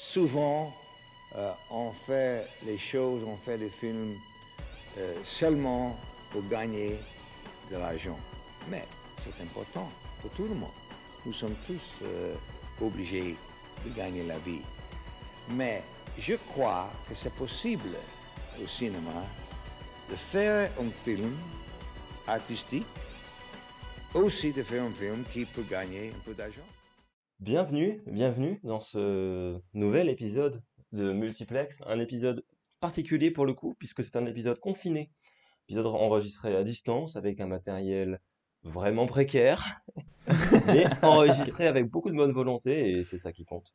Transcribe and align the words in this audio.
souvent, 0.00 0.72
euh, 1.36 1.52
on 1.70 1.92
fait 1.92 2.48
les 2.64 2.78
choses, 2.78 3.22
on 3.22 3.36
fait 3.36 3.58
les 3.58 3.68
films 3.68 4.16
euh, 4.96 5.14
seulement 5.22 5.94
pour 6.30 6.42
gagner 6.48 6.98
de 7.70 7.76
l'argent. 7.76 8.18
Mais 8.70 8.86
c'est 9.18 9.38
important 9.42 9.90
pour 10.22 10.30
tout 10.30 10.44
le 10.44 10.54
monde. 10.54 10.72
Nous 11.26 11.34
sommes 11.34 11.54
tous 11.66 11.98
euh, 12.02 12.34
obligés 12.80 13.36
de 13.84 13.90
gagner 13.90 14.24
la 14.24 14.38
vie. 14.38 14.62
Mais 15.50 15.82
je 16.18 16.34
crois 16.48 16.90
que 17.06 17.14
c'est 17.14 17.34
possible 17.34 17.90
au 18.62 18.66
cinéma 18.66 19.26
de 20.10 20.16
faire 20.16 20.70
un 20.80 20.90
film 21.04 21.36
artistique, 22.26 22.86
aussi 24.14 24.50
de 24.52 24.62
faire 24.62 24.82
un 24.82 24.92
film 24.92 25.24
qui 25.30 25.44
peut 25.44 25.66
gagner 25.70 26.14
un 26.16 26.20
peu 26.24 26.32
d'argent. 26.32 26.66
Bienvenue, 27.40 28.02
bienvenue 28.06 28.60
dans 28.64 28.80
ce 28.80 29.58
nouvel 29.72 30.10
épisode 30.10 30.62
de 30.92 31.10
Multiplex, 31.10 31.82
un 31.86 31.98
épisode 31.98 32.44
particulier 32.80 33.30
pour 33.30 33.46
le 33.46 33.54
coup, 33.54 33.74
puisque 33.78 34.04
c'est 34.04 34.16
un 34.16 34.26
épisode 34.26 34.60
confiné, 34.60 35.10
épisode 35.66 35.86
enregistré 35.86 36.54
à 36.54 36.62
distance 36.62 37.16
avec 37.16 37.40
un 37.40 37.46
matériel 37.46 38.20
vraiment 38.62 39.06
précaire, 39.06 39.64
mais 40.66 40.84
enregistré 41.00 41.66
avec 41.66 41.86
beaucoup 41.88 42.10
de 42.10 42.16
bonne 42.16 42.32
volonté, 42.32 42.90
et 42.90 43.04
c'est 43.04 43.18
ça 43.18 43.32
qui 43.32 43.46
compte. 43.46 43.72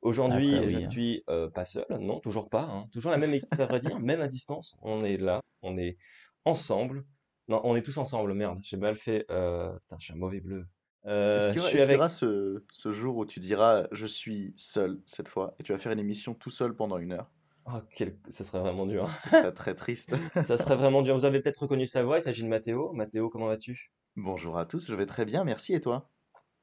Aujourd'hui, 0.00 0.54
Ah, 0.54 0.60
oui, 0.60 0.70
je 0.70 0.76
hein. 0.76 0.80
ne 0.86 0.90
suis 0.90 1.24
euh, 1.28 1.50
pas 1.50 1.64
seul, 1.64 1.86
non, 1.98 2.20
toujours 2.20 2.48
pas, 2.48 2.68
hein. 2.70 2.86
toujours 2.92 3.10
la 3.10 3.18
même 3.18 3.34
équipe 3.34 3.52
à 3.58 3.66
vrai 3.66 3.80
dire, 3.80 3.98
même 3.98 4.20
à 4.20 4.28
distance, 4.28 4.76
on 4.80 5.00
est 5.00 5.16
là, 5.16 5.42
on 5.62 5.76
est 5.76 5.96
ensemble. 6.44 7.04
Non, 7.48 7.60
on 7.64 7.74
est 7.74 7.82
tous 7.82 7.98
ensemble, 7.98 8.32
merde, 8.34 8.60
j'ai 8.62 8.76
mal 8.76 8.94
fait. 8.94 9.24
Euh... 9.30 9.72
Putain, 9.80 9.96
je 9.98 10.04
suis 10.04 10.12
un 10.12 10.18
mauvais 10.18 10.40
bleu. 10.40 10.66
Euh, 11.08 11.52
Est-ce 11.52 11.70
qu'il 11.70 11.80
y 11.90 11.94
aura, 11.94 12.08
ce, 12.08 12.62
ce 12.70 12.92
jour 12.92 13.16
où 13.16 13.24
tu 13.24 13.40
diras 13.40 13.84
je 13.92 14.06
suis 14.06 14.52
seul 14.56 15.00
cette 15.06 15.28
fois 15.28 15.54
et 15.58 15.62
tu 15.62 15.72
vas 15.72 15.78
faire 15.78 15.92
une 15.92 15.98
émission 15.98 16.34
tout 16.34 16.50
seul 16.50 16.74
pendant 16.74 16.98
une 16.98 17.12
heure? 17.12 17.30
Oh, 17.66 17.80
quel... 17.94 18.16
Ça 18.28 18.44
serait 18.44 18.60
vraiment 18.60 18.86
dur. 18.86 19.08
Ce 19.22 19.30
serait 19.30 19.52
très 19.54 19.74
triste. 19.74 20.14
Ça 20.44 20.58
serait 20.58 20.76
vraiment 20.76 21.02
dur. 21.02 21.14
Vous 21.16 21.24
avez 21.24 21.40
peut-être 21.40 21.62
reconnu 21.62 21.86
sa 21.86 22.02
voix, 22.02 22.18
il 22.18 22.22
s'agit 22.22 22.42
de 22.42 22.48
Mathéo. 22.48 22.92
Mathéo, 22.92 23.28
comment 23.30 23.46
vas-tu? 23.46 23.90
Bonjour 24.16 24.58
à 24.58 24.66
tous, 24.66 24.86
je 24.88 24.94
vais 24.94 25.06
très 25.06 25.24
bien, 25.24 25.44
merci 25.44 25.74
et 25.74 25.80
toi? 25.80 26.08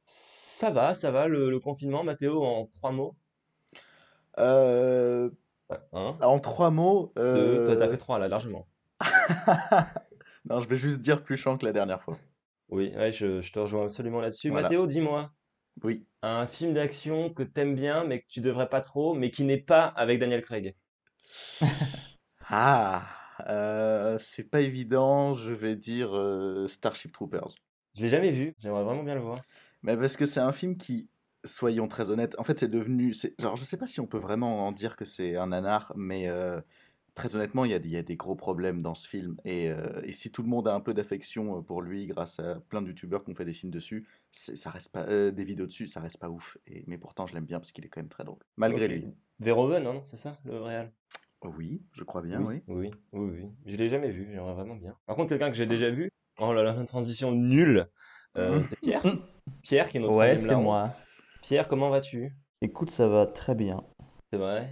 Ça 0.01 0.69
va, 0.71 0.93
ça 0.93 1.09
va, 1.11 1.27
le, 1.27 1.49
le 1.49 1.59
confinement, 1.59 2.03
Mathéo, 2.03 2.43
en 2.43 2.65
trois 2.67 2.91
mots? 2.91 3.15
Euh, 4.37 5.29
En 5.91 6.39
trois 6.39 6.69
mots. 6.69 7.13
deux, 7.15 7.21
euh, 7.23 7.65
toi 7.65 7.75
t'as 7.77 7.89
fait 7.89 7.97
trois 7.97 8.19
là, 8.19 8.27
largement. 8.27 8.67
non, 10.45 10.59
je 10.59 10.67
vais 10.67 10.75
juste 10.77 11.01
dire 11.01 11.23
plus 11.23 11.37
chiant 11.37 11.57
que 11.57 11.65
la 11.65 11.71
dernière 11.71 12.01
fois. 12.03 12.17
Oui, 12.75 12.91
ouais, 12.93 13.11
je, 13.13 13.41
je 13.41 13.51
te 13.53 13.59
rejoins 13.59 13.85
absolument 13.85 14.19
là-dessus. 14.19 14.49
Voilà. 14.49 14.63
Mathéo, 14.63 14.85
dis-moi, 14.85 15.31
Oui. 15.83 16.05
un 16.21 16.45
film 16.47 16.73
d'action 16.73 17.33
que 17.33 17.43
t'aimes 17.43 17.75
bien, 17.75 18.03
mais 18.03 18.21
que 18.21 18.27
tu 18.27 18.41
devrais 18.41 18.69
pas 18.69 18.81
trop, 18.81 19.13
mais 19.13 19.31
qui 19.31 19.45
n'est 19.45 19.61
pas 19.61 19.85
avec 19.85 20.19
Daniel 20.19 20.41
Craig. 20.41 20.75
Ah, 22.47 23.07
euh, 23.47 24.17
c'est 24.19 24.43
pas 24.49 24.61
évident, 24.61 25.33
je 25.35 25.51
vais 25.51 25.75
dire 25.75 26.15
euh, 26.15 26.67
Starship 26.67 27.11
Troopers. 27.11 27.55
Je 27.95 28.03
l'ai 28.03 28.09
jamais 28.09 28.29
vu, 28.31 28.53
j'aimerais 28.59 28.83
vraiment 28.83 29.01
bien 29.03 29.15
le 29.15 29.21
voir. 29.21 29.39
Mais 29.83 29.95
parce 29.97 30.17
que 30.17 30.25
c'est 30.25 30.39
un 30.39 30.51
film 30.51 30.77
qui, 30.77 31.09
soyons 31.43 31.87
très 31.87 32.09
honnêtes, 32.09 32.35
en 32.39 32.43
fait 32.43 32.57
c'est 32.59 32.67
devenu, 32.67 33.13
genre 33.39 33.55
je 33.55 33.63
sais 33.63 33.77
pas 33.77 33.87
si 33.87 33.99
on 33.99 34.07
peut 34.07 34.17
vraiment 34.17 34.67
en 34.67 34.71
dire 34.71 34.95
que 34.95 35.05
c'est 35.05 35.35
un 35.35 35.47
nanar, 35.47 35.93
mais 35.95 36.27
euh, 36.27 36.59
très 37.15 37.35
honnêtement 37.35 37.65
il 37.65 37.71
y 37.71 37.73
a, 37.73 37.79
des- 37.79 37.87
il 37.89 37.93
y 37.93 37.97
a 37.97 38.03
des 38.03 38.15
gros 38.17 38.35
problèmes 38.35 38.81
dans 38.81 38.93
ce 38.95 39.07
film. 39.07 39.37
Et, 39.45 39.69
euh, 39.69 40.01
et 40.03 40.13
si 40.13 40.31
tout 40.31 40.43
le 40.43 40.49
monde 40.49 40.67
a 40.67 40.73
un 40.75 40.79
peu 40.81 40.93
d'affection 40.93 41.57
euh, 41.57 41.61
pour 41.61 41.81
lui 41.81 42.05
grâce 42.07 42.39
à 42.39 42.55
plein 42.69 42.81
de 42.81 42.87
youtubeurs 42.87 43.23
qui 43.23 43.31
ont 43.31 43.35
fait 43.35 43.45
des 43.45 43.53
films 43.53 43.71
dessus, 43.71 44.07
c'est- 44.31 44.55
ça 44.55 44.69
reste 44.69 44.89
pas, 44.89 45.03
euh, 45.07 45.31
des 45.31 45.43
vidéos 45.43 45.65
dessus, 45.65 45.87
ça 45.87 45.99
reste 46.01 46.17
pas 46.17 46.29
ouf. 46.29 46.57
Et, 46.67 46.83
mais 46.87 46.97
pourtant 46.97 47.25
je 47.25 47.33
l'aime 47.33 47.45
bien 47.45 47.59
parce 47.59 47.71
qu'il 47.71 47.85
est 47.85 47.89
quand 47.89 48.01
même 48.01 48.09
très 48.09 48.23
drôle. 48.23 48.39
Malgré 48.57 48.87
lui. 48.87 49.07
Verhoeven, 49.39 49.83
non, 49.83 50.03
c'est 50.05 50.17
ça, 50.17 50.37
le 50.45 50.61
réal? 50.61 50.91
Oui, 51.43 51.83
je 51.93 52.03
crois 52.03 52.21
bien, 52.21 52.41
oui. 52.41 52.61
Oui, 52.67 52.91
oui, 53.11 53.29
oui. 53.31 53.49
Je 53.65 53.77
l'ai 53.77 53.89
jamais 53.89 54.09
vu, 54.09 54.27
j'aimerais 54.31 54.53
vraiment 54.53 54.75
bien. 54.75 54.95
Par 55.05 55.15
contre, 55.15 55.29
quelqu'un 55.29 55.49
que 55.49 55.55
j'ai 55.55 55.67
déjà 55.67 55.89
vu, 55.89 56.09
oh 56.39 56.53
là 56.53 56.63
là, 56.63 56.71
une 56.71 56.85
transition 56.85 57.31
nulle, 57.31 57.87
euh, 58.37 58.61
c'était 58.63 58.77
Pierre. 58.81 59.03
Pierre 59.61 59.89
qui 59.89 59.97
est 59.97 59.99
notre 59.99 60.15
Ouais, 60.15 60.37
c'est 60.37 60.55
moi. 60.55 60.95
Pierre, 61.41 61.67
comment 61.67 61.89
vas-tu? 61.89 62.35
Écoute, 62.61 62.89
ça 62.89 63.07
va 63.07 63.27
très 63.27 63.53
bien. 63.53 63.83
C'est 64.25 64.37
vrai? 64.37 64.69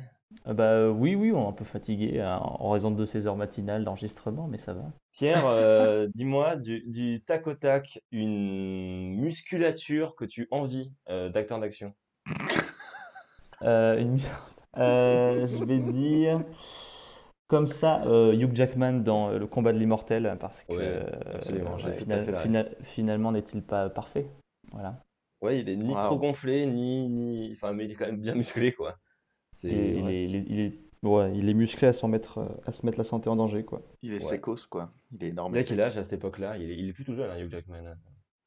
Euh, 0.48 0.54
bah 0.54 0.64
euh, 0.64 0.90
oui, 0.90 1.16
oui, 1.16 1.32
on 1.32 1.46
est 1.46 1.48
un 1.50 1.54
peu 1.54 1.66
fatigué 1.66 2.20
euh, 2.20 2.36
en 2.38 2.70
raison 2.72 2.92
de 2.92 3.06
ces 3.06 3.28
heures 3.28 3.38
matinales 3.38 3.84
d'enregistrement, 3.86 4.48
mais 4.48 4.58
ça 4.58 4.74
va. 4.74 4.84
Pierre, 5.14 5.46
euh, 5.46 6.08
dis-moi 6.16 6.56
du, 6.56 6.82
du 6.88 7.24
tac 7.24 7.48
au 7.48 7.54
tac 7.54 8.02
une 8.12 9.16
musculature 9.16 10.16
que 10.16 10.26
tu 10.26 10.48
envies 10.52 10.92
euh, 11.10 11.30
d'acteur 11.30 11.60
d'action? 11.60 11.94
Euh, 13.62 13.98
une- 14.00 14.18
Euh, 14.76 15.46
je 15.46 15.64
vais 15.64 15.78
dire 15.78 16.42
comme 17.48 17.68
ça 17.68 18.02
euh, 18.08 18.34
Hugh 18.34 18.56
Jackman 18.56 19.04
dans 19.04 19.30
Le 19.30 19.46
combat 19.46 19.72
de 19.72 19.78
l'immortel 19.78 20.36
parce 20.40 20.64
que 20.64 20.74
Ouais, 20.74 21.06
euh, 21.36 21.92
final- 21.92 22.36
final- 22.38 22.76
finalement 22.82 23.32
n'est-il 23.32 23.62
pas 23.62 23.92
parfait? 23.92 24.26
Voilà. 24.72 24.96
Ouais, 25.44 25.60
il 25.60 25.70
est 25.70 25.76
ni 25.76 25.94
trop 25.94 26.18
gonflé, 26.18 26.66
ni, 26.66 27.08
ni... 27.08 27.52
Enfin, 27.54 27.74
mais 27.74 27.86
il 27.86 27.92
est 27.92 27.96
quand 27.96 28.08
même 28.08 28.20
bien 28.20 28.34
musclé, 28.34 28.72
quoi. 28.72 28.98
C'est... 29.54 29.70
Et 29.70 29.98
il 30.00 30.08
est, 30.10 30.24
il 30.26 30.36
est, 30.36 30.46
il 30.50 30.60
est- 30.60 30.80
ouais, 31.08 31.32
il 31.36 31.48
est 31.50 31.54
musclé 31.54 31.88
à 31.88 31.94
s'en 31.94 32.08
mettre, 32.08 32.46
à 32.66 32.72
se 32.72 32.86
mettre 32.86 32.98
la 32.98 33.04
santé 33.04 33.30
en 33.30 33.36
danger, 33.36 33.64
quoi. 33.64 33.82
Il 34.02 34.12
est 34.14 34.24
Ouais. 34.24 34.30
sécos, 34.30 34.68
quoi. 34.70 34.92
Il 35.12 35.24
est 35.24 35.30
énorme. 35.30 35.54
Il 35.56 35.60
a 35.60 35.64
quel 35.64 35.80
âge 35.82 35.98
à 35.98 36.04
cette 36.04 36.14
époque-là? 36.20 36.58
Il 36.58 36.70
est, 36.72 36.76
il 36.78 36.90
est 36.90 36.94
plus 36.94 37.06
tout 37.06 37.14
jeune, 37.14 37.30
hein, 37.32 37.40
Hugh 37.40 37.50
Jackman. 37.50 37.96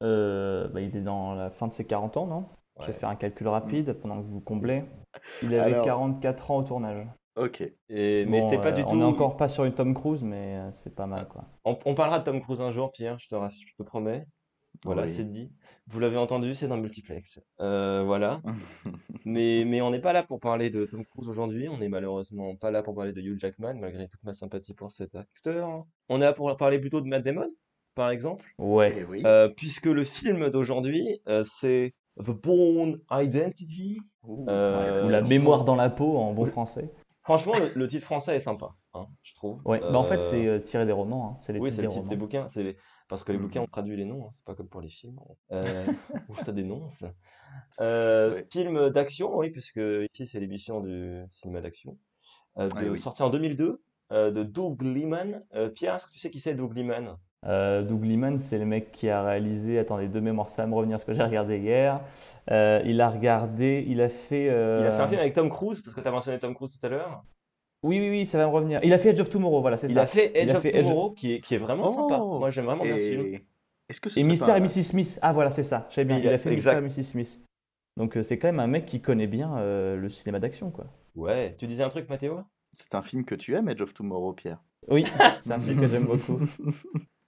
Euh, 0.03 0.67
bah, 0.67 0.81
il 0.81 0.95
est 0.95 1.01
dans 1.01 1.33
la 1.33 1.49
fin 1.49 1.67
de 1.67 1.73
ses 1.73 1.85
40 1.85 2.17
ans, 2.17 2.27
non? 2.27 2.45
Je 2.79 2.87
vais 2.87 2.93
faire 2.93 3.09
un 3.09 3.15
calcul 3.15 3.47
rapide 3.47 3.93
pendant 3.93 4.21
que 4.21 4.27
vous 4.27 4.39
comblez. 4.39 4.83
Il 5.41 5.53
avait 5.55 5.73
Alors- 5.73 5.85
44 5.85 6.51
ans 6.51 6.57
au 6.57 6.63
tournage. 6.63 7.07
Ok. 7.35 7.61
Et, 7.89 8.25
mais 8.27 8.41
Bon, 8.41 8.47
c'est 8.47 8.57
pas 8.57 8.67
euh, 8.69 8.71
du 8.71 8.83
tout... 8.83 8.89
On 8.91 8.99
est 9.01 9.03
encore 9.03 9.37
pas 9.37 9.47
sur 9.47 9.63
une 9.65 9.73
Tom 9.73 9.93
Cruise, 9.95 10.21
mais 10.23 10.57
euh, 10.57 10.71
c'est 10.73 10.93
pas 10.93 11.05
mal, 11.07 11.27
quoi. 11.27 11.45
On, 11.65 11.77
on 11.85 11.95
parlera 11.95 12.19
de 12.19 12.23
Tom 12.23 12.39
Cruise 12.41 12.61
un 12.61 12.71
jour, 12.71 12.91
Pierre, 12.91 13.17
je 13.19 13.27
te, 13.27 13.35
rass- 13.35 13.59
je 13.65 13.73
te 13.75 13.83
promets. 13.83 14.25
Voilà, 14.85 15.03
Oui. 15.03 15.09
c'est 15.09 15.23
dit. 15.23 15.51
Vous 15.89 15.99
l'avez 16.01 16.17
entendu, 16.17 16.53
c'est 16.53 16.67
dans 16.67 16.77
Multiplex. 16.77 17.41
Euh, 17.61 18.03
voilà. 18.05 18.41
Mais, 19.25 19.65
mais 19.65 19.81
on 19.81 19.91
n'est 19.91 19.99
pas 19.99 20.13
là 20.13 20.23
pour 20.23 20.39
parler 20.39 20.69
de 20.69 20.85
Tom 20.85 21.03
Cruise 21.05 21.27
aujourd'hui. 21.27 21.67
On 21.67 21.77
n'est 21.77 21.89
malheureusement 21.89 22.55
pas 22.55 22.71
là 22.71 22.81
pour 22.81 22.95
parler 22.95 23.11
de 23.11 23.19
Hugh 23.21 23.37
Jackman, 23.37 23.73
malgré 23.73 24.07
toute 24.07 24.23
ma 24.23 24.31
sympathie 24.31 24.73
pour 24.73 24.89
cet 24.91 25.15
acteur. 25.15 25.83
On 26.07 26.17
est 26.21 26.23
là 26.25 26.31
pour 26.33 26.55
parler 26.55 26.79
plutôt 26.79 27.01
de 27.01 27.07
Matt 27.07 27.23
Damon, 27.23 27.47
par 27.93 28.09
exemple. 28.09 28.45
Ouais. 28.57 28.95
Eh 28.99 29.03
oui. 29.03 29.23
Euh, 29.25 29.49
puisque 29.49 29.87
le 29.87 30.05
film 30.05 30.49
d'aujourd'hui, 30.49 31.19
euh, 31.27 31.43
c'est 31.45 31.93
The 32.23 32.29
Bourne 32.31 32.99
Identity. 33.11 33.99
Ouh, 34.23 34.45
euh, 34.49 35.05
Ou 35.05 35.09
la 35.09 35.21
mémoire 35.21 35.65
dans 35.65 35.75
la 35.75 35.89
peau 35.89 36.17
en 36.17 36.33
bon 36.33 36.45
français. 36.45 36.89
Franchement, 37.23 37.57
le, 37.59 37.71
le 37.75 37.87
titre 37.87 38.05
français 38.05 38.37
est 38.37 38.39
sympa, 38.41 38.69
hein, 38.93 39.07
je 39.23 39.35
trouve. 39.35 39.59
Ouais. 39.65 39.81
Bah, 39.81 39.97
en 39.97 40.05
fait, 40.05 40.21
c'est 40.21 40.45
euh, 40.47 40.59
tiré 40.59 40.85
des 40.85 40.93
romans. 40.93 41.31
hein. 41.37 41.43
C'est 41.45 41.51
les 41.51 41.59
Oui, 41.59 41.69
titres 41.69 41.75
c'est 41.75 41.81
des 41.81 41.87
le 41.87 41.91
titre 41.93 42.03
des 42.03 42.15
romans. 42.15 42.19
bouquins. 42.25 42.47
C'est 42.47 42.63
les- 42.63 42.77
Parce 43.09 43.23
que 43.23 43.31
les 43.31 43.37
Mhm. 43.37 43.43
bouquins, 43.45 43.61
on 43.61 43.67
traduit 43.67 43.95
les 43.95 44.05
noms, 44.05 44.25
hein, 44.25 44.29
c'est 44.33 44.43
pas 44.43 44.53
comme 44.53 44.67
pour 44.67 44.81
les 44.81 44.89
films. 44.89 45.19
Euh, 45.51 45.85
où 46.29 46.35
ça 46.37 46.51
dénonce. 46.51 47.05
Euh, 47.79 48.33
Ouais. 48.35 48.47
Film 48.51 48.89
d'action, 48.89 49.37
oui, 49.37 49.49
puisque 49.49 49.79
ici 50.13 50.27
c'est 50.27 50.39
l'émission 50.39 50.81
du 50.81 51.23
cinéma 51.31 51.61
d'action. 51.61 51.97
Euh, 52.57 52.69
de, 52.69 52.73
Ouais, 52.75 52.89
oui. 52.89 52.99
Sorti 52.99 53.23
en 53.23 53.29
2002, 53.29 53.81
euh, 54.11 54.31
de 54.31 54.43
Doug 54.43 54.81
Liman. 54.81 55.41
Pierre, 55.75 55.95
est-ce 55.95 56.05
que 56.05 56.11
tu 56.11 56.19
sais 56.19 56.29
qui 56.31 56.39
c'est 56.39 56.55
Doug 56.55 56.75
Liman? 56.75 57.17
Doug 57.43 58.03
Liman, 58.03 58.37
c'est 58.39 58.57
le 58.57 58.65
mec 58.65 58.91
qui 58.91 59.09
a 59.09 59.23
réalisé. 59.23 59.79
Attendez, 59.79 60.09
de 60.09 60.19
mémoire, 60.19 60.49
ça 60.49 60.63
va 60.63 60.67
me 60.67 60.75
revenir 60.75 60.99
ce 60.99 61.05
que 61.05 61.13
j'ai 61.13 61.23
regardé 61.23 61.59
hier. 61.59 62.01
Il 62.49 62.99
a 62.99 63.09
regardé. 63.09 63.85
Il 63.87 64.01
a 64.01 64.09
fait. 64.09 64.45
Il 64.45 64.85
a 64.85 64.91
fait 64.91 65.01
un 65.03 65.07
film 65.07 65.21
avec 65.21 65.33
Tom 65.33 65.49
Cruise, 65.49 65.81
parce 65.81 65.95
que 65.95 66.01
tu 66.01 66.07
as 66.07 66.11
mentionné 66.11 66.39
Tom 66.39 66.53
Cruise 66.55 66.77
tout 66.77 66.85
à 66.85 66.89
l'heure. 66.89 67.23
Oui, 67.87 67.99
oui, 67.99 68.09
oui, 68.09 68.25
ça 68.25 68.37
va 68.37 68.45
me 68.47 68.51
revenir. 68.51 68.79
Il 68.83 68.93
a 68.93 68.97
fait 68.97 69.09
Edge 69.09 69.19
of 69.19 69.29
Tomorrow, 69.29 69.61
voilà, 69.61 69.77
c'est 69.77 69.87
Il 69.87 69.93
ça. 69.93 70.01
a 70.01 70.05
fait 70.05 70.31
Edge 70.37 70.43
Il 70.43 70.51
a 70.51 70.57
of 70.57 70.61
fait 70.61 70.69
Edge- 70.75 70.83
Tomorrow, 70.87 71.11
qui 71.11 71.33
est, 71.35 71.39
qui 71.41 71.55
est 71.55 71.57
vraiment 71.57 71.87
sympa. 71.87 72.19
Oh 72.21 72.39
Moi, 72.39 72.49
j'aime 72.49 72.65
vraiment 72.65 72.83
bien 72.83 72.97
ce 72.97 73.03
film. 73.09 73.25
Et 73.25 73.43
est-ce 73.89 74.01
que 74.01 74.09
ce 74.09 74.19
Et 74.19 74.21
et 74.23 74.25
Mrs. 74.25 74.83
Smith. 74.83 75.17
Ah, 75.21 75.33
voilà, 75.33 75.49
c'est 75.49 75.63
ça. 75.63 75.85
Je 75.89 75.95
savais 75.95 76.05
bien. 76.05 76.17
Il 76.17 76.27
a- 76.27 76.37
fait 76.37 76.51
exact. 76.51 76.81
Mystère 76.81 76.99
et 76.99 77.01
Mrs. 77.03 77.09
Smith. 77.11 77.41
Donc, 77.95 78.15
euh, 78.17 78.23
c'est 78.23 78.37
quand 78.37 78.47
même 78.49 78.59
un 78.59 78.67
mec 78.67 78.85
qui 78.85 79.01
connaît 79.01 79.25
bien 79.27 79.57
euh, 79.57 79.95
le 79.95 80.09
cinéma 80.09 80.39
d'action, 80.39 80.69
quoi. 80.69 80.85
Ouais, 81.15 81.55
tu 81.57 81.65
disais 81.65 81.81
un 81.83 81.89
truc, 81.89 82.07
Mathéo? 82.09 82.41
C'est 82.73 82.93
un 82.93 83.01
film 83.01 83.25
que 83.25 83.33
tu 83.33 83.55
aimes, 83.55 83.69
Edge 83.69 83.81
of 83.81 83.93
Tomorrow, 83.93 84.33
Pierre? 84.33 84.61
Oui, 84.87 85.03
c'est 85.41 85.51
un 85.51 85.59
film 85.59 85.79
que 85.81 85.87
j'aime 85.87 86.05
beaucoup. 86.05 86.39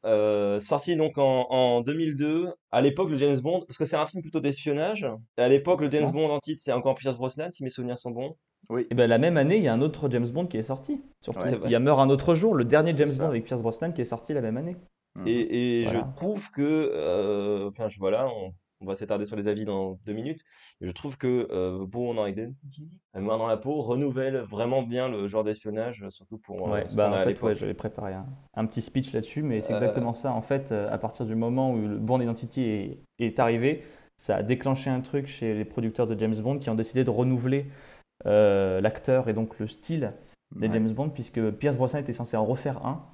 Euh, 0.06 0.60
sorti 0.62 0.96
donc 0.96 1.18
en, 1.18 1.48
en 1.50 1.82
2002. 1.82 2.54
À 2.72 2.82
l'époque, 2.82 3.10
le 3.10 3.18
James 3.18 3.38
Bond, 3.40 3.62
parce 3.68 3.78
que 3.78 3.86
c'est 3.86 3.96
un 3.98 4.06
film 4.06 4.22
plutôt 4.22 4.40
d'espionnage. 4.40 5.06
Et 5.38 5.42
à 5.42 5.50
l'époque, 5.50 5.82
le 5.82 5.90
James 5.92 6.12
Bond 6.12 6.30
en 6.30 6.40
titre, 6.40 6.62
c'est 6.64 6.72
encore 6.72 6.96
Pierce 6.96 7.18
Brosnan, 7.18 7.52
si 7.52 7.64
mes 7.64 7.70
souvenirs 7.70 7.98
sont 7.98 8.12
bons. 8.12 8.38
Oui. 8.70 8.86
Et 8.92 8.96
ben 8.96 9.08
la 9.10 9.18
même 9.18 9.38
année, 9.38 9.58
il 9.58 9.64
y 9.64 9.68
a 9.68 9.74
un 9.74 9.82
autre 9.82 10.10
James 10.12 10.28
Bond 10.30 10.46
qui 10.48 10.58
est 10.58 10.62
sorti. 10.64 11.02
Surtout, 11.22 11.40
Ouais, 11.42 11.60
il 11.66 11.72
y 11.72 11.76
a 11.76 11.80
Meurt 11.80 12.00
un 12.00 12.10
autre 12.10 12.36
jour, 12.36 12.54
le 12.54 12.66
dernier 12.66 12.96
James 12.96 13.10
ça. 13.10 13.24
Bond 13.24 13.30
avec 13.30 13.46
Pierce 13.46 13.62
Brosnan 13.62 13.92
qui 13.94 14.02
est 14.02 14.06
sorti 14.06 14.34
la 14.34 14.42
même 14.42 14.58
année. 14.58 14.76
Mhm. 15.16 15.28
Et, 15.28 15.82
et 15.82 15.84
Voilà. 15.86 16.00
je 16.12 16.16
trouve 16.16 16.52
que, 16.52 16.92
euh, 16.94 17.68
enfin, 17.68 17.88
je 17.88 17.98
voilà, 17.98 18.28
on, 18.28 18.54
on 18.82 18.86
va 18.86 18.94
s'attarder 18.96 19.26
sur 19.26 19.36
les 19.36 19.48
avis 19.48 19.66
dans 19.66 19.98
deux 20.06 20.14
minutes. 20.14 20.42
Je 20.82 20.92
trouve 20.92 21.18
que 21.18 21.48
euh, 21.52 21.84
Bourne 21.86 22.20
Identity, 22.30 22.88
La 23.16 23.20
Mémoire 23.22 23.40
dans 23.40 23.48
la 23.48 23.58
peau, 23.58 23.82
renouvelle 23.82 24.38
vraiment 24.38 24.84
bien 24.84 25.10
le 25.10 25.28
genre 25.28 25.44
d'espionnage, 25.44 26.06
surtout 26.10 26.38
pour 26.38 26.68
euh, 26.70 26.74
Ouais, 26.74 26.86
bah 26.96 27.10
en 27.12 27.24
fait, 27.26 27.42
ouais, 27.42 27.56
j'avais 27.56 27.74
préparé 27.74 28.14
un, 28.14 28.28
un 28.54 28.66
petit 28.68 28.82
speech 28.84 29.12
là-dessus, 29.14 29.42
mais 29.42 29.62
c'est 29.62 29.74
Euh. 29.74 29.78
exactement 29.78 30.14
ça. 30.14 30.32
En 30.32 30.42
fait, 30.44 30.72
à 30.72 30.98
partir 31.00 31.26
du 31.26 31.34
moment 31.36 31.74
où 31.74 31.80
le 31.88 31.98
Bourne 31.98 32.22
Identity 32.22 32.62
est, 32.64 33.00
est 33.18 33.40
arrivé, 33.40 33.84
ça 34.16 34.36
a 34.38 34.44
déclenché 34.44 34.90
un 34.92 35.02
truc 35.02 35.26
chez 35.28 35.56
les 35.56 35.66
producteurs 35.66 36.06
de 36.08 36.18
James 36.20 36.36
Bond 36.40 36.60
qui 36.60 36.70
ont 36.70 36.76
décidé 36.76 37.04
de 37.04 37.10
renouveler 37.10 37.66
l'acteur 38.26 39.30
et 39.30 39.34
donc 39.34 39.60
le 39.60 39.68
style 39.68 40.14
des 40.56 40.68
Ouais. 40.68 40.74
James 40.74 40.92
Bond, 40.92 41.10
puisque 41.10 41.52
Pierce 41.52 41.78
Brosnan 41.78 42.02
était 42.02 42.14
censé 42.14 42.36
en 42.36 42.44
refaire 42.46 42.86
un, 42.86 43.06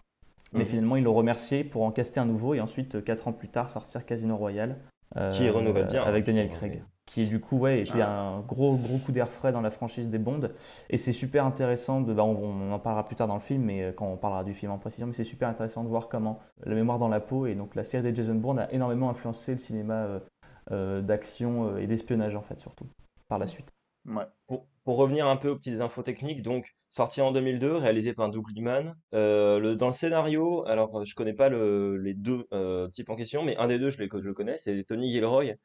mais 0.54 0.60
Mhm. 0.62 0.66
finalement 0.66 0.96
ils 0.96 1.04
l'ont 1.04 1.14
remercié 1.14 1.64
pour 1.64 1.84
en 1.84 1.92
caster 1.92 2.20
un 2.20 2.26
nouveau 2.26 2.54
et 2.54 2.62
ensuite, 2.62 2.96
euh, 2.96 3.02
quatre 3.02 3.28
ans 3.28 3.34
plus 3.34 3.50
tard, 3.50 3.70
sortir 3.70 4.06
Casino 4.06 4.38
Royale. 4.38 4.78
euh, 5.18 5.30
Qui 5.32 5.50
renouvelle 5.50 5.86
bien, 5.88 6.04
Avec 6.04 6.24
hein, 6.24 6.28
Daniel 6.28 6.50
Craig. 6.50 6.72
mais- 6.76 6.84
Qui 7.06 7.28
du 7.28 7.40
coup, 7.40 7.58
ouais, 7.60 7.82
était 7.82 8.02
Ah. 8.02 8.20
un 8.20 8.40
gros, 8.42 8.76
gros 8.76 8.98
coup 8.98 9.12
d'air 9.12 9.30
frais 9.30 9.52
dans 9.52 9.62
la 9.62 9.70
franchise 9.70 10.10
des 10.10 10.18
Bond. 10.18 10.50
Et 10.90 10.98
c'est 10.98 11.12
super 11.12 11.46
intéressant, 11.46 12.02
de, 12.02 12.12
bah, 12.14 12.24
on, 12.24 12.36
on 12.36 12.72
en 12.72 12.80
parlera 12.80 13.06
plus 13.06 13.16
tard 13.16 13.28
dans 13.28 13.36
le 13.36 13.40
film, 13.42 13.62
mais 13.64 13.84
euh, 13.84 13.92
quand 13.92 14.08
on 14.08 14.18
parlera 14.18 14.44
du 14.44 14.54
film 14.56 14.72
en 14.72 14.80
précision, 14.80 15.06
mais 15.08 15.14
c'est 15.14 15.24
super 15.24 15.48
intéressant 15.48 15.84
de 15.84 15.90
voir 15.90 16.10
comment 16.10 16.40
La 16.66 16.74
mémoire 16.74 16.98
dans 17.00 17.08
la 17.08 17.20
peau 17.20 17.46
et 17.46 17.54
donc 17.54 17.76
la 17.76 17.84
série 17.84 18.02
des 18.04 18.16
Jason 18.16 18.34
Bourne 18.36 18.60
a 18.60 18.72
énormément 18.74 19.10
influencé 19.10 19.52
le 19.52 19.58
cinéma 19.60 19.94
euh, 19.94 20.20
euh, 20.72 21.02
d'action 21.02 21.68
euh, 21.70 21.78
et 21.78 21.86
d'espionnage 21.88 22.36
en 22.36 22.42
fait 22.42 22.60
surtout 22.60 22.88
par 23.30 23.38
la 23.38 23.46
suite. 23.48 23.72
Ouais. 24.06 24.26
Pour, 24.48 24.68
pour 24.84 24.98
revenir 24.98 25.28
un 25.28 25.38
peu 25.38 25.50
aux 25.50 25.56
petites 25.56 25.82
infos 25.82 26.04
techniques, 26.04 26.42
donc 26.44 26.76
sorti 26.90 27.22
en 27.22 27.32
2002, 27.32 27.74
réalisé 27.76 28.14
par 28.14 28.30
Doug 28.30 28.46
Liman. 28.54 28.96
Euh, 29.14 29.60
le, 29.60 29.76
dans 29.76 29.88
le 29.88 29.94
scénario, 29.94 30.66
alors 30.68 31.00
euh, 31.00 31.06
je 31.06 31.16
connais 31.16 31.34
pas 31.34 31.50
le, 31.50 31.98
les 31.98 32.14
deux 32.14 32.46
euh, 32.54 32.88
types 32.90 33.10
en 33.10 33.16
question, 33.16 33.44
mais 33.44 33.58
un 33.58 33.68
des 33.68 33.80
deux 33.80 33.90
je, 33.90 33.98
les- 34.00 34.10
je 34.12 34.18
le 34.20 34.34
connais, 34.34 34.58
c'est 34.58 34.84
Tony 34.84 35.10
Gilroy. 35.12 35.56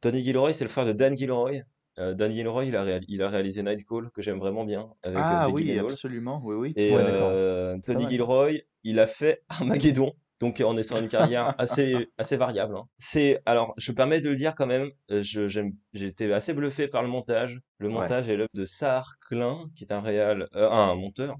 Tony 0.00 0.22
Gilroy, 0.24 0.54
c'est 0.54 0.64
le 0.64 0.70
frère 0.70 0.86
de 0.86 0.92
Dan 0.92 1.16
Gilroy. 1.16 1.60
Euh, 1.98 2.14
Dan 2.14 2.32
Gilroy, 2.32 2.64
il 2.64 2.76
a, 2.76 2.82
réal- 2.84 3.04
il 3.08 3.22
a 3.22 3.28
réalisé 3.28 3.62
Night 3.62 3.84
Call, 3.86 4.10
que 4.12 4.22
j'aime 4.22 4.38
vraiment 4.38 4.64
bien, 4.64 4.88
avec 5.02 5.18
Ah 5.18 5.46
Jake 5.46 5.54
oui, 5.54 5.78
absolument, 5.78 6.40
oui, 6.44 6.54
oui. 6.56 6.72
Et 6.76 6.92
Ouais, 6.94 7.02
euh, 7.04 7.78
Tony. 7.84 8.08
Gilroy, 8.08 8.62
il 8.84 8.98
a 9.00 9.06
fait 9.06 9.42
Armageddon. 9.48 10.12
Donc 10.40 10.62
on 10.64 10.76
est 10.76 10.82
sur 10.82 10.98
une 10.98 11.08
carrière 11.08 11.54
assez 11.58 12.08
assez 12.18 12.36
variable. 12.36 12.76
hein. 12.76 12.84
C'est 12.98 13.40
alors 13.46 13.74
je 13.76 13.92
me 13.92 13.96
permets 13.96 14.20
de 14.20 14.28
le 14.30 14.34
dire 14.36 14.54
quand 14.54 14.66
même. 14.66 14.90
euh, 15.10 15.22
Je 15.22 15.48
j'aime 15.48 15.72
j'étais 15.92 16.32
assez 16.32 16.54
bluffé 16.54 16.88
par 16.88 17.02
le 17.02 17.08
montage. 17.08 17.60
Le 17.78 17.88
Ouais. 17.88 17.94
montage 17.94 18.28
est 18.28 18.36
l'œuvre 18.36 18.48
de 18.54 18.64
Sahar 18.64 19.16
Klein, 19.28 19.66
qui 19.76 19.84
est 19.84 19.92
un 19.92 20.00
réal 20.00 20.48
euh, 20.56 20.68
un 20.70 20.94
monteur. 20.94 21.36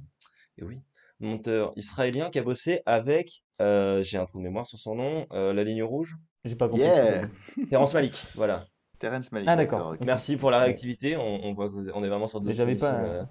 Et 0.58 0.64
oui, 0.64 0.78
monteur 1.20 1.72
israélien 1.76 2.30
qui 2.30 2.38
a 2.38 2.42
bossé 2.42 2.82
avec 2.86 3.42
euh, 3.60 4.02
j'ai 4.02 4.18
un 4.18 4.26
trou 4.26 4.38
de 4.38 4.44
mémoire 4.44 4.66
sur 4.66 4.78
son 4.78 4.94
nom, 4.94 5.26
euh, 5.32 5.52
La 5.52 5.64
Ligne 5.64 5.82
Rouge, 5.82 6.14
J'ai 6.44 6.56
pas 6.56 6.68
compris. 6.68 6.84
Yeah 6.84 7.28
Terrence 7.70 7.94
Malick. 7.94 8.26
Voilà. 8.34 8.66
Terrence 8.98 9.32
Malick. 9.32 9.48
Ah, 9.48 9.56
d'accord. 9.56 9.96
Merci 10.00 10.36
pour 10.36 10.50
la 10.50 10.58
réactivité. 10.58 11.16
On, 11.16 11.44
on 11.44 11.54
voit 11.54 11.68
que 11.68 11.74
vous- 11.74 11.90
on 11.94 12.04
est 12.04 12.08
vraiment 12.08 12.26
sur 12.26 12.40
deux 12.42 12.52
j'avais 12.52 12.74
pas, 12.74 12.92
euh, 12.94 13.24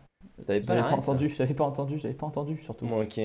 T'avais 0.48 0.62
pas 0.62 0.82
pas 0.82 0.96
entendu, 0.96 1.30
j'avais 1.30 1.54
pas 1.54 1.66
entendu, 1.66 2.00
j'avais 2.00 2.14
pas 2.16 2.26
entendu 2.26 2.60
surtout. 2.64 2.88
Bon, 2.88 3.04
ok. 3.04 3.20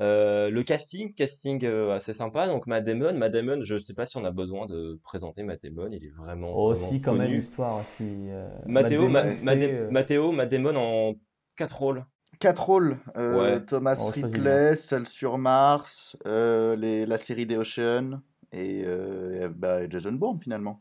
Euh, 0.00 0.48
le 0.50 0.62
casting, 0.62 1.12
casting 1.14 1.64
euh, 1.64 1.94
assez 1.94 2.14
sympa. 2.14 2.46
Donc 2.46 2.66
Matt 2.66 2.84
Damon, 2.84 3.12
Matt 3.14 3.32
Damon, 3.32 3.62
je 3.62 3.76
sais 3.76 3.92
pas 3.94 4.06
si 4.06 4.16
on 4.16 4.24
a 4.24 4.30
besoin 4.30 4.66
de 4.66 4.98
présenter 5.02 5.42
Matt 5.42 5.62
Damon, 5.62 5.90
il 5.92 6.04
est 6.04 6.08
vraiment, 6.16 6.50
Oh 6.54 6.72
vraiment 6.72 6.88
si 6.88 7.00
quand 7.02 7.12
même 7.12 7.22
connu. 7.26 7.36
l'histoire 7.36 7.84
si. 7.96 8.02
euh, 8.30 8.48
Matt 8.66 8.90
euh, 8.90 9.88
Mathéo, 9.90 10.32
Matt 10.32 10.48
Damon 10.50 10.76
en 10.76 11.14
quatre 11.56 11.76
rôles. 11.78 12.06
Quatre 12.38 12.64
rôles. 12.64 12.98
euh, 13.16 13.38
Ouais. 13.58 13.64
Thomas 13.66 13.96
Oh, 14.02 14.10
Ripley, 14.10 14.74
Seul 14.76 15.06
sur 15.06 15.36
Mars, 15.38 16.16
euh, 16.26 16.74
les, 16.76 17.04
la 17.06 17.18
série 17.18 17.44
des 17.46 17.56
Ocean 17.56 18.20
et, 18.50 18.82
euh, 18.86 19.44
et, 19.46 19.48
bah, 19.48 19.88
Jason 19.88 20.12
Bourne 20.12 20.40
finalement. 20.40 20.80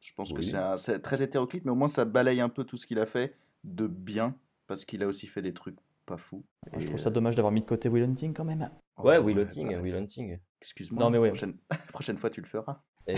Je 0.00 0.12
pense 0.14 0.32
que 0.34 0.40
Oui. 0.40 0.52
c'est 0.76 1.00
très 1.00 1.22
hétéroclite, 1.22 1.64
mais 1.64 1.70
au 1.70 1.74
moins 1.76 1.88
ça 1.88 2.04
balaye 2.04 2.42
un 2.42 2.50
peu 2.50 2.64
tout 2.64 2.76
ce 2.76 2.86
qu'il 2.86 2.98
a 2.98 3.06
fait 3.06 3.34
de 3.64 3.86
bien, 3.86 4.36
parce 4.66 4.84
qu'il 4.84 5.02
a 5.02 5.06
aussi 5.06 5.26
fait 5.26 5.40
des 5.40 5.54
trucs 5.54 5.76
pas 6.04 6.16
fous. 6.16 6.44
je 6.72 6.82
Et, 6.82 6.86
trouve 6.86 6.98
ça 6.98 7.10
dommage 7.10 7.34
d'avoir 7.34 7.52
mis 7.52 7.60
de 7.60 7.66
côté 7.66 7.88
Will 7.88 8.04
Hunting 8.04 8.32
quand 8.34 8.44
même. 8.44 8.70
Ouais, 8.98 9.18
oh, 9.18 9.22
Will 9.22 9.36
ouais, 9.38 9.44
Hunting, 9.44 9.72
bah, 9.72 9.80
Will 9.80 9.94
Hunting. 9.96 10.38
Excuse-moi, 10.60 11.02
Non, 11.02 11.10
mais 11.10 11.18
ouais. 11.18 11.28
prochaine... 11.28 11.56
prochaine 11.92 12.18
fois 12.18 12.30
tu 12.30 12.40
le 12.40 12.46
feras. 12.46 12.80
Et, 13.06 13.16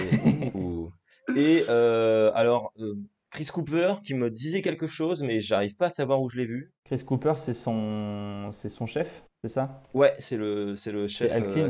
ou- 0.55 0.91
et, 1.37 1.65
euh, 1.69 2.31
alors, 2.35 2.73
euh, 2.79 2.95
Chris 3.31 3.49
Cooper 3.53 3.95
qui 4.05 4.15
me 4.15 4.31
disait 4.31 4.63
quelque 4.63 4.87
chose, 4.87 5.23
mais 5.23 5.41
j'arrive 5.41 5.77
pas 5.77 5.87
à 5.87 5.91
savoir 5.91 6.21
où 6.21 6.29
je 6.29 6.39
l'ai 6.39 6.47
vu. 6.47 6.73
Chris 6.85 7.05
Cooper 7.05 7.35
c'est 7.37 7.53
son 7.53 8.51
c'est 8.53 8.69
son 8.69 8.87
chef, 8.87 9.25
c'est 9.43 9.49
ça? 9.49 9.83
Ouais, 9.95 10.15
c'est 10.19 10.37
le, 10.37 10.77
c'est 10.77 10.93
le 10.93 11.07
chef 11.07 11.33
Al 11.33 11.45
euh. 11.45 11.69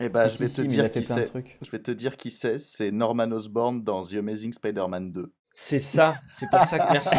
Et 0.00 0.08
bah, 0.08 0.28
Si, 0.28 0.36
je 0.36 0.42
vais 0.42 0.48
si, 0.48 0.56
te 0.56 0.60
si, 0.62 0.68
dire 0.68 0.90
qui 0.90 1.04
c'est. 1.04 1.32
Je 1.62 1.70
vais 1.70 1.82
te 1.82 1.90
dire 1.90 2.16
qui 2.16 2.30
c'est. 2.30 2.58
C'est 2.58 2.90
Norman 2.90 3.30
Osborn 3.32 3.82
dans 3.82 4.02
The 4.02 4.14
Amazing 4.14 4.52
Spider-Man 4.52 5.12
2. 5.12 5.32
C'est 5.52 5.80
ça, 5.80 6.20
c'est 6.30 6.48
pour 6.48 6.62
ça 6.62 6.78
que 6.78 6.92
merci. 6.92 7.16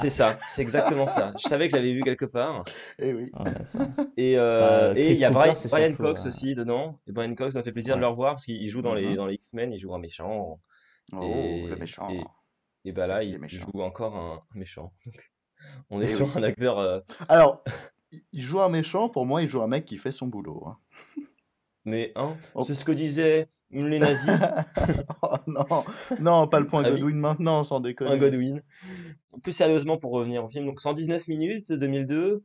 C'est 0.00 0.10
ça, 0.10 0.38
c'est 0.46 0.62
exactement 0.62 1.06
ça. 1.06 1.32
Je 1.42 1.48
savais 1.48 1.66
que 1.68 1.72
je 1.72 1.76
l'avais 1.76 1.92
vu 1.92 2.02
quelque 2.02 2.26
part. 2.26 2.64
Eh 2.98 3.12
oui. 3.14 3.32
Et 4.16 4.38
euh, 4.38 4.90
Enfin, 4.92 4.94
et 5.00 5.12
il 5.12 5.16
y 5.18 5.24
a 5.24 5.30
Brian, 5.30 5.54
Brian 5.70 5.88
surtout, 5.88 6.02
Cox 6.02 6.24
euh, 6.24 6.28
aussi 6.28 6.54
dedans. 6.54 7.00
Et 7.06 7.12
Brian 7.12 7.34
Cox, 7.34 7.54
ça 7.54 7.60
me 7.60 7.64
fait 7.64 7.72
plaisir 7.72 7.96
de 7.96 8.00
le 8.02 8.06
revoir 8.06 8.34
parce 8.34 8.44
qu'il 8.44 8.68
joue 8.68 8.82
dans 8.82 8.94
les 8.94 9.08
Mhm. 9.08 9.16
dans 9.16 9.26
les 9.26 9.34
X-Men, 9.34 9.72
il 9.72 9.78
joue 9.78 9.94
un 9.94 9.98
méchant. 9.98 10.60
Oh, 11.12 11.22
Et- 11.22 11.66
le 11.66 11.76
méchant. 11.76 12.08
et- 12.10 12.24
Et 12.84 12.92
bah 12.92 13.06
là, 13.08 13.22
il, 13.24 13.40
joue 13.48 13.80
encore 13.82 14.14
un 14.16 14.42
méchant. 14.54 14.92
On 15.90 16.00
est 16.00 16.04
Eh 16.04 16.08
sur 16.08 16.26
oui. 16.26 16.32
un 16.36 16.42
acteur. 16.44 16.78
euh, 16.78 17.00
Alors, 17.28 17.64
il- 18.12 18.22
il 18.32 18.42
joue 18.42 18.60
un 18.60 18.68
méchant, 18.68 19.08
pour 19.08 19.24
moi, 19.26 19.42
il 19.42 19.48
joue 19.48 19.62
un 19.62 19.66
mec 19.66 19.86
qui 19.86 19.96
fait 19.98 20.12
son 20.12 20.26
boulot. 20.28 20.62
hein. 20.68 20.76
Mais 21.86 22.12
hein, 22.16 22.36
Oh. 22.54 22.64
c'est 22.64 22.74
ce 22.74 22.84
que 22.84 22.92
disaient 22.92 23.46
les 23.70 23.98
nazis, 24.00 24.28
oh 25.22 25.36
non, 25.46 25.64
non, 26.20 26.48
pas 26.48 26.58
le 26.60 26.66
point 26.66 26.82
Ah 26.84 26.90
oui. 26.90 27.00
Godwin 27.00 27.16
maintenant, 27.16 27.62
sans 27.64 27.80
déconner. 27.80 28.10
un 28.10 28.16
Godwin. 28.16 28.60
Plus 29.42 29.52
sérieusement, 29.52 29.96
pour 29.96 30.12
revenir 30.12 30.44
au 30.44 30.48
film, 30.48 30.66
donc 30.66 30.80
119 30.80 31.28
minutes, 31.28 31.72
2002. 31.72 32.42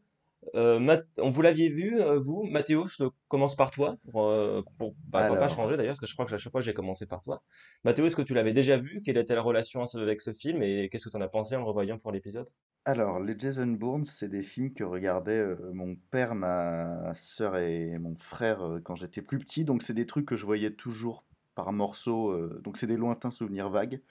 Euh, 0.56 0.98
on 1.20 1.30
vous 1.30 1.42
l'aviez 1.42 1.70
vu, 1.70 2.02
euh, 2.02 2.20
vous, 2.20 2.44
Mathéo, 2.44 2.88
je 2.88 3.04
commence 3.28 3.56
par 3.56 3.72
toi, 3.72 3.98
pour, 4.10 4.28
euh, 4.28 4.62
pour, 4.78 4.96
bah, 5.08 5.36
pas 5.36 5.48
changer 5.48 5.78
d'ailleurs, 5.78 5.92
parce 5.92 6.00
que 6.00 6.08
je 6.08 6.14
crois 6.14 6.26
que 6.26 6.34
à 6.34 6.38
chaque 6.38 6.52
fois 6.52 6.62
j'ai 6.62 6.74
commencé 6.74 7.06
par 7.06 7.22
toi. 7.24 7.44
Mathéo, 7.84 8.06
est-ce 8.06 8.16
que 8.16 8.22
tu 8.22 8.34
l'avais 8.34 8.54
déjà 8.54 8.78
vu? 8.78 9.02
Quelle 9.04 9.18
était 9.18 9.36
la 9.36 9.42
relation 9.42 9.84
avec 9.84 10.22
ce 10.22 10.34
film? 10.34 10.64
Et 10.64 10.90
qu'est-ce 10.90 11.06
que 11.06 11.10
tu 11.10 11.18
en 11.18 11.22
as 11.22 11.28
pensé 11.28 11.56
en 11.56 11.60
le 11.60 11.66
revoyant 11.66 12.00
pour 12.00 12.12
l'épisode? 12.12 12.50
Alors, 12.86 13.20
les 13.20 13.38
Jason 13.38 13.68
Bourne, 13.68 14.04
c'est 14.06 14.30
des 14.30 14.42
films 14.42 14.74
que 14.74 14.84
regardaient 14.84 15.34
euh, 15.34 15.72
mon 15.74 15.96
père, 16.10 16.34
ma 16.34 17.14
sœur 17.14 17.58
et 17.58 18.00
mon 18.00 18.16
frère 18.16 18.80
quand 18.84 18.96
j'étais 18.96 19.22
plus 19.22 19.38
petit. 19.38 19.64
Donc, 19.64 19.84
c'est 19.84 19.94
des 19.94 20.08
trucs 20.08 20.26
que 20.26 20.36
je 20.36 20.46
voyais 20.46 20.72
toujours 20.72 21.24
par 21.54 21.72
morceaux. 21.74 22.36
donc, 22.62 22.78
c'est 22.78 22.88
des 22.88 22.98
lointains 22.98 23.30
souvenirs 23.30 23.70
vagues. 23.70 24.02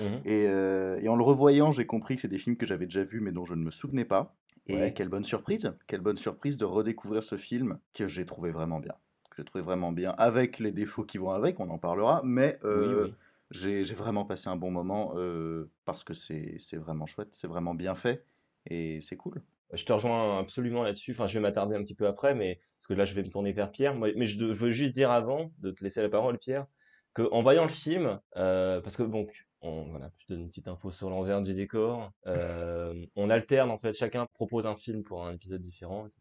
Mhm. 0.00 0.20
Et, 0.26 0.42
et 0.42 1.08
en 1.08 1.16
le 1.16 1.22
revoyant, 1.22 1.70
j'ai 1.70 1.86
compris 1.86 2.16
que 2.16 2.20
c'est 2.20 2.28
des 2.28 2.38
films 2.38 2.56
que 2.56 2.66
j'avais 2.66 2.84
déjà 2.84 3.04
vus, 3.04 3.20
mais 3.20 3.32
dont 3.32 3.46
je 3.46 3.54
ne 3.54 3.62
me 3.62 3.70
souvenais 3.70 4.04
pas. 4.04 4.37
Et 4.68 4.74
Ouais. 4.74 4.92
quelle 4.92 5.08
bonne 5.08 5.24
surprise, 5.24 5.72
quelle 5.86 6.00
bonne 6.00 6.16
surprise 6.16 6.58
de 6.58 6.64
redécouvrir 6.64 7.22
ce 7.22 7.36
film 7.36 7.78
que 7.94 8.06
j'ai 8.06 8.26
trouvé 8.26 8.50
vraiment 8.50 8.80
bien. 8.80 8.94
Que 9.30 9.36
j'ai 9.38 9.44
trouvé 9.44 9.64
vraiment 9.64 9.92
bien, 9.92 10.10
avec 10.18 10.58
les 10.58 10.72
défauts 10.72 11.04
qui 11.04 11.18
vont 11.18 11.30
avec, 11.30 11.58
on 11.58 11.70
en 11.70 11.78
parlera. 11.78 12.20
Mais 12.24 12.58
euh, 12.64 13.04
oui. 13.04 13.14
j'ai 13.50 13.84
j'ai 13.84 13.94
vraiment 13.94 14.24
passé 14.24 14.48
un 14.48 14.56
bon 14.56 14.70
moment 14.70 15.14
euh, 15.16 15.70
parce 15.86 16.04
que 16.04 16.12
c'est 16.12 16.58
vraiment 16.74 17.06
chouette, 17.06 17.30
c'est 17.32 17.46
vraiment 17.46 17.74
bien 17.74 17.94
fait 17.94 18.24
et 18.66 19.00
c'est 19.00 19.16
cool. 19.16 19.42
Je 19.72 19.84
te 19.84 19.92
rejoins 19.92 20.38
absolument 20.38 20.82
là-dessus. 20.82 21.12
Enfin, 21.12 21.26
je 21.26 21.34
vais 21.34 21.40
m'attarder 21.40 21.76
un 21.76 21.82
petit 21.82 21.94
peu 21.94 22.06
après, 22.06 22.34
mais 22.34 22.58
parce 22.78 22.86
que 22.86 22.94
là, 22.94 23.04
je 23.04 23.14
vais 23.14 23.22
me 23.22 23.28
tourner 23.28 23.52
vers 23.52 23.70
Pierre. 23.70 23.94
Mais 23.94 24.24
je, 24.24 24.44
veux 24.46 24.70
juste 24.70 24.94
dire 24.94 25.10
avant 25.10 25.52
de 25.58 25.70
te 25.70 25.84
laisser 25.84 26.00
la 26.00 26.08
parole, 26.08 26.38
Pierre, 26.38 26.66
que 27.12 27.22
en 27.32 27.42
voyant 27.42 27.64
le 27.64 27.68
film, 27.68 28.18
euh, 28.36 28.80
parce 28.80 28.96
que 28.96 29.02
bon, 29.02 29.26
on, 29.60 29.88
voilà, 29.90 30.10
je 30.16 30.26
donne 30.28 30.42
une 30.42 30.48
petite 30.48 30.68
info 30.68 30.90
sur 30.90 31.10
l'envers 31.10 31.42
du 31.42 31.54
décor. 31.54 32.12
euh, 32.26 33.06
on 33.16 33.30
alterne 33.30 33.70
en 33.70 33.78
fait, 33.78 33.92
chacun 33.92 34.26
propose 34.26 34.66
un 34.66 34.76
film 34.76 35.02
pour 35.02 35.26
un 35.26 35.34
épisode 35.34 35.60
différent, 35.60 36.06
etc. 36.06 36.20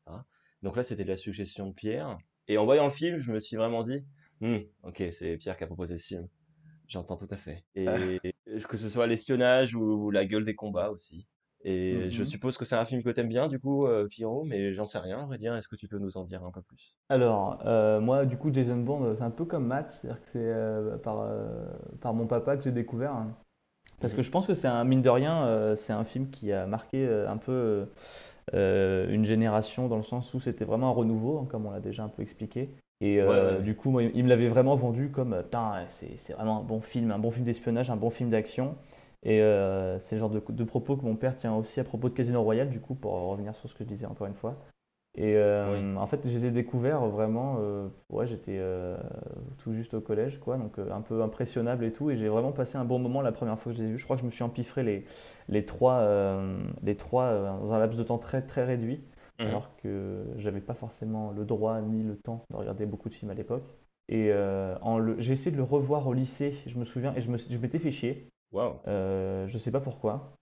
Donc 0.63 0.75
là, 0.75 0.84
c'était 0.84 1.03
la 1.03 1.17
suggestion 1.17 1.67
de 1.67 1.74
Pierre. 1.74 2.17
Et 2.48 2.58
en 2.58 2.65
voyant 2.65 2.86
le 2.86 2.91
film, 2.91 3.20
je 3.20 3.32
me 3.32 3.39
suis 3.39 3.58
vraiment 3.58 3.84
dit, 3.84 4.06
Hmm, 4.39 4.58
ok, 4.84 5.03
c'est 5.12 5.38
Pierre 5.38 5.58
qui 5.58 5.63
a 5.63 5.67
proposé 5.67 5.98
ce 5.98 6.08
film. 6.08 6.27
J'entends 6.88 7.17
tout 7.17 7.27
à 7.29 7.38
fait. 7.38 7.65
Et 7.75 7.86
que 8.70 8.77
ce 8.77 8.89
soit 8.89 9.08
l'espionnage 9.08 9.75
ou, 9.75 9.82
ou 9.82 10.12
la 10.12 10.25
gueule 10.25 10.44
des 10.44 10.56
combats 10.56 10.89
aussi? 10.91 11.27
Et 11.64 12.10
je 12.12 12.24
Mhm. 12.24 12.24
suppose 12.24 12.58
que 12.58 12.66
c'est 12.66 12.76
un 12.76 12.86
film 12.86 13.04
que 13.04 13.10
t'aimes 13.10 13.28
bien, 13.30 13.48
du 13.48 13.60
coup, 13.60 13.86
euh, 13.88 14.08
Pierrot, 14.08 14.44
mais 14.46 14.74
j'en 14.74 14.86
sais 14.86 15.00
rien, 15.00 15.20
à 15.22 15.26
vrai 15.26 15.38
dire. 15.38 15.56
Est-ce 15.56 15.68
que 15.68 15.76
tu 15.76 15.88
peux 15.88 16.00
nous 16.00 16.18
en 16.18 16.24
dire 16.24 16.44
un 16.46 16.52
peu 16.52 16.62
plus? 16.62 16.96
Alors, 17.10 17.60
euh, 17.66 18.00
moi, 18.02 18.26
du 18.26 18.38
coup, 18.38 18.52
Jason 18.54 18.78
Bourne, 18.78 19.16
c'est 19.16 19.24
un 19.24 19.32
peu 19.32 19.46
comme 19.46 19.66
Matt, 19.68 19.92
c'est-à-dire 19.92 20.22
que 20.22 20.28
c'est 20.30 20.40
euh, 20.40 20.98
par, 20.98 21.20
euh, 21.22 21.66
par 22.02 22.14
mon 22.14 22.28
papa 22.28 22.58
que 22.58 22.64
j'ai 22.64 22.72
découvert. 22.72 23.14
hein. 23.14 23.34
Parce 24.02 24.14
que 24.14 24.22
je 24.22 24.32
pense 24.32 24.48
que 24.48 24.54
c'est 24.54 24.68
un, 24.68 24.84
mine 24.84 25.02
de 25.02 25.10
rien, 25.10 25.76
c'est 25.76 25.94
un 25.94 26.04
film 26.04 26.30
qui 26.30 26.52
a 26.52 26.68
marqué 26.68 27.08
un 27.28 27.38
peu 27.38 27.88
une 28.54 29.26
génération 29.26 29.88
dans 29.88 29.98
le 29.98 30.04
sens 30.04 30.34
où 30.34 30.40
c'était 30.40 30.66
vraiment 30.66 30.90
un 30.90 30.94
renouveau, 30.94 31.40
hein, 31.40 31.48
comme 31.50 31.66
on 31.66 31.72
l'a 31.72 31.80
déjà 31.80 32.04
un 32.04 32.10
peu 32.10 32.22
expliqué. 32.22 32.70
Et 33.02 33.22
Ouais, 33.24 33.30
ouais, 33.42 33.58
ouais. 33.58 33.64
du 33.64 33.76
coup, 33.76 33.90
moi, 33.92 34.04
il 34.04 34.24
me 34.24 34.30
l'avait 34.30 34.50
vraiment 34.50 34.76
vendu 34.76 35.10
comme, 35.12 35.36
putain, 35.44 35.86
c'est 35.90 36.34
vraiment 36.34 36.60
un 36.60 36.64
bon 36.64 36.82
film, 36.82 37.12
un 37.12 37.20
bon 37.20 37.32
film 37.32 37.46
d'espionnage, 37.46 37.90
un 37.90 37.98
bon 37.98 38.10
film 38.12 38.30
d'action. 38.30 38.76
Et 39.28 39.42
euh, 39.42 40.00
c'est 40.00 40.16
le 40.16 40.20
genre 40.22 40.32
de, 40.32 40.42
de 40.50 40.66
propos 40.66 40.98
que 40.98 41.04
mon 41.06 41.16
père 41.16 41.38
tient 41.38 41.56
aussi 41.56 41.80
à 41.80 41.84
propos 41.84 42.10
de 42.10 42.16
Casino 42.16 42.42
Royale, 42.42 42.70
du 42.72 42.80
coup, 42.82 42.96
pour 42.96 43.14
revenir 43.14 43.56
sur 43.56 43.70
ce 43.70 43.76
que 43.76 43.84
je 43.84 43.90
disais 43.90 44.08
encore 44.08 44.28
une 44.28 44.36
fois. 44.36 44.58
Et 45.16 45.36
euh, 45.36 45.96
en 45.98 46.08
fait, 46.08 46.22
je 46.26 46.30
les 46.30 46.46
ai 46.46 46.52
découverts 46.52 47.08
vraiment. 47.08 47.58
euh, 47.60 47.90
ouais, 48.10 48.28
j'étais 48.28 48.60
tout 49.60 49.74
juste 49.74 49.94
au 49.94 50.02
collège, 50.02 50.40
quoi, 50.40 50.58
donc 50.58 50.80
un 50.80 51.02
peu 51.02 51.22
impressionnable 51.22 51.86
et 51.86 51.92
tout. 51.94 52.10
Et 52.10 52.18
j'ai 52.18 52.30
vraiment 52.30 52.52
passé 52.52 52.78
un 52.78 52.86
bon 52.86 53.00
moment 53.00 53.22
la 53.22 53.32
première 53.32 53.60
fois 53.60 53.72
que 53.72 53.78
je 53.78 53.84
les 53.84 53.90
ai 53.90 53.92
vus. 53.94 53.98
Je 53.98 54.04
crois 54.06 54.16
que 54.16 54.22
je 54.22 54.26
me 54.26 54.32
suis 54.32 54.44
empiffré 54.44 54.84
les, 54.84 55.06
les 55.50 55.66
trois, 55.66 56.08
les 56.84 56.96
trois 56.96 57.34
dans 57.60 57.74
un 57.74 57.80
laps 57.80 57.98
de 57.98 58.04
temps 58.04 58.18
très 58.20 58.42
très 58.42 58.64
réduit, 58.66 59.02
Mhm. 59.40 59.48
alors 59.48 59.76
que 59.78 60.26
j'avais 60.38 60.62
pas 60.62 60.74
forcément 60.74 61.32
le 61.32 61.46
droit 61.46 61.82
ni 61.82 62.04
le 62.04 62.18
temps 62.18 62.44
de 62.50 62.56
regarder 62.56 62.86
beaucoup 62.86 63.10
de 63.10 63.14
films 63.14 63.32
à 63.32 63.36
l'époque. 63.36 63.66
Et 64.10 64.32
euh, 64.32 64.76
j'ai 65.20 65.34
essayé 65.34 65.52
de 65.52 65.58
le 65.58 65.64
revoir 65.64 66.08
au 66.08 66.14
lycée, 66.14 66.54
je 66.66 66.78
me 66.78 66.86
souviens, 66.86 67.14
et 67.16 67.22
je 67.22 67.58
m'étais 67.58 67.80
fait 67.80 67.92
chier. 67.92 68.30
Waouh. 68.51 68.80
Euh, 68.88 69.48
je 69.48 69.58
sais 69.58 69.72
pas 69.72 69.82
pourquoi. 69.82 70.34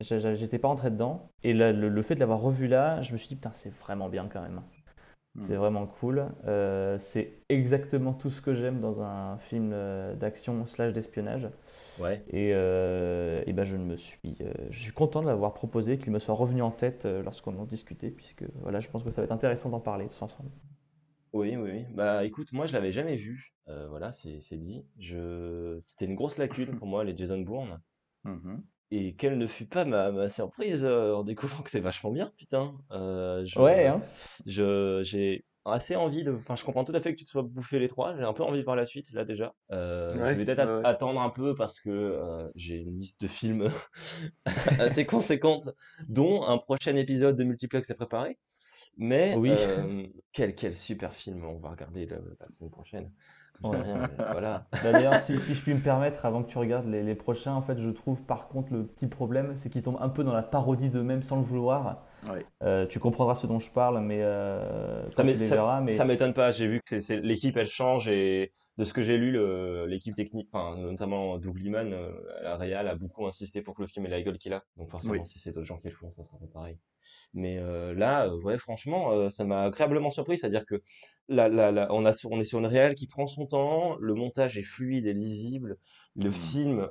J'étais 0.00 0.58
pas 0.58 0.68
rentré 0.68 0.90
dedans. 0.90 1.30
Et 1.42 1.54
là, 1.54 1.72
le, 1.72 1.88
le 1.88 2.02
fait 2.02 2.14
de 2.14 2.20
l'avoir 2.20 2.40
revu 2.40 2.66
là, 2.66 3.00
je 3.02 3.12
me 3.12 3.16
suis 3.16 3.28
dit, 3.28 3.36
putain, 3.36 3.52
c'est 3.52 3.70
vraiment 3.70 4.08
bien 4.08 4.28
quand 4.32 4.42
même. 4.42 4.62
C'est 5.38 5.56
Hmm. 5.56 5.56
vraiment 5.56 5.86
cool. 5.86 6.26
Euh, 6.46 6.98
c'est 6.98 7.40
exactement 7.48 8.14
tout 8.14 8.30
ce 8.30 8.42
que 8.42 8.54
j'aime 8.54 8.80
dans 8.80 9.02
un 9.02 9.38
film 9.38 9.72
euh, 9.74 10.14
d'action 10.16 10.66
slash 10.66 10.92
d'espionnage. 10.92 11.48
Ouais. 11.96 12.24
Et, 12.28 12.52
euh, 12.54 13.42
et 13.46 13.52
ben 13.54 13.64
je 13.64 13.76
me 13.76 13.96
suis, 13.96 14.38
je 14.70 14.80
suis 14.80 14.92
content 14.92 15.22
de 15.22 15.28
l'avoir 15.28 15.54
proposé, 15.54 15.98
qu'il 15.98 16.12
me 16.12 16.18
soit 16.20 16.34
revenu 16.34 16.62
en 16.62 16.70
tête 16.72 17.06
lorsqu'on 17.06 17.58
en 17.58 17.64
discutait, 17.66 18.10
puisque 18.10 18.44
voilà, 18.62 18.80
je 18.80 18.88
pense 18.90 19.04
que 19.04 19.10
ça 19.10 19.22
va 19.22 19.26
être 19.26 19.32
intéressant 19.32 19.70
d'en 19.70 19.80
parler 19.80 20.08
tous 20.08 20.22
ensemble. 20.22 20.50
Oui, 21.34 21.54
oui, 21.56 21.70
oui. 21.70 21.84
Bah 21.90 22.24
écoute, 22.24 22.52
moi 22.52 22.64
je 22.66 22.72
l'avais 22.72 22.90
jamais 22.92 23.16
vu. 23.16 23.53
Euh, 23.68 23.86
voilà, 23.88 24.12
c'est 24.12 24.40
c'est 24.40 24.58
dit. 24.58 24.84
Je... 24.98 25.76
C'était 25.80 26.04
une 26.06 26.14
grosse 26.14 26.38
lacune 26.38 26.76
pour 26.76 26.86
moi, 26.86 27.04
les 27.04 27.16
Jason 27.16 27.40
Bourne. 27.40 27.80
Mhm. 28.24 28.62
Et 28.90 29.14
quelle 29.16 29.36
ne 29.36 29.46
fut 29.46 29.66
pas 29.66 29.84
ma, 29.84 30.10
ma 30.10 30.30
surprise 30.30 30.82
euh, 30.84 31.14
en 31.14 31.24
découvrant 31.24 31.62
que 31.62 31.70
c'est 31.70 31.80
vachement 31.80 32.10
bien, 32.10 32.32
putain. 32.38 32.74
Euh, 32.92 33.44
je, 33.44 33.58
Ouais, 33.58 33.86
hein. 33.86 34.00
j'ai 34.46 35.44
assez 35.66 35.96
envie 35.96 36.24
de. 36.24 36.32
Enfin, 36.32 36.56
je 36.56 36.64
comprends 36.64 36.84
tout 36.84 36.94
à 36.94 37.00
fait 37.00 37.12
que 37.12 37.18
tu 37.18 37.24
te 37.24 37.28
sois 37.30 37.42
bouffé 37.42 37.78
les 37.78 37.88
trois. 37.88 38.16
J'ai 38.16 38.22
un 38.22 38.32
peu 38.32 38.42
envie 38.42 38.62
par 38.62 38.76
la 38.76 38.84
suite, 38.86 39.12
là 39.12 39.24
déjà. 39.24 39.54
Euh, 39.72 40.14
Ouais, 40.16 40.32
je 40.32 40.38
vais 40.38 40.44
peut-être 40.46 40.80
ouais. 40.80 40.86
attendre 40.86 41.20
un 41.20 41.30
peu 41.30 41.54
parce 41.54 41.80
que 41.80 41.90
euh, 41.90 42.48
j'ai 42.54 42.76
une 42.76 42.98
liste 42.98 43.20
de 43.20 43.26
films 43.26 43.68
assez 44.78 45.06
conséquente, 45.06 45.70
dont 46.08 46.42
un 46.46 46.58
prochain 46.58 46.94
épisode 46.96 47.36
de 47.36 47.44
Multiplex 47.44 47.90
est 47.90 47.94
préparé. 47.94 48.38
Mais 48.96 49.34
Oui. 49.36 49.50
euh, 49.52 50.06
quel, 50.32 50.54
quel 50.54 50.74
super 50.74 51.12
film 51.14 51.44
on 51.44 51.58
va 51.58 51.70
regarder 51.70 52.06
la, 52.06 52.18
la 52.40 52.48
semaine 52.48 52.70
prochaine. 52.70 53.10
Ouais. 53.62 53.78
mais 54.18 54.24
voilà. 54.30 54.66
Bah, 54.82 54.92
D'ailleurs, 54.92 55.20
si, 55.20 55.40
si 55.40 55.54
je 55.54 55.62
puis 55.62 55.72
me 55.74 55.80
permettre, 55.80 56.26
avant 56.26 56.42
que 56.42 56.50
tu 56.50 56.58
regardes 56.58 56.86
les, 56.86 57.02
les 57.02 57.14
prochains, 57.14 57.54
en 57.54 57.62
fait, 57.62 57.78
je 57.80 57.88
trouve 57.88 58.20
par 58.22 58.48
contre 58.48 58.72
le 58.72 58.84
petit 58.86 59.06
problème, 59.06 59.54
c'est 59.56 59.70
qu'ils 59.70 59.82
tombent 59.82 59.98
un 60.00 60.08
peu 60.10 60.22
dans 60.24 60.34
la 60.34 60.42
parodie 60.42 60.90
d'eux-mêmes 60.90 61.22
sans 61.22 61.36
le 61.36 61.42
vouloir. 61.42 62.02
Ouais. 62.30 62.46
Euh, 62.62 62.86
tu 62.86 62.98
comprendras 63.00 63.34
ce 63.34 63.46
dont 63.46 63.58
je 63.58 63.70
parle, 63.70 64.00
mais 64.00 64.22
euh, 64.22 65.10
Ça 65.12 65.24
mais 65.24 65.36
Ça 65.92 66.04
m'étonne 66.04 66.32
pas, 66.32 66.52
j'ai 66.52 66.66
vu 66.66 66.80
que 66.84 66.96
l'équipe 67.20 67.56
elle 67.56 67.66
change 67.66 68.08
et 68.08 68.52
de 68.78 68.84
ce 68.84 68.92
que 68.92 69.02
j'ai 69.02 69.18
lu, 69.18 69.38
l'équipe 69.86 70.14
technique, 70.14 70.48
enfin, 70.52 70.76
notamment 70.78 71.38
Doug 71.38 71.58
Liman, 71.58 71.92
euh, 71.92 72.10
la 72.42 72.56
Real 72.56 72.88
a 72.88 72.94
beaucoup 72.94 73.26
insisté 73.26 73.62
pour 73.62 73.74
que 73.74 73.82
le 73.82 73.88
film 73.88 74.06
ait 74.06 74.10
la 74.10 74.22
gueule 74.22 74.38
qu'il 74.38 74.52
a. 74.52 74.64
Donc 74.76 74.90
forcément, 74.90 75.12
Oui. 75.14 75.26
si 75.26 75.38
c'est 75.38 75.52
d'autres 75.52 75.66
gens 75.66 75.78
qui 75.78 75.88
le 75.88 75.94
font, 75.94 76.10
ça 76.10 76.22
sera 76.22 76.38
pas 76.38 76.46
pareil. 76.52 76.78
Mais 77.34 77.58
euh, 77.58 77.92
là, 77.94 78.34
ouais, 78.34 78.58
franchement, 78.58 79.28
ça 79.30 79.44
m'a 79.44 79.62
agréablement 79.64 80.10
surpris, 80.10 80.38
c'est-à-dire 80.38 80.64
que 80.64 80.82
là, 81.28 81.48
là, 81.48 81.70
là, 81.70 81.88
on, 81.90 82.04
a, 82.06 82.12
sur- 82.12 82.30
on 82.32 82.40
est 82.40 82.44
sur 82.44 82.58
une 82.58 82.66
réal 82.66 82.94
qui 82.94 83.06
prend 83.06 83.26
son 83.26 83.46
temps, 83.46 83.96
le 84.00 84.14
montage 84.14 84.56
est 84.58 84.62
fluide 84.62 85.06
et 85.06 85.12
lisible, 85.12 85.76
le 86.16 86.30
Mhm. 86.30 86.34
film 86.34 86.88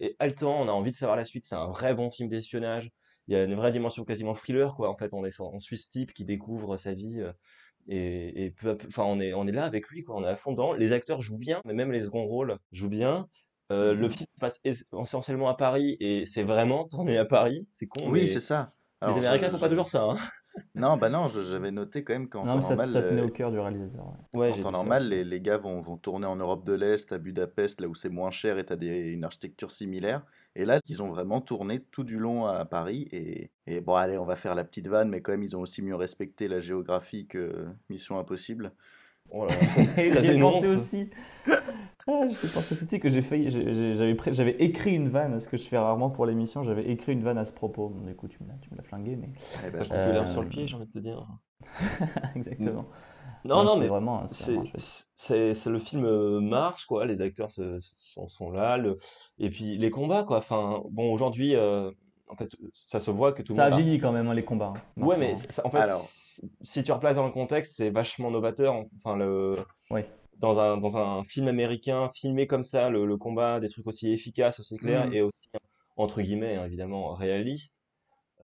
est 0.00 0.14
haletant, 0.18 0.60
on 0.60 0.68
a 0.68 0.72
envie 0.72 0.90
de 0.90 0.96
savoir 0.96 1.16
la 1.16 1.24
suite, 1.24 1.44
c'est 1.44 1.54
un 1.54 1.68
vrai 1.68 1.94
bon 1.94 2.10
film 2.10 2.28
d'espionnage. 2.28 2.90
Il 3.28 3.34
y 3.34 3.36
a 3.36 3.44
une 3.44 3.54
vraie 3.54 3.72
dimension 3.72 4.04
quasiment 4.04 4.34
thriller, 4.34 4.74
quoi. 4.74 4.88
En 4.90 4.96
fait, 4.96 5.10
on 5.12 5.24
est 5.24 5.40
on 5.40 5.58
suit 5.60 5.76
ce 5.78 5.88
type 5.90 6.12
qui 6.12 6.24
découvre 6.24 6.76
sa 6.76 6.94
vie 6.94 7.20
euh, 7.20 7.32
et, 7.88 8.44
et 8.46 8.50
peu 8.50 8.70
à 8.70 8.74
peu, 8.76 8.88
enfin, 8.88 9.04
on 9.04 9.20
est, 9.20 9.32
on 9.34 9.46
est 9.46 9.52
là 9.52 9.64
avec 9.64 9.88
lui, 9.88 10.02
quoi. 10.04 10.16
On 10.16 10.24
est 10.24 10.28
à 10.28 10.36
fond 10.36 10.52
dedans. 10.52 10.72
Les 10.72 10.92
acteurs 10.92 11.20
jouent 11.20 11.38
bien, 11.38 11.60
mais 11.64 11.74
même 11.74 11.92
les 11.92 12.02
seconds 12.02 12.24
rôles 12.24 12.56
jouent 12.72 12.88
bien. 12.88 13.28
Euh, 13.70 13.94
le 13.94 14.06
Mhm. 14.08 14.10
film 14.10 14.26
se 14.34 14.40
passe 14.40 14.60
es- 14.64 14.84
essentiellement 15.00 15.48
à 15.48 15.54
Paris 15.56 15.96
et 16.00 16.26
c'est 16.26 16.42
vraiment 16.44 16.86
tourné 16.86 17.16
à 17.16 17.24
Paris. 17.24 17.66
C'est 17.70 17.86
con, 17.86 18.10
Oui, 18.10 18.20
mais 18.22 18.26
c'est 18.26 18.40
ça. 18.40 18.68
les 19.06 19.16
Américains 19.16 19.46
je- 19.46 19.52
font 19.52 19.58
pas 19.58 19.68
toujours 19.68 19.88
ça, 19.88 20.04
hein. 20.10 20.16
Non, 20.74 20.96
bah 20.98 21.08
non, 21.08 21.28
j'avais 21.28 21.70
noté 21.70 22.04
quand 22.04 22.12
même 22.12 22.28
qu'en 22.28 22.46
temps 22.46 22.60
ça, 22.60 22.68
normal, 22.68 22.88
ça 22.88 23.02
tenait 23.02 23.22
euh, 23.22 23.26
au 23.26 23.30
cœur 23.30 23.50
du 23.50 23.58
réalisateur. 23.58 24.06
ouais. 24.34 24.40
Ouais, 24.40 24.50
en 24.50 24.56
temps 24.58 24.70
normal, 24.70 25.08
les, 25.08 25.24
les 25.24 25.40
gars 25.40 25.56
vont, 25.58 25.80
vont 25.80 25.96
tourner 25.96 26.26
en 26.26 26.36
Europe 26.36 26.64
de 26.64 26.72
l'Est, 26.72 27.10
à 27.12 27.18
Budapest, 27.18 27.80
là 27.80 27.88
où 27.88 27.94
c'est 27.94 28.08
moins 28.10 28.30
cher 28.30 28.58
et 28.58 28.66
tu 28.66 28.72
as 28.72 28.76
une 28.76 29.24
architecture 29.24 29.70
similaire. 29.70 30.24
Et 30.54 30.64
là, 30.64 30.80
ils 30.86 31.02
ont 31.02 31.08
vraiment 31.08 31.40
tourné 31.40 31.80
tout 31.80 32.04
du 32.04 32.18
long 32.18 32.46
à 32.46 32.64
Paris. 32.64 33.08
Et, 33.12 33.50
et 33.66 33.80
bon, 33.80 33.94
allez, 33.94 34.18
on 34.18 34.24
va 34.24 34.36
faire 34.36 34.54
la 34.54 34.64
petite 34.64 34.86
vanne, 34.86 35.08
mais 35.08 35.22
quand 35.22 35.32
même, 35.32 35.42
ils 35.42 35.56
ont 35.56 35.60
aussi 35.62 35.82
mieux 35.82 35.96
respecté 35.96 36.48
la 36.48 36.60
géographie 36.60 37.26
que 37.26 37.66
Mission 37.88 38.18
Impossible. 38.18 38.72
Oh 39.30 39.46
là 39.46 39.54
là, 39.56 40.04
ça 40.04 40.20
J'y 40.20 40.26
ai 40.28 40.32
dénonce. 40.34 40.62
pensé 40.62 40.66
aussi. 40.68 41.10
Ah, 42.08 42.26
J'y 42.28 42.46
ai 42.46 42.48
pensé 42.48 42.72
aussi 42.74 42.98
que 43.00 43.08
j'ai 43.08 43.22
failli. 43.22 43.48
j'ai- 43.48 43.74
j'ai- 43.74 43.94
J'avais 43.94 44.14
pré- 44.14 44.32
j'avais 44.34 44.56
écrit 44.62 44.94
une 44.94 45.08
vanne, 45.08 45.38
ce 45.40 45.48
que 45.48 45.56
je 45.56 45.64
fais 45.68 45.78
rarement 45.78 46.10
pour 46.10 46.26
l'émission. 46.26 46.64
J'avais 46.64 46.88
écrit 46.90 47.12
une 47.12 47.22
vanne 47.22 47.38
à 47.38 47.44
ce 47.44 47.52
propos. 47.52 47.88
Bon, 47.88 48.08
écoute, 48.08 48.32
tu 48.36 48.42
me 48.42 48.48
l'as- 48.48 48.58
tu 48.60 48.70
me 48.72 48.76
l'as 48.76 48.82
flingué, 48.82 49.16
mais 49.16 49.30
Eh 49.64 49.70
ben, 49.70 49.84
T'as 49.88 49.94
je 49.94 49.94
Euh, 49.96 50.12
l'herbe 50.12 50.26
sur 50.26 50.42
le 50.42 50.48
pied, 50.48 50.66
j'ai 50.66 50.76
envie 50.76 50.86
de 50.86 50.92
te 50.92 50.98
dire. 50.98 51.26
exactement. 52.36 52.86
Non, 53.44 53.64
non, 53.64 53.76
mais 53.76 53.88
vraiment. 53.88 54.26
c'est 54.30 55.70
le 55.70 55.78
film 55.78 56.04
euh, 56.04 56.40
marche, 56.40 56.86
quoi. 56.86 57.06
Les 57.06 57.20
acteurs 57.20 57.50
se- 57.50 57.78
sont, 57.80 58.28
sont 58.28 58.50
là, 58.50 58.76
le, 58.76 58.98
et 59.38 59.50
puis 59.50 59.76
les 59.78 59.90
combats, 59.90 60.24
quoi. 60.24 60.38
Enfin, 60.38 60.82
bon, 60.90 61.12
aujourd'hui, 61.12 61.54
euh, 61.56 61.90
en 62.28 62.36
fait, 62.36 62.50
ça 62.72 63.00
se 63.00 63.10
voit 63.10 63.32
que 63.32 63.42
tout 63.42 63.52
le 63.52 63.56
Ça 63.56 63.64
a 63.66 63.70
monde 63.70 63.78
a- 63.80 63.82
vieilli 63.82 63.98
quand 63.98 64.12
même, 64.12 64.28
hein, 64.28 64.34
les 64.34 64.44
combats. 64.44 64.72
hein, 64.76 65.02
Ouais, 65.04 65.16
mais 65.18 65.34
ça- 65.36 65.66
en 65.66 65.70
fait, 65.70 65.78
Alors. 65.78 66.00
si 66.00 66.82
tu 66.82 66.92
replaces 66.92 67.16
dans 67.16 67.26
le 67.26 67.32
contexte, 67.32 67.74
c'est 67.76 67.90
vachement 67.90 68.30
novateur. 68.30 68.84
Enfin, 68.98 69.16
le, 69.16 69.56
dans 70.38 70.58
un, 70.58 70.76
dans 70.78 70.96
un 70.96 71.24
film 71.24 71.48
américain, 71.48 72.08
filmé 72.14 72.46
comme 72.46 72.64
ça, 72.64 72.88
le, 72.90 73.04
le 73.06 73.16
combat, 73.16 73.60
des 73.60 73.68
trucs 73.68 73.86
aussi 73.86 74.12
efficaces, 74.12 74.60
aussi 74.60 74.76
clairs, 74.76 75.06
Mhm. 75.06 75.14
et 75.14 75.22
aussi, 75.22 75.32
entre 75.96 76.22
guillemets, 76.22 76.56
hein, 76.56 76.64
évidemment, 76.64 77.14
réalistes. 77.14 77.80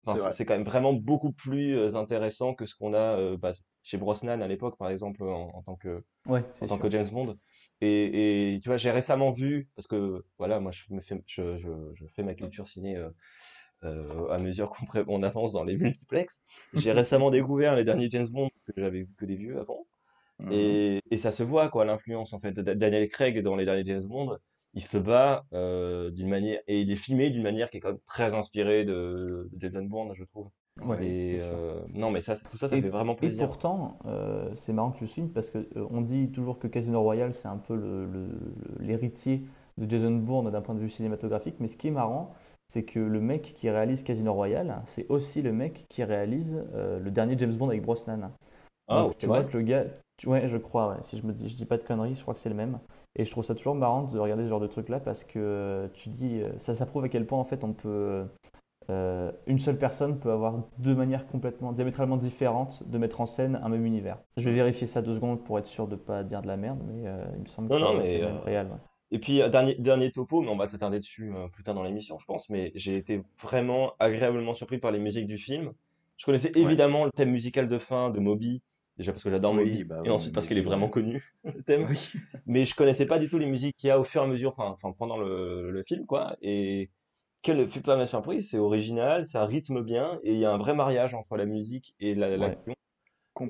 Enfin, 0.07 0.31
c'est 0.31 0.45
quand 0.47 0.55
même 0.55 0.65
vraiment 0.67 0.93
beaucoup 0.95 1.33
plus 1.33 1.77
euh, 1.77 1.95
intéressant 1.95 2.55
que 2.55 2.67
ce 2.67 2.75
qu'on 2.75 2.95
a 2.95 2.99
euh, 3.19 3.37
bah, 3.37 3.53
chez 3.89 3.99
Brosnan 3.99 4.41
à 4.43 4.49
l'époque, 4.49 4.77
par 4.79 4.91
exemple, 4.91 5.23
en, 5.23 5.51
en 5.55 5.63
tant 5.63 5.77
que, 5.77 6.05
Ouais, 6.27 6.45
en 6.61 6.67
c'est 6.67 6.69
tant 6.69 6.79
sûr. 6.79 6.79
que 6.79 6.91
James 6.91 7.09
Bond. 7.11 7.39
Et, 7.83 8.55
et 8.55 8.61
tu 8.61 8.69
vois, 8.69 8.79
j'ai 8.79 8.91
récemment 8.93 9.33
vu, 9.33 9.69
parce 9.77 9.89
que 9.89 10.25
voilà, 10.39 10.61
moi 10.61 10.73
je 10.73 10.85
me 10.95 11.01
fais, 11.01 11.23
je, 11.27 11.59
je, 11.59 11.69
je 11.95 12.07
fais 12.17 12.23
ma 12.25 12.35
culture 12.35 12.67
ciné 12.69 12.97
euh, 12.97 13.11
euh, 13.85 14.29
à 14.31 14.39
mesure 14.39 14.71
qu'on 14.71 14.87
pré- 14.87 15.05
on 15.09 15.23
avance 15.23 15.53
dans 15.53 15.65
les 15.65 15.77
multiplex. 15.77 16.43
J'ai 16.75 16.93
récemment 16.93 17.31
découvert 17.31 17.77
les 17.77 17.85
derniers 17.85 18.11
James 18.11 18.29
Bond 18.31 18.51
que 18.67 18.73
j'avais 18.77 19.01
vu 19.03 19.15
que 19.19 19.25
des 19.25 19.37
vieux 19.37 19.59
avant. 19.61 19.87
Mhm. 20.39 20.79
Et, 20.91 21.03
et 21.11 21.19
ça 21.19 21.33
se 21.33 21.43
voit, 21.43 21.69
quoi, 21.71 21.85
l'influence 21.85 22.33
en 22.33 22.41
fait 22.41 22.53
Daniel 22.61 23.09
Craig 23.09 23.41
dans 23.43 23.57
les 23.57 23.65
derniers 23.67 23.85
James 23.85 24.07
Bond. 24.07 24.39
Il 24.75 24.83
se 24.83 24.99
bat 24.99 25.45
euh, 25.55 26.11
d'une 26.11 26.29
manière, 26.29 26.61
et 26.69 26.81
il 26.83 26.91
est 26.93 26.97
filmé 26.97 27.31
d'une 27.31 27.43
manière 27.43 27.71
qui 27.71 27.79
est 27.79 27.81
quand 27.81 27.91
même 27.91 28.01
très 28.07 28.35
inspirée 28.35 28.85
de, 28.85 29.49
de 29.53 29.61
Jason 29.61 29.85
Bourne, 29.85 30.15
je 30.15 30.25
trouve. 30.25 30.51
Ouais, 30.85 31.05
et 31.05 31.39
euh, 31.41 31.81
non, 31.95 32.11
mais 32.11 32.21
ça, 32.21 32.37
tout 32.37 32.57
ça, 32.57 32.69
ça 32.69 32.77
Et- 32.77 32.81
fait 32.81 32.89
vraiment 32.89 33.15
Et 33.15 33.17
plaisir. 33.21 33.49
pourtant, 33.49 33.99
euh, 34.07 34.49
c'est 34.55 34.73
marrant 34.73 34.91
que 34.93 34.99
tu 34.99 35.05
le 35.05 35.09
signes 35.09 35.29
parce 35.29 35.51
que 35.51 35.59
euh, 35.77 35.87
on 35.91 36.03
dit 36.03 36.31
toujours 36.31 36.59
que 36.59 36.69
Casino 36.69 37.03
Royale 37.03 37.35
c'est 37.35 37.49
un 37.49 37.57
peu 37.57 37.75
le- 37.75 38.07
le- 38.07 38.27
le- 38.27 38.85
l'héritier 38.85 39.43
de 39.77 39.89
Jason 39.91 40.13
Bourne 40.13 40.51
d'un 40.51 40.61
point 40.61 40.75
de 40.75 40.81
vue 40.81 40.91
cinématographique, 40.91 41.57
mais 41.61 41.69
ce 41.69 41.77
qui 41.77 41.89
est 41.89 41.93
marrant, 41.93 42.33
c'est 42.69 42.85
que 42.85 43.01
le 43.01 43.21
mec 43.21 43.55
qui 43.57 43.71
réalise 43.71 44.03
Casino 44.05 44.33
Royale, 44.35 44.83
c'est 44.87 45.07
aussi 45.09 45.43
le 45.43 45.53
mec 45.53 45.87
qui 45.89 46.05
réalise 46.05 46.55
le 46.75 47.11
dernier 47.11 47.37
James 47.39 47.55
Bond 47.55 47.69
avec 47.71 47.83
Brosnan. 47.83 48.31
Ah, 48.89 49.09
Donc, 49.09 49.19
tu 49.19 49.27
vois 49.27 49.45
que 49.45 49.57
le 49.57 49.63
gars, 49.65 49.85
tu- 50.17 50.29
ouais, 50.29 50.49
je 50.49 50.57
crois, 50.59 50.91
ouais, 50.91 51.03
si 51.03 51.17
je 51.19 51.27
me 51.27 51.33
dis, 51.33 51.49
je 51.49 51.57
dis 51.57 51.67
pas 51.67 51.77
de 51.79 51.83
conneries, 51.85 52.15
je 52.15 52.23
crois 52.23 52.35
que 52.35 52.41
c'est 52.41 52.49
le 52.49 52.55
même. 52.55 52.79
Et 53.17 53.25
je 53.25 53.31
trouve 53.31 53.45
ça 53.45 53.55
toujours 53.55 53.75
marrant 53.75 54.03
de 54.05 54.19
regarder 54.19 54.45
ce 54.45 54.49
genre 54.49 54.61
de 54.61 54.67
truc 54.67 54.89
là 54.89 55.01
parce 55.01 55.25
que 55.25 55.89
tu 55.95 56.09
dis, 56.11 56.43
ça, 56.59 56.75
ça 56.75 56.87
prouve 56.87 57.05
à 57.05 57.09
quel 57.09 57.27
point 57.27 57.39
en 57.39 57.45
fait 57.45 57.65
on 57.65 57.73
peut, 57.73 58.27
euh, 58.91 59.33
une 59.47 59.59
seule 59.59 59.79
personne 59.79 60.19
peut 60.19 60.31
avoir 60.31 60.65
deux 60.79 60.95
manières 60.95 61.27
complètement 61.27 61.73
diamétralement 61.73 62.17
différentes 62.17 62.89
de 62.89 62.99
mettre 62.99 63.21
en 63.21 63.27
scène 63.27 63.61
un 63.63 63.69
même 63.69 63.85
univers. 63.85 64.19
Je 64.37 64.49
vais 64.49 64.55
vérifier 64.55 64.87
ça 64.87 65.03
deux 65.03 65.15
secondes 65.15 65.45
pour 65.45 65.59
être 65.59 65.67
sûr 65.67 65.87
de 65.89 65.97
pas 65.97 66.25
dire 66.25 66.41
de 66.43 66.47
la 66.47 66.57
merde, 66.57 66.81
mais 66.87 67.07
euh, 67.07 67.25
il 67.37 67.43
me 67.43 67.47
semble 67.47 67.69
Non, 67.69 67.77
que 67.77 67.83
non, 67.83 68.01
c'est 68.01 68.23
euh, 68.23 68.45
ouais. 68.45 68.67
Et 69.11 69.19
puis, 69.19 69.41
euh, 69.43 69.49
dernier, 69.49 69.75
dernier 69.75 70.11
topo, 70.11 70.43
mais 70.43 70.49
on 70.51 70.57
va 70.57 70.67
s'attarder 70.67 70.99
dessus 70.99 71.33
euh, 71.35 71.49
plus 71.49 71.63
tard 71.65 71.75
dans 71.75 71.83
l'émission, 71.83 72.19
je 72.19 72.27
pense, 72.27 72.49
mais 72.51 72.73
j'ai 72.75 72.97
été 72.97 73.23
vraiment 73.41 73.93
agréablement 73.99 74.55
surpris 74.55 74.79
par 74.79 74.91
les 74.91 74.99
musiques 74.99 75.27
du 75.27 75.39
film. 75.39 75.73
Je 76.17 76.25
connaissais 76.27 76.53
Ouais. 76.55 76.63
évidemment 76.63 77.05
le 77.05 77.11
thème 77.13 77.31
musical 77.31 77.69
de 77.69 77.79
fin 77.79 78.11
de 78.11 78.21
Moby, 78.21 78.63
déjà 78.97 79.13
parce 79.13 79.23
que 79.23 79.31
j'adore 79.31 79.55
Oui, 79.55 79.65
Moby, 79.65 79.85
bah 79.85 80.03
et 80.05 80.11
oui, 80.11 80.11
ensuite 80.11 80.35
parce 80.35 80.47
qu'il 80.47 80.59
est 80.59 80.63
vraiment 80.63 80.89
connu, 80.89 81.33
le 81.45 81.63
thème. 81.63 81.87
Oui. 81.89 82.11
Mais 82.47 82.65
je 82.65 82.75
connaissais 82.75 83.07
pas 83.07 83.19
du 83.19 83.29
tout 83.29 83.39
les 83.39 83.47
musiques 83.47 83.77
qu'il 83.77 83.89
y 83.89 83.91
a 83.91 83.99
au 83.99 84.05
fur 84.05 84.21
et 84.23 84.25
à 84.25 84.29
mesure, 84.29 84.53
enfin, 84.57 84.71
enfin 84.71 84.93
pendant 84.99 85.17
le, 85.17 85.71
le 85.71 85.83
film, 85.85 86.05
quoi. 86.07 86.37
Et 86.43 86.91
quelle 87.43 87.59
ne 87.59 87.67
fut 87.67 87.81
pas 87.83 87.97
ma 87.97 88.07
surprise, 88.07 88.51
c'est 88.51 88.59
original, 88.59 89.25
ça 89.27 89.45
rythme 89.47 89.83
bien, 89.83 90.19
et 90.25 90.35
il 90.35 90.41
y 90.41 90.45
a 90.45 90.53
un 90.53 90.59
vrai 90.59 90.75
mariage 90.75 91.15
entre 91.15 91.37
la 91.37 91.47
musique 91.47 91.95
et 92.01 92.15
la, 92.15 92.37
Ouais. 92.37 92.37
l'action. 92.37 92.75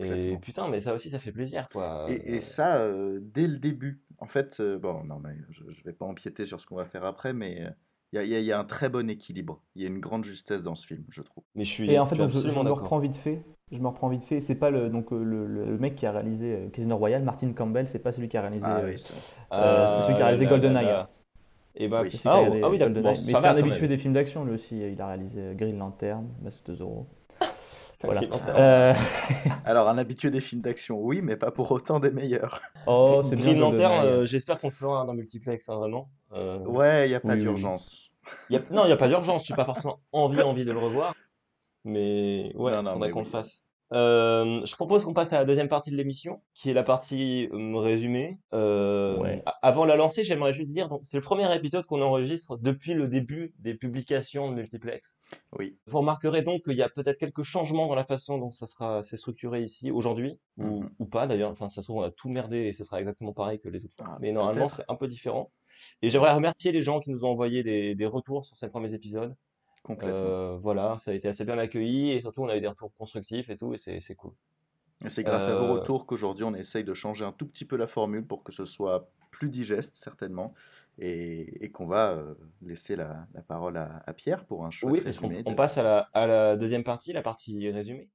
Et 0.01 0.37
Complètement. 0.37 0.39
putain, 0.41 0.69
mais 0.69 0.81
ça 0.81 0.95
aussi, 0.95 1.11
ça 1.11 1.19
fait 1.19 1.33
plaisir, 1.33 1.69
quoi. 1.71 2.07
Et, 2.11 2.37
et 2.37 2.41
ça, 2.41 2.77
euh, 2.79 3.19
dès 3.23 3.47
le 3.47 3.59
début. 3.59 4.03
En 4.19 4.27
fait, 4.27 4.61
euh, 4.61 4.79
bon, 4.79 5.05
non, 5.05 5.19
mais 5.19 5.37
je 5.51 5.65
ne 5.65 5.71
vais 5.85 5.93
pas 5.93 6.07
empiéter 6.07 6.45
sur 6.47 6.61
ce 6.61 6.67
qu'on 6.67 6.77
va 6.77 6.85
faire 6.85 7.05
après, 7.05 7.33
mais 7.33 7.63
euh, 7.67 7.71
il 8.13 8.17
y, 8.31 8.35
a- 8.35 8.41
y 8.41 8.45
y 8.45 8.53
un 8.53 8.65
très 8.65 8.89
bon 8.89 9.09
équilibre. 9.11 9.63
Il 9.75 9.83
y 9.83 9.85
a 9.87 9.89
une 9.89 10.01
grande 10.01 10.25
justesse 10.25 10.63
dans 10.63 10.75
ce 10.75 10.87
film, 10.87 11.05
je 11.09 11.23
trouve. 11.23 11.45
Mais 11.55 11.65
je 11.65 11.73
suis, 11.73 11.91
Et 11.91 11.99
en 11.99 12.07
fait, 12.07 12.17
donc, 12.17 12.31
je, 12.31 12.39
me 12.49 12.71
reprends 12.71 12.99
vite 12.99 13.17
fait. 13.17 13.43
Je 13.73 13.79
me 13.79 13.89
reprends 13.89 14.09
vite 14.09 14.25
fait. 14.25 14.41
C'est 14.41 14.55
pas 14.55 14.71
le 14.71 14.89
donc 14.89 15.13
euh, 15.13 15.23
le, 15.23 15.47
le- 15.47 15.65
le 15.67 15.79
mec 15.79 15.97
qui 15.97 16.07
a 16.07 16.13
réalisé 16.13 16.55
euh, 16.55 16.69
Casino 16.71 16.97
Royale, 16.97 17.23
Martin 17.23 17.53
Campbell, 17.53 17.89
c'est 17.89 17.99
pas 17.99 18.13
celui 18.13 18.29
qui 18.29 18.37
a 18.37 18.41
réalisé. 18.43 18.67
Ah 18.67 18.81
euh, 18.81 18.87
oui, 18.87 18.99
c'est 18.99 19.13
euh, 19.55 20.01
celui 20.03 20.15
qui 20.15 20.23
a 20.23 20.27
Ah 20.27 20.29
réalisé 20.29 20.47
GoldenEye. 20.47 20.87
Et 21.75 21.89
bah, 21.89 22.03
Oui. 22.03 22.21
Ah, 22.25 22.41
oh, 22.41 22.55
ah 22.65 22.71
oui, 22.71 22.79
d'accord. 22.79 23.03
Bon, 23.03 23.11
Mais 23.11 23.15
c'est 23.17 23.37
un 23.37 23.45
habitué 23.57 23.83
même. 23.83 23.89
des 23.91 23.99
films 23.99 24.15
d'action 24.15 24.45
lui 24.45 24.55
aussi. 24.55 24.79
Il 24.81 25.01
a 25.01 25.07
réalisé 25.07 25.41
euh, 25.41 25.55
Green 25.55 25.79
Lantern, 25.79 26.27
Masse 26.43 26.63
de 26.65 26.75
Zorro. 26.75 27.07
Voilà. 28.05 28.21
Euh, 28.49 28.95
Alors, 29.65 29.89
un 29.89 29.99
habitué 29.99 30.31
des 30.31 30.41
films 30.41 30.61
d'action, 30.63 31.01
oui, 31.01 31.21
mais 31.21 31.37
pas 31.37 31.51
pour 31.51 31.73
autant 31.73 31.99
des 31.99 32.11
meilleurs. 32.13 32.63
Oh, 32.87 33.23
c'est 33.25 33.35
Green 33.37 33.59
Lantern, 33.59 34.05
euh, 34.07 34.25
j'espère 34.25 34.61
qu'on 34.61 34.69
le 34.69 34.75
fera 34.75 35.05
dans 35.05 35.15
Multiplex, 35.15 35.69
hein, 35.69 35.77
vraiment. 35.77 36.09
Euh, 36.33 36.59
Ouais, 36.65 37.07
il 37.07 37.09
n'y 37.11 37.15
a 37.17 37.21
pas 37.21 37.31
Oui, 37.31 37.35
oui, 37.35 37.41
oui. 37.41 37.45
d'urgence. 37.45 38.11
Il 38.51 38.55
y 38.55 38.57
a- 38.57 38.63
Non, 38.71 38.85
il 38.85 38.87
n'y 38.87 38.93
a 38.93 38.97
pas 38.97 39.09
d'urgence. 39.09 39.47
Je 39.49 39.53
n'ai 39.53 39.57
pas 39.57 39.65
forcément 39.65 39.99
envie, 40.13 40.41
envie 40.43 40.65
de 40.65 40.71
le 40.71 40.79
revoir. 40.79 41.13
Mais 41.85 42.53
ouais, 42.55 42.71
non, 42.83 42.93
faudrait 42.93 43.11
qu'on 43.11 43.21
le 43.21 43.25
fasse. 43.25 43.65
Euh, 43.93 44.61
je 44.67 44.75
propose 44.75 45.05
qu'on 45.05 45.15
passe 45.15 45.33
à 45.33 45.39
la 45.39 45.45
deuxième 45.47 45.69
partie 45.69 45.91
de 45.91 45.97
l'émission, 45.97 46.43
qui 46.55 46.69
est 46.71 46.75
la 46.75 46.83
partie 46.83 47.49
euh, 47.53 47.77
résumée. 47.77 48.39
Euh, 48.53 49.17
Ouais. 49.19 49.43
Avant 49.63 49.85
la 49.87 49.97
lancer, 49.97 50.25
j'aimerais 50.25 50.53
juste 50.53 50.73
dire, 50.73 50.91
c'est 51.03 51.17
le 51.17 51.23
premier 51.23 51.53
épisode 51.57 51.87
qu'on 51.87 52.03
enregistre 52.03 52.59
depuis 52.59 52.93
le 52.95 53.09
début 53.09 53.55
des 53.59 53.75
publications 53.75 54.51
de 54.51 54.55
Multiplex. 54.57 55.19
Oui. 55.59 55.79
Vous 55.87 55.99
remarquerez 55.99 56.43
donc 56.43 56.63
qu'il 56.65 56.77
y 56.77 56.83
a 56.83 56.89
peut-être 56.89 57.19
quelques 57.19 57.43
changements 57.45 57.87
dans 57.89 57.95
la 57.95 58.05
façon 58.05 58.37
dont 58.39 58.51
ça 58.51 58.67
sera 58.67 59.03
c'est 59.03 59.17
structuré 59.17 59.63
ici 59.63 59.91
aujourd'hui, 59.91 60.39
ou, 60.59 60.83
Mhm. 60.83 60.91
ou 60.99 61.07
pas 61.07 61.27
d'ailleurs. 61.27 61.51
Enfin, 61.51 61.69
ça 61.71 61.81
se 61.81 61.87
trouve, 61.87 61.99
on 61.99 62.03
a 62.03 62.11
tout 62.11 62.29
merdé 62.29 62.59
et 62.67 62.73
ce 62.75 62.85
sera 62.85 63.01
exactement 63.01 63.33
pareil 63.33 63.59
que 63.59 63.69
les 63.71 63.85
autres. 63.87 63.95
Ah, 64.01 64.19
Mais 64.21 64.33
normalement, 64.33 64.69
c'est 64.69 64.85
un 64.89 64.97
peu 64.97 65.09
différent. 65.09 65.51
Et 66.03 66.11
j'aimerais 66.11 66.33
remercier 66.35 66.73
les 66.73 66.83
gens 66.83 67.01
qui 67.01 67.11
nous 67.11 67.25
ont 67.25 67.29
envoyé 67.31 67.63
des, 67.63 67.95
des 67.95 68.07
retours 68.07 68.45
sur 68.45 68.57
ces 68.57 68.69
premiers 68.69 68.93
épisodes. 68.95 69.35
Complètement. 69.83 70.19
Euh, 70.21 70.59
voilà, 70.59 70.97
ça 70.99 71.13
a 71.13 71.15
été 71.15 71.29
assez 71.29 71.45
bien 71.45 71.59
accueilli 71.59 72.13
et 72.13 72.21
surtout 72.21 72.43
on 72.43 72.49
a 72.49 72.57
eu 72.57 72.61
des 72.61 72.69
retours 72.69 72.93
constructifs 72.95 73.49
et 73.51 73.57
tout 73.57 73.75
et 73.75 73.79
c'est 73.79 74.15
cool. 74.15 74.33
Et 75.05 75.09
c'est 75.09 75.23
grâce 75.23 75.45
à 75.45 75.55
vos 75.55 75.67
euh, 75.67 75.73
retours 75.75 76.07
qu'aujourd'hui 76.07 76.45
on 76.45 76.55
essaye 76.55 76.85
de 76.85 76.95
changer 76.95 77.25
un 77.25 77.33
tout 77.33 77.47
petit 77.47 77.65
peu 77.65 77.77
la 77.77 77.87
formule 77.87 78.27
pour 78.27 78.43
que 78.43 78.53
ce 78.53 78.65
soit 78.65 79.11
plus 79.31 79.49
digeste 79.49 79.97
certainement 79.97 80.55
et, 80.99 81.65
et 81.65 81.71
qu'on 81.71 81.87
va 81.87 82.11
euh, 82.11 82.35
laisser 82.63 82.97
la, 82.97 83.27
la 83.33 83.43
parole 83.43 83.77
à, 83.77 84.03
à 84.05 84.13
Pierre 84.13 84.45
pour 84.47 84.65
un 84.67 84.71
chouette 84.71 84.93
Oui, 84.93 85.01
parce 85.01 85.19
qu'on 85.19 85.33
on 85.47 85.55
passe 85.55 85.79
à 85.79 85.83
la, 85.83 85.99
à 86.13 86.27
la 86.27 86.57
deuxième 86.57 86.83
partie, 86.85 87.13
la 87.13 87.23
partie 87.23 87.71
résumée. 87.71 88.09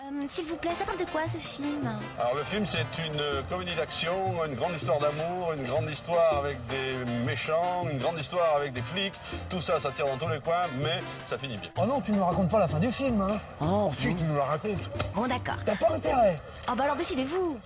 Euh, 0.00 0.26
S'il 0.28 0.44
vous 0.46 0.56
plaît, 0.56 0.72
ça 0.76 0.84
parle 0.84 0.98
de 0.98 1.04
quoi 1.10 1.22
ce 1.32 1.38
film 1.38 1.88
Alors 2.18 2.34
le 2.34 2.42
film 2.42 2.66
c'est 2.66 2.80
une 3.06 3.20
euh, 3.20 3.42
comédie 3.48 3.74
d'action, 3.76 4.12
une 4.46 4.54
grande 4.56 4.74
histoire 4.74 4.98
d'amour, 4.98 5.52
une 5.56 5.62
grande 5.62 5.88
histoire 5.88 6.38
avec 6.38 6.58
des 6.66 7.24
méchants, 7.24 7.86
une 7.90 7.98
grande 7.98 8.18
histoire 8.18 8.56
avec 8.56 8.72
des 8.72 8.80
flics. 8.82 9.14
Tout 9.48 9.60
ça, 9.60 9.78
ça 9.78 9.92
tire 9.92 10.06
dans 10.06 10.16
tous 10.16 10.32
les 10.32 10.40
coins, 10.40 10.66
mais 10.82 10.98
ça 11.28 11.38
finit 11.38 11.56
bien. 11.58 11.70
Oh 11.80 11.86
non, 11.86 12.00
tu 12.00 12.10
ne 12.10 12.16
me 12.18 12.22
racontes 12.24 12.50
pas 12.50 12.58
la 12.58 12.66
fin 12.68 12.80
du 12.80 12.90
film, 12.90 13.20
hein 13.20 13.38
Oh, 13.60 13.90
Si, 13.96 14.14
tu 14.16 14.24
nous 14.24 14.36
la 14.36 14.44
racontes. 14.44 14.72
Bon, 15.14 15.28
d'accord. 15.28 15.58
T'as 15.64 15.76
pas 15.76 15.94
intérêt. 15.94 16.40
Ah 16.66 16.74
bah 16.76 16.84
alors 16.84 16.96
décidez-vous 16.96 17.56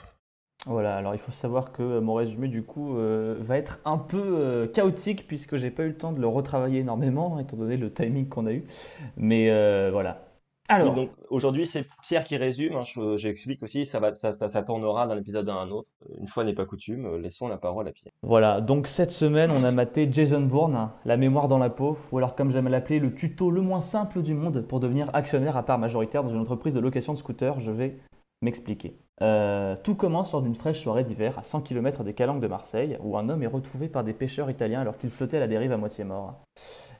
Voilà, 0.66 0.96
alors 0.98 1.14
il 1.14 1.20
faut 1.20 1.32
savoir 1.32 1.72
que 1.72 1.82
euh, 1.82 2.00
mon 2.02 2.12
résumé 2.14 2.48
du 2.48 2.62
coup 2.62 2.98
euh, 2.98 3.36
va 3.40 3.56
être 3.56 3.78
un 3.86 3.96
peu 3.96 4.22
euh, 4.22 4.66
chaotique 4.68 5.26
puisque 5.26 5.56
j'ai 5.56 5.70
pas 5.70 5.84
eu 5.84 5.88
le 5.88 5.96
temps 5.96 6.12
de 6.12 6.20
le 6.20 6.28
retravailler 6.28 6.80
énormément 6.80 7.38
étant 7.38 7.56
donné 7.56 7.78
le 7.78 7.90
timing 7.90 8.28
qu'on 8.28 8.44
a 8.46 8.52
eu. 8.52 8.64
Mais 9.16 9.48
euh, 9.50 9.88
voilà. 9.90 10.24
Alors, 10.70 10.92
donc 10.94 11.10
aujourd'hui 11.30 11.64
c'est 11.66 11.86
Pierre 12.02 12.24
qui 12.24 12.36
résume, 12.36 12.74
hein, 12.76 12.82
je- 12.84 13.16
j'explique 13.16 13.62
aussi, 13.62 13.86
ça, 13.86 14.00
va, 14.00 14.12
ça, 14.12 14.32
ça, 14.34 14.48
ça 14.50 14.62
tournera 14.62 15.06
d'un 15.06 15.16
épisode 15.16 15.48
à 15.48 15.54
un 15.54 15.70
autre. 15.70 15.88
Une 16.20 16.28
fois 16.28 16.44
n'est 16.44 16.52
pas 16.52 16.66
coutume, 16.66 17.06
euh, 17.06 17.18
laissons 17.18 17.48
la 17.48 17.56
parole 17.56 17.88
à 17.88 17.92
Pierre. 17.92 18.12
Voilà, 18.22 18.60
donc 18.60 18.86
cette 18.86 19.10
semaine, 19.10 19.50
on 19.50 19.64
a 19.64 19.70
maté 19.72 20.08
Jason 20.12 20.42
Bourne, 20.42 20.90
La 21.06 21.16
mémoire 21.16 21.48
dans 21.48 21.58
la 21.58 21.70
peau, 21.70 21.96
ou 22.12 22.18
alors 22.18 22.34
comme 22.34 22.50
j'aime 22.50 22.68
l'appeler, 22.68 22.98
le 22.98 23.14
tuto 23.14 23.50
le 23.50 23.62
moins 23.62 23.80
simple 23.80 24.20
du 24.20 24.34
monde 24.34 24.60
pour 24.60 24.78
devenir 24.80 25.08
actionnaire 25.14 25.56
à 25.56 25.62
part 25.62 25.78
majoritaire 25.78 26.22
dans 26.22 26.30
une 26.30 26.40
entreprise 26.40 26.74
de 26.74 26.80
location 26.80 27.14
de 27.14 27.18
scooters. 27.18 27.58
Je 27.60 27.70
vais 27.70 27.96
m'expliquer. 28.42 28.98
Euh, 29.20 29.74
tout 29.82 29.96
commence 29.96 30.30
lors 30.32 30.42
d'une 30.42 30.54
fraîche 30.54 30.80
soirée 30.80 31.02
d'hiver 31.02 31.36
à 31.38 31.42
100 31.42 31.62
km 31.62 32.04
des 32.04 32.14
Calanques 32.14 32.40
de 32.40 32.46
Marseille, 32.46 32.96
où 33.02 33.16
un 33.18 33.28
homme 33.28 33.42
est 33.42 33.46
retrouvé 33.48 33.88
par 33.88 34.04
des 34.04 34.12
pêcheurs 34.12 34.48
italiens 34.48 34.80
alors 34.82 34.96
qu'il 34.96 35.10
flottait 35.10 35.38
à 35.38 35.40
la 35.40 35.48
dérive 35.48 35.72
à 35.72 35.76
moitié 35.76 36.04
mort. 36.04 36.44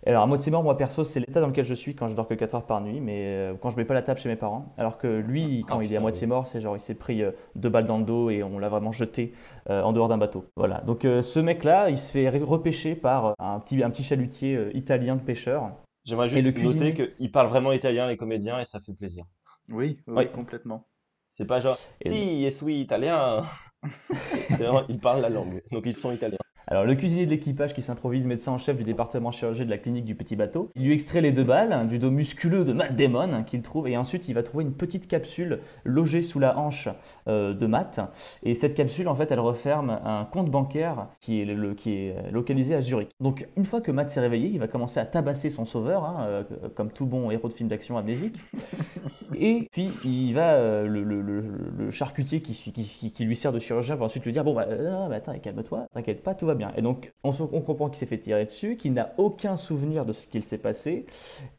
Et 0.07 0.11
alors 0.11 0.23
à 0.23 0.26
moitié 0.26 0.50
mort, 0.52 0.62
moi 0.62 0.76
perso, 0.76 1.05
c'est 1.05 1.21
l'état 1.21 1.40
dans 1.40 1.49
lequel 1.49 1.64
je 1.64 1.75
suis 1.75 1.95
quand 1.95 2.09
je 2.09 2.14
dors 2.14 2.26
que 2.28 2.35
4 2.35 2.55
heures 2.55 2.67
par 2.67 2.81
nuit, 2.81 3.00
mais 3.00 3.25
euh, 3.26 3.55
quand 3.61 3.71
je 3.71 3.76
mets 3.76 3.85
pas 3.85 3.95
la 3.95 4.02
table 4.02 4.19
chez 4.21 4.28
mes 4.28 4.37
parents. 4.37 4.73
Alors 4.78 4.97
que 4.99 5.07
lui, 5.07 5.64
quand 5.69 5.78
Ah, 5.78 5.85
il 5.85 5.87
est 5.87 5.88
putain, 5.88 5.99
à 5.99 6.00
moitié 6.00 6.26
oui. 6.26 6.28
mort, 6.28 6.47
c'est 6.47 6.61
genre 6.61 6.76
il 6.76 6.81
s'est 6.81 6.95
pris 6.95 7.23
euh, 7.23 7.33
deux 7.57 7.69
balles 7.69 7.87
dans 7.87 7.99
le 7.99 8.05
dos 8.05 8.31
et 8.31 8.43
on 8.43 8.59
l'a 8.59 8.69
vraiment 8.69 8.93
jeté 8.93 9.35
euh, 9.71 9.83
en 9.83 9.93
dehors 9.93 10.09
d'un 10.09 10.19
bateau. 10.19 10.45
Voilà. 10.57 10.81
Donc 10.83 11.05
euh, 11.05 11.23
ce 11.23 11.40
mec-là, 11.40 11.90
il 11.90 11.97
se 11.99 12.11
fait 12.12 12.28
repêcher 12.28 12.95
par 12.95 13.26
euh, 13.26 13.33
un 13.38 13.59
petit, 13.61 13.83
un 13.83 13.90
petit 13.90 14.05
chalutier 14.05 14.57
euh, 14.57 14.76
italien 14.76 15.17
de 15.17 15.23
pêcheur. 15.23 15.71
J'aimerais 16.05 16.28
Et 16.28 16.31
juste 16.31 16.45
le 16.45 16.50
noter 16.62 16.95
cuisinier 16.95 16.95
qu'ils 17.19 17.31
parlent 17.33 17.49
vraiment 17.49 17.73
italien 17.73 18.07
les 18.07 18.17
comédiens 18.17 18.61
et 18.61 18.64
ça 18.64 18.81
fait 18.81 18.95
plaisir. 18.95 19.25
Oui, 19.69 19.99
oui, 20.07 20.14
Oui. 20.17 20.26
complètement. 20.35 20.87
C'est 21.33 21.45
pas 21.47 21.61
genre, 21.61 21.76
Et- 22.05 22.09
si, 22.09 22.40
yes, 22.40 22.62
oui, 22.62 22.80
italien. 22.80 23.45
c'est 24.56 24.65
vraiment, 24.65 24.82
ils 24.89 24.99
parlent 24.99 25.21
la 25.21 25.28
langue, 25.28 25.63
donc 25.71 25.84
ils 25.87 25.95
sont 25.97 26.13
italiens. 26.13 26.39
Alors 26.71 26.85
le 26.85 26.95
cuisinier 26.97 27.25
de 27.25 27.31
l'équipage 27.31 27.73
qui 27.73 27.81
s'improvise 27.81 28.26
médecin 28.26 28.52
en 28.52 28.59
chef 28.59 28.76
du 28.76 28.83
département 28.83 29.31
chirurgie 29.31 29.65
de 29.65 29.71
la 29.71 29.78
clinique 29.78 30.04
du 30.04 30.15
petit 30.15 30.37
bateau, 30.37 30.71
il 30.76 30.85
lui 30.85 30.93
extrait 30.93 31.23
les 31.23 31.33
deux 31.33 31.43
balles 31.45 31.73
hein, 31.73 31.87
du 31.87 31.99
dos 31.99 32.11
musculeux 32.11 32.63
de 32.67 32.75
Matt 32.75 32.95
Damon 32.95 33.33
hein, 33.33 33.43
qu'il 33.43 33.63
trouve 33.63 33.89
et 33.89 33.97
ensuite 33.97 34.28
il 34.28 34.35
va 34.35 34.43
trouver 34.43 34.65
une 34.65 34.75
petite 34.75 35.09
capsule 35.09 35.61
logée 35.85 36.21
sous 36.23 36.39
la 36.39 36.59
hanche 36.59 36.91
euh, 37.26 37.54
de 37.54 37.67
Matt 37.67 38.00
et 38.43 38.54
cette 38.54 38.75
capsule 38.75 39.09
en 39.09 39.15
fait 39.15 39.31
elle 39.33 39.41
referme 39.41 39.99
un 40.04 40.26
compte 40.26 40.50
bancaire 40.50 41.07
qui 41.23 41.41
est, 41.41 41.47
le- 41.47 41.73
qui 41.73 41.93
est 41.95 42.31
localisé 42.33 42.75
à 42.75 42.83
Zurich. 42.83 43.09
Donc 43.19 43.49
une 43.57 43.65
fois 43.65 43.81
que 43.81 43.91
Matt 43.91 44.11
s'est 44.11 44.21
réveillé, 44.21 44.49
il 44.49 44.59
va 44.59 44.69
commencer 44.69 45.00
à 45.00 45.07
tabasser 45.07 45.49
son 45.49 45.65
sauveur 45.65 46.04
hein, 46.04 46.17
euh, 46.28 46.43
comme 46.75 46.91
tout 46.91 47.07
bon 47.07 47.31
héros 47.31 47.49
de 47.49 47.54
film 47.54 47.71
d'action 47.71 47.97
amnésique. 47.97 48.37
Et 49.41 49.69
puis 49.73 49.91
il 50.04 50.33
va, 50.33 50.54
euh, 50.54 50.87
le, 50.87 51.02
le- 51.04 51.21
le- 51.21 51.45
le 51.76 51.91
charcutier 51.91 52.41
qui, 52.41 52.54
qui- 52.54 52.73
qui- 52.73 53.13
qui 53.13 53.25
lui 53.25 53.37
sert 53.37 53.52
de 53.52 53.59
chirurgien 53.59 53.95
va 53.95 54.07
ensuite 54.07 54.25
lui 54.25 54.33
dire 54.33 54.43
Bon, 54.43 54.54
bah, 54.54 54.67
euh, 54.69 54.91
non, 54.91 55.09
mais 55.09 55.17
attends, 55.17 55.39
calme-toi, 55.39 55.87
t'inquiète 55.93 56.23
pas, 56.23 56.35
tout 56.35 56.47
va 56.47 56.54
bien. 56.54 56.57
Et 56.76 56.82
donc 56.82 57.12
on, 57.23 57.32
comprend 57.32 57.88
qu'il 57.88 57.99
s'est 57.99 58.06
fait 58.06 58.18
tirer 58.18 58.44
dessus, 58.44 58.76
qu'il 58.76 58.92
n'a 58.92 59.12
aucun 59.18 59.56
souvenir 59.56 60.04
de 60.04 60.12
ce 60.12 60.26
qu'il 60.26 60.44
s'est 60.44 60.58
passé, 60.58 61.06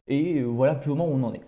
et 0.08 0.40
euh, 0.40 0.44
voilà 0.44 0.74
plus 0.74 0.90
ou 0.90 0.94
moins 0.94 1.06
où 1.06 1.12
on 1.12 1.22
en 1.22 1.32
est. 1.32 1.42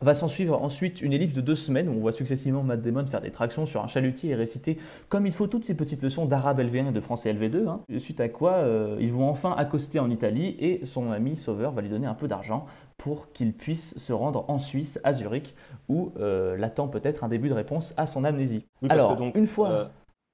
Va 0.00 0.14
s'en 0.14 0.26
suivre 0.26 0.60
ensuite 0.60 1.00
une 1.00 1.12
ellipse 1.12 1.34
de 1.34 1.40
deux 1.40 1.54
semaines 1.54 1.88
où 1.88 1.92
on 1.92 2.00
voit 2.00 2.10
successivement 2.10 2.64
Matt 2.64 2.82
Damon 2.82 3.06
faire 3.06 3.20
des 3.20 3.30
tractions 3.30 3.66
sur 3.66 3.84
un 3.84 3.86
chalutier 3.86 4.30
et 4.30 4.34
réciter 4.34 4.78
comme 5.08 5.26
il 5.26 5.32
faut 5.32 5.46
toutes 5.46 5.64
ces 5.64 5.76
petites 5.76 6.02
leçons 6.02 6.26
d'arabe 6.26 6.58
LV1 6.58 6.88
et 6.88 6.92
de 6.92 7.00
français 7.00 7.32
LV2. 7.32 7.68
hein. 7.68 7.80
Suite 7.98 8.20
à 8.20 8.28
quoi 8.28 8.54
euh, 8.54 8.96
ils 8.98 9.12
vont 9.12 9.28
enfin 9.28 9.54
accoster 9.56 10.00
en 10.00 10.10
Italie 10.10 10.56
et 10.58 10.84
son 10.86 11.12
ami 11.12 11.36
Sauveur 11.36 11.70
va 11.70 11.82
lui 11.82 11.88
donner 11.88 12.08
un 12.08 12.14
peu 12.14 12.26
d'argent 12.26 12.66
pour 12.96 13.32
qu'il 13.32 13.52
puisse 13.52 13.96
se 13.96 14.12
rendre 14.12 14.44
en 14.48 14.58
Suisse, 14.58 15.00
à 15.04 15.12
Zurich, 15.12 15.54
où 15.88 16.12
euh, 16.18 16.56
l'attend 16.56 16.88
peut-être 16.88 17.22
un 17.22 17.28
début 17.28 17.48
de 17.48 17.54
réponse 17.54 17.94
à 17.96 18.06
son 18.08 18.24
amnésie. 18.24 18.64
Oui, 18.80 18.88
parce 18.88 19.00
Alors, 19.00 19.14
que 19.14 19.18
donc, 19.18 19.36
une 19.36 19.46
fois... 19.46 19.70
euh, 19.70 19.84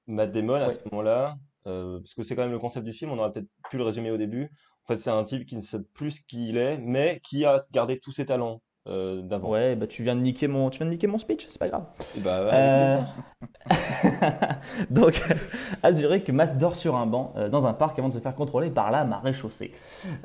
Matt 0.07 0.31
Damon, 0.31 0.55
à 0.55 0.69
ce 0.69 0.79
moment-là, 0.91 1.37
euh, 1.67 1.99
parce 1.99 2.13
que 2.13 2.23
c'est 2.23 2.35
quand 2.35 2.43
même 2.43 2.51
le 2.51 2.59
concept 2.59 2.85
du 2.85 2.93
film, 2.93 3.11
on 3.11 3.19
aurait 3.19 3.31
peut-être 3.31 3.49
pu 3.69 3.77
le 3.77 3.83
résumer 3.83 4.11
au 4.11 4.17
début. 4.17 4.51
En 4.85 4.87
fait, 4.93 4.97
c'est 4.97 5.09
un 5.09 5.23
type 5.23 5.45
qui 5.45 5.55
ne 5.55 5.61
sait 5.61 5.81
plus 5.93 6.11
ce 6.11 6.21
qu'il 6.25 6.57
est, 6.57 6.77
mais 6.77 7.21
qui 7.23 7.45
a 7.45 7.65
gardé 7.71 7.99
tous 7.99 8.11
ses 8.11 8.25
talents 8.25 8.61
euh, 8.87 9.21
d'avant. 9.21 9.49
Ouais, 9.51 9.75
bah 9.75 9.87
tu 9.87 10.03
viens 10.03 10.15
de 10.15 10.21
niquer 10.21 10.47
mon, 10.47 10.69
tu 10.69 10.77
viens 10.79 10.87
de 10.87 10.91
niquer 10.91 11.07
mon 11.07 11.17
speech, 11.17 11.45
c'est 11.49 11.59
pas 11.59 11.67
grave. 11.69 11.83
Et 12.17 12.19
bah, 12.21 12.45
ouais, 12.45 12.51
Euh. 12.53 13.01
Donc, 14.89 15.21
à 15.83 15.91
Zurich, 15.91 16.29
Matt 16.29 16.57
dort 16.57 16.75
sur 16.75 16.95
un 16.95 17.05
banc 17.05 17.33
euh, 17.37 17.49
dans 17.49 17.67
un 17.67 17.73
parc 17.73 17.97
avant 17.99 18.07
de 18.07 18.13
se 18.13 18.19
faire 18.19 18.35
contrôler 18.35 18.69
par 18.69 18.91
la 18.91 19.03
marée 19.05 19.33
chaussée. 19.33 19.71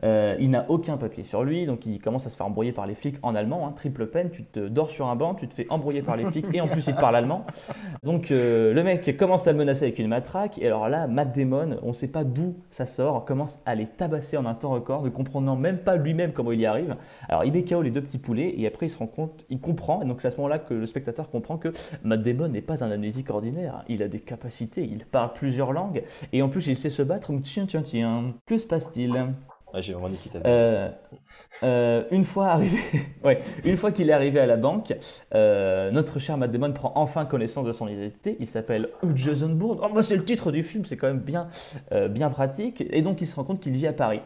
Euh, 0.05 0.37
il 0.41 0.51
n'a 0.51 0.67
aucun 0.69 0.97
papier 0.97 1.23
sur 1.25 1.45
lui, 1.45 1.67
donc 1.67 1.87
il 1.87 2.01
commence 2.01 2.27
à 2.27 2.31
se 2.31 2.37
faire 2.37 2.47
embrouiller 2.47 2.73
par 2.73 2.87
les 2.87 2.95
flics 2.95 3.17
en 3.23 3.35
allemand. 3.35 3.67
hein, 3.67 3.73
triple 3.77 4.07
peine, 4.07 4.31
tu 4.31 4.45
te 4.45 4.61
dors 4.69 4.91
sur 4.91 5.07
un 5.07 5.17
banc, 5.17 5.35
tu 5.35 5.49
te 5.49 5.55
fais 5.55 5.67
embrouiller 5.71 6.03
par 6.03 6.17
les 6.17 6.25
flics 6.25 6.47
et 6.53 6.61
en 6.61 6.69
plus 6.69 6.87
il 6.87 6.95
te 6.95 7.01
parle 7.01 7.17
allemand. 7.17 7.45
Donc 8.03 8.31
euh, 8.31 8.73
le 8.73 8.83
mec 8.83 9.17
commence 9.17 9.47
à 9.47 9.53
le 9.53 9.59
menacer 9.59 9.85
avec 9.85 9.99
une 9.99 10.09
matraque 10.09 10.59
et 10.59 10.67
alors 10.67 10.89
là, 10.89 11.07
Matt 11.07 11.37
Damon, 11.37 11.79
on 11.83 11.89
ne 11.89 11.93
sait 11.93 12.09
pas 12.09 12.25
d'où 12.25 12.57
ça 12.71 12.87
sort, 12.87 13.25
commence 13.25 13.61
à 13.67 13.75
les 13.75 13.87
tabasser 13.87 14.37
en 14.37 14.47
un 14.47 14.55
temps 14.55 14.71
record, 14.71 15.03
ne 15.03 15.09
comprenant 15.11 15.57
même 15.57 15.79
pas 15.79 15.97
lui-même 15.97 16.33
comment 16.33 16.53
il 16.53 16.61
y 16.61 16.67
arrive. 16.67 16.97
Alors 17.29 17.45
il 17.45 17.53
met 17.53 17.65
KO 17.65 17.83
les 17.83 17.91
deux 17.91 18.03
petits 18.03 18.19
poulets 18.19 18.44
et 18.49 18.67
après 18.67 18.87
il 18.87 18.91
se 18.91 18.99
rend 18.99 19.07
compte, 19.07 19.45
il 19.49 19.61
comprend, 19.61 20.03
et 20.03 20.07
donc 20.07 20.21
c'est 20.21 20.29
à 20.29 20.31
ce 20.31 20.37
moment-là 20.39 20.59
que 20.59 20.75
le 20.75 20.87
spectateur 20.87 21.31
comprend 21.31 21.59
que 21.59 21.73
Matt 22.03 22.23
Damon 22.23 22.49
n'est 22.49 22.63
pas 22.63 22.85
un 22.85 22.91
amnésique 22.91 23.31
ordinaire, 23.31 23.85
il 23.89 24.03
a 24.03 24.09
des 24.09 24.21
capacités, 24.21 24.85
il 24.85 25.05
parle 25.07 25.33
plusieurs 25.33 25.73
langues 25.73 26.05
et 26.33 26.43
en 26.43 26.49
plus 26.49 26.67
il 26.67 26.77
sait 26.77 26.91
se 26.91 27.03
battre. 27.03 27.33
Tiens, 27.43 27.67
tiens, 27.67 27.83
tiens, 27.83 28.35
que 28.47 28.59
se 28.59 28.67
passe-t-il? 28.67 29.35
Ouais, 29.75 29.83
j'ai 29.83 29.93
vraiment 29.93 30.09
ta 30.09 30.39
vie. 30.39 30.43
euh, 30.47 30.89
euh, 31.63 32.05
une 32.11 32.25
fois 32.25 32.47
arrivé, 32.49 32.79
ouais, 33.25 33.43
une 33.65 33.77
fois 33.77 33.91
qu'il 33.93 34.09
est 34.09 34.13
arrivé 34.13 34.39
à 34.41 34.47
la 34.47 34.57
banque, 34.57 34.93
euh, 35.35 35.91
notre 35.91 36.19
cher 36.19 36.37
Matt 36.37 36.51
Damon 36.53 36.73
prend 36.73 36.93
enfin 36.97 37.25
connaissance 37.25 37.65
de 37.67 37.73
son 37.73 37.89
identité. 37.89 38.37
Il 38.41 38.47
s'appelle 38.47 38.89
Jason 39.15 39.49
Bourne. 39.51 39.79
Oh, 39.83 39.89
bah, 39.95 40.03
c'est 40.03 40.17
le 40.17 40.25
titre 40.25 40.53
du 40.53 40.63
film, 40.63 40.85
c'est 40.85 40.97
quand 40.97 41.07
même 41.09 41.19
bien, 41.21 41.49
euh, 41.93 42.09
bien 42.09 42.29
pratique. 42.31 42.85
Et 42.91 43.03
donc 43.03 43.21
il 43.21 43.27
se 43.27 43.35
rend 43.37 43.45
compte 43.45 43.61
qu'il 43.61 43.73
vit 43.73 43.87
à 43.87 43.93
Paris. 43.93 44.21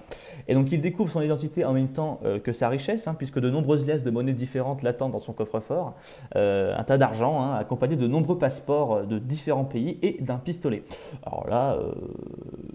Et 0.48 0.54
donc 0.54 0.70
il 0.72 0.80
découvre 0.80 1.10
son 1.10 1.20
identité 1.22 1.64
en 1.64 1.72
même 1.72 1.88
temps 1.88 2.20
euh, 2.24 2.38
que 2.38 2.52
sa 2.52 2.68
richesse, 2.68 3.06
hein, 3.08 3.14
puisque 3.14 3.38
de 3.38 3.48
nombreuses 3.50 3.86
liasses 3.86 4.02
de 4.04 4.10
monnaies 4.10 4.32
différentes 4.32 4.82
l'attendent 4.82 5.12
dans 5.12 5.18
son 5.20 5.32
coffre-fort. 5.32 5.94
Euh, 6.36 6.74
un 6.76 6.84
tas 6.84 6.98
d'argent, 6.98 7.42
hein, 7.42 7.54
accompagné 7.56 7.96
de 7.96 8.06
nombreux 8.06 8.38
passeports 8.38 9.06
de 9.06 9.18
différents 9.18 9.64
pays 9.64 9.98
et 10.02 10.18
d'un 10.20 10.36
pistolet. 10.38 10.82
Alors 11.24 11.46
là, 11.48 11.74
euh, 11.74 11.92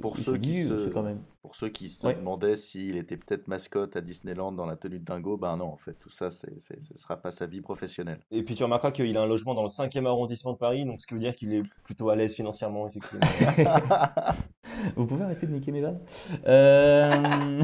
Pour 0.01 0.17
ceux 0.17 0.33
qui 0.37 0.51
dit, 0.51 0.63
se- 0.63 0.77
c'est 0.77 0.91
quand 0.91 1.03
même. 1.03 1.19
Pour 1.43 1.55
ceux 1.55 1.67
qui 1.67 1.89
se 1.89 2.07
Ouais. 2.07 2.15
demandaient 2.15 2.55
s'il 2.55 2.95
était 2.95 3.17
peut-être 3.17 3.49
mascotte 3.49 3.97
à 3.97 4.01
Disneyland 4.01 4.53
dans 4.53 4.65
la 4.65 4.77
tenue 4.77 4.97
de 4.99 5.03
dingo, 5.03 5.35
ben 5.35 5.57
non, 5.57 5.65
en 5.65 5.75
fait, 5.77 5.91
tout 5.99 6.09
ça, 6.09 6.31
ce 6.31 6.47
sera 6.95 7.17
pas 7.17 7.31
sa 7.31 7.45
vie 7.45 7.59
professionnelle. 7.59 8.19
Et 8.31 8.43
puis 8.43 8.55
tu 8.55 8.63
remarqueras 8.63 8.91
qu'il 8.93 9.15
a 9.17 9.21
un 9.21 9.27
logement 9.27 9.53
dans 9.53 9.63
le 9.63 9.67
5e 9.67 10.05
arrondissement 10.07 10.53
de 10.53 10.57
Paris, 10.57 10.85
donc 10.85 11.01
ce 11.01 11.05
qui 11.07 11.13
veut 11.13 11.19
dire 11.19 11.35
qu'il 11.35 11.53
est 11.53 11.63
plutôt 11.83 12.09
à 12.09 12.15
l'aise 12.15 12.33
financièrement, 12.33 12.87
effectivement. 12.87 13.27
Vous 14.95 15.05
pouvez 15.05 15.23
arrêter 15.25 15.45
de 15.45 15.51
niquer 15.51 15.71
mes 15.73 15.81
vannes 15.81 15.99
euh, 16.47 17.61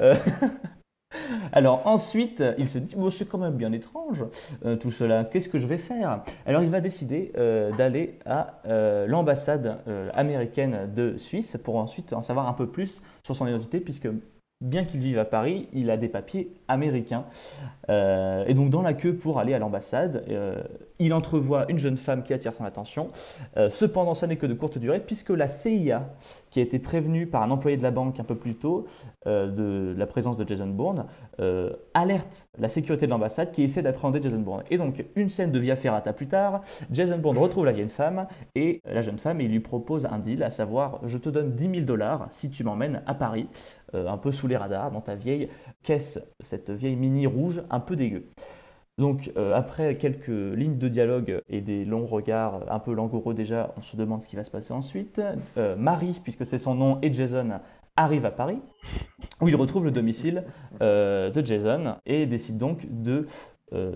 Alors 1.52 1.86
ensuite, 1.86 2.42
il 2.58 2.68
se 2.68 2.78
dit, 2.78 2.94
bon, 2.96 3.10
c'est 3.10 3.26
quand 3.26 3.38
même 3.38 3.54
bien 3.54 3.72
étrange 3.72 4.24
euh, 4.64 4.76
tout 4.76 4.90
cela, 4.90 5.24
qu'est-ce 5.24 5.48
que 5.48 5.58
je 5.58 5.66
vais 5.66 5.78
faire? 5.78 6.22
Alors 6.46 6.62
il 6.62 6.70
va 6.70 6.80
décider 6.80 7.32
euh, 7.36 7.72
d'aller 7.72 8.18
à 8.26 8.60
euh, 8.66 9.06
l'ambassade 9.06 9.78
américaine 10.12 10.90
de 10.94 11.16
Suisse 11.16 11.56
pour 11.62 11.76
ensuite 11.76 12.12
en 12.12 12.22
savoir 12.22 12.48
un 12.48 12.52
peu 12.52 12.66
plus 12.66 13.02
sur 13.22 13.36
son 13.36 13.46
identité, 13.46 13.80
puisque 13.80 14.08
bien 14.60 14.84
qu'il 14.84 15.00
vive 15.00 15.18
à 15.18 15.24
Paris, 15.24 15.68
il 15.72 15.90
a 15.90 15.96
des 15.96 16.08
papiers 16.08 16.52
américains. 16.66 17.24
Et 17.88 18.54
donc 18.54 18.70
dans 18.70 18.82
la 18.82 18.94
queue 18.94 19.14
pour 19.14 19.38
aller 19.38 19.54
à 19.54 19.58
l'ambassade, 19.58 20.24
il 20.98 21.14
entrevoit 21.14 21.70
une 21.70 21.78
jeune 21.78 21.96
femme 21.96 22.22
qui 22.22 22.32
attire 22.32 22.52
son 22.52 22.64
attention. 22.64 23.08
Euh, 23.56 23.70
cependant, 23.70 24.14
ça 24.14 24.26
n'est 24.26 24.36
que 24.36 24.46
de 24.46 24.54
courte 24.54 24.78
durée, 24.78 25.00
puisque 25.00 25.30
la 25.30 25.48
CIA, 25.48 26.10
qui 26.50 26.60
a 26.60 26.62
été 26.62 26.78
prévenue 26.78 27.26
par 27.26 27.42
un 27.42 27.50
employé 27.50 27.76
de 27.76 27.82
la 27.82 27.90
banque 27.90 28.18
un 28.20 28.24
peu 28.24 28.34
plus 28.34 28.54
tôt 28.54 28.86
euh, 29.26 29.48
de 29.48 29.94
la 29.96 30.06
présence 30.06 30.36
de 30.36 30.48
Jason 30.48 30.66
Bourne, 30.66 31.06
euh, 31.40 31.72
alerte 31.94 32.48
la 32.58 32.68
sécurité 32.68 33.06
de 33.06 33.10
l'ambassade 33.10 33.52
qui 33.52 33.62
essaie 33.62 33.82
d'appréhender 33.82 34.20
Jason 34.22 34.38
Bourne. 34.38 34.62
Et 34.70 34.78
donc, 34.78 35.04
une 35.14 35.28
scène 35.28 35.52
de 35.52 35.58
Via 35.58 35.76
Ferrata 35.76 36.12
plus 36.12 36.26
tard, 36.26 36.62
Jason 36.90 37.18
Bourne 37.18 37.38
retrouve 37.38 37.64
la 37.64 37.72
vieille 37.72 37.88
femme 37.88 38.26
et 38.54 38.80
la 38.84 39.02
jeune 39.02 39.18
femme 39.18 39.38
lui 39.38 39.60
propose 39.60 40.06
un 40.06 40.18
deal, 40.18 40.42
à 40.42 40.50
savoir 40.50 41.00
je 41.04 41.18
te 41.18 41.28
donne 41.28 41.52
10 41.54 41.70
000 41.70 41.80
dollars 41.82 42.26
si 42.30 42.50
tu 42.50 42.64
m'emmènes 42.64 43.02
à 43.06 43.14
Paris, 43.14 43.48
un 43.92 44.18
peu 44.18 44.32
sous 44.32 44.48
les 44.48 44.56
radars, 44.56 44.90
dans 44.90 45.00
ta 45.00 45.14
vieille 45.14 45.48
caisse, 45.82 46.18
cette 46.40 46.70
vieille 46.70 46.96
mini 46.96 47.26
rouge 47.26 47.62
un 47.70 47.80
peu 47.80 47.94
dégueu. 47.94 48.24
Donc, 48.98 49.30
euh, 49.36 49.54
après 49.54 49.94
quelques 49.94 50.26
lignes 50.28 50.76
de 50.76 50.88
dialogue 50.88 51.40
et 51.48 51.60
des 51.60 51.84
longs 51.84 52.06
regards 52.06 52.62
un 52.68 52.80
peu 52.80 52.92
langoureux 52.92 53.32
déjà, 53.32 53.72
on 53.78 53.82
se 53.82 53.96
demande 53.96 54.22
ce 54.22 54.28
qui 54.28 54.34
va 54.34 54.42
se 54.42 54.50
passer 54.50 54.72
ensuite. 54.72 55.22
Euh, 55.56 55.76
Marie, 55.76 56.20
puisque 56.22 56.44
c'est 56.44 56.58
son 56.58 56.74
nom, 56.74 56.98
et 57.00 57.12
Jason 57.12 57.60
arrivent 57.96 58.26
à 58.26 58.32
Paris, 58.32 58.58
où 59.40 59.48
il 59.48 59.54
retrouve 59.54 59.84
le 59.84 59.92
domicile 59.92 60.44
euh, 60.82 61.30
de 61.30 61.46
Jason 61.46 61.96
et 62.06 62.26
décide 62.26 62.58
donc 62.58 62.86
de 62.90 63.26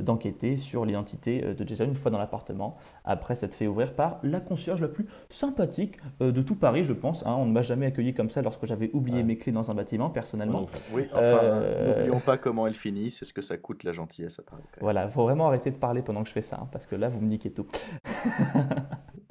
d'enquêter 0.03 0.57
sur 0.57 0.85
l'identité 0.85 1.43
euh, 1.45 1.55
de 1.55 1.67
Jason 1.67 1.85
une 1.87 1.95
fois 1.95 2.11
dans 2.11 2.19
l'appartement, 2.19 2.77
après 3.05 3.35
s'être 3.35 3.55
fait 3.55 3.67
ouvrir 3.67 3.95
par 3.95 4.19
la 4.23 4.41
concierge 4.41 4.81
la 4.81 4.89
plus 4.89 5.07
sympathique 5.29 5.99
euh, 6.21 6.31
de 6.33 6.43
tout 6.43 6.55
Paris, 6.57 6.85
je 6.85 6.93
pense. 6.93 7.25
hein. 7.27 7.35
On 7.39 7.47
ne 7.47 7.53
m'a 7.53 7.63
jamais 7.63 7.87
accueilli 7.87 8.15
comme 8.15 8.31
ça 8.31 8.43
lorsque 8.43 8.67
j'avais 8.67 8.91
oublié 8.93 9.19
Ouais. 9.19 9.25
mes 9.25 9.37
clés 9.37 9.53
dans 9.53 9.71
un 9.71 9.75
bâtiment, 9.75 10.11
personnellement. 10.11 10.67
Oui, 10.93 11.07
enfin, 11.13 11.21
Euh, 11.23 11.97
n'oublions 11.97 12.21
pas 12.21 12.39
comment 12.39 12.67
elle 12.67 12.75
finit, 12.75 13.11
c'est 13.11 13.25
ce 13.25 13.33
que 13.33 13.43
ça 13.43 13.57
coûte 13.57 13.85
la 13.85 13.93
gentillesse 13.93 14.39
à 14.39 14.43
Paris. 14.43 14.63
Voilà, 14.81 15.09
faut 15.09 15.23
vraiment 15.23 15.47
arrêter 15.49 15.71
de 15.71 15.77
parler 15.77 16.03
pendant 16.03 16.23
que 16.23 16.29
je 16.29 16.35
fais 16.35 16.43
ça, 16.43 16.59
hein, 16.63 16.69
parce 16.71 16.87
que 16.87 16.95
là, 16.97 17.09
vous 17.09 17.21
me 17.21 17.27
niquez 17.29 17.51
tout. 17.53 17.67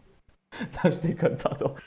non, 0.84 0.92
je 0.92 1.00
déconne, 1.00 1.38
pardon. 1.38 1.74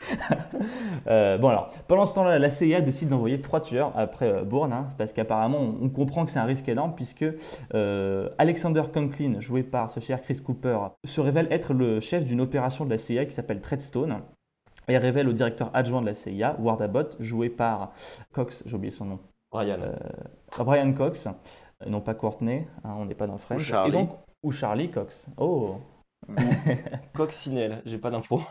Euh, 1.06 1.36
bon 1.36 1.48
alors, 1.48 1.70
pendant 1.86 2.06
ce 2.06 2.14
temps-là, 2.14 2.38
la 2.38 2.48
CIA 2.48 2.80
décide 2.80 3.10
d'envoyer 3.10 3.38
trois 3.38 3.60
tueurs 3.60 3.92
après 3.94 4.30
euh, 4.30 4.42
Bourne, 4.42 4.72
hein, 4.72 4.86
parce 4.96 5.12
qu'apparemment, 5.12 5.58
on, 5.58 5.84
on 5.84 5.88
comprend 5.90 6.24
que 6.24 6.30
c'est 6.30 6.38
un 6.38 6.44
risque 6.44 6.66
énorme, 6.66 6.94
puisque 6.94 7.26
euh, 7.74 8.30
Alexander 8.38 8.82
Conklin, 8.92 9.38
joué 9.40 9.62
par 9.62 9.90
ce 9.90 10.00
cher 10.00 10.22
Chris 10.22 10.40
Cooper, 10.42 10.78
se 11.04 11.20
révèle 11.20 11.46
être 11.50 11.74
le 11.74 12.00
chef 12.00 12.24
d'une 12.24 12.40
opération 12.40 12.86
de 12.86 12.90
la 12.90 12.96
CIA 12.96 13.26
qui 13.26 13.32
s'appelle 13.32 13.60
Treadstone, 13.60 14.22
et 14.88 14.96
révèle 14.96 15.28
au 15.28 15.32
directeur 15.32 15.70
adjoint 15.74 16.00
de 16.00 16.06
la 16.06 16.14
CIA, 16.14 16.56
Ward 16.58 16.80
Abbott, 16.80 17.16
joué 17.20 17.50
par 17.50 17.92
Cox, 18.32 18.62
j'ai 18.64 18.76
oublié 18.76 18.90
son 18.90 19.04
nom, 19.04 19.18
Brian. 19.52 19.78
Brian 20.58 20.92
Cox, 20.94 21.28
non 21.86 22.00
pas 22.00 22.14
Courtney, 22.14 22.66
hein, 22.84 22.94
on 22.96 23.04
n'est 23.04 23.14
pas 23.14 23.26
dans 23.26 23.38
French. 23.38 23.60
Charlie. 23.60 23.90
Et 23.90 23.92
donc, 23.92 24.10
ou 24.42 24.52
Charlie 24.52 24.90
Cox. 24.90 25.26
Oh 25.36 25.76
Coccinelle, 27.14 27.82
j'ai 27.84 27.98
pas 27.98 28.10
d'infos. 28.10 28.42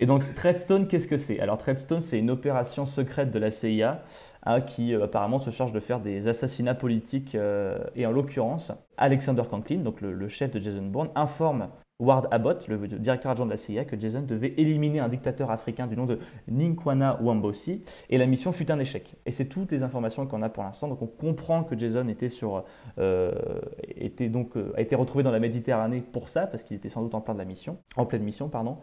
Et 0.00 0.06
donc, 0.06 0.34
Treadstone, 0.34 0.86
qu'est-ce 0.88 1.08
que 1.08 1.16
c'est? 1.16 1.40
Alors, 1.40 1.58
Treadstone, 1.58 2.00
c'est 2.00 2.18
une 2.18 2.30
opération 2.30 2.86
secrète 2.86 3.30
de 3.30 3.38
la 3.38 3.50
CIA 3.50 4.02
hein, 4.44 4.60
qui 4.60 4.94
euh, 4.94 5.04
apparemment 5.04 5.38
se 5.38 5.50
charge 5.50 5.72
de 5.72 5.80
faire 5.80 6.00
des 6.00 6.28
assassinats 6.28 6.74
politiques. 6.74 7.34
euh, 7.34 7.78
et 7.94 8.06
en 8.06 8.12
l'occurrence, 8.12 8.72
Alexander 8.96 9.42
Conklin, 9.48 9.78
donc 9.80 10.00
le, 10.00 10.12
le 10.12 10.28
chef 10.28 10.50
de 10.52 10.60
Jason 10.60 10.86
Bourne, 10.86 11.10
informe 11.14 11.68
Ward 12.00 12.28
Abbott, 12.30 12.66
le 12.68 12.78
directeur 12.88 13.30
adjoint 13.30 13.46
de 13.46 13.50
la 13.50 13.56
CIA, 13.56 13.84
que 13.84 13.98
Jason 13.98 14.22
devait 14.22 14.54
éliminer 14.56 15.00
un 15.00 15.08
dictateur 15.08 15.50
africain 15.50 15.86
du 15.86 15.96
nom 15.96 16.06
de 16.06 16.18
Ninkwana 16.48 17.20
Wambosi, 17.22 17.82
et 18.08 18.18
la 18.18 18.26
mission 18.26 18.52
fut 18.52 18.70
un 18.72 18.78
échec. 18.78 19.14
Et 19.26 19.30
c'est 19.30 19.44
toutes 19.44 19.70
les 19.70 19.82
informations 19.82 20.26
qu'on 20.26 20.42
a 20.42 20.48
pour 20.48 20.64
l'instant. 20.64 20.88
Donc 20.88 21.02
on 21.02 21.06
comprend 21.06 21.62
que 21.62 21.78
Jason 21.78 22.08
était 22.08 22.30
sur, 22.30 22.56
euh, 22.56 22.62
euh, 22.98 24.72
a 24.76 24.80
été 24.80 24.96
retrouvé 24.96 25.22
dans 25.22 25.30
la 25.30 25.40
Méditerranée 25.40 26.00
pour 26.00 26.28
ça, 26.28 26.46
parce 26.46 26.64
qu'il 26.64 26.76
était 26.76 26.88
sans 26.88 27.02
doute 27.02 27.14
en 27.14 27.20
plein 27.20 27.34
de 27.34 27.38
la 27.38 27.44
mission, 27.44 27.78
en 27.96 28.06
pleine 28.06 28.22
mission, 28.22 28.48
pardon. 28.48 28.78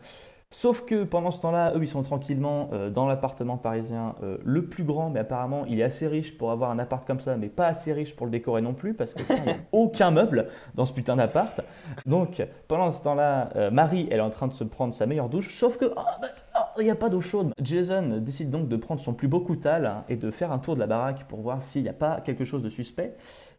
Sauf 0.49 0.85
que 0.85 1.03
pendant 1.03 1.31
ce 1.31 1.41
temps-là, 1.41 1.73
eux, 1.75 1.83
ils 1.83 1.89
sont 1.89 2.03
tranquillement 2.03 2.69
euh, 2.71 2.89
dans 2.89 3.05
l'appartement 3.05 3.57
parisien 3.57 4.15
euh, 4.23 4.37
le 4.45 4.65
plus 4.65 4.85
grand, 4.85 5.09
mais 5.09 5.19
apparemment, 5.19 5.65
il 5.65 5.81
est 5.81 5.83
assez 5.83 6.07
riche 6.07 6.37
pour 6.37 6.51
avoir 6.51 6.71
un 6.71 6.79
appart 6.79 7.05
comme 7.05 7.19
ça, 7.19 7.35
mais 7.35 7.49
pas 7.49 7.67
assez 7.67 7.91
riche 7.91 8.15
pour 8.15 8.25
le 8.25 8.31
décorer 8.31 8.61
non 8.61 8.73
plus, 8.73 8.93
parce 8.93 9.13
que 9.13 9.23
putain, 9.23 9.35
il 9.35 9.43
n'y 9.43 9.51
a 9.51 9.57
aucun 9.73 10.09
meuble 10.09 10.47
dans 10.73 10.85
ce 10.85 10.93
putain 10.93 11.17
d'appart. 11.17 11.59
Donc, 12.05 12.41
pendant 12.69 12.91
ce 12.91 13.03
temps-là, 13.03 13.49
euh, 13.57 13.71
Marie, 13.71 14.07
elle 14.09 14.19
est 14.19 14.21
en 14.21 14.29
train 14.29 14.47
de 14.47 14.53
se 14.53 14.63
prendre 14.63 14.93
sa 14.93 15.05
meilleure 15.05 15.27
douche, 15.27 15.53
sauf 15.53 15.77
que, 15.77 15.85
oh, 15.85 16.01
bah, 16.21 16.27
oh, 16.55 16.79
il 16.79 16.85
n'y 16.85 16.91
a 16.91 16.95
pas 16.95 17.09
d'eau 17.09 17.19
chaude. 17.19 17.51
Jason 17.61 18.19
décide 18.21 18.49
donc 18.49 18.69
de 18.69 18.77
prendre 18.77 19.01
son 19.01 19.13
plus 19.13 19.27
beau 19.27 19.41
coutal 19.41 20.05
et 20.07 20.15
de 20.15 20.31
faire 20.31 20.53
un 20.53 20.59
tour 20.59 20.75
de 20.75 20.79
la 20.79 20.87
baraque 20.87 21.25
pour 21.27 21.41
voir 21.41 21.61
s'il 21.61 21.83
n'y 21.83 21.89
a 21.89 21.93
pas 21.93 22.21
quelque 22.21 22.45
chose 22.45 22.63
de 22.63 22.69
suspect. 22.69 23.17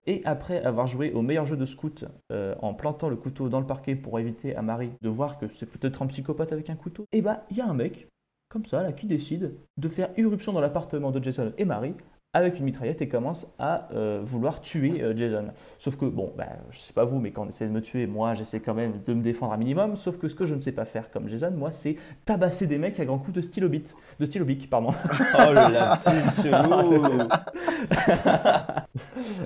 Et 0.09 0.23
après 0.25 0.64
avoir 0.64 0.87
joué 0.87 1.12
au 1.12 1.21
meilleur 1.21 1.44
jeu 1.44 1.59
de 1.59 1.66
scout 1.66 2.07
euh, 2.33 2.55
en 2.62 2.73
plantant 2.73 3.11
le 3.11 3.16
couteau 3.16 3.51
dans 3.51 3.61
le 3.61 3.66
parquet 3.66 3.94
pour 3.94 4.18
éviter 4.18 4.57
à 4.57 4.62
Marie 4.62 4.92
de 5.03 5.11
voir 5.11 5.38
que 5.38 5.49
c'est 5.49 5.66
peut-être 5.66 6.01
un 6.01 6.07
psychopathe 6.07 6.51
avec 6.51 6.71
un 6.71 6.77
couteau, 6.77 7.05
et 7.12 7.21
bah 7.21 7.44
il 7.51 7.59
y 7.59 7.61
a 7.61 7.66
un 7.66 7.75
mec, 7.75 8.09
comme 8.49 8.64
ça, 8.64 8.83
là, 8.83 8.94
qui 8.94 9.07
décide 9.07 9.55
de 9.77 9.88
faire 9.90 10.09
irruption 10.16 10.55
dans 10.55 10.62
l'appartement 10.62 11.11
de 11.11 11.23
Jason 11.23 11.53
et 11.59 11.66
Marie 11.66 11.92
avec 12.35 12.59
une 12.59 12.67
mitraillette 12.67 13.01
et 13.01 13.09
commence 13.09 13.47
à 13.59 13.88
euh, 13.95 14.21
vouloir 14.23 14.61
tuer 14.61 15.03
euh, 15.03 15.17
Jason. 15.17 15.47
Sauf 15.79 15.97
que, 15.97 16.05
bon, 16.05 16.31
bah, 16.37 16.47
je 16.71 16.79
sais 16.79 16.93
pas 16.93 17.05
vous, 17.05 17.19
mais 17.19 17.31
quand 17.31 17.45
on 17.45 17.49
essaie 17.49 17.67
de 17.67 17.71
me 17.71 17.81
tuer, 17.81 18.07
moi 18.07 18.35
j'essaie 18.35 18.61
quand 18.61 18.75
même 18.75 19.01
de 19.05 19.14
me 19.14 19.23
défendre 19.23 19.53
un 19.53 19.57
minimum. 19.57 19.97
Sauf 19.97 20.19
que 20.19 20.29
ce 20.29 20.35
que 20.35 20.45
je 20.45 20.55
ne 20.55 20.61
sais 20.61 20.73
pas 20.73 20.85
faire 20.85 21.11
comme 21.11 21.29
Jason, 21.29 21.51
moi, 21.51 21.73
c'est 21.73 21.97
tabasser 22.27 22.67
des 22.67 22.77
mecs 22.77 23.01
à 23.01 23.07
grands 23.07 23.19
coups 23.19 23.33
de 23.37 23.41
stylo 23.41 23.69
bit, 23.69 23.95
de 24.21 24.25
stylo 24.27 24.45
bic, 24.45 24.69
pardon. 24.69 24.91
Oh 25.38 25.51
le 25.51 25.73
lapsus 25.73 26.43
chelou 26.43 27.29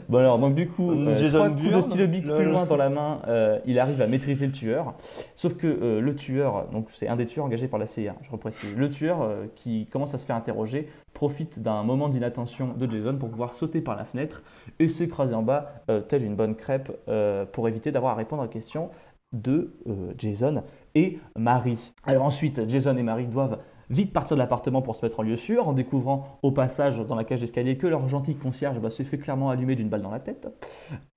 Bon 0.08 0.18
alors, 0.18 0.38
donc 0.38 0.54
du 0.54 0.68
coup, 0.68 0.90
Hum, 0.90 1.08
euh, 1.08 1.14
Jason 1.14 1.38
trois 1.38 1.50
coups 1.50 1.70
de 1.70 1.80
stylo 1.80 2.06
bic 2.06 2.24
plus 2.24 2.44
loin 2.44 2.64
dans 2.66 2.76
la 2.76 2.88
main, 2.90 3.20
euh, 3.28 3.58
il 3.66 3.78
arrive 3.78 4.00
à 4.02 4.06
maîtriser 4.06 4.46
le 4.46 4.52
tueur. 4.52 4.94
Sauf 5.34 5.54
que 5.54 5.66
euh, 5.66 6.00
le 6.00 6.14
tueur, 6.14 6.68
donc 6.72 6.88
c'est 6.92 7.08
un 7.08 7.16
des 7.16 7.26
tueurs 7.26 7.46
engagés 7.46 7.68
par 7.68 7.78
la 7.78 7.86
CIA, 7.86 8.16
je 8.22 8.30
reprécise. 8.30 8.74
Le 8.76 8.90
tueur 8.90 9.22
euh, 9.22 9.46
qui 9.54 9.86
commence 9.86 10.14
à 10.14 10.18
se 10.18 10.26
faire 10.26 10.36
interroger 10.36 10.88
profite 11.14 11.60
d'un 11.60 11.82
moment 11.82 12.08
d'inattention 12.08 12.71
de 12.76 12.90
Jason 12.90 13.16
pour 13.16 13.30
pouvoir 13.30 13.52
sauter 13.52 13.80
par 13.80 13.96
la 13.96 14.04
fenêtre 14.04 14.42
et 14.78 14.88
s'écraser 14.88 15.34
en 15.34 15.42
bas, 15.42 15.72
euh, 15.90 16.00
telle 16.00 16.24
une 16.24 16.36
bonne 16.36 16.54
crêpe, 16.54 16.92
euh, 17.08 17.44
pour 17.46 17.68
éviter 17.68 17.92
d'avoir 17.92 18.12
à 18.12 18.16
répondre 18.16 18.42
aux 18.42 18.48
questions 18.48 18.90
de 19.32 19.72
euh, 19.86 20.12
Jason 20.18 20.62
et 20.94 21.18
Marie. 21.36 21.92
Alors 22.04 22.24
ensuite, 22.24 22.68
Jason 22.68 22.96
et 22.96 23.02
Marie 23.02 23.26
doivent 23.26 23.58
vite 23.88 24.12
partir 24.12 24.36
de 24.36 24.40
l'appartement 24.40 24.80
pour 24.80 24.94
se 24.94 25.04
mettre 25.04 25.20
en 25.20 25.22
lieu 25.22 25.36
sûr, 25.36 25.68
en 25.68 25.72
découvrant 25.72 26.38
au 26.42 26.50
passage 26.50 26.98
dans 26.98 27.14
la 27.14 27.24
cage 27.24 27.40
d'escalier 27.40 27.76
que 27.76 27.86
leur 27.86 28.08
gentil 28.08 28.36
concierge 28.36 28.78
bah, 28.78 28.90
s'est 28.90 29.04
fait 29.04 29.18
clairement 29.18 29.50
allumer 29.50 29.74
d'une 29.74 29.88
balle 29.88 30.02
dans 30.02 30.10
la 30.10 30.20
tête. 30.20 30.48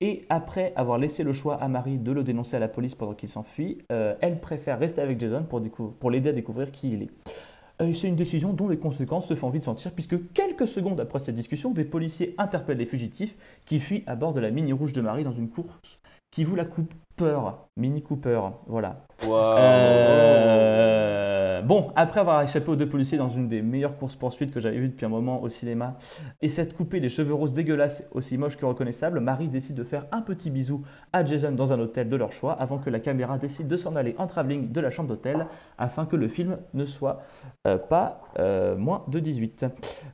Et 0.02 0.26
après 0.30 0.74
avoir 0.76 0.98
laissé 0.98 1.24
le 1.24 1.32
choix 1.32 1.56
à 1.56 1.68
Marie 1.68 1.98
de 1.98 2.12
le 2.12 2.24
dénoncer 2.24 2.58
à 2.58 2.60
la 2.60 2.68
police 2.68 2.96
pendant 2.96 3.14
qu'il 3.14 3.30
s'enfuit, 3.30 3.80
elle 3.90 4.42
préfère 4.42 4.78
rester 4.78 5.02
avec 5.02 5.20
Jason 5.20 5.44
pour 5.44 6.12
l'aider 6.12 6.30
à 6.30 6.34
découvrir 6.34 6.72
qui 6.72 6.92
il 6.92 7.04
est. 7.04 7.10
Euh, 7.82 7.94
C'est 7.94 8.08
une 8.08 8.16
décision 8.16 8.54
dont 8.54 8.70
les 8.70 8.78
conséquences 8.78 9.28
se 9.28 9.36
font 9.36 9.50
vite 9.50 9.64
sentir 9.64 9.92
puisque 9.92 10.32
quelques 10.34 10.68
secondes 10.68 11.00
après 11.00 11.20
cette 11.20 11.36
discussion, 11.36 11.72
des 11.72 11.84
policiers 11.84 12.34
interpellent 12.38 12.78
les 12.78 12.86
fugitifs 12.86 13.36
qui 13.66 13.80
fuient 13.80 14.04
à 14.08 14.16
bord 14.16 14.34
de 14.34 14.40
la 14.40 14.52
Mini 14.52 14.72
Rouge 14.74 14.94
de 14.94 15.02
Marie 15.02 15.24
dans 15.24 15.34
une 15.34 15.50
course 15.50 16.00
qui 16.36 16.44
vous 16.44 16.56
la 16.58 16.66
coupe 16.66 16.94
peur. 17.16 17.70
Mini 17.78 18.04
Cooper, 18.04 18.42
voilà. 18.68 19.06
Waouh 19.26 19.58
Euh, 19.58 21.62
Bon, 21.62 21.92
après 21.96 22.20
avoir 22.20 22.42
échappé 22.44 22.70
aux 22.70 22.76
deux 22.76 22.90
policiers 22.90 23.18
dans 23.18 23.30
une 23.30 23.48
des 23.48 23.62
meilleures 23.62 23.98
courses-poursuites 23.98 24.52
que 24.54 24.60
j'avais 24.60 24.78
vues 24.78 24.90
depuis 24.90 25.06
un 25.06 25.10
moment 25.10 25.42
au 25.42 25.48
cinéma, 25.48 25.96
et 26.42 26.50
s'être 26.50 26.76
coupé 26.76 27.00
les 27.00 27.08
cheveux 27.08 27.34
roses 27.34 27.54
dégueulasses, 27.54 28.04
aussi 28.12 28.38
moches 28.38 28.58
que 28.58 28.66
reconnaissables, 28.66 29.22
Marie 29.22 29.48
décide 29.48 29.76
de 29.78 29.86
faire 29.86 30.06
un 30.12 30.22
petit 30.22 30.50
bisou 30.52 30.84
à 31.14 31.24
Jason 31.24 31.54
dans 31.54 31.72
un 31.72 31.80
hôtel 31.80 32.10
de 32.10 32.16
leur 32.18 32.34
choix 32.34 32.52
avant 32.54 32.78
que 32.80 32.90
la 32.90 33.00
caméra 33.00 33.38
décide 33.38 33.68
de 33.68 33.78
s'en 33.78 33.96
aller 33.96 34.14
en 34.18 34.28
travelling 34.28 34.74
de 34.74 34.82
la 34.82 34.90
chambre 34.92 35.08
d'hôtel 35.10 35.48
afin 35.78 36.06
que 36.06 36.18
le 36.18 36.28
film 36.28 36.58
ne 36.74 36.84
soit 36.86 37.22
euh, 37.66 37.78
pas 37.78 38.22
euh, 38.38 38.76
moins 38.76 39.04
de 39.08 39.20
18. 39.20 39.66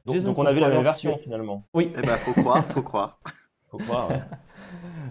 donc, 0.06 0.16
Jason 0.16 0.28
donc 0.30 0.38
on 0.38 0.46
a 0.46 0.54
vu 0.54 0.60
la 0.60 0.70
même 0.70 0.84
version 0.84 1.18
finalement. 1.18 1.64
Oui, 1.74 1.92
Eh 1.98 2.02
ben, 2.02 2.16
faut 2.18 2.40
croire, 2.40 2.64
faut 2.68 2.84
croire. 2.84 3.18
Faut 3.72 3.78
croire. 3.80 4.10
ouais. 4.10 4.22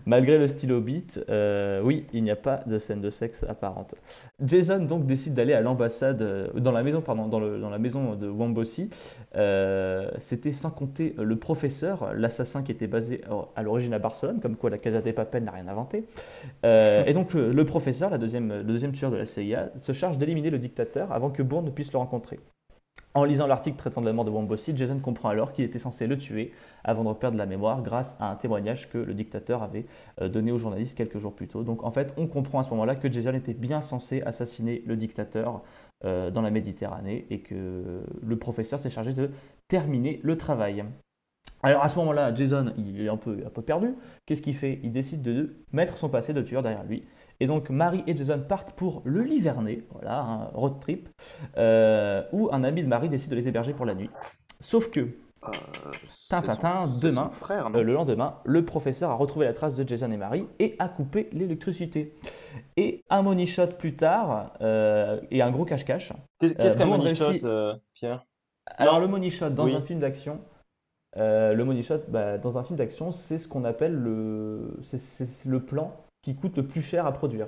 Malgré 0.07 0.39
le 0.39 0.49
stylo 0.49 0.81
beat, 0.81 1.21
euh, 1.29 1.81
oui, 1.83 2.07
il 2.13 2.23
n'y 2.23 2.31
a 2.31 2.37
pas 2.37 2.63
de 2.67 2.79
scène 2.79 3.01
de 3.01 3.11
sexe 3.11 3.45
apparente. 3.49 3.95
Jason 4.43 4.81
donc 4.81 5.07
décide 5.07 5.35
d'aller 5.35 5.53
à 5.53 5.61
l'ambassade, 5.61 6.23
euh, 6.23 6.49
dans 6.55 6.73
la 6.73 6.83
maison, 6.83 7.01
pardon, 7.01 7.27
dans, 7.27 7.41
la 7.41 7.79
maison 7.79 8.15
de 8.15 8.29
Wambosi. 8.29 8.89
Euh, 9.37 10.11
C'était 10.19 10.53
sans 10.53 10.71
compter 10.71 11.15
le 11.19 11.37
professeur, 11.37 12.15
l'assassin 12.15 12.63
qui 12.63 12.73
était 12.73 12.87
basé 12.87 13.21
à 13.57 13.63
l'origine 13.63 13.93
à 13.95 13.99
Barcelone, 13.99 14.41
comme 14.41 14.57
quoi 14.57 14.71
la 14.71 14.79
Casa 14.79 15.01
des 15.01 15.13
Papel 15.13 15.45
n'a 15.45 15.53
rien 15.53 15.69
inventé. 15.69 16.05
Euh, 16.65 17.05
et 17.05 17.13
donc 17.13 17.35
le, 17.35 17.53
le 17.53 17.65
professeur, 17.65 18.11
la 18.11 18.19
deuxième, 18.19 18.49
le 18.49 18.65
deuxième 18.65 18.93
tueur 18.93 19.11
de 19.11 19.17
la 19.17 19.27
CIA, 19.27 19.71
se 19.77 19.93
charge 19.93 20.19
d'éliminer 20.19 20.51
le 20.51 20.59
dictateur 20.59 21.13
avant 21.13 21.31
que 21.31 21.43
Bourne 21.43 21.67
ne 21.67 21.71
puisse 21.71 21.93
le 21.93 21.99
rencontrer. 21.99 22.41
En 23.15 23.25
lisant 23.25 23.49
l'article 23.49 23.77
traitant 23.77 24.01
de 24.01 24.07
la 24.07 24.13
mort 24.13 24.25
de 24.25 24.31
Wombosi, 24.31 24.77
Jason 24.77 25.01
comprend 25.01 25.31
alors 25.31 25.53
qu'il 25.53 25.65
était 25.65 25.81
censé 25.81 26.07
le 26.07 26.17
tuer 26.17 26.53
avant 26.85 27.03
de 27.03 27.13
perdre 27.19 27.37
la 27.37 27.47
mémoire 27.47 27.83
grâce 27.83 28.17
à 28.21 28.31
un 28.31 28.37
témoignage 28.37 28.89
que 28.89 28.99
le 28.99 29.15
dictateur 29.15 29.65
avait 29.65 29.87
euh, 30.21 30.29
donné 30.29 30.53
aux 30.53 30.59
journalistes 30.59 30.97
quelques 30.97 31.19
jours 31.19 31.35
plus 31.35 31.49
tôt. 31.49 31.65
Donc 31.65 31.83
en 31.83 31.91
fait, 31.91 32.15
on 32.17 32.29
comprend 32.29 32.61
à 32.61 32.63
ce 32.63 32.71
moment-là 32.71 32.95
que 32.95 33.11
Jason 33.11 33.35
était 33.35 33.55
bien 33.55 33.83
censé 33.83 34.23
assassiner 34.23 34.85
le 34.87 34.97
dictateur 34.97 35.63
euh, 36.05 36.31
dans 36.31 36.41
la 36.41 36.51
Méditerranée 36.51 37.27
et 37.31 37.41
que 37.41 38.05
le 38.23 38.39
professeur 38.39 38.79
s'est 38.79 38.91
chargé 38.91 39.13
de 39.13 39.31
terminer 39.67 40.21
le 40.23 40.37
travail. 40.37 40.85
Alors 41.65 41.83
à 41.83 41.89
ce 41.89 41.97
moment-là, 41.97 42.33
Jason, 42.33 42.73
est 42.79 43.09
un 43.09 43.17
peu 43.17 43.63
perdu. 43.63 43.95
Qu'est-ce 44.25 44.41
qu'il 44.41 44.55
fait? 44.55 44.79
Il 44.85 44.93
décide 44.93 45.21
de 45.21 45.57
mettre 45.73 45.99
son 45.99 46.09
passé 46.09 46.33
de 46.33 46.43
tueur 46.43 46.63
derrière 46.63 46.85
lui. 46.85 47.05
Et 47.41 47.47
donc 47.47 47.71
Marie 47.71 48.05
et 48.07 48.15
Jason 48.17 48.41
partent 48.47 48.73
pour 48.73 49.01
le 49.05 49.23
Livernet, 49.23 49.83
voilà, 49.91 50.21
un 50.21 50.45
road 50.55 50.79
trip, 50.81 51.09
euh, 51.57 52.23
où 52.33 52.51
un 52.53 52.63
ami 52.65 52.83
de 52.83 52.89
Marie 52.89 53.09
décide 53.09 53.31
de 53.31 53.37
les 53.37 53.49
héberger 53.49 53.73
pour 53.73 53.87
la 53.87 53.95
nuit. 53.95 54.11
Sauf 54.61 54.91
que, 54.91 55.09
Euh, 55.43 55.53
Tintin, 56.29 56.87
demain, 57.01 57.31
frère, 57.41 57.71
euh, 57.75 57.83
le 57.83 57.95
lendemain, 57.95 58.35
le 58.45 58.63
professeur 58.63 59.09
a 59.11 59.15
retrouvé 59.15 59.47
la 59.47 59.55
trace 59.55 59.75
de 59.75 59.89
Jason 59.89 60.11
et 60.11 60.19
Marie 60.19 60.45
et 60.59 60.77
a 60.79 60.87
coupé 60.87 61.31
l'électricité. 61.33 62.15
Et 62.77 63.03
un 63.09 63.23
money 63.23 63.47
shot 63.47 63.69
plus 63.79 63.97
tard, 63.97 64.53
euh, 64.61 65.19
et 65.31 65.41
un 65.41 65.51
gros 65.51 65.65
cache-cache. 65.65 66.13
Qu'est-ce 66.41 66.77
qu'un 66.77 66.85
money 66.85 67.05
réussit- 67.05 67.41
shot, 67.41 67.79
Pierre? 67.95 68.27
Alors 68.77 68.97
Non. 68.97 69.01
le 69.01 69.07
money 69.09 69.31
shot 69.31 69.49
dans 69.49 69.65
Oui. 69.65 69.75
un 69.75 69.81
film 69.81 70.01
d'action, 70.01 70.41
le 71.17 71.63
money 71.65 71.81
shot 71.81 72.01
bah, 72.09 72.37
dans 72.37 72.59
un 72.59 72.63
film 72.63 72.77
d'action, 72.77 73.11
c'est 73.11 73.39
ce 73.39 73.49
qu'on 73.49 73.65
appelle 73.65 73.95
le, 73.95 74.77
c'est 74.83 75.47
le 75.47 75.61
plan 75.61 75.97
qui 76.23 76.37
coûte 76.37 76.57
le 76.57 76.65
plus 76.65 76.83
cher 76.83 77.07
à 77.07 77.13
produire. 77.13 77.47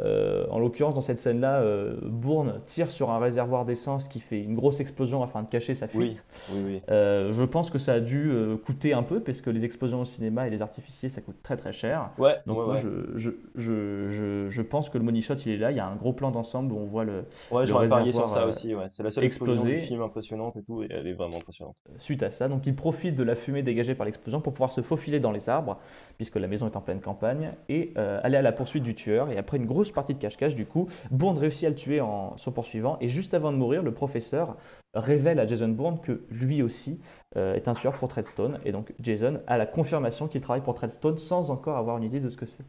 Euh, 0.00 0.46
en 0.48 0.58
l'occurrence, 0.58 0.94
dans 0.94 1.02
cette 1.02 1.18
scène-là, 1.18 1.60
euh, 1.60 1.96
Bourne 2.02 2.60
tire 2.64 2.90
sur 2.90 3.10
un 3.10 3.18
réservoir 3.18 3.66
d'essence 3.66 4.08
qui 4.08 4.20
fait 4.20 4.40
une 4.40 4.54
grosse 4.54 4.80
explosion 4.80 5.22
afin 5.22 5.42
de 5.42 5.48
cacher 5.48 5.74
sa 5.74 5.86
fuite. 5.86 6.24
Oui, 6.50 6.56
oui, 6.56 6.62
oui. 6.66 6.82
Euh, 6.90 7.30
je 7.30 7.44
pense 7.44 7.70
que 7.70 7.76
ça 7.78 7.92
a 7.94 8.00
dû 8.00 8.32
coûter 8.64 8.94
un 8.94 9.02
peu, 9.02 9.20
parce 9.20 9.42
que 9.42 9.50
les 9.50 9.66
explosions 9.66 10.00
au 10.00 10.04
cinéma 10.06 10.46
et 10.46 10.50
les 10.50 10.62
artificiers, 10.62 11.10
ça 11.10 11.20
coûte 11.20 11.36
très 11.42 11.58
très 11.58 11.74
cher. 11.74 12.08
Ouais, 12.16 12.36
Donc 12.46 12.58
ouais, 12.58 12.64
moi, 12.64 12.74
ouais. 12.76 12.80
je, 12.80 12.88
je, 13.16 13.30
je, 13.54 14.08
je, 14.08 14.46
je 14.48 14.62
pense 14.62 14.88
que 14.88 14.96
le 14.96 15.04
money 15.04 15.20
shot, 15.20 15.34
il 15.44 15.52
est 15.52 15.56
là. 15.58 15.70
Il 15.72 15.76
y 15.76 15.80
a 15.80 15.86
un 15.86 15.96
gros 15.96 16.14
plan 16.14 16.30
d'ensemble 16.30 16.72
où 16.72 16.78
on 16.78 16.86
voit 16.86 17.04
le, 17.04 17.24
Ouais, 17.50 17.66
j'aurais 17.66 17.88
parié 17.88 18.12
sur 18.12 18.28
ça 18.30 18.46
aussi. 18.46 18.74
C'est 18.88 19.02
la 19.02 19.10
seule 19.10 19.24
explosion 19.24 19.64
du 19.64 19.76
film 19.76 20.00
impressionnante 20.00 20.56
et 20.56 20.62
tout, 20.62 20.82
et 20.82 20.86
elle 20.90 21.06
est 21.06 21.12
vraiment 21.12 21.36
impressionnante. 21.36 21.76
suite 21.98 22.22
à 22.22 22.30
ça. 22.30 22.48
Donc 22.48 22.66
il 22.66 22.74
profite 22.74 23.14
de 23.14 23.22
la 23.24 23.34
fumée 23.34 23.62
dégagée 23.62 23.94
par 23.94 24.06
l'explosion 24.06 24.40
pour 24.40 24.54
pouvoir 24.54 24.72
se 24.72 24.80
faufiler 24.80 25.20
dans 25.20 25.32
les 25.32 25.50
arbres, 25.50 25.78
puisque 26.16 26.36
la 26.36 26.48
maison 26.48 26.66
est 26.66 26.76
en 26.76 26.80
pleine 26.80 27.00
campagne, 27.00 27.50
et 27.68 27.92
aller 27.96 28.38
à 28.38 28.42
la 28.42 28.52
poursuite 28.52 28.82
du 28.84 28.94
tueur. 28.94 29.30
Et 29.30 29.36
après 29.36 29.58
une 29.58 29.66
grosse 29.66 29.81
partie 29.90 30.14
de 30.14 30.18
cache-cache, 30.18 30.54
du 30.54 30.66
coup, 30.66 30.88
Bourne 31.10 31.38
réussit 31.38 31.64
à 31.64 31.70
le 31.70 31.74
tuer 31.74 32.00
en 32.00 32.36
son 32.36 32.52
poursuivant. 32.52 32.96
Et 33.00 33.08
juste 33.08 33.34
avant 33.34 33.50
de 33.50 33.56
mourir, 33.56 33.82
le 33.82 33.92
professeur 33.92 34.56
révèle 34.94 35.40
à 35.40 35.46
Jason 35.46 35.68
Bourne 35.68 35.98
que 36.00 36.22
lui 36.30 36.62
aussi 36.62 37.00
euh, 37.36 37.54
est 37.54 37.68
un 37.68 37.74
tueur 37.74 37.94
pour 37.94 38.08
Treadstone. 38.08 38.60
Et 38.64 38.72
donc 38.72 38.92
Jason 39.00 39.40
a 39.46 39.56
la 39.56 39.66
confirmation 39.66 40.28
qu'il 40.28 40.40
travaille 40.40 40.62
pour 40.62 40.74
Treadstone 40.74 41.18
sans 41.18 41.50
encore 41.50 41.76
avoir 41.76 41.96
une 41.96 42.04
idée 42.04 42.20
de 42.20 42.28
ce 42.28 42.36
que 42.36 42.46
c'est. 42.46 42.64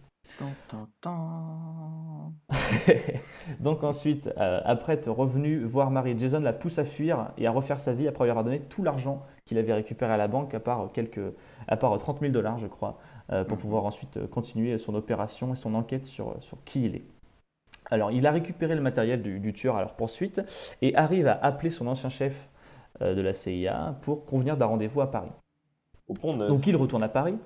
Donc 3.60 3.84
ensuite, 3.84 4.30
euh, 4.38 4.62
après 4.63 4.93
être 4.93 5.10
revenu 5.10 5.63
voir 5.63 5.91
Marie, 5.91 6.17
Jason 6.17 6.39
la 6.39 6.54
pousse 6.54 6.80
à 6.80 6.86
fuir 6.86 7.32
et 7.38 7.45
à 7.45 7.52
refaire 7.52 7.80
sa 7.80 7.93
vie 7.93 8.08
après 8.08 8.23
lui 8.23 8.32
avoir 8.32 8.43
donné 8.43 8.62
tout 8.62 8.84
l'argent 8.84 9.21
qu'il 9.45 9.58
avait 9.58 9.73
récupéré 9.73 10.13
à 10.13 10.17
la 10.17 10.28
banque, 10.28 10.54
à 10.54 10.60
part, 10.60 10.89
quelques, 10.93 11.34
à 11.67 11.78
part 11.78 11.97
30 11.97 12.21
000 12.21 12.32
dollars, 12.32 12.58
je 12.58 12.67
crois, 12.67 12.97
pour 13.30 13.58
Mhm. 13.58 13.62
pouvoir 13.62 13.86
ensuite 13.86 14.18
euh, 14.18 14.28
continuer 14.28 14.78
son 14.78 14.96
opération 14.96 15.54
et 15.54 15.56
son 15.56 15.74
enquête 15.76 16.06
sur, 16.06 16.36
sur 16.42 16.58
qui 16.66 16.86
il 16.86 16.96
est. 16.96 17.04
Alors, 17.92 18.12
il 18.12 18.26
a 18.26 18.32
récupéré 18.32 18.76
le 18.76 18.82
matériel 18.82 19.22
du, 19.22 19.40
du 19.40 19.54
tueur 19.54 19.76
à 19.76 19.82
leur 19.82 19.94
poursuite 19.94 20.42
et 20.82 20.96
arrive 20.96 21.28
à 21.28 21.34
appeler 21.44 21.70
son 21.70 21.88
ancien 21.88 22.10
chef 22.10 22.50
euh, 23.02 23.14
de 23.16 23.22
la 23.22 23.34
CIA 23.34 23.96
pour 24.02 24.26
convenir 24.26 24.58
d'un 24.58 24.68
rendez-vous 24.68 25.02
à 25.02 25.12
Paris. 25.12 25.32
Au 26.08 26.14
pont 26.14 26.36
neuf. 26.36 26.48
Donc 26.50 26.66
il 26.68 26.76
retourne 26.76 27.04
à 27.04 27.10
Paris, 27.10 27.38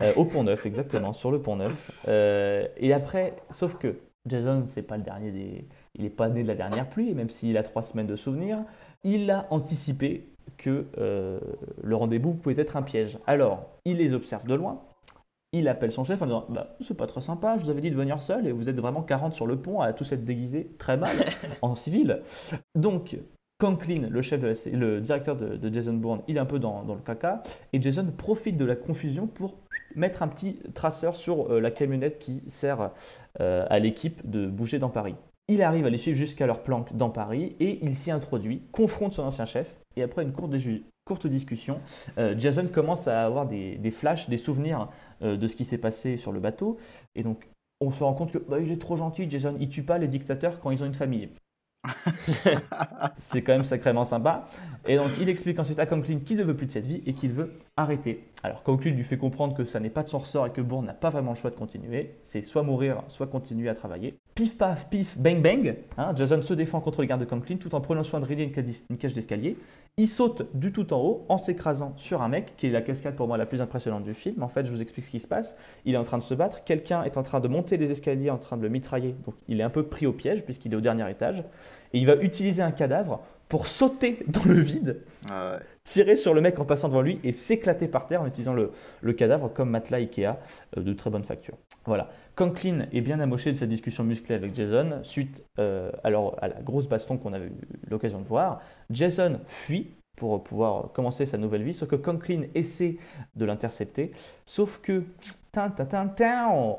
euh, 0.00 0.12
au 0.16 0.24
Pont 0.24 0.44
Neuf, 0.44 0.64
exactement, 0.66 1.12
sur 1.12 1.30
le 1.30 1.40
Pont 1.40 1.56
Neuf. 1.56 1.90
Euh, 2.08 2.66
et 2.76 2.92
après, 2.92 3.34
sauf 3.50 3.76
que 3.76 3.98
Jason, 4.26 4.64
c'est 4.68 4.82
pas 4.82 4.96
le 4.96 5.02
dernier 5.02 5.30
des, 5.32 5.66
il 5.96 6.02
n'est 6.04 6.10
pas 6.10 6.28
né 6.28 6.42
de 6.42 6.48
la 6.48 6.54
dernière 6.54 6.88
pluie, 6.88 7.12
même 7.14 7.28
s'il 7.28 7.56
a 7.56 7.62
trois 7.62 7.82
semaines 7.82 8.06
de 8.06 8.16
souvenirs. 8.16 8.58
Il 9.04 9.30
a 9.30 9.46
anticipé 9.50 10.26
que 10.58 10.86
euh, 10.98 11.40
le 11.82 11.96
rendez-vous 11.96 12.34
pouvait 12.34 12.60
être 12.60 12.76
un 12.76 12.82
piège. 12.82 13.18
Alors, 13.26 13.66
il 13.84 13.96
les 13.98 14.14
observe 14.14 14.46
de 14.46 14.54
loin. 14.54 14.80
Il 15.52 15.68
appelle 15.68 15.92
son 15.92 16.04
chef 16.04 16.22
en 16.22 16.26
disant 16.26 16.46
bah, 16.48 16.76
C'est 16.80 16.96
pas 16.96 17.06
très 17.06 17.20
sympa, 17.20 17.56
je 17.58 17.64
vous 17.64 17.70
avais 17.70 17.82
dit 17.82 17.90
de 17.90 17.96
venir 17.96 18.20
seul 18.22 18.46
et 18.46 18.52
vous 18.52 18.68
êtes 18.68 18.76
vraiment 18.80 19.02
40 19.02 19.34
sur 19.34 19.46
le 19.46 19.56
pont 19.56 19.80
à 19.80 19.92
tous 19.92 20.10
être 20.12 20.24
déguisés 20.24 20.70
très 20.78 20.96
mal 20.96 21.14
en 21.62 21.74
civil. 21.74 22.22
Donc, 22.74 23.18
Conklin, 23.58 24.08
le 24.08 24.22
chef 24.22 24.40
de 24.40 24.48
la, 24.48 24.54
C- 24.54 24.70
le 24.70 25.00
directeur 25.00 25.36
de, 25.36 25.56
de 25.56 25.72
Jason 25.72 25.92
Bourne, 25.92 26.22
il 26.26 26.36
est 26.36 26.40
un 26.40 26.46
peu 26.46 26.58
dans, 26.58 26.82
dans 26.84 26.94
le 26.94 27.00
caca 27.00 27.42
et 27.72 27.80
Jason 27.82 28.06
profite 28.16 28.56
de 28.56 28.64
la 28.64 28.76
confusion 28.76 29.26
pour 29.26 29.54
mettre 29.94 30.22
un 30.22 30.28
petit 30.28 30.56
traceur 30.74 31.16
sur 31.16 31.52
euh, 31.52 31.60
la 31.60 31.70
camionnette 31.70 32.18
qui 32.18 32.42
sert 32.46 32.90
euh, 33.40 33.66
à 33.68 33.78
l'équipe 33.78 34.28
de 34.28 34.46
bouger 34.46 34.78
dans 34.78 34.88
Paris. 34.88 35.14
Il 35.48 35.62
arrive 35.62 35.84
à 35.84 35.90
les 35.90 35.98
suivre 35.98 36.16
jusqu'à 36.16 36.46
leur 36.46 36.62
planque 36.62 36.96
dans 36.96 37.10
Paris 37.10 37.56
et 37.60 37.78
il 37.84 37.94
s'y 37.94 38.10
introduit, 38.10 38.62
confronte 38.72 39.12
son 39.12 39.24
ancien 39.24 39.44
chef 39.44 39.76
et 39.96 40.02
après 40.02 40.22
une 40.22 40.32
courte, 40.32 40.50
courte 41.04 41.26
discussion, 41.26 41.80
euh, 42.18 42.34
Jason 42.38 42.66
commence 42.68 43.08
à 43.08 43.24
avoir 43.24 43.46
des, 43.46 43.76
des 43.76 43.90
flashs, 43.90 44.28
des 44.28 44.36
souvenirs 44.36 44.88
euh, 45.22 45.36
de 45.36 45.46
ce 45.46 45.56
qui 45.56 45.64
s'est 45.64 45.78
passé 45.78 46.16
sur 46.16 46.32
le 46.32 46.40
bateau 46.40 46.78
et 47.14 47.22
donc 47.22 47.48
on 47.80 47.90
se 47.90 48.04
rend 48.04 48.14
compte 48.14 48.32
que 48.32 48.38
bah, 48.38 48.60
il 48.60 48.70
est 48.70 48.80
trop 48.80 48.96
gentil, 48.96 49.28
Jason, 49.28 49.56
il 49.60 49.68
tue 49.68 49.82
pas 49.82 49.98
les 49.98 50.08
dictateurs 50.08 50.60
quand 50.60 50.70
ils 50.70 50.82
ont 50.82 50.86
une 50.86 50.94
famille. 50.94 51.28
C'est 53.16 53.42
quand 53.42 53.52
même 53.52 53.64
sacrément 53.64 54.04
sympa. 54.04 54.46
Et 54.86 54.96
donc, 54.96 55.10
il 55.20 55.28
explique 55.28 55.58
ensuite 55.58 55.80
à 55.80 55.86
Conklin 55.86 56.20
qu'il 56.20 56.36
ne 56.36 56.44
veut 56.44 56.56
plus 56.56 56.66
de 56.66 56.70
cette 56.72 56.86
vie 56.86 57.02
et 57.06 57.12
qu'il 57.12 57.32
veut 57.32 57.52
arrêter. 57.76 58.24
Alors, 58.42 58.62
Conklin 58.62 58.90
lui 58.90 59.04
fait 59.04 59.16
comprendre 59.16 59.54
que 59.54 59.64
ça 59.64 59.80
n'est 59.80 59.90
pas 59.90 60.02
de 60.02 60.08
son 60.08 60.18
ressort 60.18 60.46
et 60.46 60.50
que 60.50 60.60
Bourne 60.60 60.86
n'a 60.86 60.94
pas 60.94 61.10
vraiment 61.10 61.30
le 61.30 61.36
choix 61.36 61.50
de 61.50 61.56
continuer. 61.56 62.16
C'est 62.22 62.42
soit 62.42 62.62
mourir, 62.62 63.02
soit 63.08 63.26
continuer 63.26 63.68
à 63.68 63.74
travailler. 63.74 64.14
Pif 64.34 64.58
paf, 64.58 64.88
pif, 64.88 65.16
bang 65.18 65.42
bang. 65.42 65.76
hein, 65.96 66.12
Jason 66.16 66.42
se 66.42 66.54
défend 66.54 66.80
contre 66.80 67.02
les 67.02 67.06
gardes 67.06 67.20
de 67.20 67.26
Conklin 67.26 67.56
tout 67.56 67.74
en 67.74 67.80
prenant 67.80 68.02
soin 68.02 68.18
de 68.18 68.26
cage- 68.26 68.82
une 68.90 68.96
cage 68.96 69.14
d'escalier. 69.14 69.56
Il 69.96 70.08
saute 70.08 70.48
du 70.54 70.72
tout 70.72 70.92
en 70.92 71.00
haut 71.00 71.26
en 71.28 71.38
s'écrasant 71.38 71.92
sur 71.96 72.22
un 72.22 72.28
mec, 72.28 72.54
qui 72.56 72.66
est 72.66 72.70
la 72.70 72.82
cascade 72.82 73.14
pour 73.14 73.28
moi 73.28 73.36
la 73.36 73.46
plus 73.46 73.60
impressionnante 73.60 74.04
du 74.04 74.14
film. 74.14 74.42
En 74.42 74.48
fait, 74.48 74.64
je 74.64 74.72
vous 74.72 74.80
explique 74.82 75.04
ce 75.04 75.10
qui 75.10 75.20
se 75.20 75.28
passe. 75.28 75.54
Il 75.84 75.94
est 75.94 75.98
en 75.98 76.04
train 76.04 76.18
de 76.18 76.22
se 76.22 76.34
battre. 76.34 76.64
Quelqu'un 76.64 77.02
est 77.04 77.16
en 77.16 77.22
train 77.22 77.40
de 77.40 77.48
monter 77.48 77.76
les 77.76 77.90
escaliers, 77.90 78.30
en 78.30 78.38
train 78.38 78.56
de 78.56 78.62
le 78.62 78.70
mitrailler. 78.70 79.14
Donc, 79.24 79.34
il 79.48 79.60
est 79.60 79.64
un 79.64 79.70
peu 79.70 79.84
pris 79.84 80.06
au 80.06 80.12
piège 80.12 80.44
puisqu'il 80.44 80.72
est 80.72 80.76
au 80.76 80.80
dernier 80.80 81.08
étage. 81.10 81.44
Et 81.92 81.98
il 81.98 82.06
va 82.06 82.16
utiliser 82.16 82.62
un 82.62 82.70
cadavre 82.70 83.20
pour 83.52 83.66
sauter 83.66 84.20
dans 84.28 84.44
le 84.46 84.58
vide, 84.58 85.02
Ah 85.28 85.50
ouais. 85.52 85.58
tirer 85.84 86.16
sur 86.16 86.32
le 86.32 86.40
mec 86.40 86.58
en 86.58 86.64
passant 86.64 86.88
devant 86.88 87.02
lui 87.02 87.20
et 87.22 87.32
s'éclater 87.32 87.86
par 87.86 88.06
terre 88.06 88.22
en 88.22 88.26
utilisant 88.26 88.54
le, 88.54 88.70
le 89.02 89.12
cadavre 89.12 89.52
comme 89.52 89.68
matelas 89.68 89.98
Ikea 89.98 90.38
euh, 90.78 90.80
de 90.80 90.94
très 90.94 91.10
bonne 91.10 91.22
facture. 91.22 91.58
Voilà. 91.84 92.08
Conklin 92.34 92.86
est 92.94 93.02
bien 93.02 93.20
amoché 93.20 93.52
de 93.52 93.58
cette 93.58 93.68
discussion 93.68 94.04
musclée 94.04 94.36
avec 94.36 94.56
Jason 94.56 95.00
suite 95.02 95.44
euh, 95.58 95.92
alors 96.02 96.38
à 96.40 96.48
la 96.48 96.62
grosse 96.62 96.88
baston 96.88 97.18
qu'on 97.18 97.34
avait 97.34 97.48
eu 97.48 97.52
l'occasion 97.90 98.20
de 98.22 98.26
voir. 98.26 98.62
Jason 98.88 99.38
fuit 99.46 99.90
pour 100.16 100.42
pouvoir 100.42 100.90
commencer 100.92 101.26
sa 101.26 101.36
nouvelle 101.36 101.62
vie, 101.62 101.74
sauf 101.74 101.90
que 101.90 101.96
Conklin 101.96 102.44
essaie 102.54 102.96
de 103.36 103.44
l'intercepter, 103.44 104.12
sauf 104.46 104.80
que 104.80 105.04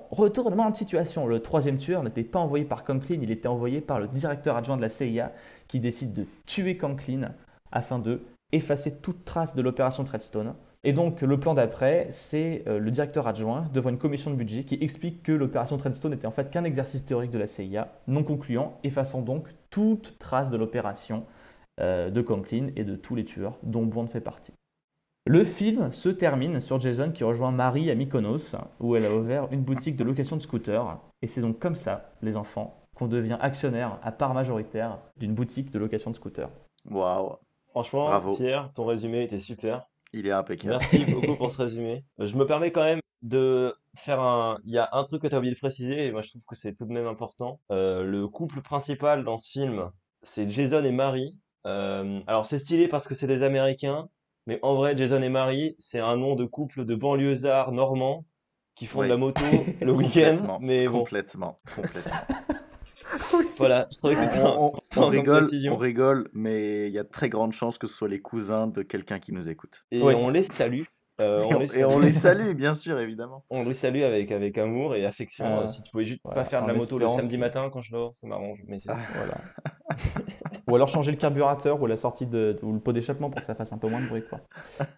retournement 0.09 0.71
de 0.71 0.75
situation. 0.75 1.27
Le 1.27 1.39
troisième 1.39 1.77
tueur 1.77 2.01
n'était 2.03 2.23
pas 2.23 2.39
envoyé 2.39 2.65
par 2.65 2.83
Conklin, 2.83 3.19
il 3.21 3.29
était 3.29 3.47
envoyé 3.47 3.81
par 3.81 3.99
le 3.99 4.07
directeur 4.07 4.55
adjoint 4.57 4.77
de 4.77 4.81
la 4.81 4.89
CIA 4.89 5.31
qui 5.67 5.79
décide 5.79 6.13
de 6.13 6.25
tuer 6.45 6.77
Conklin 6.77 7.31
afin 7.71 7.99
de 7.99 8.21
effacer 8.51 8.95
toute 8.95 9.25
trace 9.25 9.55
de 9.55 9.61
l'opération 9.61 10.03
Treadstone. 10.03 10.53
Et 10.83 10.93
donc 10.93 11.21
le 11.21 11.39
plan 11.39 11.53
d'après, 11.53 12.07
c'est 12.09 12.63
euh, 12.67 12.77
le 12.77 12.91
directeur 12.91 13.27
adjoint 13.27 13.69
devant 13.73 13.89
une 13.89 13.97
commission 13.97 14.31
de 14.31 14.35
budget 14.35 14.63
qui 14.63 14.77
explique 14.81 15.23
que 15.23 15.31
l'opération 15.31 15.77
Treadstone 15.77 16.11
n'était 16.11 16.27
en 16.27 16.31
fait 16.31 16.51
qu'un 16.51 16.65
exercice 16.65 17.05
théorique 17.05 17.31
de 17.31 17.39
la 17.39 17.47
CIA, 17.47 17.93
non 18.07 18.23
concluant, 18.23 18.77
effaçant 18.83 19.21
donc 19.21 19.47
toute 19.69 20.17
trace 20.19 20.49
de 20.49 20.57
l'opération 20.57 21.25
euh, 21.79 22.09
de 22.09 22.21
Conklin 22.21 22.67
et 22.75 22.83
de 22.83 22.95
tous 22.95 23.15
les 23.15 23.25
tueurs 23.25 23.57
dont 23.63 23.85
Bond 23.85 24.07
fait 24.07 24.21
partie. 24.21 24.53
Le 25.25 25.45
film 25.45 25.93
se 25.93 26.09
termine 26.09 26.59
sur 26.59 26.81
Jason 26.81 27.11
qui 27.11 27.23
rejoint 27.23 27.51
Marie 27.51 27.89
à 27.89 27.95
Mykonos, 27.95 28.57
où 28.81 28.97
elle 28.97 29.05
a 29.05 29.15
ouvert 29.15 29.47
une 29.51 29.61
boutique 29.61 29.95
de 29.95 30.03
location 30.03 30.35
de 30.35 30.41
scooters. 30.41 30.99
Et 31.21 31.27
c'est 31.27 31.39
donc 31.39 31.59
comme 31.59 31.75
ça, 31.75 32.11
les 32.21 32.35
enfants, 32.35 32.82
qu'on 32.95 33.07
devient 33.07 33.37
actionnaire 33.41 33.99
à 34.03 34.11
part 34.11 34.33
majoritaire 34.33 34.99
d'une 35.17 35.33
boutique 35.33 35.71
de 35.71 35.79
location 35.79 36.11
de 36.11 36.15
scooters. 36.15 36.49
Waouh, 36.89 37.37
Franchement, 37.69 38.05
Bravo. 38.05 38.35
Pierre, 38.35 38.71
ton 38.73 38.85
résumé 38.85 39.23
était 39.23 39.39
super. 39.39 39.85
il 40.13 40.27
est 40.27 40.31
impeccable. 40.31 40.77
Merci 40.79 41.05
beaucoup 41.11 41.35
pour 41.35 41.49
ce 41.51 41.61
résumé. 41.61 42.05
Euh, 42.19 42.25
Je 42.27 42.35
me 42.37 42.45
permets 42.45 42.71
quand 42.71 42.83
même 42.83 42.99
de 43.23 43.73
faire 43.95 44.19
un. 44.21 44.59
Il 44.65 44.71
y 44.73 44.77
a 44.77 44.89
un 44.91 45.03
truc 45.05 45.21
que 45.21 45.27
tu 45.27 45.33
as 45.33 45.37
oublié 45.39 45.53
de 45.53 45.59
préciser, 45.59 46.05
et 46.05 46.11
moi 46.11 46.21
je 46.21 46.29
trouve 46.29 46.43
que 46.47 46.55
c'est 46.55 46.75
tout 46.75 46.85
de 46.85 46.91
même 46.91 47.07
important. 47.07 47.59
Euh, 47.71 48.03
le 48.03 48.27
couple 48.27 48.61
principal 48.61 49.23
dans 49.23 49.37
ce 49.37 49.49
film, 49.49 49.89
c'est 50.23 50.47
Jason 50.49 50.83
et 50.83 50.91
Marie. 50.91 51.35
Euh, 51.65 52.19
alors 52.27 52.45
c'est 52.45 52.59
stylé 52.59 52.87
parce 52.89 53.07
que 53.07 53.15
c'est 53.15 53.27
des 53.27 53.41
Américains, 53.43 54.09
mais 54.45 54.59
en 54.61 54.75
vrai, 54.75 54.95
Jason 54.97 55.21
et 55.21 55.29
Marie, 55.29 55.75
c'est 55.79 56.01
un 56.01 56.17
nom 56.17 56.35
de 56.35 56.43
couple 56.45 56.83
de 56.85 56.93
banlieusards 56.95 57.71
normands 57.71 58.25
qui 58.75 58.85
font 58.87 58.99
Oui. 58.99 59.05
de 59.07 59.11
la 59.13 59.17
moto 59.17 59.45
le 59.81 59.91
week-end. 59.93 60.31
Complètement, 60.31 60.59
Mais 60.61 60.87
bon, 60.89 60.99
complètement, 60.99 61.59
complètement. 61.75 62.11
Voilà, 63.57 63.87
je 63.91 63.97
trouvais 63.97 64.15
que 64.15 64.21
c'était 64.21 64.39
un- 64.39 64.45
On, 64.57 64.71
on- 64.97 65.01
on 65.01 65.07
rigole, 65.07 65.41
précision. 65.41 65.73
on 65.73 65.77
rigole, 65.77 66.29
mais 66.33 66.87
il 66.87 66.93
y 66.93 66.99
a 66.99 67.03
de 67.03 67.09
très 67.09 67.29
grandes 67.29 67.53
chances 67.53 67.77
que 67.77 67.87
ce 67.87 67.93
soit 67.95 68.07
les 68.09 68.21
cousins 68.21 68.67
de 68.67 68.81
quelqu'un 68.81 69.19
qui 69.19 69.31
nous 69.33 69.49
écoute. 69.49 69.83
Et 69.91 70.01
Ouais. 70.01 70.15
on 70.15 70.29
les 70.29 70.43
salue. 70.43 70.83
Euh, 71.21 71.43
et, 71.43 71.53
on 71.53 71.59
les 71.59 71.79
et 71.79 71.85
on 71.85 71.91
salue. 71.91 72.03
les 72.03 72.11
salue, 72.13 72.53
bien 72.55 72.73
sûr, 72.73 72.99
évidemment. 72.99 73.45
On 73.51 73.63
les 73.63 73.75
salue 73.75 74.01
avec, 74.01 74.31
avec 74.31 74.57
amour 74.57 74.95
et 74.95 75.05
affection. 75.05 75.45
Euh, 75.61 75.67
si 75.67 75.83
tu 75.83 75.91
pouvais 75.91 76.05
juste 76.05 76.21
voilà, 76.23 76.41
pas 76.41 76.49
faire 76.49 76.63
de 76.63 76.67
la 76.67 76.73
moto 76.73 76.97
le 76.97 77.07
samedi 77.07 77.37
matin 77.37 77.69
quand 77.71 77.81
je 77.81 77.91
dors, 77.91 78.15
ça 78.17 78.25
m'arrange. 78.25 78.57
Mais 78.67 78.79
c'est 78.79 78.89
Ah. 78.89 78.97
Voilà. 79.13 79.37
ou 80.67 80.75
alors 80.75 80.87
changer 80.87 81.11
le 81.11 81.17
carburateur 81.17 81.79
ou 81.79 81.85
la 81.85 81.97
sortie 81.97 82.25
de, 82.25 82.57
ou 82.63 82.73
le 82.73 82.79
pot 82.79 82.93
d'échappement 82.93 83.29
pour 83.29 83.41
que 83.41 83.45
ça 83.45 83.53
fasse 83.53 83.71
un 83.71 83.77
peu 83.77 83.87
moins 83.89 84.01
de 84.01 84.07
bruit, 84.07 84.23
quoi. 84.27 84.39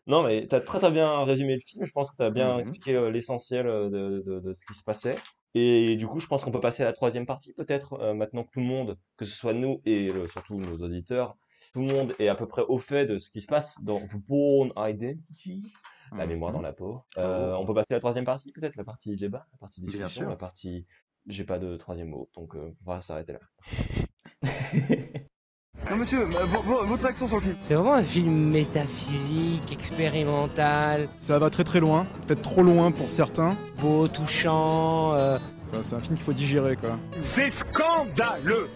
Non, 0.08 0.24
mais 0.24 0.48
t'as 0.48 0.62
très 0.62 0.80
très 0.80 0.92
bien 0.92 1.24
résumé 1.26 1.56
le 1.56 1.60
film. 1.60 1.86
Je 1.86 1.92
pense 1.92 2.10
que 2.12 2.16
t'as 2.16 2.30
bien 2.30 2.54
Mhm. 2.54 2.60
expliqué 2.62 2.96
euh, 2.96 3.12
l'essentiel 3.12 3.66
de, 3.66 4.24
de, 4.26 4.40
de 4.40 4.54
ce 4.54 4.66
qui 4.66 4.74
se 4.74 4.84
passait. 4.84 5.18
Et 5.56 5.96
du 5.96 6.06
coup, 6.06 6.20
je 6.20 6.28
pense 6.28 6.44
qu'on 6.44 6.52
peut 6.52 6.60
passer 6.60 6.84
à 6.84 6.86
la 6.86 6.94
troisième 6.94 7.26
partie, 7.26 7.54
peut-être, 7.54 7.94
euh, 7.94 8.14
maintenant 8.14 8.44
que 8.44 8.52
tout 8.52 8.60
le 8.60 8.66
monde, 8.66 8.98
que 9.18 9.24
ce 9.24 9.34
soit 9.34 9.54
nous 9.54 9.82
et 9.86 10.12
surtout 10.30 10.60
nos 10.60 10.76
auditeurs, 10.76 11.38
tout 11.74 11.80
le 11.80 11.88
monde 11.88 12.14
est 12.20 12.28
à 12.28 12.36
peu 12.36 12.48
près 12.48 12.64
au 12.64 12.78
fait 12.78 13.06
de 13.06 13.18
ce 13.18 13.30
qui 13.30 13.42
se 13.42 13.48
passe 13.48 13.82
dans 13.82 14.02
Born 14.28 14.72
Identity, 14.78 15.74
la 16.16 16.26
mémoire 16.26 16.52
dans 16.52 16.62
la 16.62 16.74
peau. 16.74 17.02
Euh, 17.18 17.54
on 17.56 17.66
peut 17.66 17.74
passer 17.74 17.88
à 17.92 17.96
la 17.96 18.00
troisième 18.00 18.26
partie, 18.26 18.52
peut-être, 18.52 18.76
la 18.76 18.84
partie 18.84 19.16
débat, 19.16 19.48
la 19.54 19.58
partie 19.58 19.82
discussion, 19.82 20.28
la 20.28 20.36
partie. 20.36 20.86
J'ai 21.28 21.44
pas 21.44 21.58
de 21.58 21.76
troisième 21.78 22.10
mot, 22.10 22.30
donc 22.36 22.56
euh, 22.56 22.76
on 22.86 22.92
va 22.92 23.02
s'arrêter 23.02 23.34
là. 23.34 23.40
Non, 25.90 25.98
monsieur, 25.98 26.26
votre 26.26 27.06
action 27.06 27.28
sur 27.28 27.38
le 27.38 27.42
film. 27.44 27.56
C'est 27.60 27.76
vraiment 27.76 27.94
un 27.94 28.04
film 28.04 28.50
métaphysique, 28.52 29.72
expérimental, 29.72 31.08
Ça 31.20 31.38
va 31.38 31.50
très 31.50 31.64
très 31.64 31.80
loin, 31.80 32.06
peut-être 32.26 32.42
trop 32.42 32.64
loin 32.64 32.92
pour 32.92 33.10
certains. 33.10 33.56
beau, 33.80 34.08
touchant. 34.08 35.14
euh, 35.16 35.38
Enfin, 35.68 35.84
c'est 35.84 35.96
un 35.96 36.00
film 36.00 36.16
qu'il 36.16 36.26
faut 36.26 36.34
digérer 36.34 36.76
quoi. 36.76 36.98
C'est 37.36 37.52
scandaleux 37.72 38.70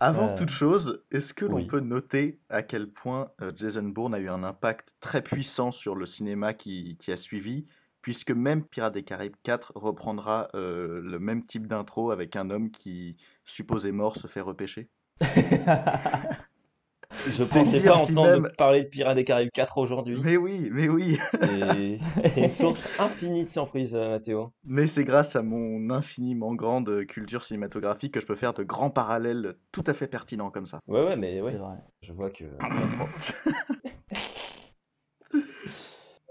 Avant 0.00 0.28
Euh, 0.30 0.36
toute 0.36 0.50
chose, 0.50 1.02
est-ce 1.10 1.32
que 1.32 1.44
l'on 1.46 1.56
oui. 1.56 1.66
peut 1.66 1.80
noter 1.80 2.40
à 2.50 2.62
quel 2.62 2.88
point 2.88 3.28
euh, 3.40 3.50
Jason 3.56 3.82
Bourne 3.84 4.14
a 4.14 4.18
eu 4.18 4.28
un 4.28 4.42
impact 4.44 4.88
très 5.00 5.22
puissant 5.22 5.70
sur 5.70 5.94
le 5.94 6.04
cinéma 6.06 6.52
qui, 6.54 6.96
qui 6.98 7.10
a 7.12 7.16
suivi, 7.16 7.66
puisque 8.04 8.32
même 8.32 8.62
Pirates 8.62 8.92
des 8.92 9.02
Caraïbes 9.02 9.34
4 9.44 9.72
reprendra 9.76 10.48
euh, 10.54 11.00
le 11.02 11.18
même 11.18 11.42
type 11.46 11.66
d'intro 11.66 12.10
avec 12.10 12.36
un 12.36 12.50
homme 12.50 12.70
qui, 12.70 13.16
supposé 13.46 13.92
mort, 13.92 14.18
se 14.18 14.26
fait 14.26 14.42
repêcher 14.42 14.90
Je 17.26 17.42
pensais 17.50 17.80
pas 17.80 18.04
si 18.04 18.12
entendre 18.12 18.42
même- 18.42 18.50
parler 18.58 18.82
de 18.84 18.88
Pirates 18.88 19.16
des 19.16 19.24
Caraïbes 19.24 19.50
4 19.54 19.78
aujourd'hui. 19.78 20.20
Mais 20.22 20.36
oui, 20.36 20.68
mais 20.70 20.86
oui 20.90 21.18
Et 21.42 21.98
t'es 22.34 22.42
une 22.42 22.48
source 22.50 22.86
infinie 22.98 23.46
de 23.46 23.48
surprises, 23.48 23.96
euh, 23.96 24.10
Mathéo. 24.10 24.52
Mais 24.64 24.86
c'est 24.86 25.04
grâce 25.04 25.34
à 25.34 25.40
mon 25.42 25.88
infiniment 25.88 26.54
grande 26.54 27.06
culture 27.06 27.42
cinématographique 27.42 28.12
que 28.12 28.20
je 28.20 28.26
peux 28.26 28.36
faire 28.36 28.52
de 28.52 28.64
grands 28.64 28.90
parallèles 28.90 29.56
tout 29.72 29.84
à 29.86 29.94
fait 29.94 30.08
pertinents 30.08 30.50
comme 30.50 30.66
ça. 30.66 30.78
Ouais, 30.88 31.02
ouais, 31.06 31.16
mais 31.16 31.40
ouais, 31.40 31.56
je 32.02 32.12
vois 32.12 32.28
que. 32.30 32.44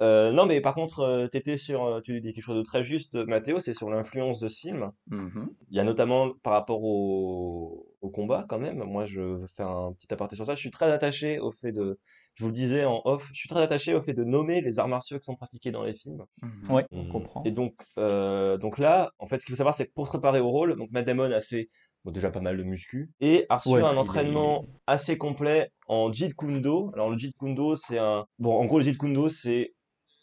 Euh, 0.04 0.32
non, 0.34 0.46
mais 0.46 0.60
par 0.60 0.76
contre, 0.76 1.00
euh, 1.00 1.28
t'étais 1.28 1.56
sur, 1.58 1.86
euh, 1.86 2.02
tu 2.02 2.20
dis 2.20 2.34
quelque 2.34 2.44
chose 2.44 2.58
de 2.58 2.62
très 2.64 2.84
juste, 2.84 3.16
Mathéo, 3.16 3.60
c'est 3.62 3.74
sur 3.74 3.90
l'influence 3.90 4.40
de 4.40 4.50
ce 4.50 4.60
film. 4.60 4.92
Mhm. 5.08 5.50
Il 5.70 5.78
y 5.78 5.80
a 5.80 5.84
notamment 5.84 6.32
par 6.44 6.54
rapport 6.54 6.84
au, 6.84 7.88
au 8.02 8.10
combat, 8.10 8.46
quand 8.50 8.60
même. 8.60 8.84
Moi, 8.84 9.06
je 9.06 9.22
veux 9.22 9.48
faire 9.48 9.70
un 9.70 9.94
petit 9.94 10.14
aparté 10.14 10.36
sur 10.36 10.46
ça. 10.46 10.56
Je 10.56 10.60
suis 10.60 10.72
très 10.72 10.92
attaché 10.92 11.40
au 11.40 11.52
fait 11.52 11.72
de, 11.72 12.00
je 12.36 12.44
vous 12.44 12.50
le 12.50 12.54
disais 12.54 12.84
en 12.84 13.02
off, 13.06 13.30
je 13.32 13.40
suis 13.40 13.50
très 13.50 13.62
attaché 13.62 13.94
au 13.94 14.02
fait 14.02 14.14
de 14.14 14.24
nommer 14.24 14.62
les 14.62 14.78
arts 14.78 14.90
martiaux 14.90 15.18
qui 15.20 15.26
sont 15.26 15.36
pratiqués 15.36 15.72
dans 15.72 15.84
les 15.84 15.94
films. 15.94 16.24
Mhm. 16.42 16.72
Ouais, 16.76 16.86
on 16.92 17.06
comprend. 17.08 17.44
Et 17.46 17.52
donc, 17.52 17.74
euh, 17.98 18.58
donc 18.58 18.80
là, 18.80 19.12
en 19.20 19.28
fait, 19.28 19.40
ce 19.40 19.46
qu'il 19.46 19.54
faut 19.54 19.58
savoir, 19.58 19.76
c'est 19.76 19.86
que 19.86 19.94
pour 19.94 20.08
se 20.08 20.12
préparer 20.12 20.40
au 20.42 20.50
rôle, 20.50 20.76
donc 20.76 20.90
Matt 20.92 21.06
Damon 21.06 21.32
a 21.32 21.42
fait 21.42 21.70
bon, 22.04 22.12
déjà 22.12 22.32
pas 22.32 22.42
mal 22.42 22.58
de 22.58 22.64
muscu 22.64 23.12
et 23.22 23.46
a 23.50 23.58
reçu 23.58 23.70
Ouais, 23.70 23.82
un 23.82 23.98
entraînement 23.98 24.66
assez 24.88 25.18
complet 25.18 25.70
en 25.88 26.12
Jeet 26.12 26.34
Kune 26.36 26.62
Do. 26.62 26.92
Alors 26.94 27.10
le 27.10 27.18
Jeet 27.18 27.34
Kune 27.40 27.56
Do, 27.56 27.76
c'est 27.76 27.98
un, 27.98 28.26
bon, 28.40 28.58
en 28.58 28.66
gros, 28.66 28.80
le 28.80 28.86
Jeet 28.86 28.98
Kune 28.98 29.14
Do, 29.14 29.30
c'est 29.30 29.73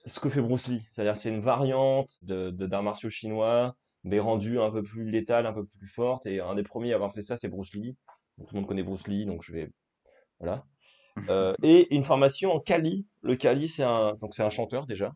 ce 0.07 0.21
que 0.21 0.31
fait 0.31 0.41
Bruce 0.41 0.69
Lee, 0.69 0.83
c'est-à-dire 0.93 1.17
c'est 1.17 1.29
une 1.29 1.41
variante 1.41 2.19
de 2.23 2.51
de- 2.51 2.67
d'arts 2.67 2.83
martiaux 2.83 3.11
chinois, 3.11 3.77
mais 4.05 4.19
rendue 4.19 4.59
un 4.59 4.71
peu 4.71 4.83
plus 4.83 5.11
létale, 5.11 5.47
un 5.47 5.53
peu 5.53 5.67
plus 5.67 5.89
forte. 5.89 6.27
Et 6.27 6.41
un 6.41 6.55
des 6.55 6.63
premiers 6.63 6.93
à 6.93 6.97
avoir 6.97 7.13
fait 7.13 7.23
ça, 7.23 7.37
c'est 7.37 7.49
Bruce 7.49 7.75
Lee. 7.75 7.97
Donc, 8.39 8.49
tout 8.49 8.55
le 8.55 8.61
monde 8.61 8.69
connaît 8.69 8.83
Bruce 8.83 9.07
Lee, 9.07 9.27
donc 9.27 9.43
je 9.43 9.53
vais, 9.53 9.71
voilà. 10.39 10.65
Euh, 11.29 11.55
et 11.63 11.95
une 11.95 12.05
formation 12.05 12.53
en 12.53 12.61
Kali. 12.61 13.07
Le 13.23 13.37
Kali, 13.37 13.69
c'est 13.69 13.83
un, 13.83 14.15
donc 14.15 14.35
c'est 14.35 14.43
un 14.43 14.49
chanteur 14.49 14.87
déjà, 14.87 15.13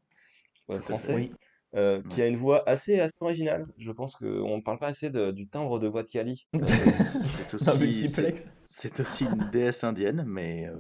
euh, 0.71 0.81
français 0.81 1.15
Oui. 1.15 1.33
Euh, 1.77 2.01
qui 2.11 2.23
a 2.23 2.27
une 2.27 2.37
voix 2.37 2.69
assez, 2.69 3.01
assez 3.01 3.15
originale. 3.21 3.65
Je 3.79 3.91
pense 3.91 4.15
qu'on 4.17 4.57
ne 4.57 4.63
parle 4.63 4.79
pas 4.79 4.87
assez 4.89 5.11
de- 5.11 5.31
du 5.33 5.49
timbre 5.49 5.79
de 5.79 5.89
voix 5.89 6.03
de 6.03 6.09
Kali. 6.09 6.47
Euh, 6.55 6.67
C'est 6.67 7.55
aussi, 7.55 7.65
c'est, 7.65 7.79
multiplex. 7.79 8.45
c'est 8.67 9.01
aussi 9.01 9.25
une 9.25 9.51
déesse 9.51 9.83
indienne, 9.85 10.25
mais 10.27 10.67
euh, 10.67 10.77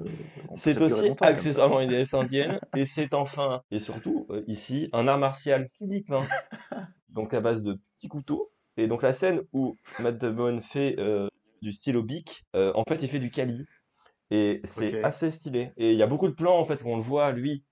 c'est 0.55 0.81
aussi 0.81 1.09
longtemps 1.09 1.25
accessoirement 1.27 1.81
une 1.81 1.89
déesse 1.91 2.15
indienne, 2.15 2.59
et 2.77 2.87
c'est 2.87 3.13
enfin, 3.15 3.63
et 3.71 3.79
surtout, 3.79 4.27
ici, 4.47 4.89
un 4.93 5.07
art 5.09 5.19
martial 5.19 5.69
philippin, 5.79 6.27
donc 7.09 7.35
à 7.35 7.41
base 7.41 7.63
de 7.63 7.79
petits 7.95 8.09
couteaux. 8.09 8.51
Et 8.77 8.87
donc 8.89 9.03
la 9.03 9.13
scène 9.13 9.43
où 9.53 9.77
Matt 10.01 10.19
Damon 10.19 10.61
fait 10.61 10.97
du 11.63 11.73
stylo 11.73 12.03
bic, 12.03 12.45
en 12.55 12.83
fait, 12.89 13.03
il 13.03 13.09
fait 13.09 13.19
du 13.21 13.31
Kali. 13.31 13.65
Et 14.31 14.61
c'est 14.65 15.03
assez 15.05 15.31
stylé. 15.31 15.71
Et 15.77 15.93
il 15.93 15.99
y 15.99 16.03
a 16.03 16.07
beaucoup 16.07 16.27
de 16.29 16.33
plans, 16.35 16.59
en 16.59 16.65
fait, 16.65 16.83
où 16.83 16.89
on 16.89 16.97
le 16.97 17.03
voit, 17.03 17.31
lui, 17.33 17.65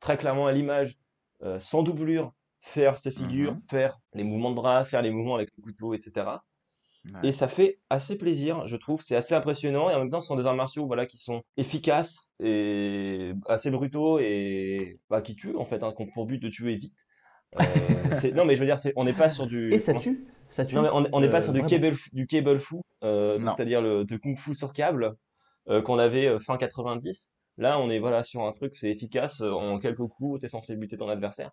très 0.00 0.16
clairement 0.18 0.46
à 0.46 0.52
l'image, 0.52 0.98
euh, 1.42 1.58
sans 1.58 1.82
doublure, 1.82 2.32
faire 2.60 2.98
ses 2.98 3.10
figures, 3.10 3.52
Mhm. 3.54 3.62
faire 3.70 3.98
les 4.14 4.24
mouvements 4.24 4.50
de 4.50 4.56
bras, 4.56 4.84
faire 4.84 5.02
les 5.02 5.10
mouvements 5.10 5.36
avec 5.36 5.50
le 5.56 5.62
couteau, 5.62 5.94
etc. 5.94 6.44
Ouais. 7.14 7.28
Et 7.28 7.32
ça 7.32 7.48
fait 7.48 7.78
assez 7.88 8.18
plaisir, 8.18 8.66
je 8.66 8.76
trouve. 8.76 9.00
C'est 9.02 9.16
assez 9.16 9.34
impressionnant. 9.34 9.88
Et 9.90 9.94
en 9.94 10.00
même 10.00 10.10
temps, 10.10 10.20
ce 10.20 10.26
sont 10.26 10.36
des 10.36 10.46
arts 10.46 10.54
martiaux 10.54 10.86
voilà, 10.86 11.06
qui 11.06 11.16
sont 11.18 11.42
efficaces 11.56 12.30
et 12.40 13.32
assez 13.48 13.70
brutaux 13.70 14.18
et 14.18 14.98
bah, 15.08 15.22
qui 15.22 15.34
tuent, 15.34 15.56
en 15.56 15.64
fait, 15.64 15.82
hein, 15.82 15.92
qui 15.96 16.02
ont 16.02 16.06
pour 16.12 16.26
but 16.26 16.38
de 16.38 16.48
tuer 16.50 16.76
vite. 16.76 17.06
Euh, 17.58 17.60
c'est- 18.14 18.32
non, 18.32 18.44
mais 18.44 18.54
je 18.54 18.60
veux 18.60 18.66
dire, 18.66 18.78
c'est- 18.78 18.92
on 18.96 19.04
n'est 19.04 19.12
pas 19.14 19.28
sur 19.28 19.46
du. 19.46 19.72
Et 19.72 19.78
ça 19.78 19.94
tue? 19.94 20.26
Ça 20.50 20.64
tue? 20.64 20.74
non, 20.74 20.82
mais 20.82 20.88
on 20.92 21.20
n'est 21.20 21.30
pas 21.30 21.38
Euh, 21.38 21.40
sur 21.40 21.52
du 21.52 21.64
cable, 21.64 21.94
fou- 21.94 22.10
du 22.12 22.26
cable 22.26 22.60
fou, 22.60 22.82
euh, 23.02 23.38
c'est-à-dire 23.56 23.80
le 23.80 24.04
de 24.04 24.16
kung 24.16 24.36
fu 24.38 24.54
sur 24.54 24.72
câble 24.72 25.14
euh, 25.68 25.80
qu'on 25.82 25.98
avait 25.98 26.38
fin 26.38 26.56
90. 26.56 27.32
Là, 27.60 27.78
on 27.78 27.88
est 27.90 28.00
voilà 28.00 28.24
sur 28.24 28.42
un 28.44 28.52
truc, 28.52 28.74
c'est 28.74 28.90
efficace. 28.90 29.40
euh, 29.42 29.52
En 29.52 29.78
quelques 29.78 30.06
coups, 30.08 30.40
t'es 30.40 30.48
censé 30.48 30.76
buter 30.76 30.96
ton 30.96 31.08
adversaire. 31.08 31.52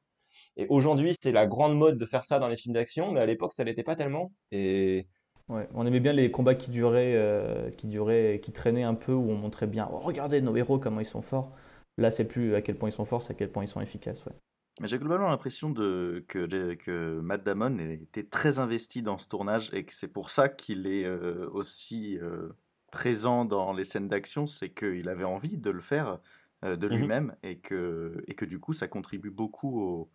Et 0.57 0.67
aujourd'hui, 0.69 1.15
c'est 1.21 1.31
la 1.31 1.47
grande 1.47 1.77
mode 1.77 1.97
de 1.97 2.05
faire 2.05 2.23
ça 2.23 2.39
dans 2.39 2.47
les 2.47 2.57
films 2.57 2.73
d'action, 2.75 3.11
mais 3.11 3.19
à 3.21 3.25
l'époque, 3.25 3.53
ça 3.53 3.63
l'était 3.63 3.83
pas 3.83 3.95
tellement. 3.95 4.33
Et 4.51 5.07
Ouais, 5.49 5.67
on 5.73 5.85
aimait 5.85 6.01
bien 6.01 6.11
les 6.13 6.29
combats 6.29 6.55
qui 6.55 6.71
duraient, 6.71 7.15
euh, 7.15 7.71
qui 7.71 7.87
duraient, 7.87 8.41
qui 8.43 8.51
traînaient 8.51 8.83
un 8.83 8.95
peu, 8.95 9.13
où 9.13 9.29
on 9.31 9.35
montrait 9.35 9.67
bien. 9.67 9.87
Oh, 9.91 9.99
regardez 9.99 10.41
nos 10.41 10.55
héros 10.55 10.77
comment 10.79 10.99
ils 10.99 11.05
sont 11.05 11.21
forts. 11.21 11.55
Là, 11.97 12.11
c'est 12.11 12.25
plus 12.25 12.53
à 12.55 12.61
quel 12.61 12.77
point 12.77 12.89
ils 12.89 12.93
sont 12.93 13.05
forts, 13.05 13.21
c'est 13.23 13.31
à 13.33 13.35
quel 13.35 13.51
point 13.51 13.63
ils 13.63 13.67
sont 13.69 13.81
efficaces. 13.81 14.25
Ouais. 14.25 14.33
Mais 14.81 14.87
J'ai 14.87 14.99
globalement 14.99 15.29
l'impression 15.29 15.69
de, 15.69 16.23
que, 16.27 16.73
que 16.75 17.19
Matt 17.21 17.43
Damon 17.43 17.79
était 17.79 18.25
très 18.25 18.59
investi 18.59 19.01
dans 19.01 19.17
ce 19.17 19.27
tournage 19.27 19.73
et 19.73 19.85
que 19.85 19.93
c'est 19.93 20.07
pour 20.09 20.29
ça 20.29 20.49
qu'il 20.49 20.85
est 20.85 21.05
euh, 21.05 21.49
aussi 21.51 22.19
euh, 22.19 22.49
présent 22.91 23.45
dans 23.45 23.73
les 23.73 23.83
scènes 23.83 24.07
d'action, 24.07 24.47
c'est 24.47 24.69
qu'il 24.69 25.09
avait 25.09 25.23
envie 25.23 25.57
de 25.57 25.69
le 25.69 25.81
faire 25.81 26.19
euh, 26.65 26.75
de 26.75 26.87
Mhm. 26.87 26.97
lui-même 26.97 27.35
et, 27.43 27.57
que, 27.57 28.23
et 28.27 28.33
que 28.33 28.45
du 28.45 28.59
coup 28.59 28.73
ça 28.73 28.87
contribue 28.87 29.29
beaucoup 29.29 29.79
au, 29.81 30.09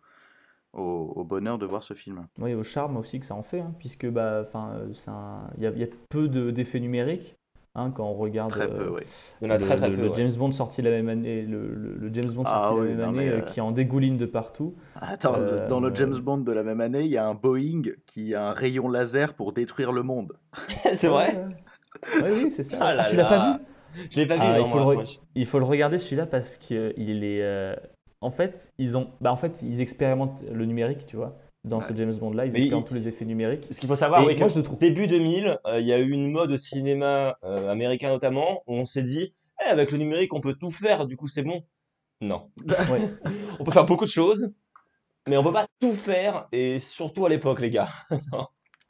au, 0.73 1.13
au 1.15 1.23
bonheur 1.23 1.57
de 1.59 1.65
voir 1.65 1.83
ce 1.83 1.93
film. 1.93 2.27
Oui, 2.39 2.53
au 2.53 2.63
charme 2.63 2.97
aussi 2.97 3.19
que 3.19 3.25
ça 3.25 3.35
en 3.35 3.43
fait, 3.43 3.59
hein, 3.61 3.73
puisque 3.79 4.07
bah, 4.09 4.43
enfin, 4.45 4.71
euh, 4.75 4.93
il 5.57 5.63
y 5.63 5.67
a, 5.67 5.71
il 5.71 5.79
y 5.79 5.83
a 5.83 5.87
peu 6.09 6.27
de- 6.27 6.51
d'effets 6.51 6.79
numériques 6.79 7.35
hein, 7.75 7.91
quand 7.91 8.05
on 8.05 8.13
regarde 8.15 8.49
Très 8.51 8.65
euh, 8.67 8.77
peu, 8.77 8.89
oui. 8.95 9.01
il 9.41 9.47
y 9.47 9.51
en 9.51 9.53
a 9.53 9.57
le, 9.57 9.63
très 9.65 9.77
très 9.77 9.89
le- 9.89 9.95
peu. 9.95 10.01
le 10.01 10.09
ouais. 10.09 10.15
James 10.15 10.31
Bond 10.35 10.51
sorti 10.51 10.81
la 10.81 10.89
même 10.89 11.09
année, 11.09 11.43
le, 11.43 11.73
le- 11.73 11.95
le 11.95 12.13
James 12.13 12.31
Bond 12.33 12.43
Ah 12.45 12.69
sorti 12.69 12.81
oui, 12.81 12.87
la 12.89 12.95
même 12.95 12.99
non, 13.15 13.19
année, 13.19 13.29
euh, 13.29 13.41
qui 13.41 13.61
en 13.61 13.71
dégouline 13.71 14.17
de 14.17 14.25
partout. 14.25 14.75
Attends, 14.95 15.35
Euh, 15.35 15.67
dans 15.69 15.79
le 15.79 15.93
James 15.95 16.17
Bond 16.17 16.37
de 16.39 16.51
la 16.51 16.63
même 16.63 16.81
année, 16.81 17.01
il 17.03 17.11
y 17.11 17.17
a 17.17 17.27
un 17.27 17.35
Boeing 17.35 17.83
qui 18.05 18.33
a 18.35 18.49
un 18.49 18.53
rayon 18.53 18.89
laser 18.89 19.33
pour 19.35 19.53
détruire 19.53 19.91
le 19.91 20.03
monde. 20.03 20.33
c'est 20.95 21.07
vrai? 21.07 21.47
Oui, 22.21 22.29
oui, 22.31 22.51
c'est 22.51 22.63
ça. 22.63 22.77
Ah 22.81 22.95
là 22.95 23.09
tu 23.09 23.15
l'as 23.15 23.25
pas 23.25 23.53
vu 23.57 23.63
Je 24.11 24.19
l'ai 24.19 24.25
pas 24.25 24.35
vu, 24.35 24.41
Ah, 24.43 24.57
non, 24.59 24.65
il, 24.65 24.69
faut 24.69 24.75
moi, 24.75 24.79
le 24.79 24.85
re- 24.91 24.93
moi, 24.95 25.03
je- 25.05 25.17
il 25.35 25.45
faut 25.45 25.59
le 25.59 25.65
regarder 25.65 25.97
celui-là 25.97 26.25
parce 26.25 26.57
que 26.57 26.93
il 26.97 27.23
est. 27.23 27.41
euh, 27.43 27.75
En 28.21 28.31
fait, 28.31 28.71
ils 28.77 28.97
ont. 28.97 29.09
Bah, 29.21 29.31
en 29.31 29.35
fait, 29.37 29.61
ils 29.61 29.81
expérimentent 29.81 30.41
le 30.51 30.65
numérique, 30.65 31.05
tu 31.05 31.15
vois. 31.17 31.37
Dans 31.65 31.79
ce. 31.81 31.93
James 31.95 32.13
Bond 32.15 32.31
là, 32.33 32.45
ils 32.45 32.49
expérimentent 32.55 32.85
il- 32.85 32.87
tous 32.89 32.93
les 32.93 33.07
effets 33.07 33.25
numériques. 33.25 33.67
Ce 33.71 33.79
qu'il 33.79 33.87
faut 33.87 33.95
savoir, 33.95 34.25
oui, 34.25 34.33
que 34.35 34.39
moi, 34.39 34.47
je 34.49 34.57
le 34.57 34.63
trouve- 34.63 34.79
début 34.79 35.07
2000, 35.07 35.59
euh, 35.67 35.79
il 35.79 35.85
y 35.85 35.93
a 35.93 35.99
eu 35.99 36.09
une 36.11 36.29
mode 36.31 36.51
au 36.51 36.57
cinéma 36.57 37.37
euh, 37.43 37.69
américain 37.69 38.09
notamment, 38.09 38.63
où 38.67 38.75
on 38.75 38.85
s'est 38.85 39.03
dit, 39.03 39.33
Eh, 39.65 39.69
avec 39.69 39.91
le 39.91 39.97
numérique, 39.99 40.33
on 40.33 40.41
peut 40.41 40.55
tout 40.55 40.71
faire, 40.71 41.05
du 41.05 41.15
coup, 41.15 41.27
c'est 41.27 41.43
bon. 41.43 41.63
Non. 42.21 42.49
Ouais. 42.91 42.99
On 43.59 43.63
peut 43.63 43.71
faire 43.71 43.85
beaucoup 43.85 44.05
de 44.05 44.09
choses, 44.09 44.51
mais 45.29 45.37
on 45.37 45.43
peut 45.43 45.53
pas 45.53 45.67
tout 45.79 45.91
faire, 45.93 46.47
et 46.51 46.79
surtout 46.79 47.25
à 47.25 47.29
l'époque, 47.29 47.61
les 47.61 47.69
gars. 47.69 47.89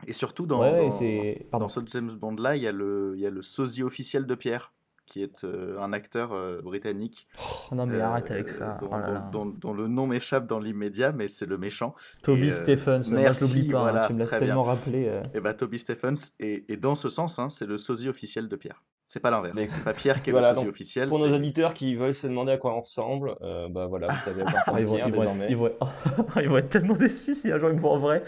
Et 0.08 0.14
surtout 0.14 0.46
dans, 0.46 0.62
Ouais, 0.62 0.72
ouais, 0.72 0.82
dans- 0.88 0.90
c'est. 0.92 1.48
Pardon. 1.52 1.66
dans 1.66 1.70
ce 1.70 1.80
James 1.88 2.12
Bond 2.12 2.36
là, 2.36 2.56
il 2.56 2.64
y 2.64 2.68
a 2.68 2.72
le, 2.72 3.14
il 3.16 3.22
y 3.22 3.26
a 3.28 3.30
le 3.30 3.42
sosie 3.42 3.84
officiel 3.84 4.26
de 4.26 4.36
Pierre 4.36 4.74
qui 5.06 5.22
est 5.22 5.44
euh, 5.44 5.78
un 5.82 5.92
acteur 5.92 6.32
euh, 6.32 6.62
britannique. 6.64 7.28
Oh, 7.72 7.76
non 7.76 7.86
mais 7.86 7.98
euh, 7.98 8.06
arrête 8.06 8.32
avec 8.32 8.48
ça. 8.50 8.78
Dont, 8.82 8.88
Oh 8.90 8.96
là 8.96 9.02
dont- 9.08 9.14
là. 9.14 9.30
dont- 9.34 9.46
dont 9.46 9.74
le 9.74 9.88
nom 9.88 10.08
m'échappe 10.08 10.48
dans 10.48 10.60
l'immédiat, 10.60 11.12
mais 11.12 11.28
c'est 11.28 11.46
le 11.46 11.58
méchant. 11.58 11.94
Toby 12.24 12.48
Et, 12.48 12.52
euh, 12.52 12.54
Stephens, 12.54 13.00
moi, 13.00 13.04
je 13.10 13.16
merci, 13.16 13.44
l'oublie 13.44 13.72
pas, 13.72 13.80
hein, 13.80 13.82
voilà, 13.82 14.08
tu 14.08 14.14
me 14.14 14.20
l'as 14.20 14.28
tellement 14.40 14.64
bien. 14.64 14.72
rappelé. 14.72 15.08
euh. 15.10 15.22
Et 15.34 15.42
bah 15.42 15.54
Toby 15.54 15.78
Stephens, 15.78 16.32
et, 16.40 16.64
et 16.72 16.78
dans 16.78 16.96
ce 16.96 17.10
sens, 17.10 17.38
hein, 17.38 17.50
c'est 17.50 17.66
le 17.66 17.78
sosie 17.78 18.08
officiel 18.08 18.48
de 18.48 18.56
Pierre. 18.56 18.82
C'est 19.08 19.20
pas 19.20 19.30
l'inverse. 19.30 19.54
Mais- 19.56 19.68
C'est 19.68 19.84
pas 19.84 19.94
Pierre 19.94 20.24
qui 20.24 20.30
est 20.30 20.32
Voilà, 20.34 20.52
le 20.52 20.56
sosie 20.56 20.66
donc, 20.66 20.74
officiel. 20.74 21.10
Pour 21.10 21.20
nos 21.20 21.36
auditeurs 21.36 21.74
qui 21.76 21.96
veulent 21.96 22.16
se 22.16 22.26
demander 22.26 22.54
à 22.54 22.58
quoi 22.58 22.74
on 22.76 22.80
ressemble, 22.82 23.36
euh, 23.42 23.68
bah 23.70 23.86
voilà, 23.88 24.14
vous 24.14 24.20
savez 24.24 24.42
à 24.42 24.46
quoi 24.46 24.60
ressemble 24.62 24.80
ils, 24.80 24.86
vont, 24.88 24.96
Pierre 24.96 25.08
ils 25.10 25.14
vont 25.14 25.24
être, 25.24 25.30
désormais. 25.34 25.48
ils 25.50 25.58
vont 25.58 25.68
être- 25.68 26.40
ils 26.42 26.50
vont 26.50 26.58
être 26.58 26.70
tellement 26.70 26.96
déçus 26.96 27.36
si 27.36 27.52
un 27.52 27.58
jour 27.58 27.70
ils 27.70 27.76
me 27.76 27.82
voient 27.82 27.92
en 27.92 28.00
vrai. 28.00 28.24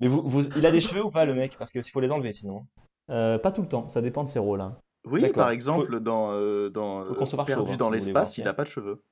Mais 0.00 0.08
vous, 0.08 0.22
vous- 0.24 0.48
il 0.56 0.66
a 0.66 0.70
des 0.70 0.80
cheveux 0.80 1.04
ou 1.04 1.10
pas 1.10 1.24
le 1.24 1.34
mec? 1.34 1.56
Parce 1.58 1.70
qu'il 1.70 1.82
faut 1.84 2.00
les 2.00 2.12
enlever 2.12 2.32
sinon. 2.32 2.66
Euh, 3.10 3.38
pas 3.38 3.52
tout 3.52 3.62
le 3.62 3.68
temps, 3.68 3.88
ça 3.88 4.00
dépend 4.00 4.24
de 4.24 4.28
ses 4.28 4.38
rôles. 4.38 4.60
hein. 4.60 4.76
Oui, 5.06 5.20
D'accord. 5.20 5.34
par 5.44 5.50
exemple, 5.50 6.00
dans, 6.00 6.30
euh, 6.32 6.70
dans 6.70 7.04
Faut 7.04 7.12
euh, 7.12 7.14
concevoir 7.14 7.46
Perdu 7.46 7.60
chauve, 7.68 7.76
dans 7.76 7.76
si 7.76 7.78
vous 7.78 7.86
voulez 7.88 7.98
l'espace, 7.98 8.28
voir 8.28 8.32
il 8.38 8.42
Pierre. 8.42 8.48
a 8.52 8.54
pas 8.54 8.64
de 8.64 8.68
cheveux. 8.68 9.02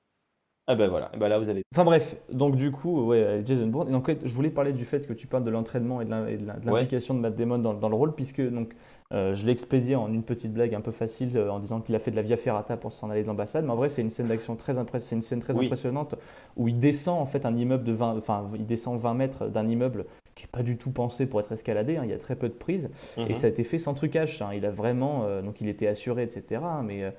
Ah 0.69 0.77
bah 0.77 0.87
voilà, 0.87 1.11
bah 1.19 1.29
là 1.29 1.41
vous 1.41 1.49
avez. 1.49 1.63
Enfin 1.75 1.85
bref, 1.85 2.17
donc 2.31 2.55
du 2.55 2.71
coup, 2.71 3.07
ouais, 3.09 3.43
Jason 3.45 3.67
Bourne. 3.67 3.89
Et 3.89 3.91
donc, 3.91 4.03
en 4.05 4.07
fait, 4.07 4.21
je 4.25 4.33
voulais 4.33 4.49
parler 4.49 4.73
du 4.73 4.85
fait 4.85 5.05
que 5.09 5.13
tu 5.13 5.27
parles 5.27 5.43
de 5.43 5.51
l'entraînement 5.51 6.01
et 6.01 6.05
de 6.05 6.11
l'im- 6.11 6.27
et 6.29 6.37
de 6.37 6.47
l'im- 6.47 6.55
de 6.61 6.67
Ouais. 6.71 6.75
l'implication 6.81 7.15
de 7.15 7.19
Matt 7.19 7.35
Damon 7.35 7.59
dans, 7.59 7.75
dans 7.75 7.89
le 7.89 7.97
rôle, 7.97 8.15
puisque 8.15 8.41
donc, 8.41 8.73
euh, 9.13 9.35
je 9.35 9.45
l'ai 9.45 9.51
expédié 9.51 9.97
en 9.97 10.07
une 10.11 10.23
petite 10.23 10.53
blague 10.55 10.73
un 10.77 10.81
peu 10.81 10.93
facile 10.93 11.37
euh, 11.37 11.51
en 11.51 11.59
disant 11.59 11.81
qu'il 11.81 11.97
a 11.97 11.99
fait 11.99 12.13
de 12.13 12.17
la 12.17 12.23
via 12.23 12.37
ferrata 12.37 12.77
pour 12.77 12.93
s'en 12.93 13.11
aller 13.11 13.23
de 13.25 13.27
l'ambassade. 13.27 13.65
Mais 13.65 13.73
en 13.73 13.77
vrai, 13.77 13.89
c'est 13.89 14.03
une 14.03 14.11
scène 14.11 14.29
d'action 14.29 14.55
très, 14.55 14.79
impré- 14.79 15.01
c'est 15.01 15.17
une 15.17 15.23
scène 15.23 15.41
très 15.41 15.55
Oui. 15.57 15.67
impressionnante 15.67 16.15
où 16.57 16.69
il 16.69 16.79
descend 16.79 17.21
en 17.21 17.27
fait 17.27 17.45
un 17.45 17.57
immeuble 17.57 17.83
de 17.85 17.93
20, 17.93 18.17
enfin, 18.17 18.49
il 18.55 18.65
descend 18.65 19.01
20 19.01 19.15
mètres 19.15 19.49
d'un 19.49 19.69
immeuble 19.69 20.07
qui 20.35 20.45
n'est 20.45 20.51
pas 20.51 20.63
du 20.63 20.77
tout 20.77 20.91
pensé 20.91 21.27
pour 21.27 21.41
être 21.41 21.53
escaladé. 21.53 21.97
hein, 21.97 22.03
il 22.05 22.11
y 22.11 22.15
a 22.15 22.19
très 22.19 22.37
peu 22.37 22.49
de 22.49 22.55
prises. 22.55 22.91
Et 23.17 23.21
Mhm. 23.21 23.35
ça 23.35 23.47
a 23.47 23.51
été 23.51 23.65
fait 23.65 23.79
sans 23.79 23.95
trucage. 23.95 24.41
hein. 24.43 24.51
Il 24.55 24.65
a 24.67 24.71
vraiment, 24.71 25.25
euh, 25.25 25.43
donc 25.43 25.61
il 25.61 25.69
était 25.69 25.87
assuré, 25.87 26.23
etc. 26.23 26.61
hein, 26.65 26.83
mais 26.85 27.05
euh, 27.05 27.11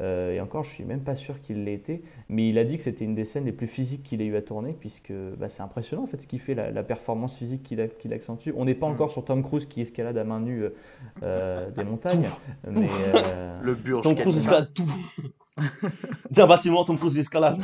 euh, 0.00 0.32
et 0.32 0.40
encore, 0.40 0.62
je 0.62 0.70
suis 0.70 0.84
même 0.84 1.00
pas 1.00 1.16
sûr 1.16 1.40
qu'il 1.40 1.64
l'ait 1.64 1.74
été. 1.74 2.02
Mais 2.28 2.48
il 2.48 2.56
a 2.58 2.64
dit 2.64 2.76
que 2.76 2.82
c'était 2.84 3.04
une 3.04 3.16
des 3.16 3.24
scènes 3.24 3.46
les 3.46 3.52
plus 3.52 3.66
physiques 3.66 4.04
qu'il 4.04 4.22
ait 4.22 4.26
eu 4.26 4.36
à 4.36 4.42
tourner, 4.42 4.72
puisque 4.78 5.12
bah, 5.38 5.48
c'est 5.48 5.60
impressionnant 5.62 6.04
en 6.04 6.06
fait 6.06 6.20
ce 6.22 6.28
qui 6.28 6.38
fait 6.38 6.54
la, 6.54 6.70
la 6.70 6.82
performance 6.84 7.36
physique 7.36 7.64
qu'il 7.64 7.88
qu'il 7.98 8.12
accentue. 8.12 8.50
On 8.56 8.64
n'est 8.64 8.76
pas 8.76 8.86
Mm. 8.88 8.92
encore 8.92 9.10
sur 9.10 9.24
Tom 9.24 9.42
Cruise 9.42 9.66
qui 9.66 9.80
escalade 9.80 10.16
à 10.16 10.22
main 10.22 10.38
nue 10.38 10.66
euh, 11.24 11.70
des 11.76 11.82
montagnes, 11.82 12.28
mais 12.70 12.88
euh, 12.92 13.58
Le 13.62 13.74
Burj 13.74 14.02
Tom 14.02 14.14
Cruise 14.14 14.36
escalade 14.38 14.72
tout. 14.72 14.88
Dis 16.30 16.40
un 16.40 16.46
bâtiment, 16.46 16.84
Tom 16.84 16.96
Cruise 16.96 17.16
l'escalade. 17.16 17.58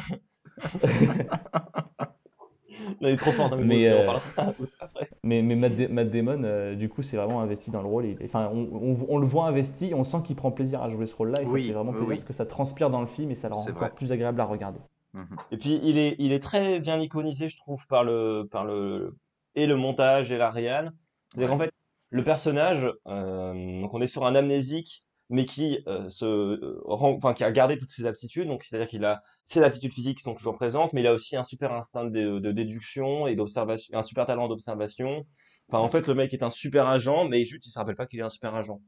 Il 3.00 3.08
est 3.08 3.16
trop 3.16 3.32
fort 3.32 3.50
Cruise, 3.50 3.64
Mais, 3.66 3.88
euh. 3.88 4.06
Mais, 5.22 5.42
mais 5.42 5.56
Matt, 5.56 5.72
Matt 5.90 6.10
Damon, 6.10 6.42
euh, 6.44 6.74
du 6.74 6.88
coup, 6.88 7.02
c'est 7.02 7.16
vraiment 7.16 7.40
investi 7.40 7.70
dans 7.70 7.80
le 7.82 7.88
rôle. 7.88 8.06
Il- 8.06 8.18
enfin, 8.24 8.50
on, 8.52 8.68
on- 8.72 9.06
on 9.08 9.18
le 9.18 9.26
voit 9.26 9.46
investi, 9.46 9.92
on 9.94 10.04
sent 10.04 10.18
qu'il 10.24 10.36
prend 10.36 10.50
plaisir 10.50 10.82
à 10.82 10.90
jouer 10.90 11.06
ce 11.06 11.14
rôle-là, 11.16 11.42
et 11.42 11.46
Oui, 11.46 11.62
ça 11.62 11.66
fait 11.68 11.72
vraiment 11.74 11.92
plaisir 11.92 12.08
oui. 12.08 12.14
parce 12.16 12.24
que 12.24 12.32
ça 12.32 12.46
transpire 12.46 12.90
dans 12.90 13.00
le 13.00 13.06
film 13.06 13.30
et 13.30 13.34
ça 13.34 13.48
le 13.48 13.54
rend 13.54 13.62
encore 13.62 13.74
vrai. 13.74 13.92
plus 13.94 14.12
agréable 14.12 14.40
à 14.40 14.44
regarder. 14.44 14.80
Mhm. 15.14 15.26
Et 15.50 15.56
puis 15.56 15.80
il 15.82 15.96
est, 15.98 16.16
il 16.18 16.32
est 16.32 16.42
très 16.42 16.80
bien 16.80 16.98
iconisé, 16.98 17.48
je 17.48 17.56
trouve, 17.56 17.86
par 17.86 18.04
le, 18.04 18.46
par 18.50 18.64
le, 18.64 19.16
et 19.54 19.66
le 19.66 19.76
montage 19.76 20.30
et 20.30 20.36
la 20.38 20.50
réal. 20.50 20.92
C'est-à-dire 21.32 21.50
qu'en 21.50 21.58
fait, 21.58 21.72
le 22.10 22.22
personnage, 22.22 22.86
euh, 23.08 23.80
donc 23.80 23.94
on 23.94 24.00
est 24.00 24.06
sur 24.06 24.26
un 24.26 24.34
amnésique, 24.34 25.04
mais 25.34 25.46
qui 25.46 25.80
euh, 25.88 26.08
se 26.08 26.24
euh, 26.24 26.80
rend, 26.84 27.10
enfin 27.10 27.34
qui 27.34 27.42
a 27.42 27.50
gardé 27.50 27.76
toutes 27.76 27.90
ses 27.90 28.06
aptitudes. 28.06 28.46
Donc 28.46 28.62
c'est-à-dire 28.62 28.86
qu'il 28.86 29.04
a 29.04 29.20
ses 29.42 29.62
aptitudes 29.62 29.92
physiques 29.92 30.18
qui 30.18 30.22
sont 30.22 30.34
toujours 30.34 30.54
présentes, 30.54 30.92
mais 30.92 31.00
il 31.00 31.06
a 31.08 31.12
aussi 31.12 31.34
un 31.36 31.42
super 31.42 31.72
instinct 31.72 32.04
de, 32.04 32.38
de 32.38 32.52
déduction 32.52 33.26
et 33.26 33.34
d'observation, 33.34 33.98
un 33.98 34.04
super 34.04 34.26
talent 34.26 34.46
d'observation. 34.46 35.26
Enfin 35.68 35.82
en 35.82 35.88
fait, 35.88 36.06
le 36.06 36.14
mec 36.14 36.32
est 36.32 36.44
un 36.44 36.50
super 36.50 36.86
agent, 36.86 37.24
mais 37.28 37.44
juste 37.44 37.66
il 37.66 37.70
se 37.70 37.78
rappelle 37.78 37.96
pas 37.96 38.06
qu'il 38.06 38.20
est 38.20 38.22
un 38.22 38.28
super 38.28 38.54
agent. 38.54 38.80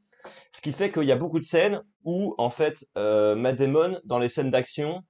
Ce 0.53 0.61
qui 0.61 0.71
fait 0.71 0.93
qu'il 0.93 1.05
y 1.05 1.13
a 1.13 1.17
beaucoup 1.17 1.41
de 1.41 1.45
scènes 1.45 1.83
où 2.05 2.37
en 2.39 2.51
fait 2.51 2.87
euh, 2.97 3.35
Matt 3.35 3.57
Damon 3.57 3.99
dans 4.05 4.21
les 4.21 4.29
scènes 4.29 4.53
d'action 4.53 5.03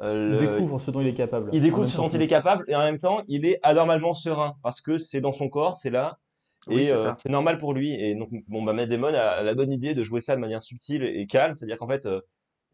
euh, 0.00 0.38
Il 0.40 0.48
découvre 0.48 0.80
ce 0.80 0.90
dont 0.90 1.02
il 1.02 1.08
est 1.08 1.14
capable. 1.14 1.50
il 1.52 1.60
découvre 1.60 1.86
ce 1.86 1.96
dont 1.98 2.08
il 2.08 2.22
est 2.22 2.26
capable 2.26 2.64
et 2.68 2.74
en 2.74 2.80
même 2.80 2.98
temps, 2.98 3.22
il 3.28 3.44
est 3.44 3.58
anormalement 3.62 4.14
serein 4.14 4.54
parce 4.62 4.80
que 4.80 4.96
c'est 4.96 5.20
dans 5.20 5.32
son 5.32 5.50
corps, 5.50 5.76
c'est 5.76 5.90
là 5.90 6.18
Oui, 6.66 6.82
et 6.82 6.86
c'est 6.86 6.92
euh, 6.92 7.12
c'est 7.18 7.28
normal 7.30 7.58
pour 7.58 7.74
lui. 7.74 7.92
Et 7.94 8.14
donc, 8.14 8.30
bon, 8.48 8.62
bah, 8.62 8.72
Matt 8.72 8.88
Damon 8.88 9.08
a 9.14 9.42
la 9.42 9.54
bonne 9.54 9.72
idée 9.72 9.94
de 9.94 10.04
jouer 10.04 10.20
ça 10.20 10.36
de 10.36 10.40
manière 10.40 10.62
subtile 10.62 11.02
et 11.04 11.26
calme, 11.26 11.54
c'est-à-dire 11.54 11.78
qu'en 11.78 11.88
fait, 11.88 12.06
euh, 12.06 12.20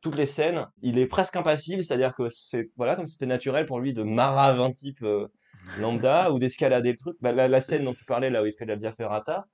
toutes 0.03 0.17
les 0.17 0.27
scènes, 0.27 0.67
il 0.83 0.99
est 0.99 1.07
presque 1.07 1.37
impassible, 1.37 1.85
c'est-à-dire 1.85 2.15
que 2.15 2.29
c'est 2.31 2.71
voilà 2.77 2.97
comme 2.97 3.07
c'était 3.07 3.27
naturel 3.27 3.67
pour 3.67 3.81
lui 3.81 3.95
de 3.95 4.03
marave 4.05 4.61
un 4.61 4.71
type 4.73 5.03
euh, 5.03 5.29
lambda 5.79 6.33
ou 6.33 6.39
d'escalader 6.39 6.93
le 6.93 6.99
truc. 6.99 7.17
Bah, 7.21 7.33
la, 7.33 7.49
la 7.49 7.61
scène 7.61 7.85
dont 7.85 7.95
tu 7.95 8.05
parlais 8.07 8.31
là 8.31 8.43
où 8.43 8.47
il 8.47 8.53
fait 8.55 8.67
de 8.67 8.71
la 8.71 8.77
via 8.77 8.93
ferrata. 8.93 9.47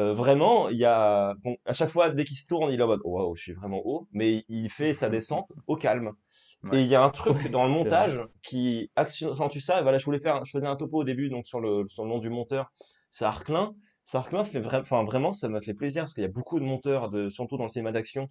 euh, 0.00 0.14
vraiment, 0.14 0.68
il 0.68 0.76
y 0.78 0.84
a 0.84 1.34
bon, 1.42 1.56
à 1.64 1.72
chaque 1.72 1.90
fois 1.90 2.10
dès 2.10 2.24
qu'il 2.24 2.36
se 2.36 2.46
tourne, 2.46 2.72
il 2.72 2.78
est 2.80 2.82
en 2.82 2.86
mode 2.86 3.00
waouh, 3.04 3.34
je 3.36 3.42
suis 3.42 3.52
vraiment 3.52 3.82
haut, 3.84 4.08
mais 4.12 4.44
il 4.48 4.70
fait 4.70 4.92
sa 4.94 5.10
descente 5.10 5.50
au 5.66 5.76
calme. 5.76 6.12
Ouais. 6.62 6.78
Et 6.78 6.82
il 6.82 6.88
y 6.88 6.94
a 6.94 7.02
un 7.02 7.10
truc 7.10 7.48
dans 7.50 7.64
le 7.64 7.70
montage 7.70 8.20
qui 8.42 8.90
accentue 8.96 9.58
ça. 9.60 9.82
Voilà, 9.82 9.98
je 9.98 10.04
voulais 10.04 10.18
faire, 10.20 10.44
je 10.44 10.50
faisais 10.52 10.66
un 10.66 10.76
topo 10.76 10.98
au 10.98 11.04
début, 11.04 11.28
donc 11.30 11.46
sur 11.46 11.60
le, 11.60 11.86
sur 11.88 12.04
le 12.04 12.10
nom 12.10 12.18
du 12.18 12.30
monteur, 12.30 12.72
c'est 13.10 13.24
Arclin. 13.24 13.74
C'est 14.02 14.16
Arclin 14.16 14.44
fait 14.44 14.60
vraiment, 14.60 14.82
enfin 14.82 15.04
vraiment, 15.04 15.32
ça 15.32 15.48
m'a 15.48 15.60
fait 15.60 15.74
plaisir 15.74 16.02
parce 16.02 16.14
qu'il 16.14 16.22
y 16.22 16.26
a 16.26 16.30
beaucoup 16.30 16.60
de 16.60 16.64
monteurs, 16.64 17.10
de, 17.10 17.28
surtout 17.28 17.56
dans 17.56 17.64
le 17.64 17.68
cinéma 17.68 17.92
d'action. 17.92 18.26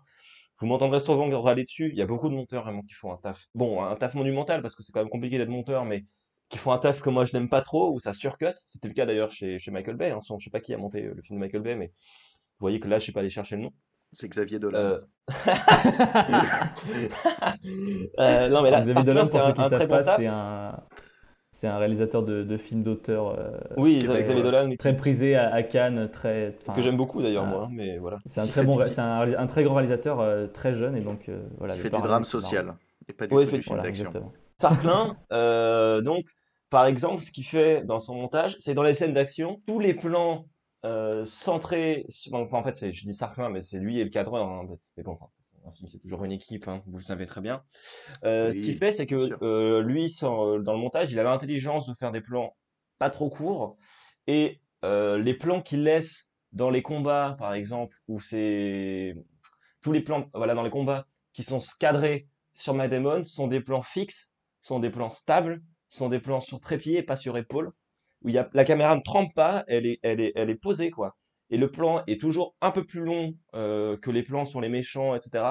Vous 0.59 0.65
m'entendrez 0.65 0.99
souvent 0.99 1.29
râler 1.39 1.63
dessus. 1.63 1.89
Il 1.91 1.97
y 1.97 2.01
a 2.01 2.07
beaucoup 2.07 2.29
de 2.29 2.33
monteurs 2.33 2.63
vraiment 2.63 2.81
qui 2.81 2.93
font 2.93 3.11
un 3.11 3.17
taf. 3.17 3.45
Bon, 3.53 3.83
un 3.83 3.95
taf 3.95 4.15
monumental 4.15 4.61
parce 4.61 4.75
que 4.75 4.81
c'est 4.81 4.91
quand 4.91 5.01
même 5.01 5.09
compliqué 5.09 5.37
d'être 5.37 5.49
monteur, 5.49 5.85
mais 5.85 6.05
qui 6.49 6.57
font 6.57 6.71
un 6.71 6.79
taf 6.79 7.01
que 7.01 7.09
moi 7.09 7.25
je 7.25 7.33
n'aime 7.33 7.49
pas 7.49 7.61
trop, 7.61 7.93
où 7.93 7.99
ça 7.99 8.13
surcut. 8.13 8.55
C'était 8.65 8.87
le 8.87 8.93
cas 8.93 9.05
d'ailleurs 9.05 9.31
chez, 9.31 9.59
chez 9.59 9.69
Michael 9.69 9.97
Bay. 9.97 10.11
Hein. 10.11 10.19
Je 10.21 10.43
sais 10.43 10.49
pas 10.49 10.61
qui 10.61 10.73
a 10.73 10.77
monté 10.77 11.05
euh, 11.05 11.13
le 11.13 11.21
film 11.21 11.39
de 11.39 11.45
Michael 11.45 11.61
Bay, 11.61 11.75
mais 11.75 11.87
vous 11.87 12.61
voyez 12.61 12.79
que 12.79 12.87
là, 12.87 12.97
je 12.97 13.05
sais 13.05 13.11
pas 13.11 13.19
aller 13.19 13.29
chercher 13.29 13.57
le 13.57 13.63
nom. 13.63 13.73
C'est 14.13 14.29
Xavier 14.29 14.57
Dolan. 14.57 14.79
Euh... 14.79 14.99
euh, 18.19 18.49
non 18.49 18.61
mais 18.61 18.71
là, 18.71 18.81
Xavier 18.81 19.03
Dolan, 19.03 19.25
c'est 19.25 19.31
pour 19.31 19.41
un, 19.41 19.47
ceux 19.47 19.53
qui 19.53 19.69
savent 19.69 19.87
pas, 19.87 20.03
c'est 20.03 20.27
un, 20.27 20.81
c'est 21.57 21.67
un 21.67 21.77
réalisateur 21.79 22.21
de, 22.23 22.43
de 22.43 22.57
films 22.57 22.83
d'auteur 22.83 23.29
euh, 23.39 23.57
Oui, 23.77 24.03
très, 24.05 24.21
Xavier 24.23 24.43
Dolan, 24.43 24.75
très 24.77 24.95
prisé 24.95 25.35
à, 25.35 25.51
à 25.53 25.63
Cannes, 25.63 26.07
très, 26.11 26.53
que 26.75 26.81
j'aime 26.83 26.97
beaucoup 26.97 27.21
d'ailleurs 27.21 27.45
moi, 27.45 27.63
hein, 27.63 27.69
mais 27.71 27.97
voilà. 27.97 28.19
C'est 28.27 28.41
un 28.41 28.47
très 28.47 28.63
bon, 28.63 28.79
c'est 28.89 28.99
un, 28.99 29.47
très 29.47 29.63
grand 29.63 29.75
réalisateur, 29.75 30.19
euh, 30.19 30.47
très 30.47 30.73
jeune 30.75 30.95
et 30.95 31.01
donc 31.01 31.29
euh, 31.29 31.41
voilà. 31.57 31.75
il 31.75 31.79
fait 31.81 31.89
du 31.89 31.91
parallèle, 31.93 32.09
drame 32.09 32.25
c'est 32.25 32.37
marrant. 32.39 32.53
social 32.53 32.75
et 33.07 33.13
pas 33.13 33.25
du 33.25 33.33
Ouais, 33.35 33.43
tout 33.43 33.47
il 33.47 33.49
fait 33.49 33.57
du 33.57 33.63
film 33.63 33.75
Voilà, 33.77 33.83
d'action. 33.83 34.31
euh, 35.31 36.01
donc, 36.01 36.25
par 36.69 36.85
exemple, 36.85 37.23
ce 37.23 37.31
qu'il 37.31 37.45
fait 37.45 37.83
dans 37.85 37.99
son 37.99 38.15
montage, 38.15 38.55
c'est 38.59 38.73
dans 38.73 38.83
les 38.83 38.93
scènes 38.93 39.13
d'action, 39.13 39.61
tous 39.67 39.79
les 39.79 39.93
plans 39.93 40.47
euh, 40.85 41.25
centrés, 41.25 42.05
sur- 42.09 42.33
enfin, 42.35 42.57
en 42.59 42.63
fait, 42.63 42.75
c'est, 42.75 42.93
je 42.93 43.05
dis 43.05 43.13
Sarclin, 43.13 43.49
mais 43.49 43.61
c'est 43.61 43.79
lui 43.79 43.99
et 43.99 44.03
le 44.03 44.09
cadreur, 44.09 44.47
hein, 44.47 44.67
mais 44.97 45.03
bon, 45.03 45.13
enfin, 45.13 45.27
un 45.67 45.71
film, 45.71 45.87
c'est 45.87 45.99
toujours 45.99 46.23
une 46.25 46.31
équipe, 46.31 46.67
hein, 46.67 46.81
vous 46.87 46.97
le 46.97 47.03
savez 47.03 47.25
très 47.25 47.41
bien. 47.41 47.63
Euh, 48.23 48.51
Oui, 48.51 48.59
ce 48.61 48.65
qu'il 48.65 48.77
fait, 48.77 48.91
c'est 48.91 49.07
que 49.07 49.37
euh, 49.43 49.81
lui, 49.81 50.09
sans- 50.09 50.59
dans 50.59 50.73
le 50.73 50.79
montage, 50.79 51.11
il 51.11 51.19
a 51.19 51.23
l'intelligence 51.23 51.87
de 51.87 51.93
faire 51.93 52.11
des 52.11 52.21
plans 52.21 52.55
pas 52.99 53.09
trop 53.09 53.29
courts, 53.29 53.77
et 54.27 54.61
euh, 54.85 55.17
les 55.17 55.33
plans 55.33 55.61
qu'il 55.61 55.83
laisse 55.83 56.33
dans 56.53 56.69
les 56.69 56.81
combats, 56.81 57.35
par 57.39 57.53
exemple, 57.53 57.97
où 58.07 58.19
c'est 58.21 59.15
tous 59.81 59.91
les 59.91 60.01
plans, 60.01 60.29
voilà, 60.33 60.53
dans 60.53 60.63
les 60.63 60.69
combats 60.69 61.05
qui 61.33 61.43
sont 61.43 61.59
cadrés 61.79 62.27
sur 62.53 62.73
Matt 62.73 62.89
Damon 62.91 63.21
sont 63.23 63.47
des 63.47 63.61
plans 63.61 63.83
fixes, 63.83 64.33
sont 64.61 64.79
des 64.79 64.89
plans 64.89 65.09
stables, 65.11 65.61
sont 65.87 66.09
des 66.09 66.19
plans 66.19 66.39
sur 66.39 66.59
trépied 66.59 66.97
et 66.97 67.03
pas 67.03 67.15
sur 67.15 67.37
épaule, 67.37 67.71
où 68.23 68.29
il 68.29 68.35
y 68.35 68.37
a, 68.39 68.49
la 68.53 68.65
caméra 68.65 68.95
ne 68.95 69.01
trempe 69.01 69.33
pas, 69.35 69.63
elle 69.67 69.85
est, 69.85 69.99
elle 70.03 70.19
est, 70.21 70.31
elle 70.35 70.49
est 70.49 70.55
posée, 70.55 70.89
quoi. 70.91 71.15
Et 71.49 71.57
le 71.57 71.71
plan 71.71 72.03
est 72.07 72.19
toujours 72.19 72.55
un 72.61 72.71
peu 72.71 72.85
plus 72.85 73.01
long 73.01 73.33
euh, 73.55 73.97
que 73.97 74.11
les 74.11 74.23
plans 74.23 74.45
sur 74.45 74.61
les 74.61 74.69
méchants, 74.69 75.15
etc. 75.15 75.45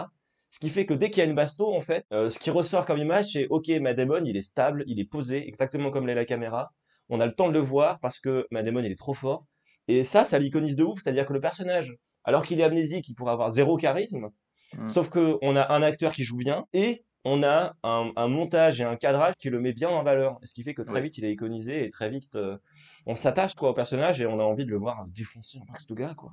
Ce 0.48 0.58
qui 0.58 0.68
fait 0.68 0.86
que 0.86 0.94
dès 0.94 1.10
qu'il 1.10 1.22
y 1.22 1.26
a 1.26 1.28
une 1.28 1.34
baston, 1.34 1.76
en 1.76 1.80
fait, 1.80 2.04
euh, 2.12 2.30
ce 2.30 2.38
qui 2.38 2.50
ressort 2.50 2.84
comme 2.84 2.98
image, 2.98 3.32
c'est 3.32 3.46
OK, 3.48 3.68
Matt 3.80 3.96
Damon, 3.96 4.24
il 4.24 4.36
est 4.36 4.42
stable, 4.42 4.84
il 4.86 5.00
est 5.00 5.10
posé, 5.10 5.46
exactement 5.46 5.90
comme 5.90 6.06
l'est 6.06 6.14
la 6.14 6.24
caméra. 6.24 6.70
On 7.08 7.20
a 7.20 7.26
le 7.26 7.32
temps 7.32 7.48
de 7.48 7.54
le 7.54 7.60
voir 7.60 7.98
parce 8.00 8.18
que 8.18 8.46
Matt 8.50 8.64
Damon, 8.64 8.80
il 8.80 8.92
est 8.92 8.98
trop 8.98 9.14
fort. 9.14 9.46
Et 9.88 10.04
ça, 10.04 10.24
ça 10.24 10.38
l'iconise 10.38 10.76
de 10.76 10.84
ouf, 10.84 11.00
c'est-à-dire 11.02 11.26
que 11.26 11.32
le 11.32 11.40
personnage, 11.40 11.94
alors 12.24 12.44
qu'il 12.44 12.60
est 12.60 12.64
amnésique, 12.64 13.08
il 13.08 13.14
pourrait 13.14 13.32
avoir 13.32 13.50
zéro 13.50 13.76
charisme, 13.76 14.28
Mm. 14.74 14.86
sauf 14.86 15.08
que 15.08 15.38
on 15.42 15.56
a 15.56 15.72
un 15.72 15.82
acteur 15.82 16.12
qui 16.12 16.24
joue 16.24 16.36
bien 16.36 16.66
et 16.72 17.04
on 17.28 17.42
a 17.42 17.74
un, 17.82 18.12
un 18.14 18.28
montage 18.28 18.80
et 18.80 18.84
un 18.84 18.96
cadrage 18.96 19.34
qui 19.38 19.50
le 19.50 19.58
met 19.60 19.72
bien 19.72 19.88
en 19.88 20.02
valeur. 20.04 20.38
Ce 20.44 20.54
qui 20.54 20.62
fait 20.62 20.74
que 20.74 20.82
très 20.82 20.94
Ouais. 20.96 21.02
vite, 21.02 21.18
il 21.18 21.24
est 21.24 21.32
iconisé 21.32 21.84
et 21.84 21.90
très 21.90 22.08
vite, 22.08 22.36
euh, 22.36 22.56
on 23.04 23.16
s'attache 23.16 23.54
quoi 23.54 23.70
au 23.70 23.74
personnage 23.74 24.20
et 24.20 24.26
on 24.26 24.38
a 24.38 24.44
envie 24.44 24.64
de 24.64 24.70
le 24.70 24.78
voir 24.78 25.04
défoncer 25.08 25.58
en 25.58 25.64
de 25.88 25.94
gars, 25.94 26.14
quoi. 26.14 26.32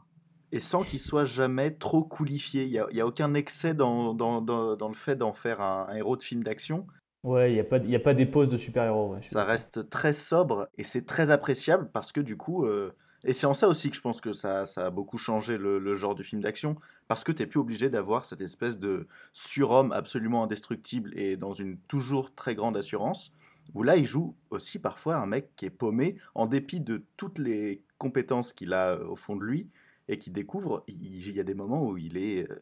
Et 0.51 0.59
sans 0.59 0.83
qu'il 0.83 0.99
soit 0.99 1.25
jamais 1.25 1.71
trop 1.71 2.03
coulifié. 2.03 2.65
Il 2.65 2.71
n'y 2.71 2.77
a, 2.79 2.85
il 2.91 2.97
y 2.97 3.01
a 3.01 3.07
aucun 3.07 3.33
excès 3.33 3.73
dans, 3.73 4.13
dans, 4.13 4.39
dans, 4.41 4.75
dans 4.75 4.87
le 4.87 4.93
fait 4.93 5.15
d'en 5.15 5.33
faire 5.33 5.61
un, 5.61 5.87
un 5.89 5.95
héros 5.95 6.15
de 6.15 6.21
film 6.21 6.43
d'action. 6.43 6.85
Ouais, 7.23 7.51
il 7.51 7.53
n'y 7.55 7.59
a 7.59 7.63
pas, 7.63 7.77
il 7.77 7.89
y 7.89 7.95
a 7.95 7.99
pas 7.99 8.13
des 8.13 8.25
poses 8.25 8.49
de 8.49 8.57
super-héros. 8.57 9.13
ouais, 9.15 9.21
Ça 9.23 9.45
reste 9.45 9.89
très 9.89 10.13
sobre 10.13 10.67
et 10.77 10.83
c'est 10.83 11.05
très 11.05 11.31
appréciable 11.31 11.89
parce 11.91 12.11
que 12.11 12.19
du 12.21 12.37
coup, 12.37 12.65
euh, 12.65 12.93
et 13.23 13.33
c'est 13.33 13.45
en 13.45 13.53
ça 13.53 13.67
aussi 13.67 13.89
que 13.89 13.95
je 13.95 14.01
pense 14.01 14.19
que 14.19 14.33
ça, 14.33 14.65
a 14.75 14.89
beaucoup 14.89 15.17
changé 15.17 15.57
le, 15.57 15.95
genre 15.95 16.15
du 16.15 16.23
film 16.23 16.41
d'action 16.41 16.75
parce 17.07 17.23
que 17.23 17.31
tu 17.31 17.41
n'es 17.41 17.47
plus 17.47 17.59
obligé 17.59 17.89
d'avoir 17.89 18.25
cette 18.25 18.41
espèce 18.41 18.77
de 18.77 19.07
surhomme 19.31 19.91
absolument 19.91 20.43
indestructible 20.43 21.17
et 21.17 21.37
dans 21.37 21.53
une 21.53 21.77
toujours 21.87 22.33
très 22.35 22.55
grande 22.55 22.75
assurance. 22.75 23.31
Où 23.73 23.83
là, 23.83 23.95
il 23.95 24.05
joue 24.05 24.35
aussi 24.49 24.77
parfois 24.77 25.15
un 25.15 25.25
mec 25.25 25.55
qui 25.55 25.65
est 25.65 25.69
paumé 25.69 26.17
en 26.35 26.47
dépit 26.47 26.81
de 26.81 27.05
toutes 27.15 27.39
les 27.39 27.81
compétences 27.97 28.51
qu'il 28.51 28.73
a 28.73 28.95
euh, 28.95 29.07
au 29.07 29.15
fond 29.15 29.37
de 29.37 29.45
lui 29.45 29.69
et 30.09 30.19
qui 30.19 30.31
découvre. 30.31 30.83
Il, 30.89 31.31
y 31.31 31.39
a 31.39 31.43
des 31.43 31.53
moments 31.53 31.87
où 31.87 31.97
il 31.97 32.17
est, 32.17 32.51
euh, 32.51 32.59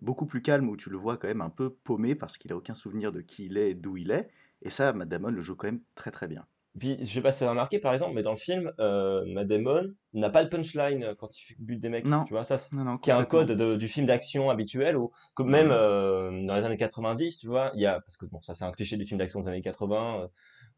beaucoup 0.00 0.26
plus 0.26 0.42
calme 0.42 0.68
où 0.68 0.76
tu 0.76 0.90
le 0.90 0.96
vois 0.96 1.16
quand 1.18 1.28
même 1.28 1.40
un 1.40 1.50
peu 1.50 1.70
paumé 1.70 2.16
parce 2.16 2.36
qu'il 2.36 2.52
a 2.52 2.56
aucun 2.56 2.74
souvenir 2.74 3.12
de 3.12 3.20
qui 3.20 3.46
il 3.46 3.56
est 3.56 3.74
d'où 3.74 3.96
il 3.96 4.10
est. 4.10 4.28
Et 4.62 4.70
ça, 4.70 4.92
Matt 4.92 5.12
le 5.12 5.42
joue 5.42 5.54
quand 5.54 5.68
même 5.68 5.82
très 5.94 6.10
très 6.10 6.26
bien. 6.26 6.44
Puis, 6.78 6.96
je 7.00 7.04
sais 7.04 7.20
pas 7.22 7.32
si 7.32 7.38
vous 7.40 7.44
avez 7.44 7.50
remarqué, 7.50 7.78
par 7.78 7.92
exemple, 7.92 8.14
mais 8.14 8.22
dans 8.22 8.30
le 8.32 8.36
film, 8.36 8.72
euh, 8.78 9.24
Matt 9.26 9.46
Damon 9.48 9.94
n'a 10.12 10.30
pas 10.30 10.44
de 10.44 10.48
punchline 10.48 11.14
quand 11.18 11.28
il 11.40 11.56
bute 11.58 11.80
des 11.80 11.88
mecs. 11.88 12.04
Non. 12.04 12.24
Tu 12.24 12.34
vois, 12.34 12.44
ça, 12.44 12.56
c'est 12.58 12.74
Non, 12.76 12.84
non, 12.84 12.98
qui 12.98 13.10
est 13.10 13.12
un 13.12 13.24
code 13.24 13.52
de- 13.52 13.76
du 13.76 13.88
film 13.88 14.06
d'action 14.06 14.48
habituel 14.50 14.96
ou 14.96 15.10
même 15.40 15.66
Mhm. 15.66 15.72
euh, 15.72 16.46
dans 16.46 16.54
les 16.54 16.64
années 16.64 16.76
90, 16.76 17.38
tu 17.38 17.48
vois, 17.48 17.70
il 17.74 17.80
y 17.80 17.86
a 17.86 18.00
parce 18.00 18.16
que 18.16 18.26
bon, 18.26 18.40
ça 18.42 18.54
c'est 18.54 18.64
un 18.64 18.72
cliché 18.72 18.96
du 18.96 19.04
film 19.06 19.18
d'action 19.18 19.40
des 19.40 19.48
années 19.48 19.62
80. 19.62 20.20
euh, 20.22 20.28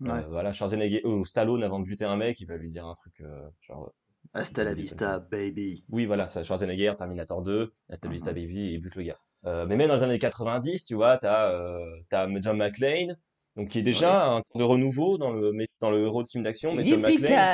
Ouais. 0.01 0.11
euh, 0.11 0.27
voilà, 0.29 0.53
Schwarzenegger 0.53 1.05
ou 1.05 1.25
Stallone 1.27 1.63
avant 1.63 1.79
de 1.79 1.85
buter 1.85 2.07
un 2.07 2.17
mec, 2.17 2.41
il 2.41 2.47
va 2.47 2.57
lui 2.57 2.71
dire 2.71 2.87
un 2.87 2.95
truc 2.95 3.21
euh, 3.21 3.49
genre 3.61 3.93
Hasta 4.33 4.65
la 4.65 4.73
vista, 4.75 5.19
baby. 5.19 5.85
oui, 5.91 6.07
voilà, 6.07 6.29
ça, 6.29 6.43
Schwarzenegger, 6.43 6.95
Terminator 6.97 7.43
2, 7.43 7.75
Hasta 7.91 8.09
la 8.09 8.15
Vista 8.15 8.31
Mhm. 8.31 8.37
Baby, 8.37 8.75
et 8.75 8.79
bute 8.79 8.95
le 8.95 9.03
gars. 9.03 9.19
Mais 9.45 9.77
même 9.77 9.89
dans 9.89 9.95
les 9.97 10.03
années 10.03 10.19
90, 10.19 10.85
tu 10.85 10.95
vois, 10.95 11.19
t'as 11.19 11.53
t'as 12.09 12.29
John 12.41 12.57
McClane, 12.57 13.19
donc 13.57 13.69
qui 13.69 13.79
est 13.79 13.83
déjà 13.83 14.27
un 14.33 14.43
tour 14.43 14.59
de 14.61 14.65
renouveau 14.65 15.19
dans 15.19 15.33
le 15.33 15.53
dans 15.81 15.91
le 15.91 15.99
héros 16.05 16.23
de 16.23 16.29
film 16.29 16.45
d'action, 16.45 16.73
mais 16.73 16.85
John 16.87 17.01
McClane, 17.01 17.47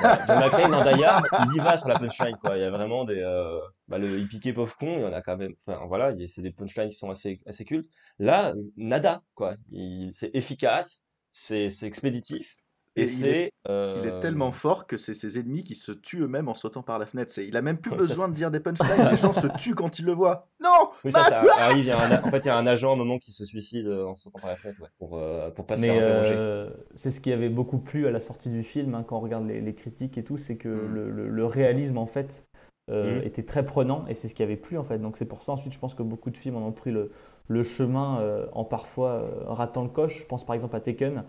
voilà, 0.00 0.24
John 0.26 0.38
McClane 0.38 0.70
dans 0.70 0.82
Die 0.82 1.04
Hard, 1.04 1.26
il 1.32 1.56
y 1.56 1.58
va 1.60 1.76
sur 1.76 1.88
la 1.88 1.96
punchline, 1.98 2.36
quoi. 2.40 2.56
Il 2.56 2.60
y 2.60 2.64
a 2.64 2.70
vraiment 2.70 3.04
des, 3.04 3.20
euh, 3.20 3.58
bah, 3.88 3.98
le 3.98 4.20
hippie 4.20 4.52
pauvre 4.52 4.76
con, 4.76 4.96
il 4.98 5.02
y 5.02 5.04
en 5.06 5.12
a 5.12 5.22
quand 5.22 5.36
même, 5.36 5.54
enfin 5.66 5.84
voilà, 5.86 6.12
il 6.12 6.28
c'est 6.28 6.42
des 6.42 6.52
punchlines 6.52 6.90
qui 6.90 6.96
sont 6.96 7.10
assez 7.10 7.40
assez 7.46 7.64
cultes. 7.64 7.88
Là, 8.18 8.54
nada, 8.76 9.22
quoi. 9.34 9.56
Il- 9.70 10.10
C'est 10.14 10.30
efficace, 10.34 11.04
c'est 11.32 11.70
c'est 11.70 11.86
expéditif. 11.86 12.56
Et 12.96 13.02
Et, 13.02 13.04
il 13.04 13.08
c'est 13.08 13.28
est- 13.30 13.50
Il 13.66 13.70
euh, 13.70 14.18
est 14.18 14.20
tellement 14.20 14.52
fort 14.52 14.86
que 14.86 14.96
c'est 14.98 15.14
ses 15.14 15.38
ennemis 15.38 15.64
qui 15.64 15.74
se 15.74 15.90
tuent 15.90 16.20
eux-mêmes 16.22 16.48
en 16.48 16.54
sautant 16.54 16.82
par 16.82 16.98
la 16.98 17.06
fenêtre. 17.06 17.32
Il 17.38 17.56
a 17.56 17.62
même 17.62 17.78
plus 17.78 17.90
Ouais, 17.90 17.96
ça, 17.96 18.02
besoin 18.08 18.28
de 18.28 18.34
dire 18.34 18.50
des 18.50 18.60
punchlines. 18.60 19.08
Les 19.10 19.16
gens 19.16 19.32
se 19.32 19.46
tuent 19.58 19.74
quand 19.74 19.98
ils 19.98 20.04
le 20.04 20.12
voient. 20.12 20.48
Non 20.60 20.90
Oui, 21.04 21.10
ça, 21.10 21.24
arrive. 21.58 21.78
Il 21.84 21.86
y 21.86 21.90
a 21.90 21.98
un, 21.98 22.22
en 22.22 22.30
fait, 22.30 22.38
il 22.44 22.46
y 22.46 22.50
a 22.50 22.56
un 22.56 22.66
agent 22.66 22.90
à 22.90 22.92
un 22.92 22.96
moment 22.96 23.18
qui 23.18 23.32
se 23.32 23.44
suicide 23.44 23.86
euh, 23.86 24.06
en 24.06 24.14
sautant 24.14 24.38
par 24.38 24.50
la 24.50 24.56
fenêtre, 24.56 24.80
ouais, 24.82 24.88
pour, 24.98 25.16
euh, 25.18 25.50
pour 25.50 25.66
pas 25.66 25.76
se 25.76 25.82
faire 25.86 25.94
interroger. 25.96 26.34
euh, 26.34 26.70
c'est 26.96 27.10
ce 27.10 27.20
qui 27.20 27.32
avait 27.32 27.48
beaucoup 27.48 27.78
plu 27.78 28.06
à 28.06 28.10
la 28.10 28.20
sortie 28.20 28.50
du 28.50 28.62
film, 28.62 28.94
hein, 28.94 29.02
quand 29.06 29.16
on 29.16 29.20
regarde 29.20 29.46
les, 29.46 29.60
les 29.60 29.74
critiques 29.74 30.18
et 30.18 30.22
tout, 30.24 30.36
c'est 30.38 30.56
que 30.56 30.68
Mm. 30.68 30.94
le, 30.94 31.10
le- 31.10 31.28
le 31.28 31.46
réalisme 31.46 31.98
en 31.98 32.06
fait 32.06 32.44
euh, 32.90 33.20
Mm. 33.20 33.26
était 33.26 33.42
très 33.44 33.64
prenant 33.64 34.06
et 34.08 34.14
c'est 34.14 34.28
ce 34.28 34.34
qui 34.34 34.42
avait 34.42 34.56
plu 34.56 34.76
en 34.76 34.84
fait. 34.84 34.98
Donc 34.98 35.16
c'est 35.16 35.24
pour 35.24 35.42
ça 35.42 35.52
ensuite 35.52 35.72
je 35.72 35.78
pense 35.78 35.94
que 35.94 36.02
beaucoup 36.02 36.30
de 36.30 36.36
films 36.36 36.56
en 36.56 36.66
ont 36.66 36.72
pris 36.72 36.90
le, 36.90 37.10
le 37.48 37.62
chemin 37.64 38.20
euh, 38.20 38.46
en 38.52 38.64
parfois 38.64 39.10
euh, 39.12 39.30
ratant 39.46 39.82
le 39.84 39.88
coche. 39.88 40.18
Je 40.20 40.26
pense 40.26 40.44
par 40.44 40.54
exemple 40.54 40.76
à 40.76 40.80
Taken, 40.80 41.24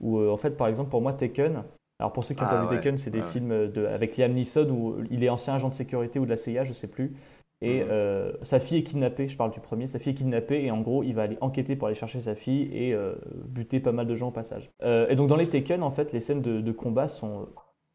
où 0.00 0.18
euh, 0.18 0.30
en 0.30 0.36
fait 0.36 0.56
par 0.56 0.68
exemple 0.68 0.90
pour 0.90 1.00
moi 1.02 1.12
Taken, 1.12 1.62
alors 1.98 2.12
pour 2.12 2.24
ceux 2.24 2.34
qui 2.34 2.42
n'ont 2.42 2.48
Ah 2.48 2.54
pas 2.54 2.60
vu 2.60 2.66
ouais, 2.68 2.76
Taken, 2.76 2.98
c'est 2.98 3.10
des 3.10 3.18
ouais, 3.18 3.24
ouais. 3.24 3.30
films 3.30 3.68
de, 3.72 3.86
avec 3.86 4.16
Liam 4.16 4.32
Neeson 4.32 4.68
où 4.70 4.96
il 5.10 5.24
est 5.24 5.28
ancien 5.28 5.54
agent 5.54 5.68
de 5.68 5.74
sécurité 5.74 6.18
ou 6.18 6.24
de 6.24 6.30
la 6.30 6.36
CIA, 6.36 6.64
je 6.64 6.72
sais 6.72 6.86
plus. 6.86 7.12
Et 7.60 7.80
Mhm. 7.80 7.88
euh, 7.90 8.32
sa 8.42 8.60
fille 8.60 8.78
est 8.78 8.82
kidnappée, 8.84 9.26
je 9.26 9.36
parle 9.36 9.50
du 9.50 9.58
premier, 9.58 9.88
sa 9.88 9.98
fille 9.98 10.12
est 10.12 10.14
kidnappée 10.16 10.64
et 10.64 10.70
en 10.70 10.80
gros 10.80 11.02
il 11.02 11.12
va 11.14 11.22
aller 11.22 11.38
enquêter 11.40 11.74
pour 11.74 11.88
aller 11.88 11.96
chercher 11.96 12.20
sa 12.20 12.36
fille 12.36 12.68
et 12.72 12.94
euh, 12.94 13.16
buter 13.48 13.80
pas 13.80 13.90
mal 13.90 14.06
de 14.06 14.14
gens 14.14 14.28
au 14.28 14.30
passage. 14.30 14.70
Euh, 14.84 15.08
et 15.08 15.16
donc 15.16 15.28
dans 15.28 15.34
les 15.36 15.48
Taken 15.48 15.82
en 15.82 15.90
fait 15.90 16.12
les 16.12 16.20
scènes 16.20 16.40
de, 16.40 16.60
de 16.60 16.72
combat 16.72 17.08
sont 17.08 17.48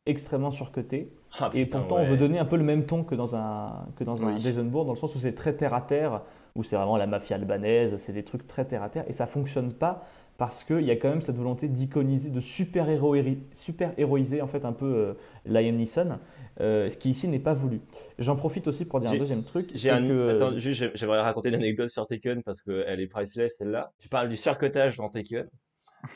extrêmement 0.05 0.51
surcotées 0.51 1.13
Ah, 1.39 1.49
et 1.53 1.61
putain, 1.63 1.79
pourtant 1.79 1.95
on 1.95 2.05
veut 2.05 2.17
donner 2.17 2.39
un 2.39 2.43
peu 2.45 2.57
le 2.57 2.63
même 2.65 2.85
ton 2.85 3.05
que 3.05 3.15
dans 3.15 3.37
un, 3.37 3.87
que 3.95 4.03
dans 4.03 4.21
un. 4.25 4.37
Jason 4.37 4.65
Bourne 4.65 4.87
dans 4.87 4.93
le 4.93 4.99
sens 4.99 5.15
où 5.15 5.19
c'est 5.19 5.33
très 5.33 5.53
terre 5.55 5.73
à 5.73 5.79
terre, 5.79 6.23
où 6.55 6.63
c'est 6.63 6.75
vraiment 6.75 6.97
la 6.97 7.07
mafia 7.07 7.37
albanaise, 7.37 7.95
c'est 7.95 8.11
des 8.11 8.23
trucs 8.23 8.45
très 8.45 8.65
terre 8.65 8.83
à 8.83 8.89
terre 8.89 9.05
et 9.07 9.13
ça 9.13 9.27
fonctionne 9.27 9.71
pas 9.71 10.03
parce 10.37 10.63
qu'il 10.63 10.81
y 10.81 10.91
a 10.91 10.95
quand 10.95 11.09
même 11.09 11.21
cette 11.21 11.37
volonté 11.37 11.67
d'iconiser, 11.67 12.29
de 12.29 12.41
super, 12.41 12.87
héroï- 12.89 13.37
super 13.53 13.93
héroïser 13.97 14.41
en 14.41 14.47
fait 14.47 14.65
un 14.65 14.73
peu 14.73 14.85
euh, 14.85 15.13
Liam 15.45 15.75
Neeson, 15.75 16.17
euh, 16.59 16.89
ce 16.89 16.97
qui 16.97 17.11
ici 17.11 17.27
n'est 17.27 17.39
pas 17.39 17.53
voulu. 17.53 17.81
J'en 18.19 18.35
profite 18.35 18.67
aussi 18.67 18.85
pour 18.85 18.99
dire 18.99 19.11
un 19.11 19.17
deuxième 19.17 19.43
truc. 19.43 19.69
J'ai 19.73 19.89
un... 19.91 20.01
que, 20.07 20.29
Attends, 20.29 20.57
juste, 20.57 20.79
j'ai- 20.79 20.91
j'aimerais 20.95 21.21
raconter 21.21 21.49
une 21.49 21.55
anecdote 21.55 21.89
sur 21.89 22.05
Taken 22.07 22.43
parce 22.43 22.61
qu'elle 22.61 22.99
est 22.99 23.07
priceless, 23.07 23.57
celle-là. 23.57 23.91
Tu 23.99 24.09
parles 24.09 24.29
du 24.29 24.37
surcotage 24.37 24.97
dans 24.97 25.09
Taken. 25.09 25.47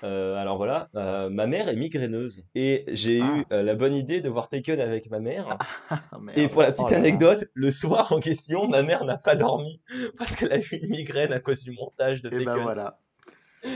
Euh, 0.03 0.35
alors 0.35 0.57
voilà, 0.57 0.89
euh, 0.95 1.29
ma 1.29 1.47
mère 1.47 1.69
est 1.69 1.75
migraineuse 1.77 2.43
et 2.55 2.83
j'ai 2.91 3.21
Ah. 3.21 3.37
eu 3.37 3.45
euh, 3.53 3.63
la 3.63 3.73
bonne 3.73 3.93
idée 3.93 4.19
de 4.19 4.27
voir 4.27 4.49
Taken 4.49 4.81
avec 4.81 5.09
ma 5.09 5.19
mère. 5.21 5.57
Ah. 5.89 6.01
Et 6.35 6.49
pour 6.49 6.61
la 6.61 6.73
petite 6.73 6.87
Oh 6.87 6.91
là 6.91 6.97
là. 6.99 7.05
anecdote, 7.05 7.45
le 7.53 7.71
soir 7.71 8.11
en 8.11 8.19
question, 8.19 8.67
ma 8.67 8.83
mère 8.83 9.05
n'a 9.05 9.17
pas 9.17 9.37
dormi 9.37 9.79
parce 10.17 10.35
qu'elle 10.35 10.51
a 10.51 10.57
eu 10.59 10.67
une 10.73 10.89
migraine 10.89 11.31
à 11.31 11.39
cause 11.39 11.63
du 11.63 11.71
montage 11.71 12.21
de 12.21 12.27
Et 12.27 12.31
Taken. 12.31 12.45
ben 12.45 12.57
voilà. 12.63 12.99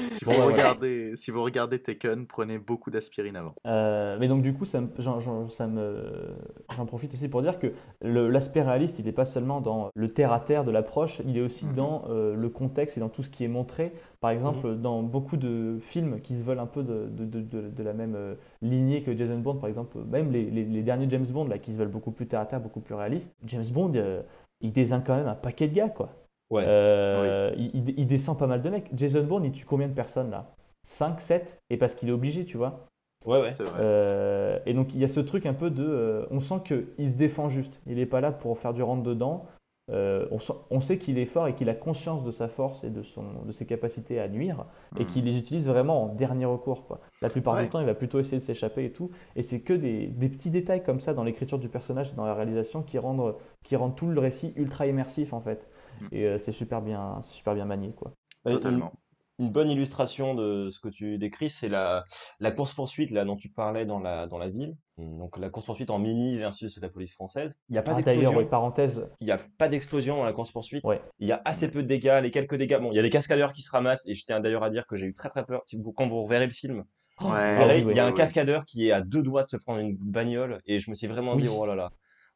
Si 0.10 0.26
vous, 0.26 0.32
voilà. 0.32 0.46
regardez, 0.54 1.16
si 1.16 1.32
vous 1.32 1.42
regardez 1.44 1.80
Taken, 1.80 2.26
prenez 2.28 2.58
beaucoup 2.58 2.92
d'aspirine 2.92 3.36
avant. 3.36 3.54
Euh, 3.66 4.18
mais 4.20 4.28
donc 4.28 4.42
du 4.42 4.54
coup, 4.54 4.66
ça 4.66 4.82
me- 4.82 4.89
j'en 5.00 5.20
j'en- 5.20 5.50
ça 5.50 5.68
me- 5.68 6.36
j'en 6.76 6.86
profite 6.86 7.14
aussi 7.14 7.28
pour 7.28 7.42
dire 7.42 7.60
que 7.60 7.74
le- 8.02 8.30
l'aspect 8.30 8.62
réaliste, 8.62 9.00
il 9.00 9.06
n'est 9.06 9.12
pas 9.12 9.26
seulement 9.26 9.62
dans 9.62 9.89
le 9.96 10.14
terre-à-terre 10.14 10.64
de 10.64 10.72
l'approche, 10.72 11.22
il 11.26 11.38
est 11.38 11.42
aussi 11.42 11.66
Mhm. 11.66 11.76
dans 11.76 12.04
euh, 12.10 12.36
le 12.36 12.50
contexte 12.50 12.98
et 12.98 13.00
dans 13.00 13.10
tout 13.10 13.24
ce 13.24 13.30
qui 13.30 13.44
est 13.44 13.48
montré. 13.50 13.94
Par 14.20 14.30
exemple, 14.32 14.76
dans 14.76 15.02
beaucoup 15.02 15.38
de 15.38 15.80
films 15.82 16.22
qui 16.22 16.36
se 16.36 16.44
veulent 16.44 16.60
un 16.60 16.68
peu 16.68 16.84
de, 16.84 17.08
de- 17.10 17.26
de- 17.26 17.42
de- 17.42 17.70
de 17.70 17.84
la 17.84 17.94
même 17.94 18.14
euh, 18.16 18.36
lignée 18.62 19.02
que 19.02 19.16
Jason 19.16 19.39
Bourne, 19.39 19.60
par 19.60 19.70
exemple, 19.70 19.98
même 20.10 20.32
les, 20.32 20.46
les- 20.52 20.66
les 20.66 20.84
derniers 20.84 21.10
James 21.10 21.26
Bond, 21.32 21.46
là, 21.48 21.58
qui 21.58 21.74
se 21.74 21.78
veulent 21.78 21.88
beaucoup 21.88 22.12
plus 22.12 22.28
terre-à-terre, 22.28 22.60
beaucoup 22.62 22.82
plus 22.82 22.94
réalistes, 22.96 23.34
James 23.46 23.66
Bond, 23.74 23.94
euh, 23.96 24.22
il 24.62 24.72
désigne 24.72 25.02
quand 25.06 25.16
même 25.16 25.28
un 25.28 25.34
paquet 25.36 25.68
de 25.68 25.74
gars, 25.74 25.89
quoi. 25.89 26.10
Ouais. 26.52 26.64
Euh, 26.68 27.52
il, 27.58 27.72
il- 27.76 27.99
il 27.99 28.08
descend 28.08 28.38
pas 28.38 28.47
mal 28.47 28.62
de 28.62 28.70
mecs. 28.70 28.89
Jason 28.93 29.24
Bourne, 29.24 29.45
il 29.45 29.52
tue 29.52 29.66
combien 29.66 29.88
de 29.88 29.93
personnes, 29.93 30.30
là? 30.32 30.52
5, 30.84 31.20
7 31.22 31.60
Et 31.70 31.78
parce 31.78 31.95
qu'il 31.95 32.10
est 32.10 32.14
obligé, 32.14 32.45
tu 32.45 32.58
vois. 32.58 32.88
Ouais, 33.26 33.39
ouais. 33.41 33.54
C'est 33.54 33.64
vrai. 33.64 33.80
Euh, 33.80 34.60
et 34.66 34.74
donc 34.74 34.93
il 34.95 34.99
y 34.99 35.04
a 35.04 35.08
ce 35.08 35.20
truc 35.20 35.45
un 35.45 35.54
peu 35.54 35.70
de, 35.70 35.86
euh, 35.88 36.26
on 36.32 36.39
sent 36.39 36.56
qu'il 36.66 37.10
se 37.10 37.16
défend 37.16 37.49
juste. 37.49 37.82
Il 37.88 37.95
n'est 37.97 38.06
pas 38.08 38.20
là 38.22 38.32
pour 38.32 38.58
faire 38.58 38.74
du 38.74 38.82
rentre 38.84 39.04
dedans. 39.04 39.45
Euh, 39.91 40.26
on, 40.32 40.39
sent- 40.39 40.54
on 40.70 40.80
sait 40.80 40.97
qu'il 40.97 41.18
est 41.20 41.26
fort 41.26 41.47
et 41.47 41.54
qu'il 41.54 41.68
a 41.70 41.74
conscience 41.76 42.24
de 42.24 42.32
sa 42.32 42.47
force 42.47 42.84
et 42.84 42.89
de, 42.89 43.04
son, 43.04 43.24
de 43.45 43.52
ses 43.52 43.66
capacités 43.66 44.20
à 44.20 44.28
nuire 44.30 44.66
et 44.97 45.02
Mhm. 45.02 45.06
qu'il 45.08 45.26
les 45.26 45.38
utilise 45.38 45.68
vraiment 45.68 46.04
en 46.04 46.08
dernier 46.08 46.45
recours. 46.45 46.86
Quoi. 46.88 46.99
La 47.22 47.30
plupart 47.30 47.56
Ouais. 47.56 47.64
du 47.64 47.70
temps, 47.70 47.80
il 47.80 47.86
va 47.86 47.93
plutôt 47.93 48.18
essayer 48.20 48.38
de 48.38 48.43
s'échapper 48.43 48.86
et 48.86 48.91
tout. 48.91 49.12
Et 49.36 49.43
c'est 49.43 49.60
que 49.60 49.74
des, 49.74 50.08
des 50.08 50.30
petits 50.30 50.49
détails 50.49 50.82
comme 50.82 50.99
ça 50.99 51.14
dans 51.14 51.24
l'écriture 51.24 51.60
du 51.60 51.68
personnage 51.68 52.12
et 52.12 52.16
dans 52.16 52.26
la 52.26 52.34
réalisation 52.34 52.82
qui 52.84 52.97
rendent, 52.99 53.36
qui 53.64 53.76
rendent 53.76 53.95
tout 53.95 54.08
le 54.08 54.20
récit 54.20 54.54
ultra 54.56 54.88
immersif 54.88 55.34
en 55.34 55.41
fait. 55.41 55.68
Mhm. 56.02 56.10
Et 56.12 56.26
euh, 56.26 56.38
c'est 56.38 56.52
super 56.52 56.82
bien, 56.82 57.22
super 57.24 57.54
bien 57.56 57.66
manié 57.66 57.93
quoi. 57.93 58.14
Une- 58.45 58.54
Totalement. 58.54 58.91
Une 59.39 59.49
bonne 59.49 59.72
illustration 59.72 60.36
de 60.36 60.70
ce 60.70 60.80
que 60.80 60.88
tu 60.89 61.18
décris, 61.18 61.49
c'est 61.49 61.70
la, 61.70 62.04
la 62.39 62.52
course-poursuite 62.52 63.10
là 63.10 63.26
dont 63.26 63.36
tu 63.38 63.49
parlais 63.49 63.88
dans 63.88 63.97
la, 63.99 64.28
dans 64.28 64.38
la 64.38 64.49
ville. 64.49 64.76
Donc 64.99 65.36
la 65.39 65.49
course-poursuite 65.49 65.89
en 65.89 65.97
mini 65.97 66.38
versus 66.38 66.78
la 66.80 66.89
police 66.89 67.16
française. 67.16 67.56
Il 67.68 67.72
n'y 67.74 67.80
a 67.80 67.82
pas 67.82 67.93
Ah, 67.97 68.02
D'ailleurs, 68.04 68.18
d'explosion. 68.20 68.38
oui, 68.39 68.45
parenthèse, 68.45 69.08
Il 69.20 69.26
n'y 69.26 69.32
a 69.32 69.39
pas 69.58 69.68
d'explosion 69.68 70.18
dans 70.18 70.26
la 70.26 70.34
course-poursuite. 70.34 70.84
Ouais. 70.86 71.02
Il 71.18 71.28
y 71.28 71.32
a 71.32 71.41
assez 71.43 71.72
peu 71.72 71.82
de 71.82 71.88
dégâts. 71.88 72.20
Les 72.22 72.30
quelques 72.30 72.54
dégâts, 72.56 72.78
bon, 72.80 72.91
il 72.91 72.95
y 72.95 72.99
a 72.99 73.02
des 73.02 73.10
cascadeurs 73.10 73.52
qui 73.54 73.64
se 73.64 73.72
ramassent 73.72 74.06
et 74.08 74.14
je 74.14 74.24
tiens 74.26 74.41
d'ailleurs 74.41 74.64
à 74.64 74.70
dire 74.70 74.86
que 74.86 74.95
j'ai 74.95 75.08
eu 75.08 75.14
très 75.14 75.30
très 75.30 75.43
peur. 75.43 75.62
Si 75.66 75.76
vous, 75.76 75.91
quand 75.91 76.08
vous 76.08 76.22
reverrez 76.24 76.45
le 76.45 76.52
film, 76.54 76.84
Ouais, 77.22 77.28
vous 77.28 77.32
verrez, 77.32 77.78
oui, 77.80 77.84
oui, 77.86 77.93
il 77.93 77.97
y 77.97 77.99
a 77.99 78.06
un 78.06 78.12
cascadeur 78.14 78.66
qui 78.66 78.88
est 78.89 78.91
à 78.91 79.02
deux 79.02 79.24
doigts 79.24 79.41
de 79.43 79.47
se 79.47 79.58
prendre 79.58 79.80
une 79.80 79.95
bagnole 79.95 80.60
et 80.68 80.78
je 80.78 80.89
me 80.91 80.95
suis 80.95 81.08
vraiment 81.08 81.36
dit, 81.36 81.47
oh 81.47 81.66
là 81.66 81.74
là. 81.76 81.89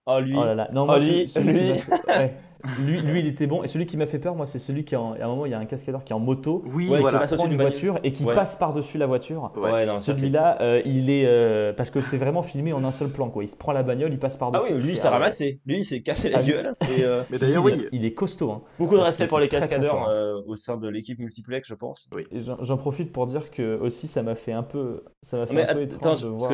Oh 0.08 0.20
lui, 0.20 0.36
Oh 0.38 0.44
là 0.46 0.54
là. 0.56 0.70
Non, 0.72 0.84
Oh, 0.84 0.86
moi, 0.86 1.00
lui, 1.00 1.28
celui- 1.28 1.30
celui 1.30 1.54
qui 1.54 1.72
lui. 1.72 1.80
lui, 2.84 3.02
lui, 3.02 3.20
il 3.20 3.28
était 3.28 3.48
bon. 3.48 3.64
Et 3.64 3.68
celui 3.68 3.86
qui 3.86 3.98
m'a 3.98 4.06
fait 4.06 4.20
peur, 4.20 4.36
moi, 4.36 4.46
c'est 4.46 4.60
celui 4.60 4.84
qui, 4.86 4.96
est 4.96 4.98
en- 4.98 5.14
à 5.14 5.24
un 5.24 5.28
moment, 5.28 5.46
il 5.46 5.52
y 5.52 5.56
a 5.56 5.60
un 5.60 5.66
cascadeur 5.66 6.04
qui 6.04 6.14
est 6.14 6.16
en 6.16 6.20
moto, 6.20 6.64
Oui, 6.74 6.90
Ouais, 6.90 6.98
qui 7.00 7.04
passe 7.12 7.34
au-dessus 7.34 7.50
d'une 7.50 7.62
voiture 7.62 8.00
et 8.04 8.12
qui 8.14 8.24
Ouais. 8.24 8.34
passe 8.36 8.56
par-dessus 8.56 8.98
la 8.98 9.06
voiture. 9.08 9.52
Ouais. 9.56 9.86
Celui-là, 9.98 10.58
euh, 10.62 10.82
il 10.86 11.10
est. 11.10 11.26
euh, 11.26 11.74
parce 11.74 11.90
que 11.90 12.02
c'est 12.02 12.18
vraiment 12.18 12.44
filmé 12.44 12.74
en 12.74 12.84
un 12.84 12.92
seul 12.92 13.10
plan, 13.10 13.30
quoi. 13.30 13.44
Il 13.44 13.48
se 13.50 13.56
prend 13.56 13.72
la 13.72 13.84
bagnole, 13.84 14.12
il 14.14 14.20
passe 14.20 14.36
Ah 14.36 14.40
par-dessus. 14.40 14.74
oui, 14.74 14.80
lui, 14.82 14.90
il 14.90 14.96
C'est- 14.96 15.02
s'est 15.04 15.08
ah 15.08 15.12
ramassé. 15.12 15.60
Lui, 15.66 15.78
il 15.80 15.86
s'est 15.86 16.02
cassé 16.02 16.30
la 16.30 16.40
Ah 16.40 16.42
oui. 16.44 16.52
gueule. 16.52 16.74
Et, 16.98 17.04
euh, 17.04 17.24
Mais 17.30 17.38
d'ailleurs, 17.38 17.68
il, 17.70 17.80
oui. 17.82 17.88
il 17.92 18.06
est 18.06 18.14
costaud. 18.14 18.52
hein. 18.52 18.62
beaucoup 18.80 18.96
de 18.96 19.02
respect 19.02 19.28
pour 19.28 19.40
les 19.40 19.48
cascadeurs 19.48 20.08
hein. 20.08 20.12
euh, 20.12 20.42
au 20.48 20.56
sein 20.56 20.78
de 20.78 20.88
l'équipe 20.90 21.20
multiplex, 21.20 21.68
je 21.68 21.76
pense. 21.76 22.10
Et 22.32 22.40
J'en 22.42 22.78
profite 22.78 23.12
pour 23.12 23.28
dire 23.28 23.52
que 23.52 23.78
aussi, 23.80 24.08
ça 24.08 24.24
m'a 24.24 24.36
fait 24.36 24.52
un 24.54 24.64
peu, 24.64 25.04
ça 25.22 25.38
m'a 25.38 25.46
fait 25.46 25.54
Mais 25.56 25.64
un 25.68 25.74
peu 25.74 25.82
attends, 25.84 25.96
étrange 25.96 26.24
de 26.24 26.28
voir 26.30 26.50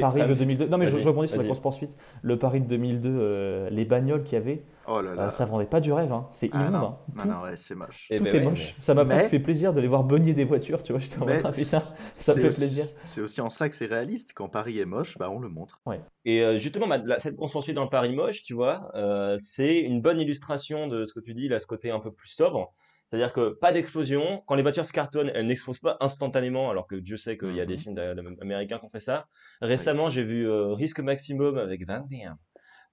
Paris 0.00 0.20
ah, 0.22 0.28
de 0.28 0.34
2002. 0.34 0.68
Non, 0.68 0.78
mais 0.78 0.86
je, 0.86 1.06
rebondis 1.08 1.28
sur 1.28 1.38
la 1.40 1.44
course 1.46 1.60
poursuite. 1.60 1.90
Le 2.22 2.36
Paris 2.38 2.60
de 2.60 2.66
2002, 2.66 3.08
euh, 3.10 3.68
les 3.70 3.84
bagnoles 3.84 4.22
qu'il 4.22 4.34
y 4.34 4.40
avait, 4.40 4.62
Oh 4.94 5.00
là 5.02 5.14
là. 5.14 5.22
euh, 5.26 5.30
ça 5.30 5.44
vendait 5.44 5.66
pas 5.66 5.80
du 5.80 5.92
rêve. 5.92 6.12
hein. 6.12 6.28
C'est 6.32 6.50
Ah 6.52 6.58
immonde. 6.66 6.72
non. 6.72 6.78
hein. 6.88 6.98
Non, 7.16 7.22
Tout, 7.22 7.28
non, 7.28 7.42
ouais, 7.42 7.56
c'est 7.56 7.74
moche. 7.74 8.08
Tout 8.14 8.22
ben 8.24 8.34
est 8.34 8.38
ouais, 8.38 8.44
moche. 8.44 8.74
Ça 8.78 8.94
m'a 8.94 9.04
Mais- 9.04 9.14
presque 9.14 9.30
fait 9.30 9.38
plaisir 9.40 9.72
de 9.72 9.80
les 9.80 9.88
voir 9.88 10.04
beugner 10.04 10.34
des 10.34 10.44
voitures, 10.44 10.82
tu 10.82 10.92
vois. 10.92 11.00
J'étais 11.00 11.16
en 11.16 11.20
mode, 11.26 11.28
Mais 11.36 11.40
ah, 11.44 11.50
putain, 11.52 11.80
ça 11.80 11.94
c'est 12.16 12.34
me 12.36 12.40
fait 12.42 12.48
aussi- 12.48 12.58
plaisir. 12.58 12.84
C'est 13.02 13.20
aussi 13.20 13.40
en 13.40 13.48
ça 13.48 13.68
que 13.68 13.74
c'est 13.74 13.86
réaliste. 13.86 14.32
Quand 14.34 14.48
Paris 14.48 14.78
est 14.78 14.84
moche, 14.84 15.16
bah 15.18 15.30
on 15.30 15.38
le 15.38 15.48
montre. 15.48 15.80
Et 16.24 16.42
euh, 16.42 16.58
justement, 16.58 16.86
ma- 16.86 16.98
la- 16.98 17.18
cette 17.20 17.36
course 17.36 17.52
poursuite 17.52 17.76
dans 17.76 17.84
le 17.84 17.90
Paris 17.90 18.14
moche, 18.14 18.42
tu 18.42 18.54
vois, 18.54 18.90
euh, 18.94 19.36
c'est 19.40 19.80
une 19.80 20.00
bonne 20.02 20.20
illustration 20.20 20.86
de 20.88 21.04
ce 21.04 21.14
que 21.14 21.20
tu 21.20 21.32
dis, 21.32 21.48
là, 21.48 21.58
ce 21.60 21.66
côté 21.66 21.90
un 21.90 22.00
peu 22.00 22.12
plus 22.12 22.28
sobre. 22.28 22.72
C'est-à-dire 23.08 23.34
que 23.34 23.50
pas 23.50 23.72
d'explosion. 23.72 24.42
Quand 24.46 24.54
les 24.54 24.62
voitures 24.62 24.86
se 24.86 24.92
cartonnent, 24.92 25.30
elles 25.34 25.46
n'explosent 25.46 25.80
pas 25.80 25.98
instantanément, 26.00 26.70
alors 26.70 26.86
que 26.86 26.94
Dieu 26.96 27.18
sait 27.18 27.36
qu'il 27.36 27.54
y 27.54 27.60
a 27.60 27.66
des 27.66 27.74
Mhm. 27.74 27.78
films 27.80 28.36
américains 28.40 28.78
qui 28.78 28.86
ont 28.86 28.90
fait 28.90 29.00
ça. 29.00 29.26
Récemment, 29.60 30.08
j'ai 30.08 30.22
vu 30.22 30.48
euh, 30.48 30.68
Risque 30.72 31.00
Maximum 31.00 31.58
avec 31.58 31.86
Van 31.86 32.06
Damme. 32.10 32.36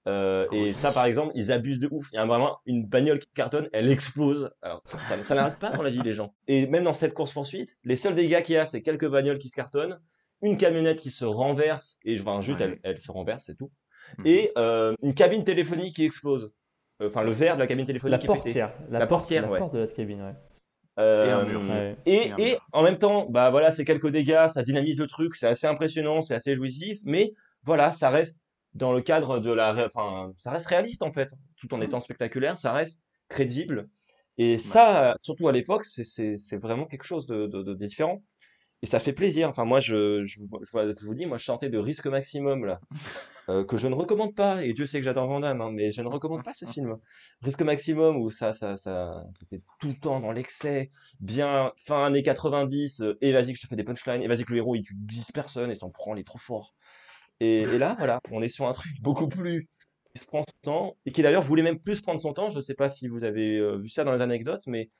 Euh, 0.08 0.46
et 0.52 0.72
ça, 0.72 0.92
par 0.92 1.04
exemple, 1.04 1.32
ils 1.34 1.52
abusent 1.52 1.78
de 1.78 1.88
ouf. 1.90 2.08
Il 2.12 2.16
y 2.16 2.18
a 2.18 2.24
vraiment 2.24 2.58
une 2.66 2.86
bagnole 2.86 3.18
qui 3.18 3.28
cartonne, 3.32 3.68
elle 3.72 3.90
explose. 3.90 4.50
Alors, 4.62 4.80
ça, 4.84 5.02
ça, 5.02 5.22
ça 5.22 5.34
n'arrête 5.34 5.58
pas 5.58 5.70
dans 5.70 5.82
la 5.82 5.90
vie, 5.90 6.00
les 6.02 6.14
gens. 6.14 6.34
Et 6.48 6.66
même 6.66 6.82
dans 6.84 6.92
cette 6.94 7.12
course-poursuite, 7.14 7.76
les 7.84 7.96
seuls 7.96 8.14
dégâts 8.14 8.42
qu'il 8.42 8.54
y 8.54 8.58
a, 8.58 8.64
c'est 8.66 8.82
quelques 8.82 9.08
bagnoles 9.08 9.38
qui 9.38 9.48
se 9.50 9.56
cartonnent, 9.56 10.00
une 10.42 10.56
camionnette 10.56 10.98
qui 10.98 11.10
se 11.10 11.24
renverse, 11.26 11.98
et 12.04 12.18
enfin, 12.18 12.40
juste, 12.40 12.60
elle, 12.62 12.78
elle 12.82 12.98
se 12.98 13.10
renverse, 13.12 13.44
c'est 13.44 13.56
tout. 13.56 13.70
Mhm. 14.18 14.26
Et 14.26 14.52
euh, 14.56 14.94
une 15.02 15.12
cabine 15.14 15.44
téléphonique 15.44 15.96
qui 15.96 16.04
explose. 16.06 16.50
euh, 17.02 17.08
enfin 17.08 17.22
le 17.22 17.32
verre 17.32 17.54
de 17.56 17.60
la 17.60 17.66
cabine 17.66 17.82
La 17.84 17.86
téléphonique 17.86 18.24
est 18.24 18.26
pété. 18.26 18.42
portière. 18.42 18.72
La 18.90 19.06
portière, 19.06 19.42
la 19.42 19.50
ouais. 19.50 19.58
porte 19.58 19.74
de 19.74 19.78
la 19.80 19.86
cabine, 19.86 20.22
ouais. 20.22 20.34
Euh, 20.98 21.26
Et 21.26 21.30
un 21.30 21.44
mur. 21.44 21.60
Ouais. 21.70 21.96
Et, 22.06 22.32
Et 22.38 22.58
en 22.72 22.82
même 22.82 22.98
temps, 22.98 23.26
bah 23.30 23.50
voilà, 23.50 23.70
c'est 23.70 23.84
quelques 23.84 24.08
dégâts, 24.10 24.48
ça 24.48 24.62
dynamise 24.62 24.98
le 24.98 25.06
truc, 25.06 25.36
c'est 25.36 25.46
assez 25.46 25.66
impressionnant, 25.66 26.20
c'est 26.22 26.34
assez 26.34 26.54
jouissif, 26.54 26.98
mais 27.04 27.32
voilà, 27.62 27.92
ça 27.92 28.08
reste 28.10 28.40
dans 28.74 28.92
le 28.92 29.02
cadre 29.02 29.38
de 29.40 29.50
la, 29.52 29.72
ré- 29.72 29.84
enfin, 29.84 30.32
ça 30.38 30.50
reste 30.52 30.66
réaliste 30.68 31.02
en 31.02 31.12
fait, 31.12 31.34
tout 31.56 31.72
en 31.74 31.80
étant 31.80 32.00
spectaculaire, 32.00 32.58
ça 32.58 32.72
reste 32.72 33.04
crédible. 33.28 33.88
Et 34.38 34.58
ça, 34.58 35.16
surtout 35.22 35.48
à 35.48 35.52
l'époque, 35.52 35.84
c'est 35.84 36.56
vraiment 36.58 36.86
quelque 36.86 37.04
chose 37.04 37.26
de, 37.26 37.46
de, 37.46 37.62
de 37.62 37.74
différent. 37.74 38.22
Et 38.82 38.86
ça 38.86 38.98
fait 39.00 39.12
plaisir. 39.12 39.48
Enfin, 39.48 39.64
moi, 39.66 39.80
je, 39.80 40.24
je, 40.24 40.40
vous- 40.40 40.48
je, 40.62 41.06
vous 41.06 41.14
dis, 41.14 41.26
moi, 41.26 41.36
je 41.36 41.44
sortais 41.44 41.68
de 41.68 41.78
Risque 41.78 42.06
Maximum, 42.06 42.64
là, 42.64 42.80
euh, 43.50 43.64
que 43.64 43.76
je 43.76 43.88
ne 43.88 43.94
recommande 43.94 44.34
pas. 44.34 44.64
Et 44.64 44.72
Dieu 44.72 44.86
sait 44.86 44.98
que 45.00 45.04
j'adore 45.04 45.26
Van 45.28 45.40
Damme, 45.40 45.60
hein, 45.60 45.70
mais 45.72 45.90
je 45.90 46.02
ne 46.02 46.08
recommande 46.08 46.44
pas 46.44 46.54
ce 46.54 46.66
film. 46.66 46.96
Risque 47.42 47.62
Maximum, 47.62 48.16
où 48.16 48.30
ça, 48.30 48.52
ça, 48.54 48.76
ça, 48.76 49.24
c'était 49.32 49.62
tout 49.80 49.88
le 49.88 49.94
temps 50.00 50.20
dans 50.20 50.32
l'excès, 50.32 50.90
bien 51.20 51.72
fin 51.86 52.04
années 52.06 52.22
90, 52.22 53.02
euh, 53.02 53.18
et 53.20 53.32
vas-y 53.32 53.52
que 53.52 53.58
je 53.58 53.62
te 53.62 53.66
fais 53.68 53.76
des 53.76 53.84
punchlines, 53.84 54.22
et 54.22 54.28
vas-y 54.28 54.44
que 54.44 54.52
le 54.52 54.58
héros, 54.58 54.74
il 54.76 54.82
tue 54.82 54.94
10 54.96 55.30
personnes 55.32 55.70
et 55.70 55.74
s'en 55.74 55.90
prend 55.90 56.14
les 56.14 56.24
trop 56.24 56.38
fort. 56.38 56.74
Et, 57.40 57.60
et 57.62 57.78
là, 57.78 57.94
voilà, 57.98 58.20
on 58.30 58.42
est 58.42 58.48
sur 58.48 58.66
un 58.68 58.72
truc 58.72 58.92
beaucoup 59.02 59.28
plus 59.28 59.68
qui 60.14 60.20
se 60.20 60.26
prend 60.26 60.42
son 60.42 60.70
temps, 60.70 60.96
et 61.06 61.12
qui 61.12 61.22
d'ailleurs 61.22 61.42
voulait 61.42 61.62
même 61.62 61.78
plus 61.80 62.00
prendre 62.00 62.20
son 62.20 62.32
temps. 62.32 62.50
Je 62.50 62.56
ne 62.56 62.60
sais 62.62 62.74
pas 62.74 62.88
si 62.88 63.08
vous 63.08 63.24
avez 63.24 63.58
euh, 63.58 63.78
vu 63.78 63.88
ça 63.88 64.04
dans 64.04 64.12
les 64.12 64.22
anecdotes, 64.22 64.62
mais 64.66 64.90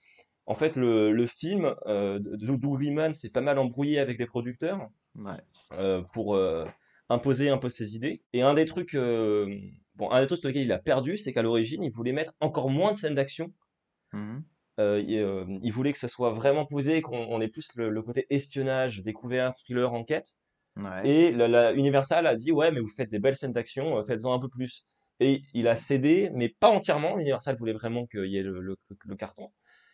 en 0.46 0.54
fait, 0.54 0.76
le, 0.76 1.12
le 1.12 1.26
film 1.26 1.74
euh, 1.86 2.18
Doug 2.20 2.80
Liman 2.80 3.14
s'est 3.14 3.30
pas 3.30 3.40
mal 3.40 3.58
embrouillé 3.58 3.98
avec 3.98 4.18
les 4.18 4.26
producteurs 4.26 4.88
Ouais. 5.16 5.40
euh, 5.72 6.02
pour 6.12 6.36
euh, 6.36 6.64
imposer 7.08 7.50
un 7.50 7.58
peu 7.58 7.68
ses 7.68 7.96
idées. 7.96 8.22
Et 8.32 8.42
un 8.42 8.54
des 8.54 8.64
trucs, 8.64 8.94
bon, 8.94 10.10
un 10.10 10.20
des 10.20 10.26
trucs 10.26 10.40
sur 10.40 10.48
lesquels 10.48 10.64
il 10.64 10.72
a 10.72 10.78
perdu, 10.78 11.18
c'est 11.18 11.32
qu'à 11.32 11.42
l'origine, 11.42 11.82
il 11.82 11.90
voulait 11.90 12.12
mettre 12.12 12.32
encore 12.40 12.70
moins 12.70 12.92
de 12.92 12.96
scènes 12.96 13.14
d'action. 13.14 13.52
Mhm. 14.12 14.44
Euh, 14.78 15.02
il, 15.06 15.58
il 15.62 15.72
voulait 15.72 15.92
que 15.92 15.98
ça 15.98 16.08
soit 16.08 16.30
vraiment 16.32 16.64
posé, 16.66 17.02
qu'on 17.02 17.18
on 17.18 17.40
ait 17.40 17.48
plus 17.48 17.68
le, 17.76 17.90
le 17.90 18.02
côté 18.02 18.26
espionnage, 18.30 19.02
découverte, 19.02 19.56
thriller, 19.64 19.92
enquête. 19.92 20.36
Ouais. 20.76 21.08
Et 21.08 21.32
la, 21.32 21.48
la 21.48 21.72
Universal 21.74 22.26
a 22.26 22.34
dit 22.36 22.52
ouais, 22.52 22.70
mais 22.72 22.80
vous 22.80 22.88
faites 22.88 23.10
des 23.10 23.18
belles 23.18 23.34
scènes 23.36 23.52
d'action, 23.52 23.98
euh, 23.98 24.04
faites-en 24.04 24.32
un 24.32 24.38
peu 24.40 24.48
plus. 24.48 24.86
Et 25.20 25.42
il 25.52 25.68
a 25.68 25.76
cédé, 25.76 26.30
mais 26.34 26.48
pas 26.48 26.70
entièrement. 26.70 27.18
Universal 27.18 27.56
voulait 27.56 27.72
vraiment 27.74 28.06
qu'il 28.06 28.26
y 28.26 28.38
ait 28.38 28.42
le, 28.42 28.60
le- 28.60 28.76
le 29.06 29.16
carton. 29.16 29.50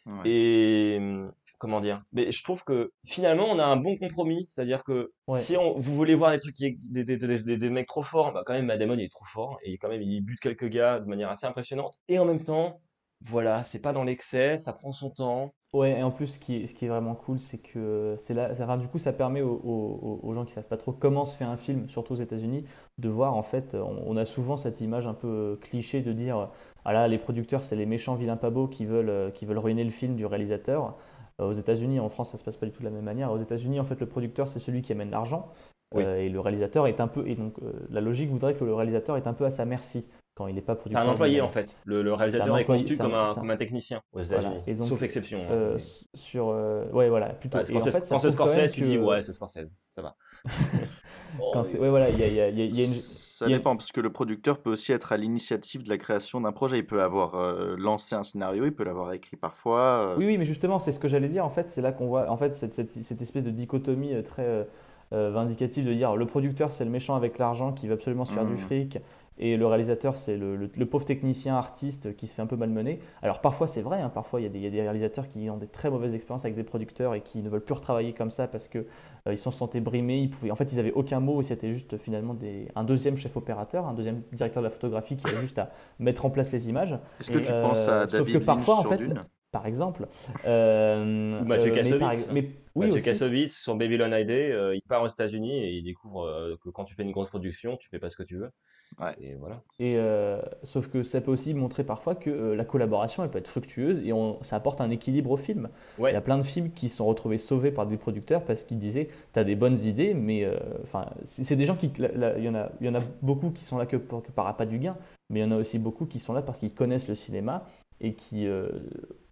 Ouais. 0.06 0.28
Et 0.30 0.96
hum, 1.00 1.32
comment 1.58 1.80
dire? 1.80 2.00
Mais 2.12 2.30
je 2.30 2.44
trouve 2.44 2.62
que 2.62 2.92
finalement 3.04 3.46
on 3.50 3.58
a 3.58 3.64
un 3.64 3.76
bon 3.76 3.96
compromis, 3.96 4.46
c'est-à-dire 4.48 4.84
que 4.84 5.12
Ouais. 5.26 5.38
si 5.40 5.56
on, 5.56 5.76
vous 5.76 5.94
voulez 5.96 6.14
voir 6.14 6.30
des 6.30 6.38
trucs 6.38 6.54
qui 6.54 6.76
des, 6.78 7.02
des, 7.04 7.16
des, 7.16 7.42
des- 7.42 7.56
des 7.56 7.70
mecs 7.70 7.88
trop 7.88 8.04
forts, 8.04 8.32
bah 8.32 8.42
quand 8.46 8.52
même 8.52 8.66
Matt 8.66 8.78
Damon 8.78 8.94
il 8.94 9.00
est 9.02 9.10
trop 9.10 9.24
fort 9.24 9.58
et 9.64 9.78
quand 9.78 9.88
même 9.88 10.02
il 10.02 10.20
bute 10.20 10.38
quelques 10.38 10.68
gars 10.68 11.00
de 11.00 11.06
manière 11.06 11.28
assez 11.30 11.46
impressionnante. 11.46 11.98
Et 12.08 12.20
en 12.20 12.24
même 12.24 12.44
temps, 12.44 12.80
voilà, 13.20 13.62
c'est 13.64 13.80
pas 13.80 13.92
dans 13.92 14.04
l'excès, 14.04 14.58
ça 14.58 14.72
prend 14.72 14.92
son 14.92 15.10
temps. 15.10 15.54
Ouais, 15.72 15.98
et 15.98 16.02
en 16.02 16.10
plus, 16.10 16.26
ce 16.28 16.38
qui 16.38 16.56
est, 16.56 16.66
ce 16.68 16.74
qui 16.74 16.86
est 16.86 16.88
vraiment 16.88 17.14
cool, 17.14 17.38
c'est 17.38 17.58
que 17.58 18.16
c'est 18.18 18.32
là, 18.32 18.48
enfin, 18.52 18.78
du 18.78 18.88
coup, 18.88 18.98
ça 18.98 19.12
permet 19.12 19.42
aux, 19.42 19.60
aux- 19.62 20.20
aux 20.22 20.32
gens 20.32 20.44
qui 20.46 20.52
savent 20.52 20.66
pas 20.66 20.78
trop 20.78 20.92
comment 20.92 21.26
se 21.26 21.36
fait 21.36 21.44
un 21.44 21.56
film, 21.58 21.88
surtout 21.90 22.14
aux 22.14 22.16
États-Unis, 22.16 22.64
de 22.98 23.08
voir 23.10 23.34
en 23.34 23.42
fait, 23.42 23.74
on, 23.74 24.02
on 24.06 24.16
a 24.16 24.24
souvent 24.24 24.56
cette 24.56 24.80
image 24.80 25.06
un 25.06 25.12
peu 25.12 25.58
cliché 25.60 26.00
de 26.00 26.12
dire, 26.12 26.48
ah 26.86 26.92
là, 26.94 27.08
les 27.08 27.18
producteurs, 27.18 27.62
c'est 27.62 27.76
les 27.76 27.84
méchants 27.84 28.14
vilains 28.14 28.36
pas 28.38 28.48
beaux 28.50 28.68
qui 28.68 28.86
veulent, 28.86 29.10
euh, 29.10 29.30
qui 29.30 29.44
veulent 29.44 29.58
ruiner 29.58 29.84
le 29.84 29.90
film 29.90 30.16
du 30.16 30.24
réalisateur. 30.24 30.96
Euh, 31.40 31.50
aux 31.50 31.52
États-Unis, 31.52 32.00
en 32.00 32.08
France, 32.08 32.30
ça 32.30 32.38
se 32.38 32.44
passe 32.44 32.56
pas 32.56 32.64
du 32.66 32.72
tout 32.72 32.78
de 32.80 32.84
la 32.86 32.90
même 32.90 33.04
manière. 33.04 33.30
Aux 33.30 33.38
États-Unis, 33.38 33.78
en 33.80 33.84
fait, 33.84 34.00
le 34.00 34.06
producteur, 34.06 34.48
c'est 34.48 34.60
celui 34.60 34.80
qui 34.82 34.92
amène 34.92 35.10
l'argent, 35.10 35.52
Oui. 35.92 36.04
Euh, 36.04 36.16
et 36.18 36.28
le 36.28 36.40
réalisateur 36.40 36.86
est 36.88 37.00
un 37.00 37.08
peu, 37.08 37.26
et 37.28 37.34
donc 37.36 37.54
euh, 37.62 37.72
la 37.90 38.00
logique 38.00 38.28
voudrait 38.30 38.54
que 38.54 38.64
le 38.64 38.74
réalisateur 38.74 39.16
est 39.16 39.26
un 39.26 39.32
peu 39.34 39.44
à 39.44 39.50
sa 39.50 39.64
merci 39.64 40.08
quand 40.36 40.46
il 40.48 40.54
n'est 40.54 40.60
pas 40.60 40.74
C'est 40.74 40.80
producteur. 40.80 41.02
un 41.02 41.08
employé 41.08 41.40
en 41.40 41.48
fait. 41.48 41.74
Le, 41.86 42.02
le 42.02 42.12
réalisateur 42.12 42.58
est 42.58 42.60
employé, 42.62 42.82
conçu 42.82 42.94
c'est 42.94 43.00
comme 43.02 43.14
un, 43.14 43.26
c'est 43.32 43.40
comme 43.40 43.50
un 43.50 43.56
technicien 43.56 44.02
aux. 44.12 44.20
États-Unis, 44.20 44.62
sauf 44.82 45.00
exception. 45.02 45.38
hein, 45.40 45.50
Euh, 45.50 45.74
mais- 45.76 45.82
sur, 46.18 46.50
euh, 46.50 46.84
ouais, 46.92 47.08
voilà, 47.08 47.30
plutôt. 47.30 47.56
Ouais, 47.56 47.64
Et 47.64 47.76
en 47.76 47.80
Scorsese, 47.80 47.92
fait, 47.92 48.00
ça 48.00 48.06
Scorsese, 48.06 48.34
prouve 48.34 48.36
quand 48.46 48.48
Scorsese, 48.52 48.72
tu 48.72 48.82
dis 48.82 48.98
ouais, 48.98 49.22
c'est 49.22 49.32
Scorsese, 49.32 49.74
ça 49.88 50.02
va. 50.02 50.14
quand 51.52 51.64
c'est- 51.64 51.78
ouais, 51.78 51.88
voilà, 51.88 52.10
il 52.10 52.18
y 52.18 52.22
a, 52.22 52.26
il 52.28 52.34
y 52.34 52.40
a- 52.40 52.48
il 52.50 52.58
y 52.58 52.62
a- 52.62 52.64
il 52.66 52.76
y 52.78 52.82
a 52.82 52.84
une. 52.84 52.92
Ça 52.92 53.46
dépend, 53.46 53.76
parce 53.76 53.92
que 53.92 54.00
le 54.00 54.10
producteur 54.10 54.58
peut 54.58 54.70
aussi 54.70 54.92
être 54.92 55.12
à 55.12 55.16
l'initiative 55.16 55.82
de 55.82 55.88
la 55.88 55.98
création 55.98 56.40
d'un 56.40 56.52
projet. 56.52 56.78
Il 56.78 56.86
peut 56.86 57.02
avoir 57.02 57.34
euh, 57.34 57.76
lancé 57.78 58.14
un 58.14 58.22
scénario, 58.22 58.64
il 58.66 58.72
peut 58.74 58.84
l'avoir 58.84 59.12
écrit 59.14 59.36
parfois. 59.36 59.80
euh, 59.80 60.14
Oui, 60.18 60.26
oui, 60.26 60.38
mais 60.38 60.44
justement, 60.46 60.78
c'est 60.78 60.92
ce 60.92 60.98
que 60.98 61.08
j'allais 61.08 61.28
dire. 61.28 61.44
En 61.44 61.50
fait, 61.50 61.68
c'est 61.68 61.82
là 61.82 61.92
qu'on 61.92 62.06
voit 62.06 62.30
en 62.30 62.36
fait 62.36 62.54
cette, 62.54 62.72
cette- 62.74 62.92
cette 63.02 63.20
espèce 63.22 63.44
de 63.44 63.50
dichotomie 63.50 64.22
très 64.22 64.66
vindicative 65.12 65.86
de 65.86 65.94
dire 65.94 66.16
le 66.16 66.26
producteur 66.26 66.72
c'est 66.72 66.84
le 66.84 66.90
méchant 66.90 67.14
avec 67.14 67.38
l'argent 67.38 67.72
qui 67.72 67.86
veut 67.86 67.94
absolument 67.94 68.24
se 68.24 68.32
faire 68.32 68.44
du 68.44 68.54
Mhm. 68.54 68.58
fric 68.58 68.98
et 69.38 69.56
le 69.56 69.66
réalisateur 69.66 70.16
c'est 70.16 70.36
le, 70.36 70.56
le- 70.56 70.70
le 70.74 70.86
pauvre 70.86 71.04
technicien 71.04 71.56
artiste 71.56 72.16
qui 72.16 72.26
se 72.26 72.34
fait 72.34 72.42
un 72.42 72.46
peu 72.46 72.56
malmener. 72.56 73.00
Alors 73.22 73.40
parfois 73.40 73.66
c'est 73.66 73.82
vrai, 73.82 74.00
hein, 74.00 74.08
parfois 74.08 74.40
il 74.40 74.44
y, 74.44 74.46
a 74.46 74.48
des- 74.50 74.58
il 74.58 74.64
y 74.64 74.66
a 74.66 74.70
des 74.70 74.82
réalisateurs 74.82 75.28
qui 75.28 75.48
ont 75.50 75.56
des 75.58 75.66
très 75.68 75.90
mauvaises 75.90 76.14
expériences 76.14 76.44
avec 76.44 76.56
des 76.56 76.64
producteurs 76.64 77.14
et 77.14 77.20
qui 77.20 77.38
ne 77.42 77.48
veulent 77.48 77.64
plus 77.64 77.74
retravailler 77.74 78.12
comme 78.14 78.30
ça 78.30 78.48
parce 78.48 78.68
que 78.68 78.78
euh, 78.78 79.32
ils 79.32 79.36
se 79.36 79.44
sont 79.44 79.50
sentis 79.50 79.80
brimés. 79.80 80.18
Ils 80.20 80.30
pouvaient, 80.30 80.50
en 80.50 80.56
fait, 80.56 80.72
ils 80.72 80.78
avaient 80.80 80.92
aucun 80.92 81.20
mot 81.20 81.40
et 81.40 81.44
c'était 81.44 81.72
juste 81.72 81.96
finalement 81.98 82.34
des, 82.34 82.68
un 82.74 82.84
deuxième 82.84 83.16
chef 83.16 83.36
opérateur, 83.36 83.86
un 83.86 83.94
deuxième 83.94 84.22
directeur 84.32 84.62
de 84.62 84.66
la 84.68 84.70
photographie 84.72 85.16
qui 85.16 85.26
avait 85.26 85.38
juste 85.38 85.58
à 85.58 85.70
mettre 85.98 86.24
en 86.24 86.30
place 86.30 86.52
les 86.52 86.68
images. 86.68 86.98
Est-ce 87.18 87.30
que 87.30 87.36
tu 87.38 87.52
Euh, 87.52 87.54
penses 87.54 87.88
à 87.88 88.06
sauf 88.08 88.30
David 88.30 88.30
que 88.30 88.38
Lynch 88.46 88.68
parfois, 88.68 88.76
en 88.76 88.84
sur 88.84 88.84
fait, 88.84 89.10
Dune? 89.10 89.28
par 89.52 89.66
exemple. 89.66 90.08
Euh, 90.44 91.44
Mathieu 91.44 91.70
euh, 91.70 91.78
mais 91.82 91.94
par 91.94 92.12
Kassovitz. 92.12 92.28
ex- 92.28 92.30
mais, 92.30 92.50
oui, 92.74 92.90
Mathieu 92.90 93.00
aussi. 93.00 93.22
Kassovitz, 93.22 93.56
sur 93.62 93.76
Babylon 93.76 94.12
ID, 94.16 94.30
euh, 94.52 94.74
il 94.74 94.82
part 94.82 95.02
aux 95.02 95.06
États-Unis 95.06 95.52
et 95.64 95.72
il 95.72 95.82
découvre 95.84 96.24
euh, 96.26 96.56
que 96.62 96.68
quand 96.70 96.84
tu 96.84 96.94
fais 96.94 97.02
une 97.02 97.12
grosse 97.12 97.28
production, 97.28 97.76
tu 97.76 97.88
fais 97.88 97.98
pas 97.98 98.08
ce 98.10 98.16
que 98.16 98.22
tu 98.22 98.36
veux. 98.36 98.50
Ouais. 98.98 99.12
Et 99.20 99.34
voilà. 99.34 99.60
Et, 99.78 99.96
euh, 99.98 100.40
sauf 100.62 100.88
que 100.88 101.02
ça 101.02 101.20
peut 101.20 101.30
aussi 101.30 101.52
montrer 101.52 101.84
parfois 101.84 102.14
que 102.14 102.30
euh, 102.30 102.56
la 102.56 102.64
collaboration 102.64 103.22
elle 103.22 103.30
peut 103.30 103.38
être 103.38 103.48
fructueuse 103.48 104.00
et 104.06 104.12
on- 104.14 104.42
ça 104.42 104.56
apporte 104.56 104.80
un 104.80 104.88
équilibre 104.88 105.30
au 105.32 105.36
film. 105.36 105.68
Ouais. 105.98 106.10
Il 106.12 106.14
y 106.14 106.16
a 106.16 106.20
plein 106.22 106.38
de 106.38 106.42
films 106.42 106.70
qui 106.70 106.88
se 106.88 106.96
sont 106.96 107.04
retrouvés 107.06 107.36
sauvés 107.36 107.70
par 107.70 107.86
des 107.86 107.98
producteurs 107.98 108.42
parce 108.42 108.64
qu'ils 108.64 108.78
disaient 108.78 109.10
tu 109.34 109.38
as 109.38 109.44
des 109.44 109.54
bonnes 109.54 109.78
idées, 109.80 110.14
mais 110.14 110.44
euh, 110.44 110.56
enfin 110.82 111.10
c'est 111.24 111.44
c'est 111.44 111.56
des 111.56 111.66
gens 111.66 111.76
qui. 111.76 111.92
Il 111.98 112.42
y, 112.44 112.48
en 112.48 112.54
a, 112.54 112.68
y 112.80 112.88
en 112.88 112.94
a 112.94 113.00
beaucoup 113.20 113.50
qui 113.50 113.64
sont 113.64 113.76
là 113.76 113.84
que, 113.84 113.98
pour, 113.98 114.22
que 114.22 114.32
par 114.32 114.46
appât 114.46 114.64
du 114.66 114.78
gain, 114.78 114.96
mais 115.28 115.40
il 115.40 115.42
y 115.42 115.46
en 115.46 115.52
a 115.52 115.56
aussi 115.56 115.78
beaucoup 115.78 116.06
qui 116.06 116.18
sont 116.18 116.32
là 116.32 116.40
parce 116.40 116.58
qu'ils 116.58 116.74
connaissent 116.74 117.08
le 117.08 117.14
cinéma 117.14 117.66
et 118.00 118.12
qui 118.14 118.46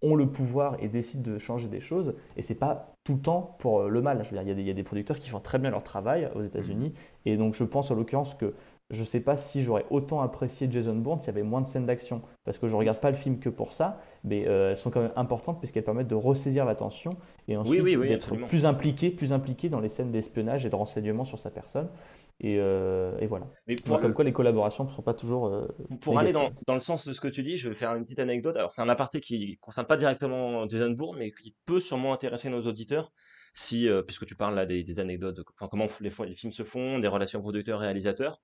ont 0.01 0.15
le 0.15 0.27
pouvoir 0.27 0.77
et 0.79 0.87
décident 0.87 1.31
de 1.31 1.37
changer 1.39 1.67
des 1.67 1.79
choses. 1.79 2.13
Et 2.37 2.41
c'est 2.41 2.55
pas 2.55 2.95
tout 3.03 3.13
le 3.13 3.19
temps 3.19 3.55
pour 3.59 3.83
le 3.83 4.01
mal. 4.01 4.23
Je 4.23 4.29
veux 4.35 4.43
dire, 4.43 4.57
il 4.57 4.59
y, 4.63 4.67
y 4.67 4.71
a 4.71 4.73
des 4.73 4.83
producteurs 4.83 5.19
qui 5.19 5.29
font 5.29 5.39
très 5.39 5.59
bien 5.59 5.69
leur 5.69 5.83
travail 5.83 6.29
aux 6.35 6.41
États-Unis. 6.41 6.93
Et 7.25 7.37
donc 7.37 7.53
je 7.53 7.63
pense 7.63 7.91
en 7.91 7.95
l'occurrence 7.95 8.33
que 8.33 8.53
je 8.91 9.03
sais 9.03 9.19
pas 9.19 9.35
si 9.35 9.63
j'aurais 9.63 9.85
autant 9.89 10.21
apprécié 10.21 10.67
Jason 10.69 10.95
Bourne 10.95 11.19
s'il 11.19 11.27
y 11.27 11.29
avait 11.31 11.43
moins 11.43 11.61
de 11.61 11.67
scènes 11.67 11.85
d'action. 11.85 12.21
Parce 12.43 12.59
que 12.59 12.67
je 12.67 12.75
regarde 12.75 12.99
pas 12.99 13.09
le 13.09 13.17
film 13.17 13.39
que 13.39 13.49
pour 13.49 13.73
ça, 13.73 13.99
mais 14.23 14.47
euh, 14.47 14.71
elles 14.71 14.77
sont 14.77 14.91
quand 14.91 15.01
même 15.01 15.13
importantes 15.15 15.59
puisqu'elles 15.59 15.83
permettent 15.83 16.07
de 16.07 16.15
ressaisir 16.15 16.65
l'attention 16.65 17.17
et 17.47 17.57
ensuite 17.57 17.81
oui, 17.81 17.95
oui, 17.95 18.09
d'être 18.09 18.35
plus 18.47 18.65
impliqué, 18.65 19.09
plus 19.09 19.33
impliqué 19.33 19.69
dans 19.69 19.79
les 19.79 19.89
scènes 19.89 20.11
d'espionnage 20.11 20.65
et 20.65 20.69
de 20.69 20.75
renseignement 20.75 21.25
sur 21.25 21.39
sa 21.39 21.49
personne. 21.49 21.89
Et, 22.41 22.57
euh, 22.59 23.17
et 23.19 23.27
voilà. 23.27 23.47
Mais 23.65 23.77
pour, 23.77 23.99
comme 23.99 24.13
quoi 24.13 24.25
les 24.25 24.33
collaborations 24.33 24.83
ne 24.83 24.89
sont 24.89 25.01
pas 25.01 25.13
toujours. 25.13 25.47
euh, 25.47 25.67
pour 26.01 26.19
aller 26.19 26.33
dans, 26.33 26.51
le 26.67 26.79
sens 26.79 27.07
de 27.07 27.13
ce 27.13 27.21
que 27.21 27.29
tu 27.29 27.43
dis, 27.43 27.57
je 27.57 27.69
vais 27.69 27.75
faire 27.75 27.95
une 27.95 28.03
petite 28.03 28.19
anecdote. 28.19 28.57
Alors, 28.57 28.71
c'est 28.71 28.81
un 28.81 28.89
aparté 28.89 29.21
qui 29.21 29.57
concerne 29.61 29.87
pas 29.87 29.95
directement 29.95 30.67
Jason 30.67 30.91
Bourne, 30.91 31.17
mais 31.17 31.31
qui 31.31 31.55
peut 31.65 31.79
sûrement 31.79 32.13
intéresser 32.13 32.49
nos 32.49 32.61
auditeurs. 32.65 33.13
Si, 33.53 33.87
euh, 33.87 34.01
puisque 34.01 34.25
tu 34.25 34.35
parles 34.35 34.53
là 34.53 34.65
des, 34.65 34.83
des 34.83 34.99
anecdotes, 34.99 35.39
enfin, 35.57 35.69
comment 35.69 35.87
les, 36.01 36.11
les 36.27 36.35
films 36.35 36.51
se 36.51 36.63
font, 36.63 36.99
des 36.99 37.07
relations 37.07 37.41
producteur-réalisateur, 37.41 38.41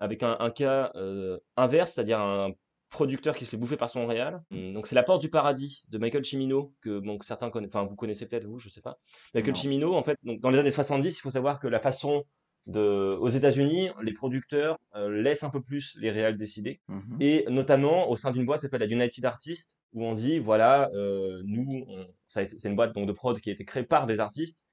avec 0.00 0.22
un, 0.22 0.36
un 0.40 0.50
cas 0.50 0.92
euh, 0.96 1.38
inverse, 1.56 1.92
c'est-à-dire 1.92 2.20
un 2.20 2.52
producteur 2.90 3.36
qui 3.36 3.44
se 3.44 3.50
fait 3.50 3.56
bouffer 3.56 3.76
par 3.76 3.90
son 3.90 4.06
réal. 4.06 4.42
Hum, 4.50 4.72
Donc 4.72 4.86
c'est 4.86 4.94
La 4.94 5.02
Porte 5.02 5.20
du 5.20 5.28
Paradis 5.30 5.84
de 5.88 5.98
Michael 5.98 6.24
Cimino 6.24 6.74
que 6.80 6.98
bon, 6.98 7.18
certains 7.20 7.50
connaissent, 7.50 7.70
enfin 7.70 7.84
vous 7.84 7.96
connaissez 7.96 8.26
peut-être 8.26 8.46
vous, 8.46 8.58
je 8.58 8.68
sais 8.68 8.80
pas. 8.80 8.98
Michael 9.34 9.52
Non. 9.52 9.60
Cimino, 9.60 9.94
en 9.94 10.02
fait, 10.02 10.18
donc, 10.22 10.40
dans 10.40 10.50
les 10.50 10.58
années 10.58 10.70
70, 10.70 11.18
il 11.18 11.20
faut 11.20 11.30
savoir 11.30 11.60
que 11.60 11.68
la 11.68 11.80
façon 11.80 12.24
de, 12.66 13.16
aux 13.20 13.28
États-Unis, 13.28 13.90
les 14.02 14.12
producteurs 14.12 14.78
euh, 14.94 15.08
laissent 15.22 15.42
un 15.42 15.50
peu 15.50 15.62
plus 15.62 15.96
les 16.00 16.10
réals 16.10 16.36
décider. 16.36 16.80
Mhm. 16.88 17.16
Et 17.20 17.46
notamment 17.48 18.10
au 18.10 18.16
sein 18.16 18.30
d'une 18.30 18.44
boîte 18.44 18.60
qui 18.60 18.62
s'appelle 18.66 18.80
la 18.80 18.86
United 18.86 19.24
Artists, 19.24 19.78
où 19.94 20.04
on 20.04 20.12
dit 20.14 20.38
voilà, 20.38 20.90
euh, 20.94 21.42
nous, 21.46 21.86
c'est 22.26 22.64
une 22.64 22.76
boîte 22.76 22.94
donc 22.94 23.06
de 23.06 23.12
prod 23.12 23.40
qui 23.40 23.50
a 23.50 23.52
été 23.54 23.64
créée 23.64 23.84
par 23.84 24.06
des 24.06 24.20
artistes, 24.20 24.66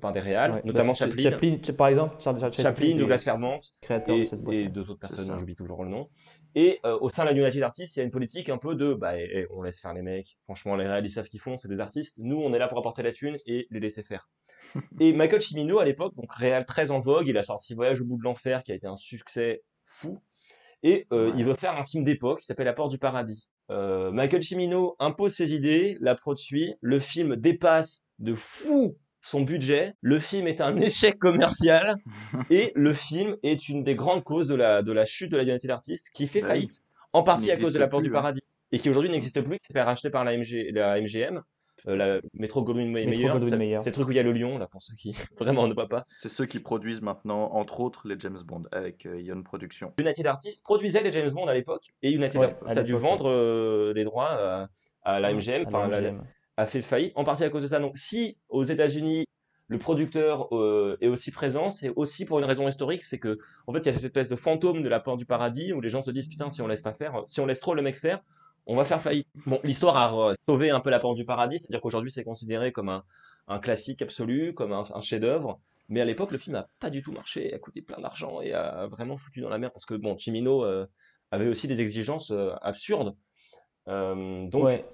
par 0.00 0.12
des 0.12 0.20
réals, 0.20 0.52
Ouais. 0.52 0.62
notamment 0.64 0.92
Bah, 0.92 0.98
Chaplin, 0.98 1.22
Chaplin, 1.22 1.56
Ch- 1.62 1.76
par 1.76 1.88
exemple, 1.88 2.16
Charles, 2.20 2.38
Charles 2.40 2.52
Chaplin, 2.54 2.88
est 2.88 2.94
Douglas 2.94 3.18
Fairbanks 3.18 3.64
de 3.88 4.52
et, 4.52 4.62
et 4.64 4.68
deux 4.68 4.90
autres 4.90 5.00
personnes 5.00 5.28
dont 5.28 5.38
j'oublie 5.38 5.56
toujours 5.56 5.84
le 5.84 5.90
nom. 5.90 6.08
Et 6.54 6.80
euh, 6.86 6.96
au 7.00 7.08
sein 7.10 7.24
de 7.24 7.30
la 7.30 7.36
United 7.36 7.62
Artists, 7.62 7.96
il 7.96 7.98
y 7.98 8.02
a 8.02 8.04
une 8.04 8.10
politique 8.10 8.48
un 8.48 8.56
peu 8.58 8.74
de 8.74 8.94
bah 8.94 9.18
eh, 9.18 9.28
eh, 9.40 9.46
on 9.50 9.62
laisse 9.62 9.78
faire 9.78 9.92
les 9.92 10.02
mecs. 10.02 10.38
Franchement, 10.44 10.74
les 10.76 10.86
réalistes 10.86 11.16
savent 11.16 11.26
ce 11.26 11.30
qu'ils 11.30 11.40
font, 11.40 11.56
c'est 11.58 11.68
des 11.68 11.80
artistes. 11.80 12.16
Nous, 12.18 12.36
on 12.40 12.52
est 12.54 12.58
là 12.58 12.66
pour 12.68 12.78
apporter 12.78 13.02
la 13.02 13.12
thune 13.12 13.36
et 13.46 13.66
les 13.70 13.80
laisser 13.80 14.02
faire. 14.02 14.30
et 15.00 15.12
Michael 15.12 15.42
Cimino 15.42 15.78
à 15.78 15.84
l'époque, 15.84 16.14
donc 16.16 16.32
réal 16.32 16.64
très 16.64 16.90
en 16.90 17.00
vogue, 17.00 17.28
il 17.28 17.36
a 17.36 17.42
sorti 17.42 17.74
Voyage 17.74 18.00
au 18.00 18.04
bout 18.06 18.16
de 18.16 18.22
l'enfer 18.22 18.62
qui 18.62 18.72
a 18.72 18.74
été 18.74 18.86
un 18.86 18.96
succès 18.96 19.62
fou. 19.86 20.18
Et 20.82 21.06
euh, 21.12 21.30
Ouais. 21.30 21.34
il 21.38 21.44
veut 21.44 21.54
faire 21.54 21.76
un 21.76 21.84
film 21.84 22.04
d'époque 22.04 22.40
qui 22.40 22.46
s'appelle 22.46 22.66
La 22.66 22.72
Porte 22.72 22.90
du 22.90 22.98
Paradis. 22.98 23.48
Euh, 23.70 24.10
Michael 24.12 24.42
Cimino 24.42 24.94
impose 24.98 25.34
ses 25.34 25.52
idées, 25.54 25.96
la 26.00 26.14
prod 26.14 26.38
suit, 26.38 26.74
le 26.80 27.00
film 27.00 27.34
dépasse 27.36 28.04
de 28.18 28.34
fou 28.34 28.96
son 29.26 29.40
budget, 29.40 29.94
le 30.02 30.20
film 30.20 30.46
est 30.46 30.60
un 30.60 30.76
échec 30.76 31.18
commercial 31.18 31.96
et 32.50 32.72
le 32.76 32.92
film 32.92 33.36
est 33.42 33.68
une 33.68 33.82
des 33.82 33.94
grandes 33.94 34.22
causes 34.22 34.46
de 34.48 34.54
la, 34.54 34.82
de 34.82 34.92
la 34.92 35.04
chute 35.04 35.32
de 35.32 35.36
la 35.36 35.42
United 35.42 35.70
Artists 35.70 36.10
qui 36.14 36.26
fait 36.28 36.40
Bah 36.42 36.48
faillite 36.48 36.80
en 37.12 37.22
partie 37.22 37.50
à 37.50 37.56
cause 37.56 37.72
de 37.72 37.78
la 37.78 37.88
Porte 37.88 38.04
du 38.04 38.10
ouais. 38.10 38.14
Paradis, 38.14 38.40
et 38.72 38.78
qui 38.78 38.88
aujourd'hui 38.90 39.10
n'existe 39.10 39.40
plus, 39.40 39.56
qui 39.58 39.66
s'est 39.68 39.72
fait 39.72 39.82
racheter 39.82 40.10
par 40.10 40.22
la, 40.24 40.36
MG, 40.36 40.70
la 40.72 41.00
MGM, 41.00 41.40
euh, 41.88 41.96
la 41.96 42.20
Metro 42.34 42.62
Goldwyn 42.62 42.90
Mayer. 42.90 43.80
C'est 43.82 43.90
le 43.90 43.92
truc 43.92 44.08
où 44.08 44.10
il 44.10 44.16
y 44.16 44.20
a 44.20 44.22
le 44.22 44.32
lion, 44.32 44.58
là, 44.58 44.66
pour 44.66 44.82
ceux 44.82 44.94
qui 44.94 45.16
vraiment 45.38 45.66
ne 45.66 45.74
voient 45.74 45.88
pas. 45.88 46.04
C'est 46.08 46.28
ceux 46.28 46.46
qui 46.46 46.58
produisent 46.60 47.00
maintenant, 47.00 47.52
entre 47.52 47.80
autres, 47.80 48.06
les 48.06 48.16
James 48.18 48.38
Bond 48.44 48.64
avec 48.70 49.06
euh, 49.06 49.20
Ion 49.20 49.42
Productions. 49.42 49.92
United 49.98 50.26
Artists 50.26 50.62
produisait 50.62 51.02
les 51.02 51.12
James 51.12 51.30
Bond 51.30 51.46
à 51.46 51.54
l'époque, 51.54 51.86
et 52.02 52.10
United 52.10 52.40
Ouais, 52.40 52.56
Artists 52.60 52.78
a 52.78 52.82
dû 52.82 52.92
vendre 52.92 53.30
euh, 53.30 53.92
les 53.94 54.04
droits 54.04 54.30
à, 54.30 54.68
à 55.02 55.20
la 55.20 55.32
MGM, 55.32 55.54
à 55.54 55.58
la 55.58 55.66
enfin, 55.68 55.88
la- 55.88 56.00
MGM. 56.00 56.22
A 56.56 56.66
fait 56.66 56.82
faillite, 56.82 57.12
en 57.16 57.24
partie 57.24 57.44
à 57.44 57.50
cause 57.50 57.62
de 57.62 57.68
ça. 57.68 57.78
Donc, 57.78 57.96
si 57.96 58.38
aux 58.48 58.64
États-Unis, 58.64 59.26
le 59.68 59.78
producteur 59.78 60.54
euh, 60.54 60.96
est 61.00 61.08
aussi 61.08 61.30
présent, 61.30 61.70
c'est 61.70 61.90
aussi 61.96 62.24
pour 62.24 62.38
une 62.38 62.44
raison 62.44 62.68
historique, 62.68 63.02
c'est 63.02 63.18
que 63.18 63.38
en 63.66 63.72
fait, 63.72 63.80
il 63.80 63.86
y 63.86 63.88
a 63.88 63.92
cette 63.92 64.04
espèce 64.04 64.28
de 64.28 64.36
fantôme 64.36 64.82
de 64.82 64.88
la 64.88 65.00
porte 65.00 65.18
du 65.18 65.26
paradis 65.26 65.72
où 65.72 65.80
les 65.80 65.88
gens 65.88 66.02
se 66.02 66.10
disent 66.10 66.28
putain, 66.28 66.50
si 66.50 66.62
on 66.62 66.66
laisse 66.66 66.82
pas 66.82 66.92
faire, 66.92 67.24
si 67.26 67.40
on 67.40 67.46
laisse 67.46 67.60
trop 67.60 67.74
le 67.74 67.82
mec 67.82 67.96
faire, 67.96 68.20
on 68.66 68.76
va 68.76 68.84
faire 68.84 69.00
faillite. 69.00 69.28
Bon, 69.46 69.60
l'histoire 69.64 69.96
a 69.96 70.30
euh, 70.30 70.34
sauvé 70.48 70.70
un 70.70 70.80
peu 70.80 70.90
la 70.90 71.00
porte 71.00 71.16
du 71.16 71.24
paradis, 71.24 71.58
c'est-à-dire 71.58 71.80
qu'aujourd'hui, 71.80 72.10
c'est 72.10 72.24
considéré 72.24 72.72
comme 72.72 72.88
un, 72.88 73.04
un 73.48 73.58
classique 73.58 74.02
absolu, 74.02 74.54
comme 74.54 74.72
un, 74.72 75.00
chef-d'œuvre. 75.00 75.60
Mais 75.88 76.00
à 76.00 76.04
l'époque, 76.04 76.32
le 76.32 76.38
film 76.38 76.54
n'a 76.54 76.68
pas 76.80 76.90
du 76.90 77.02
tout 77.02 77.12
marché, 77.12 77.52
a 77.52 77.58
coûté 77.58 77.80
plein 77.80 78.00
d'argent 78.00 78.40
et 78.40 78.52
a 78.52 78.88
vraiment 78.88 79.16
foutu 79.18 79.40
dans 79.40 79.48
la 79.48 79.58
merde 79.58 79.72
parce 79.72 79.86
que 79.86 79.94
bon, 79.94 80.16
Chimino 80.16 80.64
euh, 80.64 80.84
avait 81.30 81.46
aussi 81.46 81.68
des 81.68 81.80
exigences 81.80 82.32
absurdes. 82.62 83.14
Donc. 83.86 84.84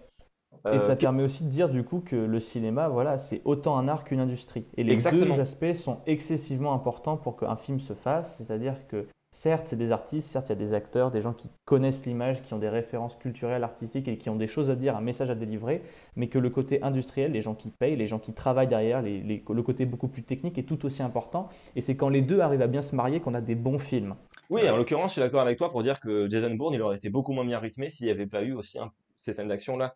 Et 0.65 0.69
euh, 0.69 0.79
ça 0.79 0.97
permet 0.97 1.23
aussi 1.23 1.45
de 1.45 1.49
dire 1.49 1.69
du 1.69 1.83
coup 1.83 2.01
que 2.01 2.15
le 2.17 2.41
cinéma, 2.41 2.89
voilà, 2.89 3.19
c'est 3.19 3.41
autant 3.45 3.77
un 3.79 3.89
art 3.89 4.05
qu'une 4.05 4.21
industrie. 4.21 4.65
Et 4.77 4.85
les 4.85 4.93
Exactement. 4.93 5.35
deux 5.35 5.41
aspects 5.41 5.73
sont 5.75 5.99
excessivement 6.07 6.73
importants 6.73 7.17
pour 7.17 7.37
qu'un 7.37 7.57
film 7.57 7.81
se 7.81 7.95
fasse. 7.95 8.37
C'est-à-dire 8.39 8.87
que 8.87 9.07
certes, 9.35 9.67
c'est 9.69 9.77
des 9.77 9.91
artistes, 9.91 10.29
certes, 10.29 10.51
il 10.51 10.51
y 10.51 10.53
a 10.53 10.57
des 10.57 10.73
acteurs, 10.75 11.11
des 11.11 11.21
gens 11.23 11.33
qui 11.33 11.51
connaissent 11.65 12.05
l'image, 12.07 12.43
qui 12.43 12.55
ont 12.55 12.59
des 12.59 12.69
références 12.69 13.17
culturelles, 13.17 13.65
artistiques 13.65 14.07
et 14.07 14.19
qui 14.19 14.31
ont 14.31 14.37
des 14.37 14.47
choses 14.47 14.71
à 14.71 14.77
dire, 14.77 14.95
un 14.97 15.01
message 15.01 15.31
à 15.31 15.35
délivrer, 15.35 15.83
mais 16.15 16.29
que 16.29 16.39
le 16.39 16.51
côté 16.51 16.83
industriel, 16.83 17.33
les 17.33 17.43
gens 17.43 17.55
qui 17.55 17.71
payent, 17.71 17.97
les 17.97 18.07
gens 18.07 18.19
qui 18.21 18.33
travaillent 18.33 18.69
derrière, 18.69 19.03
les- 19.03 19.21
les- 19.23 19.43
le 19.49 19.63
côté 19.63 19.85
beaucoup 19.87 20.07
plus 20.09 20.23
technique 20.23 20.59
est 20.59 20.65
tout 20.65 20.85
aussi 20.85 21.03
important. 21.03 21.49
Et 21.75 21.81
c'est 21.81 21.97
quand 21.97 22.11
les 22.11 22.23
deux 22.23 22.41
arrivent 22.41 22.63
à 22.63 22.67
bien 22.69 22.83
se 22.83 22.95
marier 22.95 23.21
qu'on 23.21 23.35
a 23.35 23.41
des 23.41 23.55
bons 23.57 23.79
films. 23.81 24.15
Oui, 24.51 24.69
en 24.69 24.77
l'occurrence, 24.77 25.09
je 25.09 25.13
suis 25.15 25.23
d'accord 25.23 25.41
avec 25.41 25.57
toi 25.59 25.73
pour 25.73 25.83
dire 25.83 25.99
que 25.99 26.29
Jason 26.29 26.55
Bourne, 26.55 26.75
il 26.75 26.83
aurait 26.83 26.97
été 26.97 27.09
beaucoup 27.09 27.33
moins 27.33 27.45
bien 27.47 27.59
rythmé 27.59 27.89
s'il 27.89 28.05
n'y 28.07 28.13
avait 28.13 28.27
pas 28.27 28.43
eu 28.43 28.53
aussi 28.53 28.79
un- 28.79 28.93
ces 29.17 29.33
scènes 29.33 29.49
d'action-là. 29.49 29.95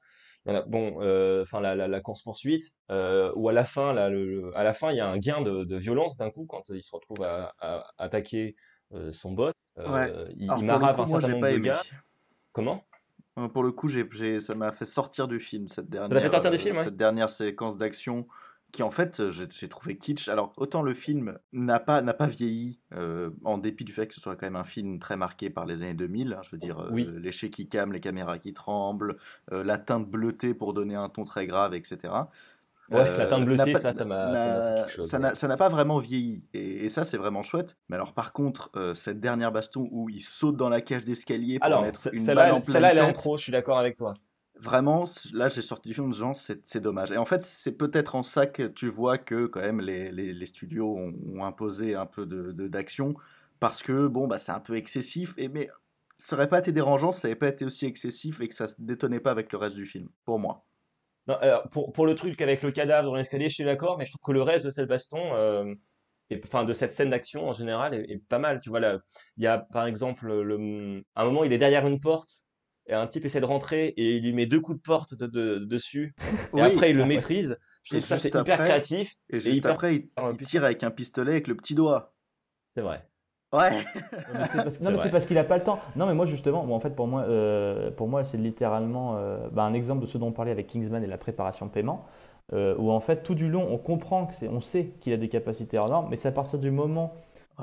Bon, 0.68 0.99
euh, 1.01 1.42
enfin, 1.42 1.61
la, 1.61 1.74
la, 1.74 1.88
la 1.88 2.01
course-poursuite, 2.01 2.74
euh, 2.90 3.32
où 3.34 3.49
à 3.49 3.53
la 3.53 3.64
fin, 3.64 3.92
là, 3.92 4.09
le, 4.09 4.53
à 4.57 4.62
la 4.62 4.74
fin, 4.74 4.92
il 4.92 4.97
y 4.97 5.01
a 5.01 5.09
un 5.09 5.18
gain 5.18 5.40
de, 5.40 5.64
de 5.64 5.76
violence 5.76 6.16
d'un 6.18 6.30
coup 6.30 6.47
quand 6.47 6.68
il 6.68 6.82
se 6.82 6.94
retrouve 6.94 7.22
à, 7.24 7.55
à 7.59 7.84
attaquer 7.99 8.55
euh, 8.94 9.12
son 9.12 9.32
boss. 9.32 9.53
Ouais. 9.76 10.12
Il, 10.36 10.51
il 10.57 10.64
marave 10.64 11.01
un 11.01 11.07
certain 11.07 11.28
nombre 11.28 11.51
de 11.51 11.59
gars. 11.59 11.82
Comment? 12.53 12.84
Pour 13.53 13.64
le 13.64 13.72
coup, 13.72 13.88
j'ai, 13.88 14.09
j'ai- 14.12 14.40
ça 14.40 14.55
m'a 14.55 14.72
fait 14.72 14.86
sortir 14.86 15.28
du 15.28 15.40
film, 15.40 15.68
cette 15.68 15.90
dernière, 15.90 16.09
t'a 16.09 16.22
fait 16.22 16.28
sortir 16.30 16.51
du 16.51 16.59
film, 16.59 16.76
ouais. 16.76 16.84
cette 16.84 16.97
dernière 16.97 17.28
séquence 17.28 17.76
d'action 17.76 18.26
qui, 18.73 18.83
en 18.83 18.91
fait, 18.91 19.21
euh, 19.21 19.31
j'ai, 19.31 19.69
trouvé 19.69 19.97
kitsch. 19.97 20.29
Alors, 20.29 20.53
autant 20.57 20.83
le 20.83 20.93
film 20.95 21.39
n'a 21.53 21.81
pas, 21.81 22.03
n'a 22.03 22.14
pas 22.14 22.27
vieilli, 22.27 22.79
euh, 22.95 23.31
en 23.45 23.59
dépit 23.59 23.85
du 23.85 23.93
fait 23.93 24.07
que 24.07 24.14
ce 24.14 24.21
soit 24.21 24.37
quand 24.37 24.47
même 24.47 24.57
un 24.57 24.64
film 24.64 24.99
très 24.99 25.17
marqué 25.17 25.51
par 25.51 25.64
les 25.67 25.83
années 25.83 25.95
2000. 25.95 26.35
hein, 26.35 26.41
je 26.43 26.51
veux 26.51 26.59
dire, 26.59 26.81
euh, 26.81 26.89
Oui. 26.91 27.09
les 27.17 27.33
shaky 27.33 27.69
cam, 27.69 27.93
les 27.93 28.01
caméras 28.01 28.39
qui 28.39 28.53
tremblent, 28.53 29.17
euh, 29.53 29.64
la 29.64 29.79
teinte 29.79 30.09
bleutée 30.09 30.53
pour 30.53 30.75
donner 30.75 30.95
un 30.95 31.09
ton 31.09 31.25
très 31.25 31.47
grave, 31.47 31.75
etc. 31.75 32.29
Ouais, 32.91 33.17
la 33.17 33.27
teinte 33.27 33.45
bleutée, 33.45 33.73
pas- 33.73 33.81
ça, 33.81 33.93
ça 33.93 34.05
m'a- 34.05 35.33
ça 35.35 35.49
n'a- 35.49 35.57
pas 35.57 35.69
vraiment 35.69 35.99
vieilli. 35.99 36.45
Et, 36.55 36.85
et 36.85 36.89
ça, 36.89 37.05
c'est 37.05 37.17
vraiment 37.17 37.43
chouette. 37.43 37.77
Mais 37.89 37.97
alors, 37.97 38.12
par 38.12 38.33
contre, 38.33 38.71
cette 38.95 39.21
dernière 39.21 39.53
baston 39.53 39.89
où 39.91 40.09
il 40.09 40.21
saute 40.23 40.57
dans 40.57 40.69
la 40.69 40.81
cage 40.81 41.03
d'escalier 41.05 41.59
pour 41.59 41.67
Alors, 41.67 41.83
mettre 41.83 42.09
une 42.12 42.19
celle-là, 42.21 42.45
balle 42.45 42.53
en 42.53 42.61
pleine 42.61 42.73
celle-là, 42.75 42.91
elle 42.93 42.99
est 42.99 43.01
en 43.01 43.12
trop, 43.12 43.37
je 43.37 43.43
suis 43.45 43.53
d'accord 43.53 43.79
avec 43.79 43.97
toi. 43.97 44.14
Vraiment, 44.59 45.05
là, 45.35 45.51
j'ai 45.51 45.61
sorti 45.61 45.89
du 45.89 45.95
film 45.95 46.07
en 46.07 46.11
disant 46.11 46.33
c'est 46.33 46.81
dommage. 46.81 47.13
Et 47.13 47.19
en 47.19 47.27
fait, 47.27 47.43
c'est 47.43 47.73
peut-être 47.73 48.15
en 48.15 48.23
ça 48.23 48.47
que 48.47 48.63
tu 48.67 48.89
vois 48.89 49.19
que 49.19 49.45
quand 49.47 49.61
même 49.61 49.81
les, 49.81 50.11
les- 50.11 50.47
studios 50.47 50.97
ont, 50.97 51.45
imposé 51.45 51.95
un 51.95 52.07
peu 52.07 52.25
de 52.25 52.53
de- 52.53 52.67
d'action 52.67 53.15
parce 53.61 53.83
que 53.83 54.07
bon, 54.07 54.27
bah, 54.27 54.39
c'est 54.39 54.53
un 54.53 54.61
peu 54.61 54.77
excessif. 54.77 55.35
Et 55.37 55.49
mais 55.49 55.69
ça 56.19 56.37
aurait 56.37 56.49
pas 56.49 56.61
été 56.61 56.73
dérangeant, 56.73 57.13
si 57.13 57.21
ça 57.21 57.29
n'avait 57.29 57.39
pas 57.39 57.49
été 57.49 57.67
aussi 57.67 57.85
excessif 57.85 58.41
et 58.41 58.49
que 58.49 58.55
ça 58.55 58.69
se 58.69 58.75
détonnait 58.79 59.21
pas 59.21 59.31
avec 59.31 59.53
le 59.53 59.59
reste 59.59 59.75
du 59.77 59.85
film, 59.87 60.09
pour 60.25 60.39
moi. 60.39 60.65
Alors, 61.29 61.69
pour, 61.71 61.93
pour 61.93 62.07
le 62.07 62.15
truc 62.15 62.41
avec 62.41 62.63
le 62.63 62.71
cadavre 62.73 63.09
dans 63.09 63.17
l'escalier, 63.17 63.49
je 63.49 63.55
suis 63.55 63.65
d'accord, 63.65 63.99
mais 63.99 64.05
je 64.07 64.13
trouve 64.13 64.23
que 64.25 64.33
le 64.33 64.43
reste 64.43 64.65
de 64.65 64.71
cette 64.71 64.89
baston, 64.89 65.35
euh, 65.35 65.75
et, 66.31 66.41
enfin 66.45 66.65
de 66.65 66.73
cette 66.73 66.93
scène 66.93 67.11
d'action 67.11 67.49
en 67.49 67.53
général, 67.53 67.95
est, 67.95 68.19
pas 68.29 68.39
mal. 68.39 68.61
Tu 68.61 68.71
vois 68.71 68.81
il 69.37 69.43
y 69.45 69.47
a 69.47 69.59
par 69.59 69.87
exemple 69.87 70.33
le, 70.43 71.03
un 71.17 71.25
moment, 71.25 71.45
il 71.45 71.53
est 71.53 71.59
derrière 71.59 71.87
une 71.87 72.01
porte 72.01 72.45
et 72.87 72.95
un 72.95 73.07
type 73.07 73.24
essaie 73.24 73.41
de 73.41 73.45
rentrer 73.47 73.89
et 73.89 74.16
il 74.16 74.22
lui 74.24 74.32
met 74.32 74.47
deux 74.47 74.61
coups 74.61 74.78
de 74.78 74.82
porte 74.82 75.14
de, 75.14 75.26
de- 75.26 75.59
dessus 75.59 76.14
et 76.57 76.62
Oui. 76.62 76.62
après 76.62 76.91
il 76.91 76.97
le 76.97 77.03
ouais. 77.03 77.09
maîtrise. 77.09 77.59
Je 77.82 77.97
Et 77.97 78.01
trouve 78.01 78.03
que 78.03 78.09
ça 78.09 78.16
c'est 78.16 78.28
hyper 78.28 78.59
créatif. 78.59 79.14
Et 79.30 79.41
juste 79.41 79.57
hyper- 79.59 79.72
après, 79.72 79.97
il, 79.97 80.09
il 80.41 80.47
tire 80.47 80.64
avec 80.64 80.82
un 80.82 80.91
pistolet 80.91 81.32
avec 81.32 81.47
le 81.49 81.57
petit 81.57 81.74
doigt. 81.74 82.14
C'est 82.68 82.82
vrai. 82.82 83.07
Ouais. 83.53 83.70
Ouais, 83.70 83.84
mais 84.34 84.45
c'est 84.45 84.62
parce, 84.62 84.74
C'est 84.78 84.84
non, 84.84 84.91
mais 84.91 84.99
c'est 84.99 85.11
parce 85.11 85.24
qu'il 85.26 85.39
a 85.39 85.45
pas 85.45 85.57
le 85.57 85.62
temps. 85.64 85.78
Non, 85.95 86.07
mais 86.07 86.14
moi 86.14 86.26
justement, 86.26 86.64
bon, 86.64 86.74
en 86.74 86.80
fait, 86.80 86.91
pour 86.91 87.07
moi, 87.07 87.22
euh, 87.22 87.91
pour 87.91 88.09
moi, 88.09 88.24
c'est 88.24 88.37
littéralement 88.39 89.16
euh, 89.16 89.49
bah, 89.51 89.62
un 89.62 89.72
exemple 89.72 90.03
de 90.03 90.07
ce 90.07 90.18
dont 90.18 90.28
on 90.28 90.32
parlait 90.32 90.51
avec 90.51 90.66
Kingsman 90.66 91.03
et 91.03 91.07
la 91.07 91.18
préparation 91.18 91.66
de 91.66 91.70
paiement, 91.70 92.07
euh, 92.53 92.74
où 92.78 92.91
en 92.91 93.01
fait, 93.01 93.22
tout 93.22 93.34
du 93.34 93.49
long, 93.49 93.66
on 93.70 93.78
comprend 93.78 94.26
que 94.26 94.34
c'est, 94.34 94.49
on 94.49 94.61
sait 94.61 94.95
qu'il 95.01 95.12
a 95.12 95.16
des 95.16 95.28
capacités 95.28 95.78
hors 95.78 95.89
normes, 95.89 96.09
mais 96.11 96.16
c'est 96.16 96.28
à 96.28 96.32
partir 96.32 96.59
du 96.59 96.70
moment, 96.70 97.14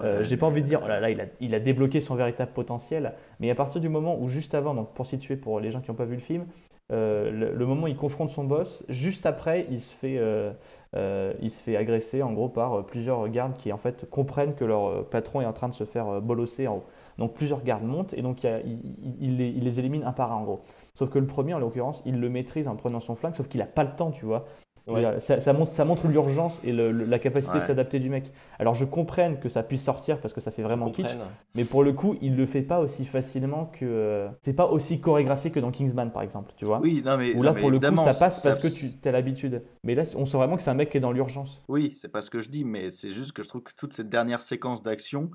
euh, 0.02 0.24
j'ai 0.24 0.38
pas 0.38 0.48
envie 0.48 0.62
de 0.62 0.68
dire, 0.68 0.82
oh 0.84 0.88
là 0.88 1.00
là, 1.00 1.10
il 1.12 1.22
a, 1.22 1.26
il 1.40 1.54
a 1.56 1.60
débloqué 1.60 2.00
son 2.00 2.16
véritable 2.16 2.52
potentiel, 2.52 3.14
mais 3.40 3.50
à 3.50 3.56
partir 3.56 3.80
du 3.82 3.90
moment 3.90 4.18
où 4.20 4.28
juste 4.28 4.56
avant, 4.56 4.74
donc 4.74 4.94
pour 4.94 5.06
situer 5.06 5.36
pour 5.38 5.60
les 5.60 5.72
gens 5.72 5.82
qui 5.82 5.92
n'ont 5.92 5.96
pas 5.98 6.06
vu 6.06 6.16
le 6.16 6.22
film, 6.22 6.46
euh, 6.92 7.32
le, 7.32 7.54
le 7.54 7.66
moment 7.66 7.84
où 7.84 7.88
il 7.88 7.96
confronte 7.96 8.30
son 8.32 8.44
boss, 8.44 8.84
juste 8.90 9.26
après, 9.26 9.68
il 9.70 9.80
se 9.80 9.94
fait, 9.96 10.18
euh, 10.18 10.52
euh, 10.96 11.34
il 11.42 11.50
se 11.50 11.62
fait 11.62 11.78
agresser 11.78 12.22
en 12.24 12.34
gros 12.34 12.50
par 12.50 12.80
euh, 12.80 12.84
plusieurs 12.84 13.28
gardes 13.30 13.54
qui 13.58 13.72
en 13.72 13.78
fait 13.78 14.10
comprennent 14.10 14.56
que 14.56 14.66
leur 14.66 14.86
euh, 14.88 15.08
patron 15.10 15.42
est 15.42 15.46
en 15.46 15.54
train 15.54 15.70
de 15.70 15.74
se 15.74 15.86
faire 15.86 16.08
euh, 16.08 16.20
bolosser 16.22 16.68
en 16.68 16.78
haut. 16.78 16.84
Donc 17.18 17.34
plusieurs 17.34 17.64
gardes 17.64 17.84
montent 17.84 18.14
et 18.14 18.22
donc 18.22 18.44
a- 18.46 18.60
il 18.62 19.38
les, 19.38 19.50
il 19.50 19.64
les 19.64 19.80
élimine 19.80 20.04
un 20.04 20.12
par 20.14 20.32
un 20.32 20.36
en 20.38 20.44
gros. 20.44 20.62
Sauf 20.96 21.10
que 21.10 21.20
le 21.20 21.26
premier 21.28 21.54
en 21.54 21.60
l'occurrence, 21.60 22.02
il 22.06 22.20
le 22.20 22.30
maîtrise 22.30 22.68
en 22.68 22.76
prenant 22.76 23.00
son 23.00 23.16
flingue, 23.16 23.34
sauf 23.36 23.48
qu'il 23.48 23.60
n'a 23.60 23.66
pas 23.68 23.84
le 23.84 23.96
temps, 23.96 24.12
tu 24.12 24.26
vois. 24.26 24.46
Ouais. 24.86 25.20
Ça, 25.22 25.40
ça 25.40 25.54
montre, 25.54 25.72
ça 25.72 25.86
montre 25.86 26.08
l'urgence 26.08 26.60
et 26.66 26.74
le- 26.74 26.92
le- 26.92 27.06
la 27.06 27.18
capacité 27.18 27.58
de 27.60 27.64
s'adapter 27.66 28.00
du 28.00 28.10
mec. 28.10 28.32
Alors 28.60 28.76
je 28.76 28.84
comprenne 28.84 29.40
que 29.40 29.48
ça 29.48 29.64
puisse 29.64 29.82
sortir 29.84 30.20
parce 30.20 30.34
que 30.34 30.42
ça 30.42 30.52
fait 30.52 30.62
vraiment 30.64 30.90
kitsch, 30.92 31.16
mais 31.56 31.64
pour 31.64 31.84
le 31.84 31.94
coup, 31.94 32.18
il 32.22 32.36
le 32.36 32.46
fait 32.46 32.62
pas 32.64 32.80
aussi 32.80 33.06
facilement 33.06 33.68
que. 33.68 33.86
euh, 33.86 34.30
c'est 34.42 34.54
pas 34.54 34.66
aussi 34.68 35.00
chorégraphié 35.00 35.52
que 35.52 35.60
dans 35.62 35.72
Kingsman 35.72 36.12
par 36.12 36.22
exemple, 36.22 36.52
tu 36.58 36.66
vois. 36.66 36.80
Oui, 36.82 37.02
non 37.06 37.16
mais. 37.18 37.32
Où 37.34 37.38
non, 37.38 37.44
là 37.44 37.54
mais 37.54 37.62
pour 37.62 37.72
le 37.72 37.80
coup, 37.80 37.96
ça 37.98 38.14
passe 38.14 38.42
parce 38.44 38.60
que 38.60 38.68
tu 38.68 39.08
as 39.08 39.12
l'habitude. 39.12 39.64
Mais 39.86 39.96
là, 39.96 40.04
on 40.18 40.26
sent 40.26 40.36
vraiment 40.38 40.58
que 40.58 40.64
c'est 40.64 40.72
un 40.72 40.74
mec 40.76 40.90
qui 40.90 40.98
est 40.98 41.02
dans 41.02 41.14
l'urgence. 41.14 41.62
Oui, 41.70 41.94
c'est 41.96 42.10
pas 42.10 42.22
ce 42.22 42.30
que 42.30 42.42
je 42.42 42.50
dis, 42.50 42.66
mais 42.66 42.92
c'est 42.92 43.12
juste 43.12 43.32
que 43.32 43.42
je 43.44 43.48
trouve 43.48 43.64
que 43.64 43.72
toute 43.78 43.94
cette 43.94 44.10
dernière 44.10 44.42
séquence 44.42 44.84
d'action 44.84 45.32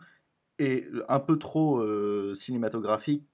est 0.58 0.84
un 1.08 1.20
peu 1.20 1.38
trop 1.38 1.78
euh, 1.78 2.34
cinématographique 2.34 3.24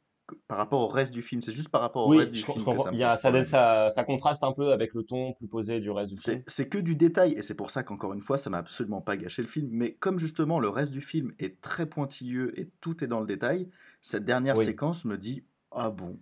par 0.48 0.58
rapport 0.58 0.80
au 0.80 0.88
reste 0.88 1.12
du 1.12 1.22
film. 1.22 1.40
C'est 1.42 1.52
juste 1.52 1.68
par 1.68 1.80
rapport 1.80 2.06
au 2.06 2.10
Oui, 2.10 2.18
reste 2.18 2.32
du 2.32 2.40
je, 2.40 2.44
film 2.44 2.64
que 2.64 2.78
ça 2.82 2.90
me 2.90 2.94
Il 2.96 3.00
y 3.00 3.04
a, 3.04 3.16
ça, 3.16 3.30
donne- 3.30 3.44
ça, 3.44 3.90
ça 3.90 4.04
contraste 4.04 4.42
un 4.44 4.52
peu 4.52 4.72
avec 4.72 4.94
le 4.94 5.02
ton 5.02 5.32
plus 5.32 5.48
posé 5.48 5.80
du 5.80 5.90
reste 5.90 6.10
du 6.10 6.16
film. 6.16 6.42
C'est 6.46 6.68
que 6.68 6.78
du 6.78 6.96
détail, 6.96 7.32
et 7.32 7.42
c'est 7.42 7.54
pour 7.54 7.70
ça 7.70 7.82
qu'encore 7.82 8.14
une 8.14 8.22
fois, 8.22 8.38
ça 8.38 8.50
m'a 8.50 8.58
absolument 8.58 9.00
pas 9.00 9.16
gâché 9.16 9.42
le 9.42 9.48
film. 9.48 9.68
Mais 9.70 9.94
comme 9.94 10.18
justement 10.18 10.60
le 10.60 10.68
reste 10.68 10.92
du 10.92 11.00
film 11.00 11.32
est 11.38 11.60
très 11.60 11.86
pointilleux 11.86 12.58
et 12.58 12.70
tout 12.80 13.02
est 13.04 13.06
dans 13.06 13.20
le 13.20 13.26
détail, 13.26 13.68
cette 14.02 14.24
dernière 14.24 14.56
Oui. 14.56 14.64
séquence, 14.64 15.02
je 15.02 15.08
me 15.08 15.18
dis 15.18 15.44
ah 15.72 15.90
bon, 15.90 16.18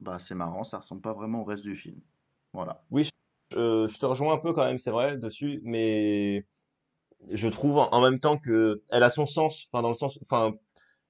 bah 0.00 0.18
c'est 0.18 0.34
marrant, 0.34 0.64
ça 0.64 0.78
ressemble 0.78 1.02
pas 1.02 1.12
vraiment 1.12 1.42
au 1.42 1.44
reste 1.44 1.62
du 1.62 1.76
film. 1.76 2.00
Voilà. 2.52 2.82
Euh, 3.56 3.86
je 3.88 3.98
te 3.98 4.06
rejoins 4.06 4.34
un 4.34 4.38
peu 4.38 4.52
quand 4.52 4.64
même, 4.64 4.78
c'est 4.78 4.90
vrai, 4.90 5.16
dessus, 5.16 5.60
mais 5.62 6.46
je 7.32 7.48
trouve 7.48 7.78
en 7.78 7.90
en 7.92 8.00
même 8.00 8.18
temps 8.20 8.36
que 8.38 8.82
elle 8.90 9.02
a 9.02 9.10
son 9.10 9.26
sens, 9.26 9.68
enfin 9.72 9.82
dans 9.82 9.88
le 9.90 9.94
sens, 9.94 10.18
enfin 10.22 10.54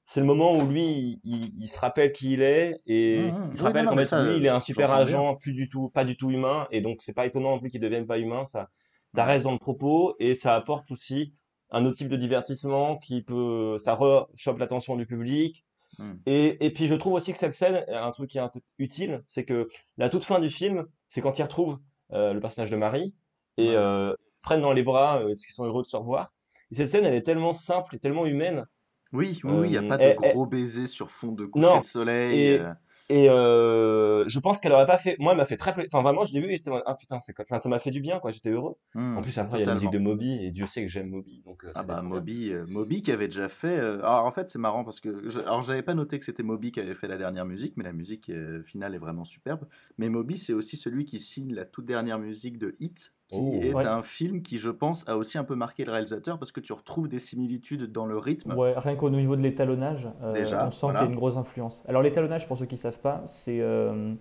c'est 0.04 0.20
le 0.20 0.26
moment 0.26 0.52
où 0.56 0.66
lui 0.68 0.84
il, 0.84 1.20
il- 1.24 1.52
il 1.58 1.68
se 1.68 1.78
rappelle 1.78 2.12
qui 2.12 2.32
il 2.34 2.42
est 2.42 2.80
et 2.86 3.32
Mhm. 3.32 3.50
il 3.52 3.56
se 3.58 3.62
Oui, 3.62 3.68
rappelle 3.68 3.86
qu'en 3.86 3.96
fait 3.96 4.04
ça, 4.04 4.22
lui 4.22 4.36
il 4.38 4.46
est 4.46 4.48
un 4.50 4.60
super 4.60 4.90
agent, 4.92 5.36
plus 5.36 5.52
du 5.54 5.68
tout, 5.68 5.88
pas 5.90 6.04
du 6.04 6.16
tout 6.16 6.30
humain 6.30 6.66
et 6.70 6.80
donc 6.80 7.00
c'est 7.02 7.14
pas 7.14 7.26
étonnant 7.26 7.50
non 7.52 7.60
plus 7.60 7.70
qu'il 7.70 7.80
devienne 7.80 8.06
pas 8.06 8.18
humain, 8.18 8.44
ça 8.44 8.70
ça 9.10 9.24
reste 9.24 9.44
dans 9.44 9.52
le 9.52 9.58
propos 9.58 10.14
et 10.18 10.34
ça 10.34 10.54
apporte 10.56 10.90
aussi 10.90 11.34
un 11.70 11.84
autre 11.86 11.96
type 11.96 12.08
de 12.08 12.16
divertissement 12.16 12.98
qui 12.98 13.22
peut, 13.22 13.76
ça 13.78 13.94
rechoppe 13.94 14.58
l'attention 14.58 14.96
du 14.96 15.06
public. 15.06 15.64
Hmm. 15.98 16.14
Et, 16.26 16.64
et 16.66 16.70
puis 16.72 16.88
je 16.88 16.94
trouve 16.96 17.14
aussi 17.14 17.32
que 17.32 17.38
cette 17.38 17.52
scène, 17.52 17.84
un 17.88 18.10
truc 18.10 18.30
qui 18.30 18.38
est 18.38 18.42
utile, 18.78 19.22
c'est 19.26 19.44
que 19.44 19.68
la 19.96 20.08
toute 20.08 20.24
fin 20.24 20.40
du 20.40 20.50
film, 20.50 20.86
c'est 21.08 21.20
quand 21.20 21.38
ils 21.38 21.42
retrouvent 21.42 21.78
euh, 22.12 22.32
le 22.32 22.40
personnage 22.40 22.70
de 22.70 22.76
Marie 22.76 23.14
et 23.56 23.68
Ouais. 23.68 23.76
euh, 23.76 24.14
prennent 24.42 24.60
dans 24.62 24.72
les 24.72 24.82
bras 24.82 25.20
euh, 25.20 25.28
parce 25.28 25.46
qu'ils 25.46 25.54
sont 25.54 25.64
heureux 25.64 25.82
de 25.82 25.88
se 25.88 25.96
revoir. 25.96 26.32
Et 26.72 26.74
cette 26.74 26.88
scène, 26.88 27.04
elle 27.04 27.14
est 27.14 27.22
tellement 27.22 27.52
simple 27.52 27.94
et 27.94 27.98
tellement 28.00 28.26
humaine. 28.26 28.66
Oui, 29.14 29.40
oui, 29.44 29.68
il 29.68 29.70
n'y 29.70 29.76
a 29.78 29.82
Euh, 29.82 29.88
pas 29.88 29.96
de 29.98 30.14
gros 30.14 30.44
baisers 30.46 30.86
sur 30.88 31.10
fond 31.10 31.32
de 31.32 31.46
coucher 31.46 31.64
non, 31.66 31.78
de 31.80 31.84
soleil. 31.84 32.40
et- 32.40 32.58
euh, 32.60 32.72
Et 33.10 33.28
euh, 33.28 34.24
je 34.28 34.38
pense 34.40 34.60
qu'elle 34.60 34.72
aurait 34.72 34.86
pas 34.86 34.96
fait. 34.96 35.16
Moi, 35.18 35.32
elle 35.32 35.36
m'a 35.38 35.44
fait 35.44 35.58
très 35.58 35.74
plaisir. 35.74 35.90
Enfin, 35.92 36.02
vraiment, 36.02 36.24
je 36.24 36.32
l'ai 36.32 36.40
vu 36.40 36.46
et 36.48 36.56
j'étais 36.56 36.70
ah 36.86 36.94
putain, 36.94 37.20
c'est 37.20 37.34
quoi. 37.34 37.44
Enfin, 37.46 37.58
ça 37.58 37.68
m'a 37.68 37.78
fait 37.78 37.90
du 37.90 38.00
bien, 38.00 38.18
quoi. 38.18 38.30
J'étais 38.30 38.48
heureux. 38.48 38.76
Hmm, 38.94 39.18
En 39.18 39.20
plus, 39.20 39.36
après, 39.36 39.58
il 39.58 39.60
y 39.60 39.62
a 39.64 39.66
la 39.66 39.74
musique 39.74 39.90
de. 39.90 39.98
Moby 39.98 40.42
et 40.42 40.50
Dieu 40.50 40.64
sait 40.64 40.80
que 40.82 40.88
j'aime 40.88 41.10
Moby. 41.10 41.42
Donc, 41.44 41.64
euh, 41.64 41.72
Ah 41.74 41.82
bah. 41.82 42.00
Moby, 42.00 42.50
euh, 42.50 42.64
Moby 42.66 43.02
qui 43.02 43.12
avait 43.12 43.28
déjà 43.28 43.50
fait. 43.50 43.78
Alors 43.78 44.24
en 44.24 44.32
fait 44.32 44.48
c'est 44.48 44.58
marrant 44.58 44.84
parce 44.84 45.00
que 45.00 45.28
je... 45.30 45.38
alors 45.40 45.62
j'avais 45.62 45.82
pas 45.82 45.92
noté 45.94 46.18
que 46.18 46.24
c'était 46.24 46.42
Moby 46.42 46.72
qui 46.72 46.80
avait 46.80 46.94
fait 46.94 47.06
la 47.08 47.18
dernière 47.18 47.44
musique, 47.44 47.74
mais 47.76 47.84
la 47.84 47.92
musique 47.92 48.32
finale 48.64 48.94
est 48.94 48.98
vraiment 48.98 49.24
superbe. 49.24 49.66
Mais 49.98 50.08
Moby 50.08 50.38
c'est 50.38 50.54
aussi 50.54 50.78
celui 50.78 51.04
qui 51.04 51.20
signe 51.20 51.52
la 51.54 51.66
toute 51.66 51.84
dernière 51.84 52.18
musique 52.18 52.56
de 52.58 52.74
Hit, 52.80 53.12
qui 53.34 53.58
Oh. 53.58 53.60
est 53.62 53.74
Ouais. 53.74 53.84
un 53.86 54.02
film 54.02 54.42
qui 54.42 54.58
je 54.58 54.70
pense 54.70 55.06
a 55.08 55.16
aussi 55.16 55.38
un 55.38 55.44
peu 55.44 55.54
marqué 55.54 55.84
le 55.84 55.92
réalisateur 55.92 56.38
parce 56.38 56.52
que 56.52 56.60
tu 56.60 56.72
retrouves 56.72 57.08
des 57.08 57.18
similitudes 57.18 57.90
dans 57.92 58.06
le 58.06 58.16
rythme. 58.18 58.54
Ouais, 58.54 58.74
rien 58.76 58.96
qu'au 58.96 59.10
niveau 59.10 59.36
de 59.36 59.42
l'étalonnage, 59.42 60.08
euh, 60.22 60.32
Déjà, 60.32 60.66
on 60.66 60.70
sent 60.70 60.78
voilà. 60.86 61.00
qu'il 61.00 61.06
y 61.06 61.10
a 61.10 61.12
une 61.12 61.18
grosse 61.18 61.36
influence. 61.36 61.82
Alors 61.88 62.02
l'étalonnage, 62.02 62.46
pour 62.46 62.56
ceux 62.58 62.66
qui 62.66 62.74
ne 62.74 62.80
savent 62.80 63.00
pas, 63.00 63.22
c'est 63.26 63.60
euh, 63.60 64.14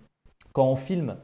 quand 0.52 0.66
on 0.66 0.76
filme 0.76 1.16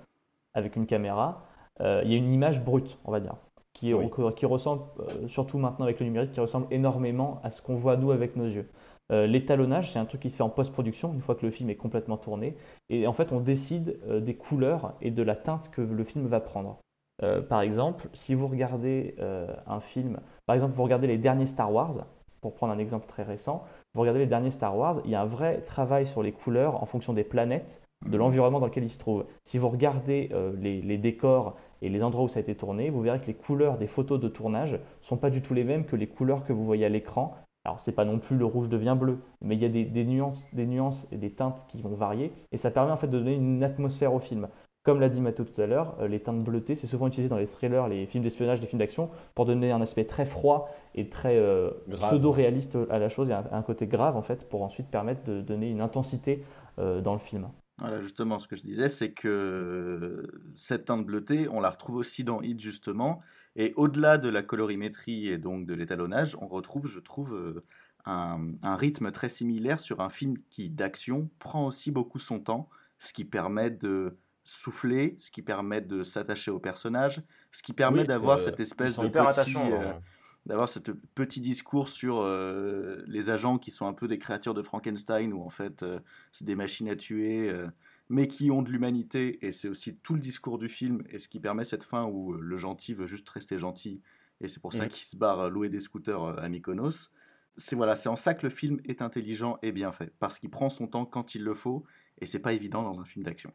avec 0.55 0.77
une 0.77 0.87
caméra, 0.87 1.45
euh, 1.81 2.03
il 2.05 2.11
y 2.11 2.15
a 2.15 2.19
une 2.19 2.33
image 2.33 2.63
brute, 2.65 2.99
on 3.05 3.13
va 3.13 3.21
dire, 3.21 3.37
qui, 3.73 3.95
Oui. 3.95 4.07
qui 4.37 4.47
ressemble, 4.47 4.83
euh, 5.01 5.29
surtout 5.29 5.59
maintenant 5.59 5.85
avec 5.85 6.01
le 6.01 6.07
numérique, 6.07 6.33
qui 6.33 6.41
ressemble 6.41 6.67
énormément 6.71 7.41
à 7.45 7.51
ce 7.51 7.63
qu'on 7.63 7.77
voit 7.77 7.97
nous 7.97 8.11
avec 8.11 8.37
nos 8.37 8.47
yeux. 8.47 8.69
Euh, 9.13 9.27
l'étalonnage, 9.27 9.93
c'est 9.93 9.99
un 9.99 10.05
truc 10.05 10.21
qui 10.21 10.31
se 10.31 10.37
fait 10.37 10.43
en 10.45 10.49
post-production, 10.51 11.13
une 11.13 11.21
fois 11.21 11.35
que 11.35 11.45
le 11.45 11.51
film 11.51 11.69
est 11.69 11.75
complètement 11.77 12.17
tourné. 12.17 12.55
Et 12.91 13.09
en 13.09 13.13
fait, 13.13 13.33
on 13.33 13.41
décide 13.41 13.99
euh, 14.09 14.21
des 14.21 14.35
couleurs 14.35 14.93
et 15.01 15.11
de 15.11 15.23
la 15.23 15.35
teinte 15.35 15.69
que 15.71 15.81
le 15.81 16.05
film 16.05 16.27
va 16.27 16.39
prendre. 16.39 16.79
Euh, 17.23 17.43
par 17.43 17.61
exemple, 17.61 18.09
si 18.13 18.35
vous 18.35 18.49
regardez 18.49 19.15
euh, 19.21 19.47
un 19.67 19.81
film, 19.81 20.21
par 20.47 20.55
exemple, 20.55 20.73
vous 20.73 20.83
regardez 20.83 21.07
les 21.07 21.19
derniers 21.19 21.47
Star 21.47 21.73
Wars, 21.73 22.07
pour 22.41 22.55
prendre 22.55 22.73
un 22.73 22.79
exemple 22.79 23.07
très 23.07 23.23
récent, 23.23 23.65
vous 23.95 24.01
regardez 24.01 24.21
les 24.21 24.27
derniers 24.27 24.51
Star 24.51 24.77
Wars, 24.77 25.01
il 25.05 25.11
y 25.11 25.15
a 25.15 25.21
un 25.21 25.27
vrai 25.27 25.61
travail 25.63 26.07
sur 26.07 26.23
les 26.23 26.33
couleurs 26.33 26.83
en 26.83 26.87
fonction 26.87 27.13
des 27.13 27.25
planètes, 27.25 27.83
de 28.07 28.17
l'environnement 28.17 28.61
dans 28.61 28.67
lequel 28.67 28.85
ils 28.85 28.91
se 28.91 28.99
trouvent. 28.99 29.27
Si 29.45 29.59
vous 29.59 29.69
regardez 29.69 30.31
euh, 30.33 30.53
les, 30.59 30.97
décors 30.97 31.57
et 31.83 31.91
les 31.91 32.03
endroits 32.03 32.25
où 32.25 32.29
ça 32.29 32.39
a 32.39 32.43
été 32.43 32.55
tourné, 32.55 32.89
vous 32.89 33.03
verrez 33.03 33.21
que 33.21 33.27
les 33.27 33.35
couleurs 33.35 33.77
des 33.77 33.87
photos 33.87 34.19
de 34.19 34.29
tournage 34.29 34.81
sont 35.03 35.19
pas 35.19 35.29
du 35.29 35.43
tout 35.43 35.53
les 35.53 35.65
mêmes 35.65 35.85
que 35.85 35.97
les 35.97 36.07
couleurs 36.07 36.45
que 36.47 36.55
vous 36.55 36.65
voyez 36.65 36.87
à 36.87 36.89
l'écran. 36.89 37.37
Alors 37.67 37.81
c'est 37.81 37.93
pas 37.93 38.07
non 38.07 38.19
plus 38.19 38.39
le 38.39 38.47
rouge 38.47 38.71
devient 38.71 38.97
bleu, 38.99 39.19
mais 39.43 39.55
il 39.55 39.61
y 39.61 39.67
a 39.67 39.69
des, 39.69 39.85
des 39.85 40.07
nuances, 40.07 40.47
des 40.55 40.65
nuances 40.65 41.07
et 41.13 41.19
des 41.19 41.31
teintes 41.31 41.67
qui 41.69 41.83
vont 41.83 41.95
varier, 41.95 42.33
et 42.53 42.57
ça 42.57 42.71
permet 42.71 42.91
en 42.91 42.97
fait 42.97 43.09
de 43.09 43.19
donner 43.19 43.35
une 43.35 43.63
atmosphère 43.63 44.15
au 44.15 44.19
film. 44.19 44.49
Comme 44.83 44.99
l'a 45.01 45.11
dit 45.11 45.21
Mathieu 45.21 45.45
tout 45.45 45.61
à 45.61 45.67
l'heure, 45.67 45.97
euh, 46.01 46.09
les 46.09 46.21
teintes 46.21 46.43
bleutées, 46.43 46.75
c'est 46.75 46.87
souvent 46.87 47.07
utilisé 47.07 47.29
dans 47.29 47.37
les 47.37 47.47
thrillers, 47.47 47.87
les 47.89 48.07
films 48.07 48.25
d'espionnage, 48.25 48.61
les 48.63 48.67
films 48.67 48.79
d'action, 48.79 49.11
pour 49.35 49.45
donner 49.45 49.73
un 49.73 49.81
aspect 49.83 50.07
très 50.07 50.25
froid 50.25 50.75
et 50.95 51.11
très 51.11 51.37
euh, 51.37 51.71
pseudo-réaliste 51.91 52.79
à 52.89 52.99
la 52.99 53.11
chose, 53.11 53.31
et 53.31 53.35
un, 53.35 53.45
un 53.53 53.63
côté 53.63 53.87
grave 53.87 54.17
en 54.17 54.23
fait, 54.23 54.49
pour 54.49 54.63
ensuite 54.63 54.89
permettre 54.89 55.23
de 55.25 55.43
donner 55.43 55.69
une 55.69 55.83
intensité 55.83 56.43
euh, 56.79 57.03
dans 57.03 57.13
le 57.13 57.19
film. 57.19 57.49
Voilà, 57.79 58.01
justement, 58.01 58.39
ce 58.39 58.49
que 58.49 58.57
je 58.57 58.63
disais, 58.63 58.89
c'est 58.89 59.13
que 59.13 60.27
cette 60.57 60.87
teinte 60.87 61.05
bleutée, 61.05 61.49
on 61.49 61.61
la 61.61 61.71
retrouve 61.71 61.97
aussi 61.97 62.25
dans 62.25 62.41
Hit, 62.43 62.61
justement. 62.61 63.21
Et 63.57 63.73
au-delà 63.77 64.17
de 64.17 64.29
la 64.29 64.43
colorimétrie 64.43 65.29
et 65.29 65.39
donc 65.39 65.67
de 65.67 65.75
l'étalonnage, 65.75 66.37
on 66.41 66.47
retrouve, 66.47 66.87
je 66.87 67.01
trouve, 67.01 67.35
euh, 67.35 67.65
un, 68.07 68.53
un 68.63 68.77
rythme 68.77 69.11
très 69.13 69.29
similaire 69.29 69.81
sur 69.81 70.01
un 70.01 70.11
film 70.11 70.37
qui, 70.51 70.71
d'action, 70.71 71.29
prend 71.39 71.67
aussi 71.67 71.91
beaucoup 71.91 72.19
son 72.19 72.39
temps, 72.39 72.69
ce 72.99 73.13
qui 73.13 73.25
permet 73.25 73.71
de 73.71 74.17
souffler, 74.45 75.17
ce 75.19 75.31
qui 75.31 75.43
permet 75.43 75.81
de 75.81 76.03
s'attacher 76.03 76.51
au 76.51 76.59
personnage, 76.59 77.23
ce 77.53 77.63
qui 77.63 77.73
permet 77.73 78.01
Oui, 78.01 78.07
d'avoir 78.07 78.39
euh, 78.39 78.45
cette 78.45 78.61
espèce 78.61 78.97
de 78.97 79.09
petit, 79.09 79.57
euh, 79.57 79.91
hein. 79.91 80.01
d'avoir 80.47 80.69
ce 80.69 80.79
petit 80.79 81.41
discours 81.41 81.89
sur 81.89 82.21
euh, 82.21 83.03
les 83.07 83.31
agents 83.31 83.59
qui 83.59 83.71
sont 83.71 83.87
un 83.87 83.93
peu 83.93 84.09
des 84.09 84.19
créatures 84.19 84.55
de 84.55 84.63
Frankenstein, 84.63 85.33
où 85.33 85.43
en 85.43 85.51
fait 85.51 85.83
euh, 85.83 86.01
c'est 86.33 86.45
des 86.45 86.57
machines 86.57 86.89
à 86.89 86.97
tuer, 86.97 87.49
euh, 87.49 87.69
mais 88.09 88.29
qui 88.29 88.51
ont 88.51 88.63
de 88.63 88.71
l'humanité, 88.71 89.45
et 89.47 89.53
c'est 89.53 89.69
aussi 89.69 89.97
tout 89.97 90.15
le 90.15 90.21
discours 90.21 90.59
du 90.59 90.69
film, 90.69 91.03
et 91.11 91.19
ce 91.19 91.29
qui 91.29 91.39
permet 91.39 91.65
cette 91.65 91.85
fin 91.85 92.05
où 92.05 92.33
le 92.33 92.57
gentil 92.57 92.95
veut 92.95 93.07
juste 93.07 93.29
rester 93.29 93.59
gentil, 93.59 94.01
et 94.41 94.49
c'est 94.49 94.61
pour 94.61 94.73
ça 94.73 94.89
qu'il 94.89 95.05
se 95.05 95.17
barre 95.17 95.51
louer 95.51 95.69
des 95.69 95.81
scooters 95.81 96.39
à 96.39 96.49
Mykonos. 96.49 97.11
C'est 97.57 97.77
voilà, 97.77 97.95
c'est 97.95 98.09
en 98.09 98.17
ça 98.17 98.33
que 98.33 98.47
le 98.47 98.51
film 98.51 98.81
est 98.85 99.03
intelligent 99.03 99.59
et 99.61 99.71
bien 99.71 99.93
fait, 99.93 100.13
parce 100.19 100.39
qu'il 100.39 100.51
prend 100.51 100.71
son 100.71 100.87
temps 100.87 101.05
quand 101.05 101.35
il 101.35 101.45
le 101.45 101.55
faut, 101.55 101.85
et 102.21 102.27
c'est 102.27 102.39
pas 102.39 102.55
évident 102.55 102.83
dans 102.83 103.01
un 103.01 103.05
film 103.05 103.25
d'action. 103.25 103.53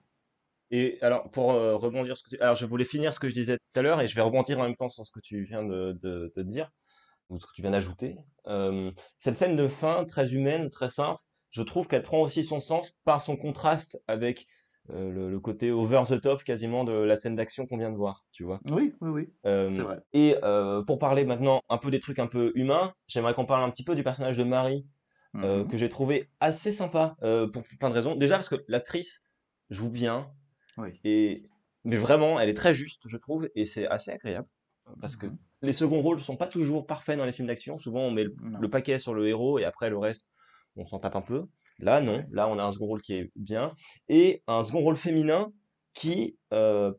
Et 0.71 0.97
alors, 1.01 1.29
pour 1.31 1.51
euh, 1.53 1.75
rebondir, 1.75 2.17
ce 2.17 2.23
que 2.23 2.29
tu- 2.29 2.39
alors 2.41 2.55
je 2.55 2.65
voulais 2.65 2.85
finir 2.85 3.13
ce 3.13 3.19
que 3.19 3.29
je 3.29 3.33
disais 3.33 3.57
tout 3.57 3.79
à 3.79 3.83
l'heure 3.83 4.01
et 4.01 4.07
je 4.07 4.15
vais 4.15 4.21
rebondir 4.21 4.59
en 4.59 4.63
même 4.63 4.75
temps 4.75 4.89
sur 4.89 5.05
ce 5.05 5.11
que 5.11 5.19
tu 5.19 5.43
viens 5.43 5.63
de, 5.63 5.93
de, 6.01 6.31
de 6.35 6.43
dire, 6.43 6.71
ou 7.29 7.39
ce 7.39 7.45
que 7.45 7.51
tu 7.55 7.61
viens 7.61 7.71
d'ajouter. 7.71 8.17
Euh, 8.47 8.91
cette 9.19 9.35
scène 9.35 9.55
de 9.55 9.67
fin, 9.67 10.05
très 10.05 10.33
humaine, 10.33 10.69
très 10.69 10.89
simple, 10.89 11.21
je 11.51 11.61
trouve 11.63 11.87
qu'elle 11.87 12.03
prend 12.03 12.21
aussi 12.21 12.43
son 12.43 12.59
sens 12.59 12.93
par 13.05 13.21
son 13.21 13.37
contraste 13.37 13.99
avec 14.07 14.47
euh, 14.91 15.11
le, 15.11 15.29
le 15.31 15.39
côté 15.39 15.71
over 15.71 16.03
the 16.07 16.21
top 16.21 16.43
quasiment 16.43 16.83
de 16.83 16.93
la 16.93 17.15
scène 17.15 17.35
d'action 17.35 17.65
qu'on 17.67 17.77
vient 17.77 17.91
de 17.91 17.97
voir, 17.97 18.25
tu 18.31 18.43
vois. 18.43 18.59
Oui, 18.65 18.93
oui, 19.01 19.09
oui, 19.09 19.33
Euh, 19.45 19.71
c'est 19.71 19.81
vrai. 19.83 19.99
et 20.13 20.35
euh, 20.43 20.83
pour 20.83 20.99
parler 20.99 21.25
maintenant 21.25 21.61
un 21.69 21.77
peu 21.77 21.91
des 21.91 21.99
trucs 21.99 22.19
un 22.19 22.27
peu 22.27 22.51
humains, 22.55 22.93
j'aimerais 23.07 23.33
qu'on 23.33 23.45
parle 23.45 23.63
un 23.63 23.69
petit 23.69 23.83
peu 23.83 23.95
du 23.95 24.03
personnage 24.03 24.37
de 24.37 24.43
Marie, 24.43 24.85
Mhm. 25.33 25.67
que 25.67 25.77
j'ai 25.77 25.89
trouvé 25.89 26.29
assez 26.39 26.71
sympa 26.71 27.15
pour 27.53 27.63
plein 27.79 27.89
de 27.89 27.93
raisons. 27.93 28.15
Déjà 28.15 28.35
parce 28.35 28.49
que 28.49 28.63
l'actrice 28.67 29.25
joue 29.69 29.89
bien, 29.89 30.31
Oui. 30.77 30.99
et 31.03 31.49
mais 31.83 31.97
vraiment, 31.97 32.39
elle 32.39 32.49
est 32.49 32.55
très 32.55 32.73
juste, 32.73 33.03
je 33.07 33.17
trouve, 33.17 33.47
et 33.53 33.65
c'est 33.65 33.87
assez 33.87 34.09
agréable 34.11 34.47
parce 35.01 35.15
que 35.15 35.27
Mhm. 35.27 35.37
les 35.61 35.73
seconds 35.73 36.01
rôles 36.01 36.19
sont 36.19 36.37
pas 36.37 36.47
toujours 36.47 36.85
parfaits 36.85 37.17
dans 37.17 37.25
les 37.25 37.31
films 37.31 37.47
d'action. 37.47 37.79
Souvent, 37.79 38.01
on 38.01 38.11
met 38.11 38.23
le, 38.23 38.69
paquet 38.69 38.99
sur 38.99 39.13
le 39.13 39.27
héros 39.27 39.59
et 39.59 39.65
après 39.65 39.89
le 39.89 39.97
reste, 39.97 40.27
on 40.75 40.85
s'en 40.85 40.99
tape 40.99 41.15
un 41.15 41.21
peu. 41.21 41.45
Là, 41.79 42.01
non. 42.01 42.23
Là, 42.31 42.47
on 42.47 42.57
a 42.57 42.63
un 42.63 42.71
second 42.71 42.85
rôle 42.85 43.01
qui 43.01 43.13
est 43.15 43.31
bien 43.35 43.73
et 44.07 44.43
un 44.47 44.63
second 44.63 44.81
rôle 44.81 44.95
féminin 44.95 45.51
qui 45.93 46.37
euh, 46.53 46.93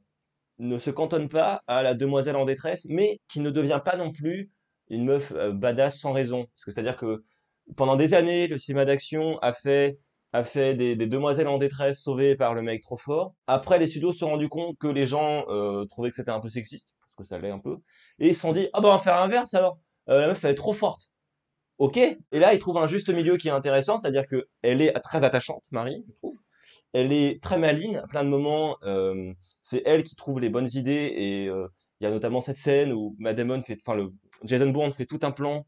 ne 0.59 0.79
se 0.79 0.91
cantonne 0.91 1.29
pas 1.29 1.63
à 1.67 1.83
la 1.83 1.95
demoiselle 1.95 2.37
en 2.37 2.45
détresse, 2.45 2.87
mais 2.89 3.21
qui 3.29 3.41
ne 3.41 3.51
devient 3.51 3.81
pas 3.85 3.97
non 3.97 4.13
plus 4.13 4.51
une 4.89 5.05
meuf 5.05 5.33
euh, 5.33 5.53
badass 5.53 5.99
sans 6.01 6.13
raison. 6.13 6.47
Parce 6.47 6.65
que 6.65 6.71
c'est-à-dire 6.71 6.97
que 6.97 7.25
pendant 7.77 7.97
des 7.97 8.15
années, 8.15 8.47
le 8.47 8.59
cinéma 8.59 8.85
d'action 8.85 9.39
a 9.39 9.53
fait 9.53 9.99
a 10.33 10.45
fait 10.45 10.75
des, 10.75 10.97
demoiselles 10.97 11.49
en 11.49 11.59
détresse 11.59 12.01
sauvées 12.01 12.37
par 12.37 12.55
le 12.55 12.63
mec 12.63 12.83
trop 12.83 12.97
fort. 12.97 13.35
Après, 13.47 13.79
les 13.79 13.87
studios 13.87 14.13
se 14.13 14.19
sont 14.19 14.31
rendus 14.31 14.49
compte 14.49 14.77
que 14.79 14.89
les 14.89 15.07
gens 15.07 15.45
euh, 15.49 15.85
trouvaient 15.87 16.11
que 16.11 16.17
c'était 16.17 16.31
un 16.31 16.41
peu 16.41 16.49
sexiste, 16.49 16.95
parce 17.01 17.15
que 17.15 17.25
ça 17.25 17.39
l'est 17.39 17.51
un 17.51 17.59
peu, 17.59 17.79
et 18.19 18.29
ils 18.29 18.35
se 18.35 18.41
sont 18.41 18.53
dit 18.53 18.69
ah 18.73 18.81
bah 18.81 18.89
on 18.89 18.93
va 18.93 18.99
faire 18.99 19.17
inverse 19.17 19.55
alors. 19.55 19.79
Euh, 20.09 20.21
la 20.21 20.29
meuf 20.29 20.45
elle 20.45 20.53
est 20.53 20.55
trop 20.55 20.75
forte. 20.75 21.11
Ok. 21.79 21.97
Et 21.99 22.19
là, 22.33 22.55
ils 22.55 22.59
trouvent 22.59 22.79
un 22.79 22.87
juste 22.87 23.11
milieu 23.11 23.37
qui 23.37 23.49
est 23.49 23.53
intéressant, 23.53 23.99
c'est-à-dire 23.99 24.27
que 24.27 24.47
elle 24.63 24.81
est 24.81 24.93
très 25.01 25.25
attachante, 25.25 25.63
Marie, 25.71 26.03
je 26.07 26.13
trouve. 26.15 26.37
Elle 26.93 27.13
est 27.13 27.43
très 27.43 27.59
maligne 27.59 27.99
à 27.99 28.07
plein 28.07 28.25
de 28.25 28.29
moments. 28.29 28.77
euh, 28.85 29.33
c'est 29.63 29.83
elle 29.85 30.03
qui 30.03 30.17
trouve 30.17 30.41
les 30.41 30.49
bonnes 30.49 30.69
idées 30.75 31.13
et 31.17 31.45
il 31.47 32.05
y 32.05 32.07
a 32.07 32.11
notamment 32.11 32.41
cette 32.41 32.57
scène 32.57 32.93
où 32.93 33.17
Matt 33.19 33.37
Damon 33.37 33.61
fait, 33.61 33.79
enfin 33.87 33.97
le 33.97 34.13
Jason 34.45 34.71
Bourne 34.71 34.93
fait 34.93 35.07
tout 35.07 35.21
un 35.23 35.31
plan 35.33 35.67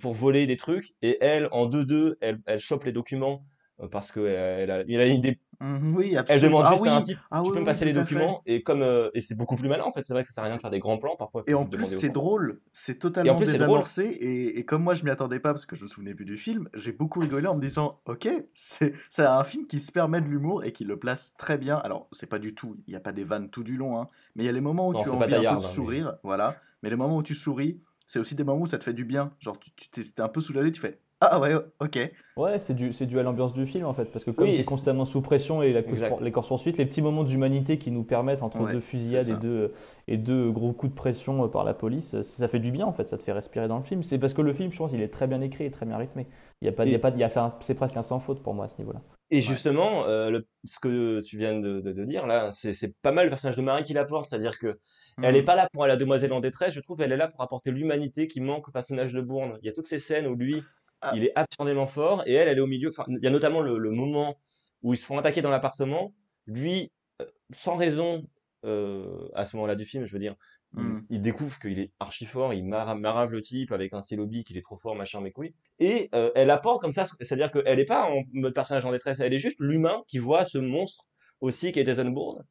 pour 0.00 0.14
voler 0.14 0.46
des 0.46 0.56
trucs 0.56 0.94
et 1.00 1.16
elle 1.22 1.48
en 1.52 1.66
2-2 1.68 2.16
elle, 2.20 2.40
elle 2.46 2.60
chope 2.60 2.84
les 2.84 2.92
documents 2.92 3.44
parce 3.88 4.12
que 4.12 4.20
elle, 4.20 4.84
elle 4.88 5.00
a, 5.00 5.06
une 5.06 5.14
idée. 5.16 5.38
Mhm, 5.60 5.94
oui, 5.94 6.08
Elle 6.12 6.18
absolument. 6.18 6.48
demande 6.48 6.64
Ah 6.66 6.70
juste 6.74 6.86
à 6.86 6.94
un 6.94 6.98
oui, 6.98 7.04
type, 7.04 7.18
ah 7.30 7.42
tu 7.42 7.42
oui, 7.42 7.48
peux 7.48 7.54
me 7.54 7.60
oui, 7.60 7.64
passer 7.66 7.84
les 7.84 7.92
documents 7.92 8.42
et 8.46 8.62
comme 8.62 8.82
euh, 8.82 9.10
et 9.14 9.20
c'est 9.20 9.34
beaucoup 9.34 9.56
plus 9.56 9.68
malin 9.68 9.84
en 9.84 9.92
fait. 9.92 10.04
C'est 10.04 10.14
vrai 10.14 10.22
que 10.22 10.28
ça 10.28 10.34
sert 10.34 10.44
à 10.44 10.46
rien 10.46 10.56
de 10.56 10.60
faire 10.60 10.70
des 10.70 10.78
grands 10.78 10.98
plans 10.98 11.16
parfois. 11.16 11.44
Et 11.46 11.54
en 11.54 11.66
plus, 11.66 11.86
c'est 11.98 12.08
drôle, 12.08 12.60
c'est 12.72 12.98
totalement 12.98 13.36
plus, 13.36 13.46
c'est 13.46 13.58
drôle. 13.58 13.68
désamorcé. 13.68 14.04
Et, 14.04 14.58
et 14.58 14.64
comme 14.64 14.82
moi, 14.82 14.94
je 14.94 15.04
m'y 15.04 15.10
attendais 15.10 15.38
pas 15.40 15.52
parce 15.52 15.66
que 15.66 15.76
je 15.76 15.82
me 15.82 15.88
souvenais 15.88 16.14
plus 16.14 16.24
du 16.24 16.36
film, 16.38 16.68
j'ai 16.74 16.92
beaucoup 16.92 17.20
rigolé 17.20 17.46
en 17.46 17.56
me 17.56 17.60
disant 17.60 18.00
Ok, 18.06 18.28
c'est 18.54 18.94
c'est 19.10 19.24
un 19.24 19.44
film 19.44 19.66
qui 19.66 19.78
se 19.78 19.92
permet 19.92 20.20
de 20.20 20.26
l'humour 20.26 20.64
et 20.64 20.72
qui 20.72 20.84
le 20.84 20.98
place 20.98 21.34
très 21.36 21.58
bien. 21.58 21.76
Alors, 21.76 22.08
c'est 22.12 22.26
pas 22.26 22.38
du 22.38 22.54
tout, 22.54 22.76
il 22.86 22.90
n'y 22.92 22.96
a 22.96 23.00
pas 23.00 23.12
des 23.12 23.24
vannes 23.24 23.50
tout 23.50 23.62
du 23.62 23.76
long, 23.76 24.00
hein, 24.00 24.08
mais 24.34 24.44
il 24.44 24.46
y 24.46 24.50
a 24.50 24.52
les 24.52 24.60
moments 24.60 24.88
où 24.88 24.92
Non, 24.94 25.02
tu 25.02 25.08
as 25.08 25.12
c'est 25.12 25.16
envie 25.16 25.34
un 25.34 25.38
peu 25.38 25.42
de 25.42 25.46
hein, 25.46 25.58
mais- 25.60 25.74
sourire, 25.74 26.14
voilà. 26.22 26.60
Mais 26.82 26.88
les 26.90 26.96
moments 26.96 27.16
où 27.18 27.22
tu 27.22 27.34
souris, 27.34 27.82
c'est 28.06 28.18
aussi 28.18 28.34
des 28.34 28.44
moments 28.44 28.62
où 28.62 28.66
ça 28.66 28.78
te 28.78 28.84
fait 28.84 28.94
du 28.94 29.04
bien. 29.04 29.32
Genre, 29.40 29.58
tu 29.60 29.90
t'es 29.90 30.20
un 30.22 30.28
peu 30.28 30.40
soulagé, 30.40 30.72
tu 30.72 30.80
fais 30.80 31.00
Ah 31.20 31.38
ouais, 31.40 31.54
ok. 31.80 31.98
Ouais, 32.36 32.58
c'est 32.58 32.74
dû, 32.74 32.92
c'est 32.92 33.06
dû 33.06 33.18
à 33.18 33.22
l'ambiance 33.22 33.52
du 33.52 33.66
film 33.66 33.84
en 33.84 33.92
fait, 33.92 34.06
parce 34.06 34.24
que 34.24 34.30
comme 34.30 34.46
Oui, 34.46 34.54
tu 34.54 34.60
es 34.60 34.64
constamment 34.64 35.04
sous 35.04 35.20
pression 35.20 35.62
et 35.62 35.72
la 35.72 35.82
course, 35.82 36.00
Exact. 36.00 36.20
les 36.22 36.32
courses 36.32 36.48
poursuites, 36.48 36.78
les 36.78 36.86
petits 36.86 37.02
moments 37.02 37.24
d'humanité 37.24 37.76
qui 37.78 37.90
nous 37.90 38.04
permettent 38.04 38.42
entre 38.42 38.60
Ouais, 38.62 38.72
deux 38.72 38.80
fusillades 38.80 39.28
et 39.28 39.36
deux, 39.36 39.70
et 40.08 40.16
deux 40.16 40.50
gros 40.50 40.72
coups 40.72 40.92
de 40.92 40.96
pression 40.96 41.44
euh, 41.44 41.48
par 41.48 41.64
la 41.64 41.74
police, 41.74 42.14
euh, 42.14 42.22
ça 42.22 42.48
fait 42.48 42.60
du 42.60 42.70
bien 42.70 42.86
en 42.86 42.92
fait, 42.92 43.08
ça 43.08 43.18
te 43.18 43.22
fait 43.22 43.32
respirer 43.32 43.68
dans 43.68 43.78
le 43.78 43.84
film. 43.84 44.02
C'est 44.02 44.18
parce 44.18 44.32
que 44.32 44.42
le 44.42 44.54
film, 44.54 44.72
je 44.72 44.78
pense, 44.78 44.92
il 44.94 45.02
est 45.02 45.08
très 45.08 45.26
bien 45.26 45.40
écrit 45.42 45.64
et 45.64 45.70
très 45.70 45.84
bien 45.86 45.98
rythmé. 45.98 46.26
Il 46.62 46.66
y 46.66 46.68
a 46.68 46.72
pas, 46.72 46.86
il 46.86 46.92
y 46.92 46.94
a 46.94 46.98
pas, 46.98 47.10
il 47.10 47.18
y 47.18 47.24
a, 47.24 47.58
c'est 47.60 47.74
presque 47.74 47.96
un 47.96 48.02
sans 48.02 48.20
faute 48.20 48.42
pour 48.42 48.54
moi 48.54 48.66
à 48.66 48.68
ce 48.68 48.78
niveau-là. 48.78 49.02
Et 49.32 49.40
justement, 49.40 50.06
euh, 50.06 50.30
le- 50.30 50.46
ce 50.64 50.80
que 50.80 51.20
tu 51.20 51.38
viens 51.38 51.58
de, 51.60 51.80
de- 51.80 51.92
de 51.92 52.04
dire 52.04 52.26
là, 52.26 52.50
c'est 52.52 52.74
c'est 52.74 52.92
pas 53.00 53.12
mal 53.12 53.26
le 53.26 53.30
personnage 53.30 53.56
de 53.56 53.62
Marie 53.62 53.84
qui 53.84 53.92
l'apporte, 53.92 54.28
c'est-à-dire 54.28 54.58
que 54.58 54.80
elle 55.22 55.36
est 55.36 55.40
Mhm. 55.40 55.44
pas 55.44 55.54
là 55.54 55.68
pour 55.72 55.86
la 55.86 55.96
demoiselle 55.96 56.32
en 56.32 56.40
détresse, 56.40 56.72
je 56.74 56.80
trouve, 56.80 57.00
elle 57.02 57.12
est 57.12 57.16
là 57.16 57.28
pour 57.28 57.40
apporter 57.42 57.70
l'humanité 57.70 58.26
qui 58.26 58.40
manque 58.40 58.68
au 58.68 58.72
personnage 58.72 59.12
de 59.12 59.20
Bourne. 59.20 59.58
Il 59.62 59.66
y 59.66 59.68
a 59.68 59.72
toutes 59.72 59.84
ces 59.86 59.98
scènes 60.00 60.26
où 60.26 60.34
lui, 60.34 60.64
Ah. 61.02 61.12
il 61.14 61.24
est 61.24 61.32
absurdément 61.34 61.86
fort, 61.86 62.22
et 62.26 62.32
elle, 62.34 62.48
elle 62.48 62.58
est 62.58 62.60
au 62.60 62.66
milieu. 62.66 62.90
Enfin, 62.90 63.04
il 63.08 63.22
y 63.22 63.26
a 63.26 63.30
notamment 63.30 63.60
le, 63.62 63.78
le 63.78 63.90
moment 63.90 64.36
où 64.82 64.94
ils 64.94 64.98
se 64.98 65.06
font 65.06 65.18
attaquer 65.18 65.42
dans 65.42 65.50
l'appartement. 65.50 66.14
Lui, 66.46 66.90
euh, 67.22 67.26
sans 67.52 67.76
raison, 67.76 68.22
euh, 68.64 69.28
à 69.34 69.44
ce 69.46 69.56
moment-là 69.56 69.74
du 69.76 69.84
film, 69.84 70.04
je 70.06 70.12
veux 70.12 70.18
dire, 70.18 70.34
Il, 70.78 71.02
il 71.10 71.22
découvre 71.22 71.58
qu'il 71.58 71.78
est 71.80 71.90
archi 71.98 72.26
fort, 72.26 72.54
il 72.54 72.64
mara- 72.64 72.94
marave 72.94 73.30
le 73.32 73.40
type 73.40 73.72
avec 73.72 73.92
un 73.92 74.02
stylo 74.02 74.26
bic, 74.26 74.50
il 74.50 74.56
est 74.56 74.62
trop 74.62 74.78
fort, 74.78 74.94
machin, 74.94 75.20
mes 75.20 75.32
couilles. 75.32 75.54
Et 75.80 76.08
euh, 76.14 76.30
elle 76.36 76.50
apporte 76.50 76.80
comme 76.80 76.92
ça, 76.92 77.06
c'est-à-dire 77.20 77.50
qu'elle 77.50 77.80
est 77.80 77.84
pas 77.84 78.04
en 78.08 78.22
mode 78.32 78.54
personnage 78.54 78.84
en 78.84 78.92
détresse, 78.92 79.18
elle 79.20 79.34
est 79.34 79.38
juste 79.38 79.56
l'humain 79.58 80.02
qui 80.06 80.18
voit 80.18 80.44
ce 80.44 80.58
monstre 80.58 81.08
aussi 81.40 81.72
qui 81.72 81.80
est 81.80 81.86
Jason 81.86 82.08
Bourne. 82.10 82.44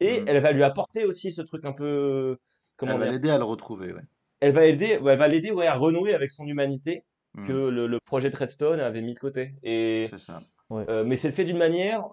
Et 0.00 0.20
Mhm. 0.20 0.24
elle 0.28 0.40
va 0.42 0.52
lui 0.52 0.62
apporter 0.62 1.04
aussi 1.04 1.30
ce 1.32 1.42
truc 1.42 1.64
un 1.66 1.72
peu, 1.72 2.38
comment 2.78 2.92
Elle 2.94 2.98
va 3.00 3.10
l'aider 3.10 3.30
à 3.30 3.38
le 3.38 3.44
retrouver, 3.44 3.92
ouais. 3.92 4.02
elle 4.40 4.52
va 4.54 4.64
aider, 4.66 4.98
elle 5.04 5.18
va 5.18 5.28
l'aider 5.28 5.50
ouais, 5.50 5.66
à 5.66 5.74
renouer 5.74 6.14
avec 6.14 6.30
son 6.30 6.46
humanité 6.46 7.04
Que 7.44 7.52
le, 7.52 7.86
le 7.86 8.00
projet 8.00 8.30
de 8.30 8.36
Redstone 8.36 8.80
avait 8.80 9.02
mis 9.02 9.14
de 9.14 9.18
côté. 9.18 9.54
Et 9.62 10.08
C'est 10.10 10.18
ça. 10.18 10.40
euh, 10.72 11.04
mais 11.04 11.16
c'est 11.16 11.30
fait 11.32 11.44
d'une 11.44 11.58
manière 11.58 12.08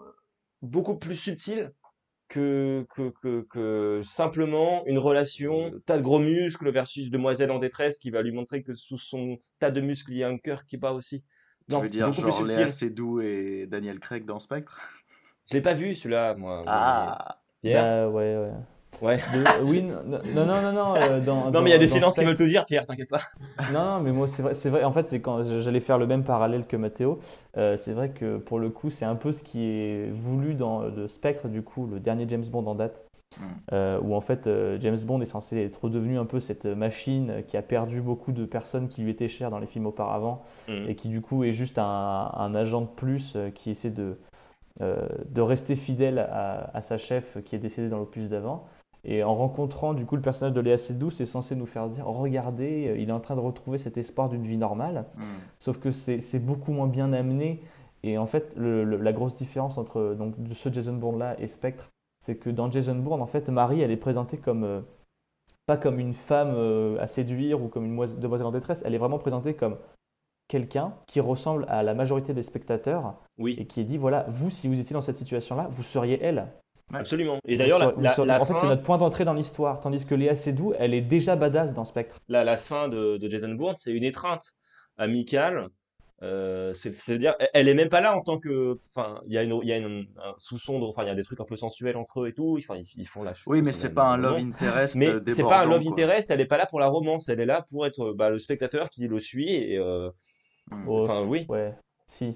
beaucoup 0.61 0.95
plus 0.97 1.15
subtile 1.15 1.71
que, 2.29 2.85
que, 2.95 3.09
que, 3.21 3.41
que 3.49 4.01
simplement 4.03 4.85
une 4.85 4.97
relation 4.97 5.71
tas 5.85 5.97
de 5.97 6.01
gros 6.03 6.19
muscles 6.19 6.71
versus 6.71 7.09
demoiselle 7.11 7.51
en 7.51 7.59
détresse 7.59 7.99
qui 7.99 8.09
va 8.09 8.21
lui 8.21 8.31
montrer 8.31 8.63
que 8.63 8.73
sous 8.73 8.97
son 8.97 9.37
tas 9.59 9.71
de 9.71 9.81
muscles 9.81 10.11
il 10.11 10.17
y 10.17 10.23
a 10.23 10.29
un 10.29 10.37
cœur 10.37 10.65
qui 10.65 10.77
bat 10.77 10.91
aussi. 10.93 11.21
Tu 11.69 11.73
Non, 11.75 11.81
veux 11.81 11.87
dire 11.87 12.07
beaucoup 12.07 12.21
plus 12.23 12.31
genre 12.31 12.43
Léa. 12.45 12.67
Seydoux 12.67 13.21
et 13.21 13.67
Daniel 13.69 13.99
Craig 13.99 14.25
dans 14.25 14.39
Spectre? 14.39 14.79
Je 15.49 15.53
l'ai 15.53 15.61
pas 15.61 15.73
vu 15.73 15.95
celui-là, 15.95 16.33
moi. 16.35 16.63
Ah 16.67 17.37
mais- 17.63 17.69
Pierre? 17.69 17.83
Bah, 17.83 18.09
ouais, 18.09 18.37
ouais. 18.37 18.51
Ouais. 19.01 19.17
De- 19.33 19.63
oui, 19.63 19.83
non, 19.83 19.95
non, 20.05 20.45
non, 20.45 20.61
non, 20.61 20.71
non, 20.71 20.95
euh, 20.95 21.19
dans, 21.25 21.51
Non, 21.51 21.61
mais 21.61 21.69
il 21.69 21.73
y 21.73 21.75
a 21.75 21.79
des 21.79 21.87
silences 21.87 22.15
qui 22.17 22.23
veulent 22.25 22.35
te 22.35 22.43
dire, 22.43 22.65
Pierre, 22.65 22.85
t'inquiète 22.85 23.09
pas. 23.09 23.21
Non, 23.71 23.83
non, 23.97 23.99
mais 24.01 24.11
moi, 24.11 24.27
c'est 24.27 24.41
vrai, 24.41 24.53
c'est 24.53 24.69
vrai. 24.69 24.83
En 24.83 24.91
fait, 24.91 25.07
c'est 25.07 25.19
quand 25.21 25.43
j'allais 25.43 25.79
faire 25.79 25.97
le 25.97 26.07
même 26.07 26.23
parallèle 26.23 26.65
que 26.65 26.77
Mathéo. 26.77 27.19
euh, 27.57 27.77
c'est 27.77 27.93
vrai 27.93 28.09
que 28.09 28.37
pour 28.37 28.59
le 28.59 28.69
coup, 28.69 28.89
c'est 28.89 29.05
un 29.05 29.15
peu 29.15 29.31
ce 29.31 29.43
qui 29.43 29.63
est 29.63 30.09
voulu 30.11 30.53
dans 30.55 30.83
le 30.83 31.07
Spectre, 31.07 31.47
du 31.47 31.61
coup, 31.61 31.85
le 31.87 31.99
dernier 31.99 32.25
James 32.27 32.45
Bond 32.51 32.65
en 32.67 32.75
date, 32.75 33.03
Mm. 33.39 33.43
euh, 33.73 33.99
où 34.01 34.13
en 34.13 34.21
fait, 34.21 34.45
euh, 34.45 34.77
James 34.79 34.97
Bond 35.05 35.19
est 35.21 35.25
censé 35.25 35.57
être 35.57 35.89
devenu 35.89 36.19
un 36.19 36.25
peu 36.25 36.39
cette 36.39 36.65
machine 36.65 37.43
qui 37.47 37.57
a 37.57 37.63
perdu 37.63 37.99
beaucoup 38.01 38.31
de 38.31 38.45
personnes 38.45 38.87
qui 38.87 39.01
lui 39.01 39.09
étaient 39.11 39.27
chères 39.27 39.49
dans 39.49 39.57
les 39.59 39.65
films 39.67 39.87
auparavant, 39.87 40.43
Mhm. 40.67 40.89
et 40.89 40.95
qui 40.95 41.09
du 41.09 41.21
coup 41.21 41.43
est 41.43 41.51
juste 41.51 41.79
un, 41.79 42.31
un 42.35 42.55
agent 42.55 42.81
de 42.81 42.87
plus 42.87 43.33
euh, 43.35 43.49
qui 43.49 43.71
essaie 43.71 43.89
de, 43.89 44.17
euh, 44.81 45.07
de 45.29 45.41
rester 45.41 45.75
fidèle 45.75 46.19
à, 46.19 46.69
à 46.75 46.81
sa 46.83 46.97
chef 46.97 47.37
qui 47.43 47.55
est 47.55 47.59
décédée 47.59 47.89
dans 47.89 47.99
l'opus 47.99 48.29
d'avant. 48.29 48.65
Et 49.05 49.23
en 49.23 49.35
rencontrant 49.35 49.93
du 49.93 50.05
coup 50.05 50.15
le 50.15 50.21
personnage 50.21 50.53
de 50.53 50.61
Léa 50.61 50.77
Seydoux, 50.77 51.09
c'est 51.11 51.25
censé 51.25 51.55
nous 51.55 51.65
faire 51.65 51.89
dire 51.89 52.05
regardez, 52.05 52.87
euh, 52.87 52.97
il 52.97 53.09
est 53.09 53.13
en 53.13 53.19
train 53.19 53.35
de 53.35 53.41
retrouver 53.41 53.77
cet 53.77 53.97
espoir 53.97 54.29
d'une 54.29 54.47
vie 54.47 54.57
normale. 54.57 55.05
Hmm. 55.17 55.23
Sauf 55.59 55.77
que 55.77 55.91
c'est 55.91 56.39
beaucoup 56.39 56.71
moins 56.71 56.87
bien 56.87 57.11
amené. 57.13 57.61
Et 58.03 58.17
en 58.17 58.25
fait, 58.25 58.51
le- 58.55 58.83
le- 58.83 58.97
la 58.97 59.13
grosse 59.13 59.35
différence 59.35 59.77
entre 59.77 60.15
donc, 60.17 60.41
de 60.41 60.53
ce 60.53 60.71
Jason 60.71 60.93
Bourne 60.93 61.19
là 61.19 61.35
et 61.39 61.47
Spectre, 61.47 61.89
c'est 62.19 62.35
que 62.35 62.49
dans 62.49 62.69
Jason 62.71 62.95
Bourne, 62.95 63.21
en 63.21 63.27
fait, 63.27 63.49
Marie, 63.49 63.81
elle 63.81 63.91
est 63.91 63.97
présentée 63.97 64.37
comme 64.37 64.63
euh, 64.63 64.81
pas 65.65 65.77
comme 65.77 65.99
une 65.99 66.13
femme 66.13 66.53
euh, 66.55 66.97
à 67.01 67.07
séduire 67.07 67.61
ou 67.61 67.67
comme 67.69 67.85
une 67.85 67.93
moise- 67.93 68.17
demoiselle 68.17 68.47
en 68.47 68.51
détresse. 68.51 68.81
Elle 68.85 68.93
est 68.95 68.97
vraiment 68.97 69.19
présentée 69.19 69.53
comme 69.53 69.77
quelqu'un 70.49 70.93
qui 71.07 71.19
ressemble 71.21 71.65
à 71.69 71.83
la 71.83 71.93
majorité 71.93 72.33
des 72.33 72.43
spectateurs 72.43 73.15
Oui, 73.37 73.55
et 73.57 73.65
qui 73.65 73.79
est 73.81 73.85
dit 73.85 73.97
voilà, 73.97 74.25
vous, 74.29 74.49
si 74.49 74.67
vous 74.67 74.79
étiez 74.79 74.93
dans 74.93 75.01
cette 75.01 75.17
situation-là, 75.17 75.67
vous 75.71 75.83
seriez 75.83 76.21
elle. 76.21 76.47
Absolument. 76.93 77.39
Et 77.47 77.57
d'ailleurs, 77.57 77.79
la, 77.99 78.15
la, 78.25 78.41
en 78.41 78.45
fait, 78.45 78.53
c'est 78.55 78.67
notre 78.67 78.83
point 78.83 78.97
d'entrée 78.97 79.25
dans 79.25 79.33
l'histoire. 79.33 79.79
Tandis 79.81 80.05
que 80.05 80.15
Léa 80.15 80.35
Seydoux, 80.35 80.73
elle 80.77 80.93
est 80.93 81.01
déjà 81.01 81.35
badass 81.35 81.73
dans 81.73 81.85
Spectre. 81.85 82.17
la, 82.27 82.43
la 82.43 82.57
fin 82.57 82.87
de, 82.87 83.17
de 83.17 83.29
Jason 83.29 83.49
Bourne, 83.53 83.75
c'est 83.77 83.91
une 83.91 84.03
étreinte 84.03 84.43
amicale. 84.97 85.67
Euh, 86.21 86.73
c'est, 86.73 86.95
c'est 86.95 87.17
dire, 87.17 87.35
elle- 87.53 87.67
est 87.67 87.73
même 87.73 87.89
pas 87.89 87.99
là 87.99 88.15
en 88.15 88.21
tant 88.21 88.37
que, 88.39 88.79
enfin, 88.95 89.19
il 89.27 89.33
y 89.33 89.37
a 89.37 89.43
une, 89.43 89.59
il 89.61 89.67
y 89.67 89.73
a 89.73 89.77
une, 89.77 90.05
un 90.23 90.33
sous-son, 90.37 90.81
enfin, 90.83 91.03
il 91.03 91.07
y 91.07 91.09
a 91.09 91.15
des 91.15 91.23
trucs 91.23 91.41
un 91.41 91.45
peu 91.45 91.57
sensuels 91.57 91.97
entre 91.97 92.21
eux 92.21 92.27
et 92.29 92.33
tout. 92.33 92.57
Enfin, 92.59 92.77
ils, 92.79 92.87
ils 92.95 93.07
font 93.07 93.23
la 93.23 93.33
chose. 93.33 93.51
Oui, 93.51 93.61
mais 93.61 93.73
c'est 93.73 93.89
pas 93.89 94.05
un 94.05 94.15
love 94.17 94.37
interest 94.37 94.95
Mais 94.95 95.11
c'est 95.27 95.43
pas 95.43 95.61
un 95.61 95.65
love 95.65 95.83
quoi. 95.83 95.91
interest. 95.91 96.31
Elle 96.31 96.39
est 96.39 96.45
pas 96.45 96.57
là 96.57 96.65
pour 96.65 96.79
la 96.79 96.87
romance. 96.87 97.27
Elle 97.27 97.41
est 97.41 97.45
là 97.45 97.65
pour 97.69 97.85
être 97.85 98.13
bah, 98.13 98.29
le 98.29 98.39
spectateur 98.39 98.89
qui 98.89 99.07
le 99.09 99.19
suit 99.19 99.53
et, 99.53 99.77
euh, 99.77 100.09
Hmm. 100.71 100.85
Oh, 100.87 101.03
enfin, 101.03 101.23
oui. 101.27 101.45
Ouais, 101.49 101.73
si. 102.05 102.35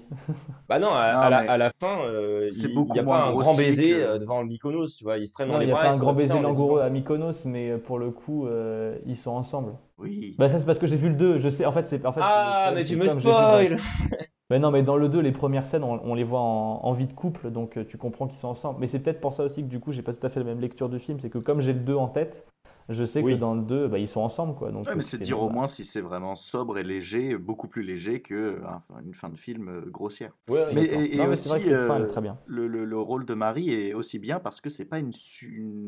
Bah 0.68 0.78
non, 0.78 0.88
à, 0.92 1.12
Non, 1.12 1.20
à 1.20 1.30
la, 1.30 1.42
mais 1.42 1.48
à 1.48 1.58
la 1.58 1.70
fin, 1.80 2.00
euh, 2.02 2.48
il 2.52 2.68
n'y 2.92 2.98
a 2.98 3.02
pas 3.04 3.26
un 3.28 3.32
grand 3.32 3.54
baiser 3.54 3.90
que- 3.90 3.94
euh, 3.96 4.18
devant 4.18 4.40
le 4.42 4.48
Mykonos, 4.48 4.88
tu 4.96 5.04
vois. 5.04 5.18
Ils 5.18 5.26
se 5.28 5.32
prennent 5.32 5.48
dans 5.48 5.58
les 5.58 5.64
il 5.64 5.68
n'y 5.68 5.72
a 5.72 5.76
bras. 5.76 5.84
pas 5.84 5.92
un 5.92 5.96
grand 5.96 6.12
baiser 6.14 6.40
langoureux 6.40 6.80
à 6.80 6.90
Mykonos, 6.90 7.44
mais 7.44 7.70
euh, 7.70 7.78
pour 7.78 7.98
le 7.98 8.10
coup, 8.10 8.46
euh, 8.46 8.98
ils 9.06 9.16
sont 9.16 9.30
ensemble. 9.30 9.74
Oui. 9.98 10.34
Bah 10.38 10.48
ça 10.48 10.58
c'est 10.58 10.66
parce 10.66 10.78
que 10.78 10.86
j'ai 10.86 10.96
vu 10.96 11.08
le 11.08 11.14
2, 11.16 11.38
je 11.38 11.48
sais, 11.48 11.64
en 11.66 11.72
fait 11.72 11.86
c'est... 11.88 12.04
En 12.06 12.12
fait, 12.12 12.20
Ah, 12.22 12.72
mais 12.74 12.84
tu 12.84 12.96
me 12.96 13.08
spoil 13.08 13.78
Mais 14.50 14.58
non, 14.58 14.70
mais 14.70 14.82
dans 14.82 14.96
le 14.96 15.10
2, 15.10 15.20
les 15.20 15.32
premières 15.32 15.66
scènes, 15.66 15.84
on, 15.84 16.00
on 16.02 16.14
les 16.14 16.24
voit 16.24 16.40
en, 16.40 16.80
en 16.82 16.92
vie 16.94 17.06
de 17.06 17.12
couple, 17.12 17.50
donc 17.50 17.78
tu 17.86 17.98
comprends 17.98 18.26
qu'ils 18.26 18.38
sont 18.38 18.48
ensemble. 18.48 18.80
Mais 18.80 18.86
c'est 18.86 18.98
peut-être 18.98 19.20
pour 19.20 19.34
ça 19.34 19.44
aussi 19.44 19.62
que 19.62 19.68
du 19.68 19.78
coup, 19.78 19.92
j'ai 19.92 20.00
pas 20.02 20.14
tout 20.14 20.26
à 20.26 20.30
fait 20.30 20.40
la 20.40 20.46
même 20.46 20.60
lecture 20.60 20.88
du 20.88 20.98
film, 20.98 21.20
c'est 21.20 21.28
que 21.28 21.36
comme 21.38 21.60
j'ai 21.60 21.74
le 21.74 21.80
2 21.80 21.94
en 21.96 22.08
tête, 22.08 22.46
je 22.88 23.04
sais 23.04 23.20
Oui. 23.22 23.34
que 23.34 23.38
dans 23.38 23.54
le 23.54 23.62
2, 23.62 23.88
bah, 23.88 23.98
ils 23.98 24.08
sont 24.08 24.20
ensemble, 24.20 24.54
quoi. 24.54 24.70
Donc, 24.72 24.86
Ouais, 24.86 24.92
euh, 24.92 24.96
mais 24.96 25.02
tu 25.02 25.10
c'est 25.10 25.18
dire 25.18 25.40
au 25.40 25.50
moins 25.50 25.66
si 25.66 25.84
c'est 25.84 26.00
vraiment 26.00 26.34
sobre 26.34 26.78
et 26.78 26.82
léger, 26.82 27.36
beaucoup 27.36 27.68
plus 27.68 27.82
léger 27.82 28.22
que 28.22 28.34
euh, 28.34 28.60
une 29.04 29.14
fin 29.14 29.28
de 29.28 29.36
film 29.36 29.68
euh, 29.68 29.80
grossière. 29.90 30.32
Ouais, 30.48 30.64
Mais, 30.74 30.82
et, 30.84 31.14
et 31.14 31.16
Non, 31.18 31.28
mais 31.28 31.36
c'est 31.36 31.48
vrai 31.48 31.58
que 31.60 31.64
aussi, 31.66 31.74
cette 31.74 31.86
fin, 31.86 31.96
elle 31.96 32.02
est 32.02 32.04
euh, 32.06 32.08
très 32.08 32.20
bien. 32.22 32.38
le, 32.46 32.66
le- 32.66 32.84
le 32.84 32.98
rôle 32.98 33.24
de 33.26 33.34
Marie 33.34 33.70
est 33.70 33.94
aussi 33.94 34.18
bien 34.18 34.40
parce 34.40 34.60
que 34.60 34.70
c'est 34.70 34.84
pas 34.86 34.98
une, 34.98 35.12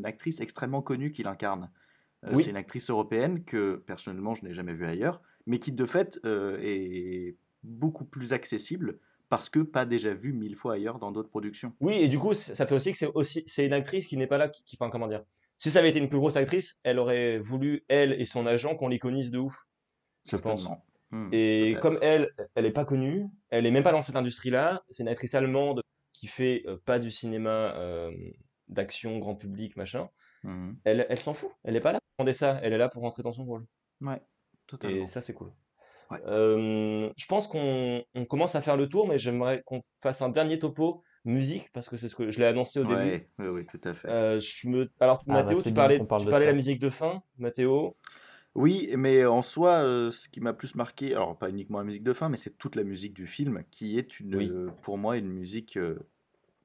actrice 0.03 0.39
extrêmement 0.41 0.81
connue 0.81 1.11
qui 1.11 1.23
l'incarne. 1.23 1.69
Euh, 2.25 2.31
Oui. 2.33 2.43
C'est 2.43 2.51
une 2.51 2.55
actrice 2.57 2.89
européenne 2.89 3.43
que 3.43 3.75
personnellement 3.85 4.33
je 4.35 4.45
n'ai 4.45 4.53
jamais 4.53 4.73
vue 4.73 4.85
ailleurs, 4.85 5.21
mais 5.47 5.57
qui 5.59 5.71
de 5.71 5.85
fait 5.85 6.19
euh, 6.25 6.57
est 6.61 7.35
beaucoup 7.63 8.05
plus 8.05 8.31
accessible 8.33 8.99
parce 9.29 9.49
que 9.49 9.59
pas 9.59 9.85
déjà 9.85 10.13
vue 10.13 10.33
mille 10.33 10.55
fois 10.57 10.73
ailleurs 10.73 10.99
dans 10.99 11.11
d'autres 11.11 11.29
productions. 11.29 11.71
Oui, 11.79 11.93
et 11.95 12.09
du 12.09 12.19
coup, 12.19 12.33
ça 12.33 12.65
fait 12.67 12.75
aussi 12.75 12.91
que 12.91 12.97
c'est 12.97 13.09
aussi 13.15 13.43
c'est 13.47 13.65
une 13.65 13.73
actrice 13.73 14.05
qui 14.05 14.17
n'est 14.17 14.27
pas 14.27 14.37
là, 14.37 14.49
qui, 14.49 14.63
qui- 14.65 14.77
enfin 14.79 14.89
comment 14.91 15.07
dire. 15.07 15.23
Si 15.61 15.69
ça 15.69 15.77
avait 15.77 15.91
été 15.91 15.99
une 15.99 16.09
plus 16.09 16.17
grosse 16.17 16.37
actrice, 16.37 16.79
elle 16.81 16.97
aurait 16.97 17.37
voulu 17.37 17.85
elle 17.87 18.19
et 18.19 18.25
son 18.25 18.47
agent 18.47 18.75
qu'on 18.75 18.87
l'iconise 18.87 19.29
de 19.29 19.37
ouf. 19.37 19.55
Je 20.27 20.35
pense. 20.35 20.67
Hmm, 21.11 21.29
Et 21.31 21.77
comme 21.79 21.99
elle, 22.01 22.31
elle 22.55 22.65
est 22.65 22.71
pas 22.71 22.83
connue, 22.83 23.27
elle 23.51 23.67
est 23.67 23.71
même 23.71 23.83
pas 23.83 23.91
dans 23.91 24.01
cette 24.01 24.15
industrie-là. 24.15 24.81
C'est 24.89 25.03
une 25.03 25.09
actrice 25.09 25.35
allemande 25.35 25.83
qui 26.13 26.25
fait 26.25 26.63
euh, 26.65 26.77
pas 26.83 26.97
du 26.97 27.11
cinéma 27.11 27.75
euh, 27.75 28.11
d'action 28.69 29.19
grand 29.19 29.35
public 29.35 29.75
machin. 29.77 30.09
Mhm. 30.41 30.79
Elle, 30.83 31.05
elle 31.07 31.19
s'en 31.19 31.35
fout. 31.35 31.51
Elle 31.63 31.75
est 31.75 31.79
pas 31.79 31.91
là 31.91 31.99
pour 31.99 32.25
demander 32.25 32.33
ça. 32.33 32.59
Elle 32.63 32.73
est 32.73 32.79
là 32.79 32.89
pour 32.89 33.03
rentrer 33.03 33.21
dans 33.21 33.33
son 33.33 33.45
rôle. 33.45 33.67
Ouais, 34.01 34.19
totalement. 34.65 35.03
Et 35.03 35.05
ça, 35.05 35.21
c'est 35.21 35.35
cool. 35.35 35.51
Ouais. 36.09 36.21
Euh, 36.25 37.11
je 37.15 37.25
pense 37.27 37.45
qu'on 37.45 38.03
on 38.15 38.25
commence 38.25 38.55
à 38.55 38.63
faire 38.63 38.77
le 38.77 38.89
tour, 38.89 39.07
mais 39.07 39.19
j'aimerais 39.19 39.61
qu'on 39.63 39.83
fasse 40.01 40.23
un 40.23 40.29
dernier 40.29 40.57
topo 40.57 41.03
musique 41.25 41.71
parce 41.73 41.89
que 41.89 41.97
c'est 41.97 42.09
ce 42.09 42.15
que 42.15 42.29
je 42.29 42.39
l'ai 42.39 42.45
annoncé 42.45 42.79
au 42.79 42.83
début. 42.85 43.27
Oui, 43.39 43.47
oui, 43.47 43.65
tout 43.65 43.81
à 43.83 43.93
fait. 43.93 44.09
Euh, 44.09 44.39
je 44.39 44.67
me... 44.67 44.89
Alors, 44.99 45.23
Ah, 45.27 45.33
bah, 45.33 45.43
Mathéo, 45.43 45.61
c'est 45.61 45.69
tu 45.69 45.75
parlais, 45.75 45.99
parle 45.99 46.21
tu 46.21 46.25
de 46.27 46.31
parlais 46.31 46.45
ça. 46.45 46.51
la 46.51 46.55
musique 46.55 46.79
de 46.79 46.89
fin, 46.89 47.21
Mathéo? 47.37 47.95
Oui, 48.53 48.89
mais 48.97 49.25
en 49.25 49.41
soi, 49.41 49.83
euh, 49.83 50.11
ce 50.11 50.27
qui 50.27 50.41
m'a 50.41 50.53
plus 50.53 50.75
marqué, 50.75 51.13
alors 51.13 51.37
pas 51.37 51.49
uniquement 51.49 51.77
la 51.77 51.85
musique 51.85 52.03
de 52.03 52.13
fin, 52.13 52.27
mais 52.27 52.37
c'est 52.37 52.57
toute 52.57 52.75
la 52.75 52.83
musique 52.83 53.13
du 53.13 53.25
film, 53.25 53.63
qui 53.71 53.97
est 53.97 54.19
une, 54.19 54.35
Oui. 54.35 54.49
euh, 54.51 54.71
pour 54.81 54.97
moi 54.97 55.17
une 55.17 55.29
musique 55.29 55.77
euh, 55.77 55.99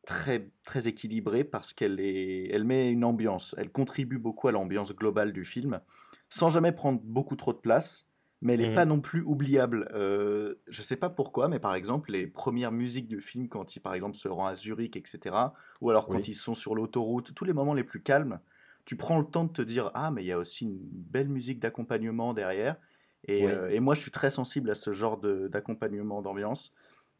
très, 0.05 0.51
très 0.65 0.89
équilibrée 0.89 1.45
parce 1.45 1.73
qu'elle 1.73 2.01
est, 2.01 2.49
elle 2.49 2.65
met 2.65 2.91
une 2.91 3.05
ambiance, 3.05 3.55
elle 3.59 3.71
contribue 3.71 4.19
beaucoup 4.19 4.49
à 4.49 4.53
l'ambiance 4.53 4.93
globale 4.95 5.33
du 5.33 5.45
film, 5.45 5.81
sans 6.29 6.49
jamais 6.49 6.73
prendre 6.73 7.01
beaucoup 7.03 7.37
trop 7.37 7.53
de 7.53 7.59
place, 7.59 8.09
mais 8.43 8.55
elle 8.55 8.61
n'est 8.61 8.67
Mhm. 8.67 8.75
pas 8.75 8.85
non 8.85 9.01
plus 9.01 9.23
oubliable. 9.23 9.89
Euh, 9.95 10.57
je 10.69 10.83
sais 10.83 10.97
pas 10.97 11.11
pourquoi, 11.11 11.49
mais 11.49 11.59
par 11.59 11.75
exemple, 11.75 12.13
les 12.13 12.27
premières 12.27 12.73
musiques 12.73 13.09
du 13.09 13.21
film, 13.21 13.49
quand 13.49 13.77
il 13.77 13.81
par 13.81 13.95
exemple 13.95 14.17
se 14.17 14.29
rend 14.29 14.47
à 14.47 14.55
Zurich, 14.57 14.97
etc., 14.97 15.55
ou 15.81 15.91
alors 15.91 16.09
quand 16.09 16.19
Oui. 16.19 16.29
ils 16.29 16.35
sont 16.35 16.55
sur 16.55 16.75
l'autoroute, 16.75 17.35
tous 17.35 17.45
les 17.45 17.53
moments 17.53 17.75
les 17.75 17.85
plus 17.85 18.03
calmes, 18.03 18.41
tu 18.85 18.97
prends 18.97 19.19
le 19.19 19.27
temps 19.27 19.45
de 19.45 19.53
te 19.53 19.63
dire 19.63 19.91
ah 19.95 20.11
mais 20.11 20.23
il 20.23 20.27
y 20.27 20.33
a 20.33 20.39
aussi 20.39 20.65
une 20.65 20.79
belle 20.83 21.29
musique 21.29 21.59
d'accompagnement 21.61 22.35
derrière 22.35 22.77
et, 23.25 23.45
Oui. 23.45 23.51
euh, 23.51 23.69
et 23.71 23.81
moi 23.81 23.95
je 23.97 24.01
suis 24.01 24.13
très 24.13 24.31
sensible 24.31 24.71
à 24.71 24.75
ce 24.77 24.93
genre 24.93 25.19
d'accompagnement 25.19 26.23
d'ambiance 26.23 26.73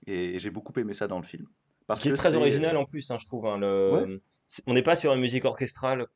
et 0.07 0.39
j'ai 0.39 0.51
beaucoup 0.51 0.79
aimé 0.79 0.93
ça 0.93 1.09
dans 1.09 1.19
le 1.19 1.25
film 1.27 1.49
parce 1.87 2.05
que 2.05 2.13
très 2.13 2.35
original 2.35 2.77
en 2.77 2.85
plus, 2.85 3.11
hein, 3.11 3.19
je 3.19 3.27
trouve. 3.27 3.47
hein, 3.47 3.59
le... 3.59 3.93
Ouais. 3.93 4.07
On 4.67 4.75
n'est 4.75 4.83
pas 4.83 4.97
sur 4.97 5.13
une 5.13 5.21
musique 5.21 5.45
orchestrale 5.45 6.07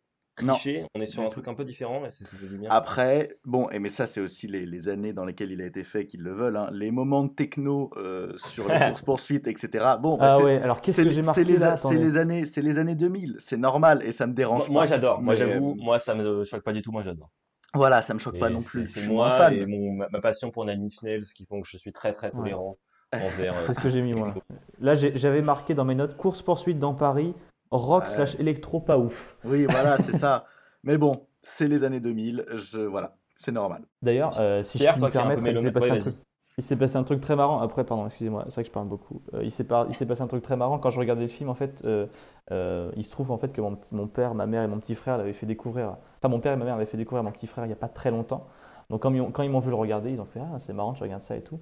Non. 0.45 0.55
on 0.95 1.01
est 1.01 1.07
sur 1.07 1.23
un 1.23 1.29
truc 1.29 1.47
un 1.49 1.55
peu 1.55 1.65
différent 1.65 2.05
et 2.05 2.11
c'est 2.11 2.25
bien. 2.59 2.71
après 2.71 3.37
bon 3.45 3.69
et 3.71 3.79
mais 3.79 3.89
ça 3.89 4.07
c'est 4.07 4.21
aussi 4.21 4.47
les, 4.49 4.67
les 4.67 4.89
années 4.89 5.13
dans 5.13 5.25
lesquelles 5.25 5.53
il 5.53 5.61
a 5.63 5.67
été 5.67 5.85
fait 5.85 6.07
qu'ils 6.07 6.23
le 6.23 6.33
veulent 6.33 6.57
hein. 6.57 6.69
les 6.73 6.91
moments 6.91 7.25
de 7.25 7.31
techno 7.33 7.91
euh, 7.97 8.33
sur 8.37 8.69
les 8.69 8.79
courses 8.89 9.03
poursuites 9.03 9.47
etc 9.47 9.85
bon 10.01 10.17
bah, 10.17 10.27
Ah 10.33 10.37
c'est- 10.39 10.43
ouais, 10.45 10.61
alors 10.63 10.81
qu'est-ce 10.81 10.97
c'est 10.97 11.03
que 11.03 11.09
les- 11.09 11.15
j'ai 11.15 11.23
c'est 11.23 11.27
marqué 11.27 11.45
les, 11.45 11.57
là 11.59 11.73
a- 11.73 11.77
c'est 11.77 11.95
les 11.95 12.17
années 12.17 12.47
c'est 12.47 12.63
les 12.63 12.79
années 12.79 12.95
2000 12.95 13.37
c'est 13.39 13.57
normal 13.57 14.03
et 14.05 14.13
ça 14.13 14.27
me 14.27 14.33
dérange 14.35 14.63
Moi, 14.69 14.69
moi, 14.73 14.83
pas 14.83 14.87
j'adore, 14.87 15.21
moi 15.23 15.35
j'avoue, 15.35 15.73
euh, 15.73 15.83
moi 15.83 15.99
ça 15.99 16.15
me 16.15 16.45
choque 16.45 16.63
pas 16.63 16.73
du 16.73 16.83
tout, 16.83 16.93
moi 16.93 17.03
j'adore. 17.03 17.31
voilà 17.75 18.03
ça 18.03 18.15
me 18.15 18.19
choque 18.19 18.39
pas 18.39 18.51
non 18.51 18.61
plus 18.63 18.87
je 18.87 19.01
C'est 19.01 19.09
moi 19.09 19.37
fan 19.39 19.55
et 19.55 19.67
mon, 19.67 19.93
ma, 19.93 20.09
ma 20.11 20.21
passion 20.21 20.51
pour 20.51 20.65
Nine 20.65 20.83
Inch 20.85 21.03
Nails 21.03 21.25
qui 21.35 21.45
font 21.47 21.61
que 21.61 21.69
je 21.69 21.77
suis 21.77 21.93
très 21.93 22.13
très 22.13 22.31
tolérant 22.31 22.77
envers. 23.13 23.57
euh, 23.57 23.63
C'est 23.67 23.73
ce 23.73 23.81
que 23.81 23.89
j'ai 23.89 24.03
mis 24.03 24.13
moi. 24.15 24.33
Là, 24.79 24.95
j'avais 24.95 25.43
marqué 25.43 25.75
dans 25.75 25.85
mes 25.85 25.97
notes 25.97 26.17
course 26.17 26.43
poursuite 26.43 26.79
dans 26.79 26.95
Paris, 26.95 27.35
rock 27.71 28.05
Ouais. 28.05 28.11
slash 28.11 28.35
électro 28.39 28.81
pas 28.81 28.99
ouf. 28.99 29.37
oui 29.45 29.67
voilà 29.67 29.99
c'est 29.99 30.17
ça 30.17 30.45
mais 30.85 30.99
bon 30.99 31.27
c'est 31.43 31.69
les 31.69 31.85
années 31.85 32.01
2000 32.01 32.47
je 32.55 32.81
voilà 32.81 33.17
c'est 33.37 33.53
normal 33.53 33.83
D'ailleurs, 34.03 34.33
euh, 34.39 34.63
si 34.63 34.77
Pierre, 34.79 34.99
je 34.99 35.05
puis 35.05 35.11
toi 35.13 35.25
me 35.25 35.29
permettre, 35.37 35.47
il 35.47 35.59
s'est 35.59 35.73
passé 35.73 35.91
ouais, 35.91 35.97
un 35.97 36.01
truc. 36.01 36.17
Il 36.61 36.63
s'est 36.63 36.77
passé 36.77 36.97
un 36.99 37.05
truc 37.05 37.23
très 37.23 37.37
marrant. 37.37 37.61
Après, 37.61 37.85
pardon, 37.85 38.05
excusez-moi, 38.07 38.45
c'est 38.49 38.57
vrai 38.57 38.63
que 38.65 38.69
je 38.69 38.73
parle 38.73 38.87
beaucoup. 38.87 39.23
Euh, 39.33 39.43
il 39.43 39.51
s'est 39.51 39.65
par- 39.65 39.87
passé 39.87 40.21
un 40.21 40.27
truc 40.27 40.43
très 40.43 40.57
marrant 40.59 40.79
quand 40.79 40.91
je 40.91 40.99
regardais 40.99 41.23
le 41.23 41.29
film. 41.29 41.49
En 41.49 41.55
fait, 41.55 41.81
euh, 41.87 42.07
euh, 42.51 42.91
il 42.97 43.03
se 43.03 43.11
trouve 43.11 43.31
en 43.31 43.39
fait 43.39 43.51
que 43.51 43.63
mon, 43.63 44.07
père, 44.07 44.35
ma 44.35 44.45
mère 44.45 44.63
et 44.63 44.67
mon 44.67 44.79
petit 44.79 44.95
frère 44.95 45.17
l'avaient 45.17 45.33
fait 45.33 45.47
découvrir. 45.47 45.97
Enfin, 46.19 46.29
mon 46.29 46.39
père 46.39 46.53
et 46.53 46.57
ma 46.57 46.67
mère 46.67 46.75
l'avaient 46.75 46.85
fait 46.85 46.99
découvrir 46.99 47.25
mon 47.25 47.31
petit 47.31 47.47
frère 47.47 47.65
il 47.65 47.69
n'y 47.69 47.73
a 47.73 47.77
pas 47.77 47.89
très 47.89 48.11
longtemps. 48.11 48.47
Donc, 48.91 49.01
quand 49.03 49.43
ils, 49.43 49.51
m'ont 49.51 49.61
vu 49.61 49.71
le 49.71 49.77
regarder, 49.77 50.11
ils 50.11 50.21
ont 50.21 50.27
fait 50.27 50.41
Ah, 50.41 50.59
c'est 50.59 50.75
marrant, 50.75 50.93
tu 50.93 51.03
regardes 51.03 51.23
ça 51.23 51.35
et 51.35 51.41
tout. 51.41 51.61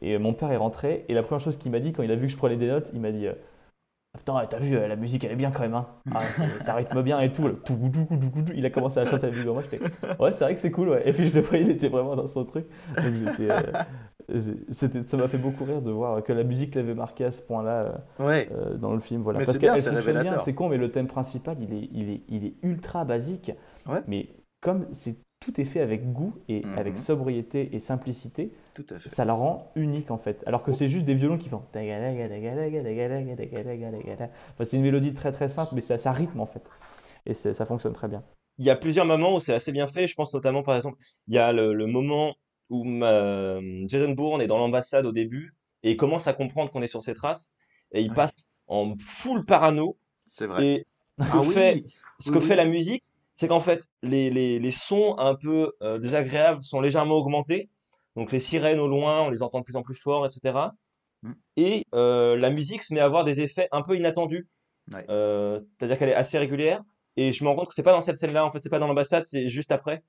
Et 0.00 0.18
mon 0.18 0.32
père 0.32 0.50
est 0.50 0.56
rentré. 0.56 1.04
Et 1.08 1.14
la 1.14 1.22
première 1.22 1.40
chose 1.40 1.56
qu'il 1.56 1.70
m'a 1.70 1.78
dit 1.78 1.92
quand 1.92 2.02
il 2.02 2.10
a 2.10 2.16
vu 2.16 2.26
que 2.26 2.32
je 2.32 2.36
prenais 2.36 2.56
des 2.56 2.66
notes, 2.66 2.90
il 2.92 3.00
m'a 3.00 3.12
dit 3.12 3.28
euh, 4.14 4.18
Putain, 4.18 4.44
t'as 4.48 4.58
vu, 4.58 4.76
euh, 4.76 4.88
la 4.88 4.96
musique 4.96 5.24
elle 5.24 5.32
est 5.32 5.36
bien 5.36 5.50
quand 5.50 5.60
même. 5.62 5.74
Hein. 5.74 5.86
Ah, 6.14 6.20
c'est- 6.32 6.60
ça 6.60 6.74
rythme 6.74 7.02
bien 7.02 7.20
et 7.20 7.32
tout. 7.32 7.46
là. 7.48 7.54
Il 8.54 8.64
a 8.66 8.70
commencé 8.70 8.98
à 9.00 9.04
chanter 9.06 9.26
avec 9.26 9.44
moi. 9.44 9.62
J'étais 9.62 9.82
Ouais, 10.18 10.32
c'est 10.32 10.44
vrai 10.44 10.54
que 10.54 10.60
c'est 10.60 10.70
cool. 10.70 10.90
Ouais. 10.90 11.08
Et 11.08 11.12
puis 11.12 11.26
je 11.28 11.34
le 11.34 11.40
voyais, 11.42 11.64
il 11.64 11.70
était 11.70 11.88
vraiment 11.88 12.16
dans 12.16 12.26
son 12.26 12.44
truc. 12.44 12.66
Donc, 12.96 13.40
euh, 13.40 13.62
ça 14.72 15.16
m'a 15.16 15.28
fait 15.28 15.38
beaucoup 15.38 15.64
rire 15.64 15.82
de 15.82 15.90
voir 15.90 16.22
que 16.22 16.32
la 16.32 16.44
musique 16.44 16.74
l'avait 16.74 16.94
marqué 16.94 17.24
à 17.24 17.30
ce 17.30 17.42
point-là 17.42 18.02
euh, 18.20 18.24
Ouais. 18.26 18.48
euh, 18.52 18.76
dans 18.76 18.92
le 18.94 19.00
film. 19.00 19.22
Voilà. 19.22 19.38
Mais 19.40 19.44
Parce 19.44 19.58
qu'elle 19.58 19.70
fonctionne 19.80 20.22
bien, 20.22 20.38
c'est 20.40 20.54
con, 20.54 20.68
mais 20.68 20.76
le 20.76 20.90
thème 20.90 21.06
principal, 21.08 21.56
il 21.60 21.72
est, 21.72 21.88
il 21.92 22.10
est, 22.10 22.20
il 22.28 22.44
est 22.46 22.54
ultra 22.62 23.04
basique. 23.04 23.52
Ouais. 23.88 24.02
Mais 24.06 24.28
comme 24.60 24.86
c'est 24.92 25.16
tout 25.40 25.58
est 25.58 25.64
fait 25.64 25.80
avec 25.80 26.12
goût 26.12 26.34
et 26.48 26.64
Mhm. 26.64 26.78
avec 26.78 26.98
sobriété 26.98 27.70
et 27.74 27.80
simplicité, 27.80 28.52
Tout 28.74 28.84
à 28.90 28.98
fait. 28.98 29.08
ça 29.08 29.24
la 29.24 29.32
rend 29.32 29.72
unique 29.74 30.10
en 30.10 30.18
fait. 30.18 30.42
Alors 30.46 30.62
que 30.62 30.72
c'est 30.72 30.88
juste 30.88 31.06
des 31.06 31.14
violons 31.14 31.38
qui 31.38 31.48
font. 31.48 31.62
Enfin, 31.74 31.80
c'est 34.64 34.76
une 34.76 34.82
mélodie 34.82 35.14
très 35.14 35.32
très 35.32 35.48
simple, 35.48 35.74
mais 35.74 35.80
ça, 35.80 35.96
ça 35.98 36.12
rythme 36.12 36.40
en 36.40 36.46
fait. 36.46 36.62
Et 37.26 37.34
ça 37.34 37.64
fonctionne 37.64 37.94
très 37.94 38.08
bien. 38.08 38.22
Il 38.58 38.66
y 38.66 38.70
a 38.70 38.76
plusieurs 38.76 39.06
moments 39.06 39.36
où 39.36 39.40
c'est 39.40 39.54
assez 39.54 39.72
bien 39.72 39.88
fait. 39.88 40.06
Je 40.06 40.14
pense 40.14 40.34
notamment, 40.34 40.62
par 40.62 40.76
exemple, 40.76 40.98
il 41.28 41.34
y 41.34 41.38
a 41.38 41.52
le, 41.52 41.72
le 41.72 41.86
moment 41.86 42.34
où 42.68 42.84
ma- 42.84 43.58
Jason 43.86 44.12
Bourne 44.12 44.42
est 44.42 44.46
dans 44.46 44.58
l'ambassade 44.58 45.06
au 45.06 45.12
début 45.12 45.54
et 45.82 45.92
il 45.92 45.96
commence 45.96 46.26
à 46.28 46.34
comprendre 46.34 46.70
qu'on 46.70 46.82
est 46.82 46.86
sur 46.86 47.02
ses 47.02 47.14
traces 47.14 47.52
et 47.92 48.02
il 48.02 48.10
Ouais. 48.10 48.14
passe 48.16 48.34
en 48.66 48.94
full 48.98 49.46
parano. 49.46 49.96
C'est 50.26 50.46
vrai. 50.46 50.66
Et 50.66 50.86
ce 51.18 51.24
Ah 51.24 51.30
que 51.32 51.46
oui, 51.46 51.54
fait, 51.54 51.82
ce 51.86 52.30
oui, 52.30 52.34
que 52.36 52.42
oui. 52.42 52.46
fait 52.48 52.56
la 52.56 52.66
musique, 52.66 53.04
c'est 53.40 53.48
qu'en 53.48 53.60
fait, 53.60 53.88
les, 54.02 54.28
les, 54.28 54.58
les 54.58 54.70
sons 54.70 55.16
un 55.16 55.34
peu 55.34 55.72
euh, 55.82 55.98
désagréables 55.98 56.62
sont 56.62 56.82
légèrement 56.82 57.14
augmentés. 57.14 57.70
Donc 58.14 58.32
les 58.32 58.40
sirènes 58.40 58.78
au 58.78 58.86
loin, 58.86 59.22
on 59.22 59.30
les 59.30 59.42
entend 59.42 59.60
de 59.60 59.64
plus 59.64 59.76
en 59.76 59.82
plus 59.82 59.94
fort, 59.94 60.26
etc. 60.26 60.58
Mm. 61.22 61.32
Et 61.56 61.86
euh, 61.94 62.36
la 62.36 62.50
musique 62.50 62.82
se 62.82 62.92
met 62.92 63.00
à 63.00 63.06
avoir 63.06 63.24
des 63.24 63.40
effets 63.40 63.66
un 63.72 63.80
peu 63.80 63.96
inattendus. 63.96 64.46
Ouais. 64.92 65.06
Euh, 65.08 65.58
c'est-à-dire 65.78 65.98
qu'elle 65.98 66.10
est 66.10 66.14
assez 66.14 66.36
régulière. 66.36 66.82
Et 67.16 67.32
je 67.32 67.42
me 67.42 67.48
rends 67.48 67.56
compte 67.56 67.68
que 67.68 67.74
c'est 67.74 67.82
pas 67.82 67.92
dans 67.92 68.02
cette 68.02 68.18
scène-là, 68.18 68.44
en 68.44 68.52
fait, 68.52 68.60
c'est 68.60 68.68
pas 68.68 68.78
dans 68.78 68.86
l'ambassade, 68.88 69.24
c'est 69.24 69.48
juste 69.48 69.72
après. 69.72 70.02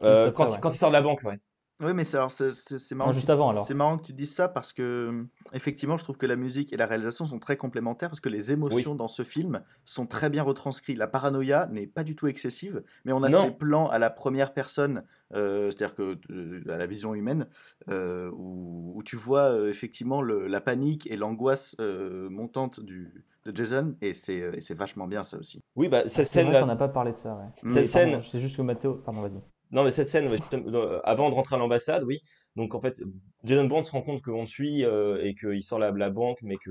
Après, 0.00 0.34
quand, 0.34 0.54
il- 0.54 0.60
quand 0.60 0.70
il 0.70 0.76
sort 0.76 0.90
de 0.90 0.92
la 0.92 1.00
banque, 1.00 1.22
ouais. 1.24 1.38
Oui, 1.82 1.92
mais 1.92 2.04
c'est 2.04 2.16
alors 2.16 2.30
c'est 2.30 2.52
c'est- 2.52 2.78
c'est 2.78 2.94
marrant. 2.94 3.10
Non, 3.10 3.14
juste 3.14 3.26
tu- 3.26 3.32
avant, 3.32 3.50
alors. 3.50 3.66
C'est 3.66 3.74
marrant 3.74 3.98
que 3.98 4.04
tu 4.06 4.14
dises 4.14 4.34
ça 4.34 4.48
parce 4.48 4.72
que 4.72 5.26
effectivement, 5.52 5.98
je 5.98 6.04
trouve 6.04 6.16
que 6.16 6.24
la 6.24 6.36
musique 6.36 6.72
et 6.72 6.76
la 6.78 6.86
réalisation 6.86 7.26
sont 7.26 7.38
très 7.38 7.58
complémentaires 7.58 8.08
parce 8.08 8.20
que 8.20 8.30
les 8.30 8.50
émotions 8.50 8.94
dans 8.94 9.08
ce 9.08 9.24
film 9.24 9.60
sont 9.84 10.06
très 10.06 10.30
bien 10.30 10.42
retranscrites. 10.42 10.96
La 10.96 11.06
paranoïa 11.06 11.66
n'est 11.70 11.86
pas 11.86 12.02
du 12.02 12.16
tout 12.16 12.28
excessive, 12.28 12.82
mais 13.04 13.12
on 13.12 13.22
a 13.22 13.28
Non. 13.28 13.42
ces 13.44 13.50
plans 13.50 13.88
à 13.90 13.98
la 13.98 14.08
première 14.08 14.54
personne, 14.54 15.02
euh, 15.34 15.66
c'est-à-dire 15.70 15.94
que 15.94 16.16
euh, 16.30 16.62
à 16.72 16.78
la 16.78 16.86
vision 16.86 17.14
humaine, 17.14 17.46
euh, 17.90 18.30
où, 18.32 18.94
où 18.96 19.02
tu 19.02 19.16
vois 19.16 19.50
euh, 19.52 19.68
effectivement 19.68 20.22
le- 20.22 20.46
la 20.46 20.62
panique 20.62 21.06
et 21.10 21.16
l'angoisse 21.16 21.76
euh, 21.80 22.30
montante 22.30 22.80
du, 22.80 23.22
de 23.44 23.54
Jason, 23.54 23.96
et 24.00 24.14
c'est 24.14 24.36
et 24.54 24.60
c'est 24.62 24.74
vachement 24.74 25.06
bien 25.06 25.24
ça 25.24 25.36
aussi. 25.36 25.62
Oui, 25.76 25.88
bah, 25.88 26.00
Ah, 26.06 26.08
cette 26.08 26.26
c'est 26.28 26.40
vrai 26.42 26.52
scène-là, 26.52 26.60
qu'on 26.62 26.66
n'a 26.68 26.76
pas 26.76 26.88
parlé 26.88 27.12
de 27.12 27.18
ça. 27.18 27.34
Ouais. 27.34 27.70
Cette 27.70 27.82
Et 27.82 27.86
scène, 27.86 28.10
pardon, 28.12 28.24
C'est 28.24 28.40
juste 28.40 28.56
que 28.56 28.62
Mathéo. 28.62 28.94
Pardon, 29.04 29.20
vas-y. 29.20 29.42
Non, 29.72 29.82
mais 29.82 29.90
cette 29.90 30.08
scène, 30.08 30.28
euh, 30.52 31.00
avant 31.04 31.28
de 31.28 31.34
rentrer 31.34 31.56
à 31.56 31.58
l'ambassade, 31.58 32.04
oui. 32.04 32.20
Donc 32.54 32.74
en 32.74 32.80
fait, 32.80 33.02
Jason 33.44 33.64
Bourne 33.66 33.84
se 33.84 33.90
rend 33.90 34.00
compte 34.00 34.22
qu'on 34.22 34.40
le 34.40 34.46
suit 34.46 34.84
euh, 34.84 35.18
et 35.22 35.34
qu'il 35.34 35.62
sort 35.62 35.78
la, 35.78 35.90
la 35.90 36.08
banque, 36.08 36.38
mais 36.42 36.56
que 36.56 36.70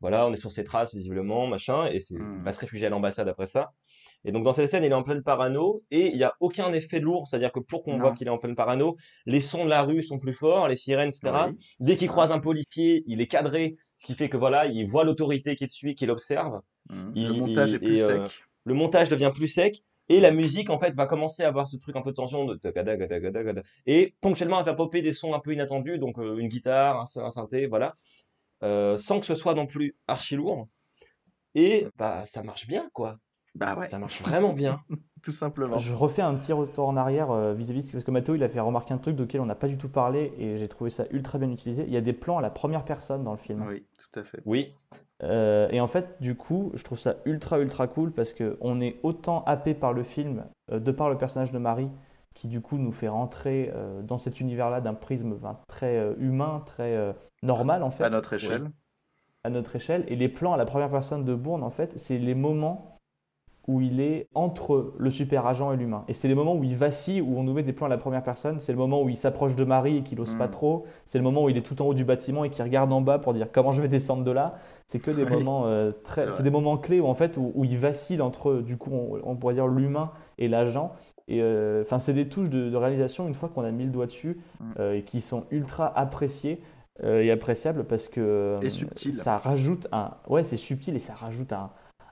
voilà, 0.00 0.26
on 0.26 0.32
est 0.32 0.36
sur 0.36 0.52
ses 0.52 0.62
traces 0.62 0.94
visiblement, 0.94 1.46
machin, 1.46 1.86
et 1.86 1.98
c'est, 1.98 2.14
Mm. 2.14 2.36
il 2.38 2.44
va 2.44 2.52
se 2.52 2.60
réfugier 2.60 2.86
à 2.86 2.90
l'ambassade 2.90 3.26
après 3.28 3.46
ça. 3.46 3.72
Et 4.24 4.32
donc 4.32 4.44
dans 4.44 4.52
cette 4.52 4.68
scène, 4.68 4.84
il 4.84 4.90
est 4.90 4.94
en 4.94 5.02
pleine 5.02 5.22
parano 5.22 5.82
et 5.90 6.08
il 6.10 6.16
n'y 6.16 6.22
a 6.24 6.34
aucun 6.40 6.72
effet 6.72 7.00
lourd, 7.00 7.26
c'est-à-dire 7.26 7.50
que 7.52 7.60
pour 7.60 7.82
qu'on 7.82 7.96
voit 7.98 8.12
qu'il 8.12 8.26
est 8.26 8.30
en 8.30 8.38
pleine 8.38 8.54
parano, 8.54 8.96
les 9.24 9.40
sons 9.40 9.64
de 9.64 9.70
la 9.70 9.82
rue 9.82 10.02
sont 10.02 10.18
plus 10.18 10.32
forts, 10.34 10.68
les 10.68 10.76
sirènes, 10.76 11.08
etc. 11.08 11.32
Oui, 11.48 11.56
Dès 11.80 11.96
qu'il 11.96 12.08
croise 12.08 12.30
un 12.32 12.38
policier, 12.38 13.02
il 13.06 13.20
est 13.20 13.26
cadré, 13.28 13.76
ce 13.96 14.06
qui 14.06 14.14
fait 14.14 14.28
que 14.28 14.36
voilà, 14.36 14.66
il 14.66 14.86
voit 14.86 15.04
l'autorité 15.04 15.56
qui 15.56 15.64
le 15.64 15.70
suit, 15.70 15.94
qui 15.94 16.06
l'observe. 16.06 16.60
Mm. 16.90 17.10
Il- 17.16 17.26
le 17.28 17.32
montage 17.34 17.70
il- 17.70 17.74
est 17.76 17.78
plus 17.80 17.96
et, 17.96 18.02
euh, 18.02 18.24
sec. 18.26 18.32
le 18.64 18.74
montage 18.74 19.08
devient 19.08 19.32
plus 19.34 19.48
sec 19.48 19.82
et 20.08 20.20
la 20.20 20.30
musique 20.30 20.70
en 20.70 20.78
fait 20.78 20.94
va 20.94 21.06
commencer 21.06 21.42
à 21.42 21.48
avoir 21.48 21.66
ce 21.68 21.76
truc 21.76 21.96
un 21.96 22.02
peu 22.02 22.10
de 22.10 22.16
tension 22.16 22.44
de 22.44 22.54
tagada, 22.54 22.96
gada, 22.96 23.18
gada, 23.20 23.42
gada. 23.42 23.62
et 23.86 24.14
ponctuellement 24.20 24.58
elle 24.60 24.66
va 24.66 24.74
popper 24.74 25.02
des 25.02 25.12
sons 25.12 25.34
un 25.34 25.40
peu 25.40 25.52
inattendus 25.52 25.98
donc 25.98 26.18
euh, 26.18 26.38
une 26.38 26.48
guitare 26.48 27.00
un, 27.00 27.06
sy- 27.06 27.20
un 27.20 27.30
synthé 27.30 27.66
voilà 27.66 27.94
Euh, 28.62 28.96
sans 28.96 29.20
que 29.20 29.26
ce 29.26 29.34
soit 29.34 29.54
non 29.54 29.66
plus 29.66 29.96
archi 30.08 30.34
lourd 30.36 30.68
et 31.54 31.86
bah 31.98 32.24
ça 32.24 32.42
marche 32.42 32.66
bien 32.66 32.88
quoi 32.92 33.18
Bah 33.54 33.74
ouais, 33.78 33.86
ça 33.86 33.98
marche 33.98 34.22
vraiment 34.22 34.52
bien 34.52 34.80
tout 35.22 35.32
simplement. 35.32 35.76
Je 35.78 35.92
refais 35.92 36.22
un 36.22 36.34
petit 36.36 36.52
retour 36.52 36.86
en 36.88 36.96
arrière 36.96 37.30
euh, 37.32 37.52
vis-à-vis 37.52 37.90
parce 37.90 38.04
que 38.04 38.10
Mathéo 38.12 38.34
il 38.34 38.42
a 38.44 38.48
fait 38.48 38.60
remarquer 38.60 38.94
un 38.94 38.98
truc 38.98 39.16
duquel 39.16 39.40
on 39.40 39.46
n'a 39.46 39.54
pas 39.56 39.66
du 39.68 39.76
tout 39.76 39.88
parlé 39.88 40.32
et 40.38 40.56
j'ai 40.58 40.68
trouvé 40.68 40.88
ça 40.90 41.04
ultra 41.10 41.38
bien 41.38 41.50
utilisé. 41.50 41.84
Il 41.86 41.92
y 41.92 41.96
a 41.96 42.00
des 42.00 42.12
plans 42.12 42.38
à 42.38 42.42
la 42.42 42.50
première 42.50 42.84
personne 42.84 43.24
dans 43.24 43.32
le 43.32 43.38
film. 43.38 43.66
Oui, 43.66 43.84
tout 43.98 44.20
à 44.20 44.24
fait. 44.24 44.40
oui 44.44 44.72
Euh, 45.22 45.68
et 45.70 45.80
en 45.80 45.86
fait, 45.86 46.20
du 46.20 46.34
coup, 46.34 46.72
je 46.74 46.82
trouve 46.82 46.98
ça 46.98 47.16
ultra 47.24 47.58
ultra 47.58 47.86
cool 47.86 48.12
parce 48.12 48.32
que 48.32 48.56
on 48.60 48.80
est 48.80 49.00
autant 49.02 49.44
happé 49.44 49.74
par 49.74 49.92
le 49.92 50.02
film 50.02 50.44
euh, 50.70 50.78
de 50.78 50.92
par 50.92 51.08
le 51.08 51.16
personnage 51.16 51.52
de 51.52 51.58
Marie 51.58 51.88
qui 52.34 52.48
du 52.48 52.60
coup 52.60 52.76
nous 52.76 52.92
fait 52.92 53.08
rentrer 53.08 53.72
euh, 53.74 54.02
dans 54.02 54.18
cet 54.18 54.40
univers-là 54.40 54.82
d'un 54.82 54.92
prisme 54.92 55.36
ben, 55.36 55.58
très 55.68 56.14
humain, 56.18 56.62
très 56.66 57.14
normal 57.42 57.82
en 57.82 57.90
fait, 57.90 58.04
À 58.04 58.10
notre 58.10 58.34
échelle. 58.34 58.70
à 59.42 59.48
notre 59.48 59.76
échelle. 59.76 60.04
Et 60.08 60.16
les 60.16 60.28
plans 60.28 60.52
à 60.52 60.58
la 60.58 60.66
première 60.66 60.90
personne 60.90 61.24
de 61.24 61.34
Bourne, 61.34 61.62
en 61.62 61.70
fait, 61.70 61.98
c'est 61.98 62.18
les 62.18 62.34
moments 62.34 62.95
où 63.68 63.80
il 63.80 64.00
est 64.00 64.28
entre 64.34 64.92
le 64.96 65.10
super 65.10 65.46
agent 65.46 65.72
et 65.72 65.76
l'humain. 65.76 66.04
Et 66.08 66.14
c'est 66.14 66.28
les 66.28 66.34
moments 66.34 66.54
où 66.54 66.62
il 66.64 66.76
vacille, 66.76 67.20
où 67.20 67.36
on 67.38 67.42
nous 67.42 67.52
met 67.52 67.62
des 67.64 67.72
plans 67.72 67.86
à 67.86 67.90
la 67.90 67.98
première 67.98 68.22
personne. 68.22 68.60
C'est 68.60 68.72
le 68.72 68.78
moment 68.78 69.02
où 69.02 69.08
il 69.08 69.16
s'approche 69.16 69.56
de 69.56 69.64
Marie 69.64 69.98
et 69.98 70.02
qu'il 70.02 70.18
n'ose 70.18 70.34
pas 70.34 70.46
Mm. 70.46 70.50
trop. 70.52 70.84
C'est 71.04 71.18
le 71.18 71.24
moment 71.24 71.44
où 71.44 71.48
il 71.48 71.56
est 71.56 71.62
tout 71.62 71.80
en 71.82 71.86
haut 71.86 71.94
du 71.94 72.04
bâtiment 72.04 72.44
et 72.44 72.50
qu'il 72.50 72.62
regarde 72.62 72.92
en 72.92 73.00
bas 73.00 73.18
pour 73.18 73.32
dire 73.34 73.48
comment 73.52 73.72
je 73.72 73.82
vais 73.82 73.88
descendre 73.88 74.22
de 74.22 74.30
là? 74.30 74.54
C'est 74.86 75.00
que 75.00 75.10
des 75.10 75.24
Oui, 75.24 75.30
moments 75.30 75.66
euh, 75.66 75.90
très, 76.04 76.30
c'est 76.30 76.42
des 76.44 76.50
moments 76.50 76.76
clés 76.78 77.00
où 77.00 77.06
en 77.06 77.14
fait 77.14 77.36
où, 77.36 77.50
où 77.56 77.64
il 77.64 77.76
vacille 77.76 78.20
entre 78.20 78.54
du 78.56 78.76
coup 78.76 78.90
on, 78.92 79.18
on 79.24 79.34
pourrait 79.36 79.54
dire 79.54 79.66
l'humain 79.66 80.10
et 80.38 80.46
l'agent. 80.48 80.92
Et 81.28 81.42
euh, 81.42 81.82
enfin 81.82 81.98
c'est 81.98 82.12
des 82.12 82.28
touches 82.28 82.50
de, 82.50 82.70
de 82.70 82.76
réalisation 82.76 83.26
une 83.26 83.34
fois 83.34 83.48
qu'on 83.48 83.64
a 83.64 83.70
mis 83.72 83.84
le 83.84 83.90
doigt 83.90 84.06
dessus 84.06 84.38
Mm. 84.60 84.64
euh, 84.78 84.94
et 84.94 85.02
qui 85.02 85.20
sont 85.20 85.44
ultra 85.50 85.92
appréciées 85.98 86.60
et 87.02 87.30
appréciables 87.30 87.84
parce 87.84 88.08
que 88.08 88.56
Et 88.62 88.70
subtil. 88.70 89.12
ça 89.12 89.36
rajoute 89.36 89.86
un 89.92 90.12
ouais 90.28 90.44
c'est 90.44 90.56
subtil 90.56 90.96
et 90.96 90.98
ça 90.98 91.12
rajoute 91.12 91.52
un, 91.52 91.68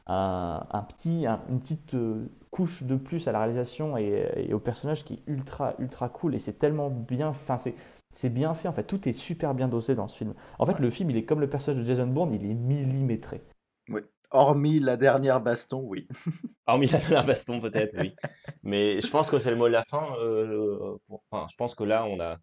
un, 0.07 0.67
un 0.71 0.83
petit 0.83 1.27
un- 1.27 1.43
une 1.49 1.61
petite 1.61 1.95
euh, 1.95 2.27
couche 2.51 2.83
de 2.83 2.97
plus 2.97 3.27
à 3.29 3.33
la 3.33 3.39
réalisation 3.41 3.97
et, 3.97 4.31
et 4.37 4.55
au 4.55 4.59
personnage 4.61 5.05
qui 5.05 5.15
est 5.15 5.23
ultra 5.27 5.75
ultra 5.79 6.09
cool 6.09 6.35
et 6.35 6.39
c'est 6.39 6.59
tellement 6.59 6.91
bien 6.91 7.29
enfin 7.29 7.57
c'est 7.59 7.75
c'est 8.13 8.29
bien 8.31 8.55
fait 8.55 8.69
en 8.69 8.73
fait 8.73 8.85
tout 8.85 9.09
est 9.09 9.13
super 9.13 9.55
bien 9.55 9.67
dosé 9.69 9.95
dans 9.95 10.09
ce 10.09 10.17
film 10.19 10.35
en 10.59 10.67
fait 10.67 10.75
Ouais. 10.75 10.81
le 10.81 10.91
film 10.91 11.11
il 11.11 11.17
est 11.17 11.25
comme 11.25 11.41
le 11.41 11.49
personnage 11.49 11.81
de 11.81 11.87
Jason 11.87 12.07
Bourne 12.07 12.33
il 12.35 12.45
est 12.49 12.55
millimétré 12.55 13.43
Oui. 13.89 14.03
Hormis 14.31 14.81
la 14.81 14.97
dernière 14.97 15.41
baston, 15.41 15.81
oui. 15.85 16.09
hormis 16.67 16.87
la, 16.89 16.99
la 17.11 17.23
baston 17.23 17.61
peut-être 17.61 17.95
oui 17.99 18.15
mais 18.63 19.01
je 19.01 19.09
pense 19.11 19.31
que 19.31 19.39
c'est 19.39 19.51
le 19.51 19.57
mot 19.57 19.67
de 19.69 19.73
la 19.73 19.85
fin 19.85 20.07
euh, 20.21 20.97
pour- 21.07 21.23
enfin 21.31 21.47
je 21.51 21.57
pense 21.57 21.75
que 21.75 21.85
là 21.85 22.05
on 22.07 22.21
a 22.21 22.39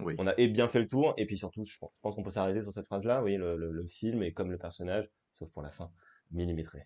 Oui. 0.00 0.14
on 0.18 0.26
a 0.26 0.34
et 0.38 0.48
bien 0.48 0.68
fait 0.68 0.80
le 0.80 0.88
tour 0.88 1.14
et 1.16 1.26
puis 1.26 1.36
surtout 1.36 1.64
je 1.64 1.76
pense, 2.02 2.14
qu'on 2.14 2.22
peut 2.22 2.30
s'arrêter 2.30 2.62
sur 2.62 2.72
cette 2.72 2.86
phrase 2.86 3.04
là 3.04 3.22
oui 3.22 3.36
le, 3.36 3.56
le- 3.56 3.72
le 3.72 3.86
film 3.86 4.22
est 4.22 4.32
comme 4.32 4.50
le 4.50 4.58
personnage 4.58 5.08
sauf 5.32 5.50
pour 5.52 5.62
la 5.62 5.70
fin 5.72 5.90
millimétré 6.30 6.84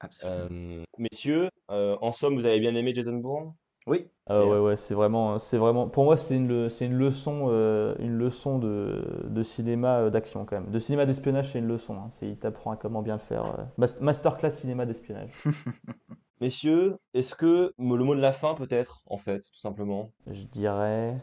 Absolument. 0.00 0.48
Euh, 0.50 0.82
messieurs, 0.98 1.50
euh, 1.70 1.96
en 2.00 2.12
somme, 2.12 2.34
vous 2.36 2.44
avez 2.46 2.60
bien 2.60 2.74
aimé 2.74 2.92
Jason 2.94 3.14
Bourne? 3.14 3.54
Oui. 3.86 4.06
Et, 4.30 4.32
ouais, 4.34 4.58
ouais, 4.58 4.76
c'est 4.76 4.94
vraiment, 4.94 5.38
c'est 5.38 5.56
vraiment, 5.56 5.88
pour 5.88 6.04
moi, 6.04 6.16
c'est 6.18 6.36
une, 6.36 6.46
le- 6.46 6.68
c'est 6.68 6.84
une 6.84 6.94
leçon, 6.98 7.46
euh, 7.48 7.94
une 7.98 8.12
leçon 8.18 8.58
de, 8.58 9.02
de 9.24 9.42
cinéma 9.42 10.00
euh, 10.00 10.10
d'action 10.10 10.44
quand 10.44 10.60
même. 10.60 10.70
De 10.70 10.78
cinéma 10.78 11.06
d'espionnage, 11.06 11.52
c'est 11.52 11.58
une 11.58 11.66
leçon. 11.68 11.94
hein. 11.94 12.08
C'est, 12.10 12.28
il 12.28 12.36
t'apprend 12.36 12.72
à 12.72 12.76
comment 12.76 13.00
bien 13.00 13.14
le 13.14 13.20
faire. 13.20 13.46
euh. 13.46 13.64
Mas- 13.78 13.98
Masterclass 14.00 14.50
cinéma 14.50 14.84
d'espionnage. 14.84 15.30
Messieurs, 16.40 16.96
est-ce 17.14 17.34
que 17.34 17.72
le 17.78 18.04
mot 18.04 18.14
de 18.14 18.20
la 18.20 18.32
fin 18.32 18.54
peut-être, 18.54 19.02
en 19.06 19.18
fait, 19.18 19.38
tout 19.40 19.58
simplement? 19.60 20.12
Je 20.30 20.44
dirais. 20.44 21.16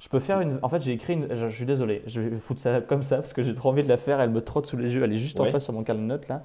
Je 0.00 0.08
peux 0.08 0.18
faire 0.18 0.40
une. 0.40 0.58
En 0.62 0.68
fait, 0.70 0.80
j'ai 0.80 0.92
écrit 0.92 1.12
une. 1.12 1.34
Je, 1.36 1.46
suis 1.48 1.66
désolé, 1.66 2.02
je 2.06 2.22
vais 2.22 2.40
foutre 2.40 2.60
ça 2.60 2.80
comme 2.80 3.02
ça 3.02 3.16
parce 3.16 3.34
que 3.34 3.42
j'ai 3.42 3.54
trop 3.54 3.68
envie 3.68 3.82
de 3.82 3.88
la 3.88 3.98
faire. 3.98 4.18
Elle 4.20 4.30
me 4.30 4.40
trotte 4.42 4.64
sous 4.66 4.78
les 4.78 4.94
yeux. 4.94 5.04
Elle 5.04 5.12
est 5.12 5.18
juste 5.18 5.38
en 5.40 5.44
face 5.44 5.64
sur 5.64 5.74
mon 5.74 5.84
carnet 5.84 6.00
de 6.00 6.06
notes 6.06 6.26
là. 6.28 6.42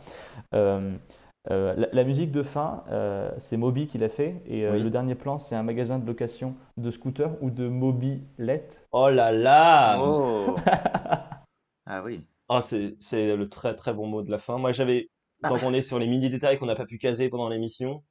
Euh, 1.52 1.74
la, 1.76 1.88
la 1.92 2.04
musique 2.04 2.32
de 2.32 2.44
fin, 2.44 2.84
euh, 2.90 3.32
c'est 3.38 3.58
Moby 3.58 3.88
qui 3.88 3.98
l'a 3.98 4.10
fait. 4.10 4.42
Et 4.48 4.66
euh, 4.66 4.74
Oui. 4.74 4.84
le 4.84 4.90
dernier 4.90 5.16
plan, 5.16 5.38
c'est 5.38 5.56
un 5.56 5.64
magasin 5.64 6.00
de 6.00 6.06
location 6.06 6.56
de 6.78 6.92
scooters 6.92 7.32
ou 7.42 7.50
de 7.52 7.68
mobilette. 7.68 8.88
Oh 8.92 9.10
là 9.12 9.32
là 9.32 9.98
Oh. 10.00 10.56
ah 11.86 12.04
oui. 12.04 12.26
Ah, 12.50 12.62
c'est 12.62 12.96
c'est 13.00 13.36
le 13.36 13.50
très 13.50 13.76
très 13.76 13.94
bon 13.94 14.08
mot 14.08 14.22
de 14.22 14.30
la 14.32 14.38
fin. 14.40 14.58
Moi, 14.58 14.72
j'avais, 14.72 15.10
tant 15.48 15.60
qu'on 15.60 15.74
est 15.74 15.82
sur 15.82 16.00
les 16.00 16.08
mini 16.08 16.30
détails 16.30 16.58
qu'on 16.60 16.66
n'a 16.68 16.76
pas 16.76 16.86
pu 16.86 16.98
caser 16.98 17.30
pendant 17.30 17.50
l'émission, 17.50 18.04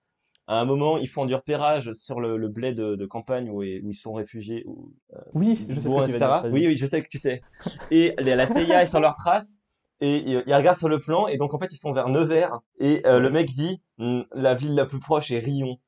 À 0.49 0.61
un 0.61 0.67
moment, 0.67 0.99
ils 0.99 1.09
font 1.09 1.27
du 1.27 1.35
repérage 1.37 1.93
sur 1.95 2.21
le, 2.21 2.37
le 2.39 2.49
bled 2.49 2.77
de, 2.77 2.97
de 2.97 3.07
campagne 3.07 3.51
où, 3.51 3.63
ils- 3.65 3.83
où 3.85 3.91
ils 3.91 3.95
sont 3.97 4.15
réfugiés, 4.15 4.65
où, 4.67 4.95
Oui, 5.35 5.67
je 5.69 5.81
sais 5.81 5.89
ce 5.89 5.89
bon, 5.89 5.97
que 5.97 6.03
tu 6.07 6.13
vas 6.13 6.19
etc. 6.19 6.21
dire. 6.21 6.41
vas-y. 6.41 6.53
Oui, 6.53 6.67
oui, 6.69 6.77
je 6.79 6.87
sais 6.87 7.03
que 7.03 7.09
tu 7.09 7.19
sais. 7.19 7.45
Et 7.91 8.15
la 8.19 8.47
CIA 8.49 8.83
est 8.85 8.87
sur 8.89 9.01
leur 9.01 9.15
trace 9.17 9.61
et 10.05 10.19
ils, 10.19 10.43
ils 10.47 10.55
regardent 10.55 10.77
sur 10.77 10.89
le 10.89 11.01
plan 11.01 11.27
et 11.29 11.37
donc 11.37 11.55
en 11.55 11.59
fait 11.59 11.73
ils 11.73 11.77
sont 11.79 11.93
vers 11.93 12.09
Nevers 12.09 12.61
et 12.79 13.03
euh, 13.07 13.19
le 13.19 13.31
mec 13.31 13.51
dit 13.53 13.81
Hmm, 13.99 14.23
la 14.35 14.55
ville 14.55 14.75
la 14.75 14.87
plus 14.87 14.99
proche 14.99 15.31
est 15.31 15.39
Rion. 15.39 15.79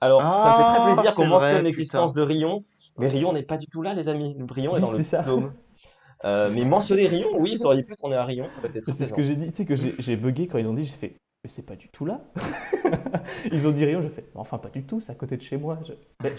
Alors 0.00 0.20
ça 0.20 0.50
me 0.50 0.54
fait 0.56 0.62
Ah, 0.66 0.74
très 0.74 0.84
plaisir 0.84 1.14
qu'on 1.14 1.26
mentionne 1.26 1.64
l'existence 1.64 2.12
de 2.12 2.22
Rion, 2.22 2.64
mais 2.98 3.08
Rion 3.08 3.32
n'est 3.32 3.42
pas 3.44 3.56
du 3.56 3.66
tout 3.66 3.82
là, 3.82 3.94
les 3.94 4.08
amis. 4.08 4.36
Rion 4.50 4.76
est 4.76 4.80
dans 4.80 4.90
le 4.90 5.02
ça. 5.02 5.22
dôme. 5.22 5.52
Euh, 6.24 6.50
mais 6.52 6.64
mentionner 6.64 7.06
Rion, 7.06 7.28
oui, 7.38 7.56
ça 7.58 7.66
aurait 7.66 7.82
pu 7.82 7.94
tourner 7.96 8.16
à 8.16 8.24
Rion, 8.24 8.48
ça 8.50 8.66
été 8.66 8.80
très 8.80 8.92
C'est 8.92 9.04
ce 9.06 9.12
que 9.12 9.22
j'ai 9.22 9.36
dit, 9.36 9.50
tu 9.50 9.56
sais 9.56 9.64
que 9.64 9.74
j'ai 9.76 10.16
bugué 10.16 10.48
quand 10.48 10.58
ils 10.58 10.66
ont 10.68 10.74
dit, 10.74 10.84
j'ai 10.84 10.96
fait, 10.96 11.16
mais 11.44 11.50
c'est 11.50 11.62
pas 11.62 11.76
du 11.76 11.88
tout 11.88 12.04
là. 12.04 12.20
ils 13.52 13.68
ont 13.68 13.70
dit 13.70 13.84
rien, 13.84 14.00
je 14.00 14.08
fais, 14.08 14.24
enfin 14.34 14.58
pas 14.58 14.70
du 14.70 14.84
tout, 14.84 15.00
c'est 15.00 15.12
à 15.12 15.14
côté 15.14 15.36
de 15.36 15.42
chez 15.42 15.56
moi. 15.56 15.78
Je- 15.86 15.92
mais- 16.22 16.34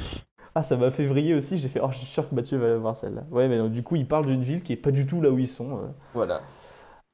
Ah, 0.55 0.63
ça 0.63 0.75
m'a 0.75 0.89
fait 0.89 1.05
vriller 1.05 1.35
aussi, 1.35 1.57
j'ai 1.57 1.67
fait, 1.69 1.79
oh, 1.81 1.89
je 1.91 1.97
suis 1.97 2.07
sûr 2.07 2.27
que 2.27 2.33
Mathieu 2.33 2.57
va 2.57 2.75
voir 2.77 2.95
celle-là. 2.97 3.23
Ouais, 3.29 3.47
mais 3.47 3.59
donc, 3.59 3.71
du 3.71 3.83
coup, 3.83 3.95
ils 3.95 4.07
parlent 4.07 4.25
d'une 4.25 4.41
ville 4.43 4.63
qui 4.63 4.73
est 4.73 4.77
pas 4.77 4.89
du 4.91 5.05
tout 5.05 5.21
là 5.21 5.29
où 5.29 5.37
ils 5.37 5.47
sont. 5.47 5.77
euh, 5.77 5.87
Voilà. 6.15 6.41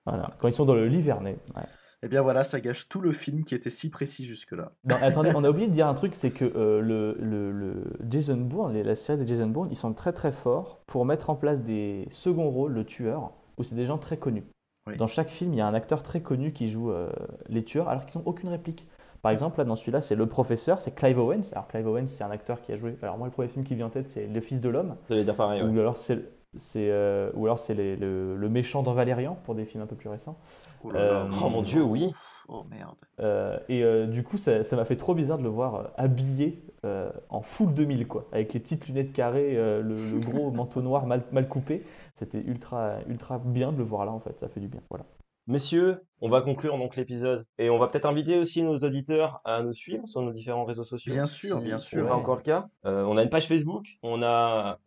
Voilà, 0.05 0.31
quand 0.39 0.47
ils 0.47 0.53
sont 0.53 0.65
dans 0.65 0.75
le 0.75 0.87
Livernais. 0.87 1.37
Ouais. 1.55 1.63
Eh 2.05 2.09
bien 2.09 2.21
voilà, 2.21 2.43
ça 2.43 2.59
gâche 2.59 2.89
tout 2.89 2.99
le 2.99 3.13
film 3.13 3.45
qui 3.45 3.55
était 3.55 3.69
si 3.69 3.89
précis 3.89 4.25
jusque-là. 4.25 4.73
Non, 4.83 4.97
attendez, 5.01 5.31
on 5.35 5.43
a 5.45 5.49
oublié 5.49 5.67
de 5.67 5.71
dire 5.73 5.87
un 5.87 5.93
truc, 5.93 6.15
c'est 6.15 6.31
que 6.31 6.43
euh, 6.43 6.81
le, 6.81 7.15
le- 7.21 7.51
le 7.51 7.83
Jason 8.09 8.35
Bourne, 8.37 8.73
les- 8.73 8.83
la 8.83 8.95
série 8.95 9.19
des 9.19 9.27
Jason 9.27 9.47
Bourne, 9.47 9.69
ils 9.71 9.77
sont 9.77 9.93
très 9.93 10.11
très 10.11 10.33
forts 10.33 10.81
pour 10.85 11.05
mettre 11.05 11.29
en 11.29 11.35
place 11.35 11.63
des 11.63 12.07
seconds 12.11 12.49
rôles, 12.49 12.73
le 12.73 12.83
tueur, 12.83 13.31
où 13.57 13.63
c'est 13.63 13.75
des 13.75 13.85
gens 13.85 13.97
très 13.97 14.17
connus. 14.17 14.43
Oui. 14.85 14.97
Dans 14.97 15.07
chaque 15.07 15.29
film, 15.29 15.53
il 15.53 15.57
y 15.57 15.61
a 15.61 15.67
un 15.67 15.73
acteur 15.73 16.03
très 16.03 16.21
connu 16.21 16.51
qui 16.51 16.67
joue 16.67 16.91
euh, 16.91 17.09
les 17.47 17.63
tueurs, 17.63 17.87
alors 17.87 18.05
qu'ils 18.05 18.19
n'ont 18.19 18.27
aucune 18.27 18.49
réplique. 18.49 18.85
Par 19.21 19.31
exemple, 19.31 19.57
là, 19.59 19.63
dans 19.63 19.77
celui-là, 19.77 20.01
c'est 20.01 20.15
le 20.15 20.25
professeur, 20.27 20.81
c'est 20.81 20.91
Clive 20.91 21.17
Owens. 21.17 21.43
Alors, 21.53 21.69
Clive 21.69 21.87
Owens, 21.87 22.07
c'est 22.07 22.25
un 22.25 22.31
acteur 22.31 22.59
qui 22.61 22.73
a 22.73 22.75
joué. 22.75 22.97
Alors, 23.01 23.17
moi, 23.17 23.27
le 23.27 23.31
premier 23.31 23.47
film 23.47 23.63
qui 23.63 23.75
vient 23.75 23.85
en 23.85 23.89
tête, 23.89 24.09
c'est 24.09 24.27
Le 24.27 24.41
Fils 24.41 24.59
de 24.59 24.67
l'Homme. 24.67 24.97
Vous 25.07 25.13
allez 25.13 25.23
dire 25.23 25.37
pareil, 25.37 25.63
ouais. 25.63 25.69
Ou 25.69 25.79
alors, 25.79 25.95
c'est 25.95 26.19
c'est, 26.55 26.89
euh, 26.91 27.31
ou 27.35 27.45
alors 27.45 27.59
c'est 27.59 27.73
le, 27.73 28.35
le 28.37 28.49
méchant 28.49 28.83
dans 28.83 28.93
Valérian, 28.93 29.35
pour 29.43 29.55
des 29.55 29.65
films 29.65 29.83
un 29.83 29.87
peu 29.87 29.95
plus 29.95 30.09
récents. 30.09 30.37
Oh, 30.83 30.91
là 30.91 30.99
là. 31.05 31.11
Euh, 31.25 31.29
Oh 31.41 31.49
mon 31.49 31.61
dieu, 31.61 31.81
oui. 31.83 32.13
Oh 32.49 32.63
merde. 32.69 32.95
Euh, 33.21 33.57
et 33.69 33.83
euh, 33.83 34.05
du 34.05 34.23
coup, 34.23 34.37
ça 34.37 34.63
ça 34.65 34.75
m'a 34.75 34.83
fait 34.85 34.97
trop 34.97 35.13
bizarre 35.15 35.37
de 35.37 35.43
le 35.43 35.49
voir 35.49 35.91
habillé 35.97 36.61
euh, 36.85 37.09
en 37.29 37.41
full 37.41 37.73
2000, 37.73 38.05
quoi, 38.07 38.27
avec 38.33 38.53
les 38.53 38.59
petites 38.59 38.85
lunettes 38.87 39.13
carrées, 39.13 39.57
euh, 39.57 39.81
le, 39.81 39.95
le 40.09 40.19
gros 40.19 40.51
manteau 40.51 40.81
noir 40.81 41.05
mal, 41.07 41.23
mal 41.31 41.47
coupé. 41.47 41.83
C'était 42.19 42.41
ultra, 42.41 42.97
ultra 43.07 43.39
bien 43.39 43.71
de 43.71 43.77
le 43.77 43.83
voir 43.83 44.05
là, 44.05 44.11
en 44.11 44.19
fait. 44.19 44.37
Ça 44.39 44.49
fait 44.49 44.59
du 44.59 44.67
bien. 44.67 44.81
Voilà. 44.89 45.05
Messieurs, 45.47 46.01
on 46.21 46.29
va 46.29 46.41
conclure 46.41 46.77
donc 46.77 46.95
l'épisode 46.95 47.45
et 47.57 47.69
on 47.69 47.77
va 47.77 47.89
peut-être 47.89 48.05
inviter 48.05 48.37
aussi 48.39 48.63
nos 48.63 48.77
auditeurs 48.77 49.41
à 49.43 49.61
nous 49.61 49.73
suivre 49.73 50.07
sur 50.07 50.21
nos 50.21 50.31
différents 50.31 50.63
réseaux 50.63 50.85
sociaux. 50.85 51.13
Bien 51.13 51.25
sûr, 51.25 51.59
si 51.59 51.65
bien 51.65 51.77
ce 51.77 51.87
sûr. 51.89 52.03
n'est 52.03 52.09
pas 52.09 52.15
encore 52.15 52.37
le 52.37 52.43
cas. 52.43 52.69
Euh, 52.85 53.03
on 53.03 53.17
a 53.17 53.23
une 53.23 53.29
page 53.29 53.47
Facebook, 53.47 53.87
on 54.03 54.23
a 54.23 54.79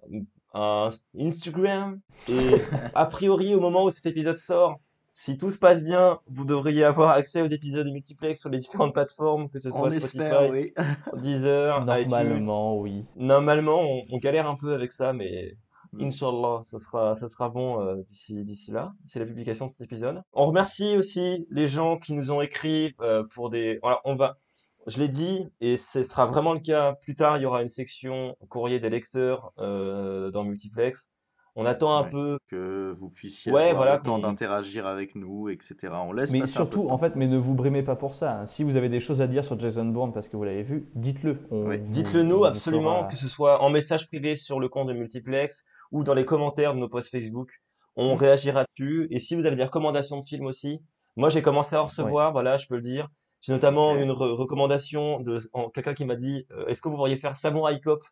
un 0.57 0.91
Instagram 1.19 2.01
et 2.29 2.51
a 2.95 3.07
priori 3.07 3.55
au 3.55 3.61
moment 3.61 3.85
où 3.85 3.91
cet 3.91 4.07
épisode 4.07 4.37
sort, 4.37 4.81
si 5.13 5.39
tout 5.39 5.51
se 5.51 5.59
passe 5.59 5.83
bien, 5.83 6.21
vous 6.27 6.45
devriez 6.45 6.85
avoir 6.85 7.11
accès 7.11 7.41
aux 7.41 7.47
épisodes 7.47 7.87
multiplex 7.87 8.41
sur 8.41 8.51
les 8.51 8.59
différentes 8.59 8.93
plateformes, 8.93 9.49
que 9.49 9.59
ce 9.59 9.71
soit 9.71 9.81
On 9.81 9.91
Spotify, 9.91 10.07
espère, 10.07 10.51
oui. 10.51 10.75
Deezer, 11.23 11.81
iTunes. 11.99 12.11
Normalement, 12.11 12.79
oui. 12.79 13.05
Normalement, 13.17 13.81
on, 13.81 14.03
on 14.11 14.19
galère 14.19 14.47
un 14.49 14.57
peu 14.57 14.75
avec 14.75 14.93
ça, 14.93 15.13
mais 15.13 15.57
Mm. 15.93 16.07
Inch'Allah, 16.07 16.61
ça 16.65 16.79
sera, 16.79 17.15
ça 17.17 17.29
sera 17.29 17.49
bon 17.49 17.81
euh, 17.81 18.03
d'ici, 18.03 18.45
d'ici 18.45 18.71
là, 18.71 18.93
d'ici 19.05 19.19
la 19.19 19.27
publication 19.27 19.67
de 19.67 19.71
cet 19.71 19.81
épisode. 19.83 20.23
On 20.33 20.47
remercie 20.47 20.97
aussi 20.97 21.47
les 21.51 21.69
gens 21.69 21.99
qui 21.99 22.13
nous 22.13 22.31
ont 22.31 22.41
écrit 22.41 22.95
euh, 23.01 23.25
pour 23.35 23.51
des. 23.51 23.79
On 24.05 24.17
va. 24.17 24.39
Je 24.87 24.99
l'ai 24.99 25.09
dit 25.09 25.49
et 25.61 25.77
ce 25.77 26.03
sera 26.03 26.27
vraiment 26.27 26.53
le 26.53 26.61
cas. 26.61 26.95
Plus 27.03 27.17
tard, 27.17 27.37
il 27.39 27.43
y 27.43 27.47
aura 27.47 27.63
une 27.63 27.69
section 27.69 28.37
courrier 28.49 28.79
des 28.81 28.91
lecteurs 28.91 29.53
euh, 29.59 30.31
dans 30.31 30.45
Multiplex. 30.45 31.11
On 31.59 31.65
attend 31.65 31.97
un 31.97 32.03
Ouais. 32.05 32.11
peu. 32.11 32.39
Que 32.49 32.95
vous 33.01 33.09
puissiez 33.09 33.51
Ouais, 33.51 33.63
avoir 33.71 33.77
voilà, 33.77 33.97
le 33.97 34.03
temps 34.03 34.19
d'interagir 34.19 34.87
avec 34.87 35.15
nous, 35.15 35.49
etc. 35.49 35.75
On 36.07 36.13
laisse 36.13 36.31
Mais 36.31 36.47
surtout, 36.47 36.89
en 36.91 36.99
fait, 36.99 37.17
mais 37.17 37.27
ne 37.27 37.39
vous 37.39 37.55
brimez 37.55 37.83
pas 37.83 37.97
pour 37.97 38.15
ça. 38.15 38.41
hein. 38.41 38.47
Si 38.47 38.63
vous 38.63 38.77
avez 38.77 38.89
des 38.91 39.01
choses 39.01 39.21
à 39.23 39.27
dire 39.27 39.43
sur 39.43 39.59
Jason 39.59 39.87
Bourne 39.87 40.13
parce 40.13 40.29
que 40.29 40.37
vous 40.37 40.45
l'avez 40.45 40.63
vu, 40.63 40.87
dites-le. 40.95 41.39
Oui. 41.51 41.79
Dites-le 41.81 42.23
nous 42.23 42.45
absolument, 42.45 42.99
fera- 42.99 43.09
que 43.09 43.17
ce 43.17 43.29
soit 43.29 43.63
en 43.63 43.71
message 43.71 44.07
privé 44.07 44.37
sur 44.37 44.61
le 44.61 44.69
compte 44.69 44.89
de 44.89 44.93
Multiplex 44.93 45.65
ou 45.93 46.05
dans 46.05 46.15
les 46.15 46.27
commentaires 46.27 46.75
de 46.75 46.79
nos 46.79 46.89
posts 46.91 47.11
Facebook. 47.11 47.51
On 47.97 48.15
Mm. 48.15 48.19
réagira 48.19 48.65
dessus. 48.79 49.09
Et 49.11 49.19
si 49.19 49.35
vous 49.35 49.47
avez 49.47 49.57
des 49.57 49.65
recommandations 49.65 50.19
de 50.21 50.25
films 50.25 50.45
aussi, 50.47 50.83
moi 51.17 51.31
j'ai 51.31 51.41
commencé 51.41 51.75
à 51.75 51.81
en 51.83 51.87
recevoir, 51.87 52.33
voilà, 52.33 52.59
je 52.59 52.67
peux 52.67 52.77
le 52.77 52.83
dire. 52.83 53.09
J'ai 53.47 53.53
notamment 53.53 53.97
une 53.97 54.11
re- 54.11 54.35
recommandation 54.37 55.21
de 55.21 55.41
quelqu'un 55.75 55.95
qui 55.95 56.05
m'a 56.05 56.17
dit 56.17 56.47
euh, 56.53 56.67
Est-ce 56.67 56.83
que 56.83 56.89
vous 56.89 56.97
pourriez 56.97 57.17
faire 57.17 57.37
Samurai 57.37 57.81
Cop? 57.81 58.03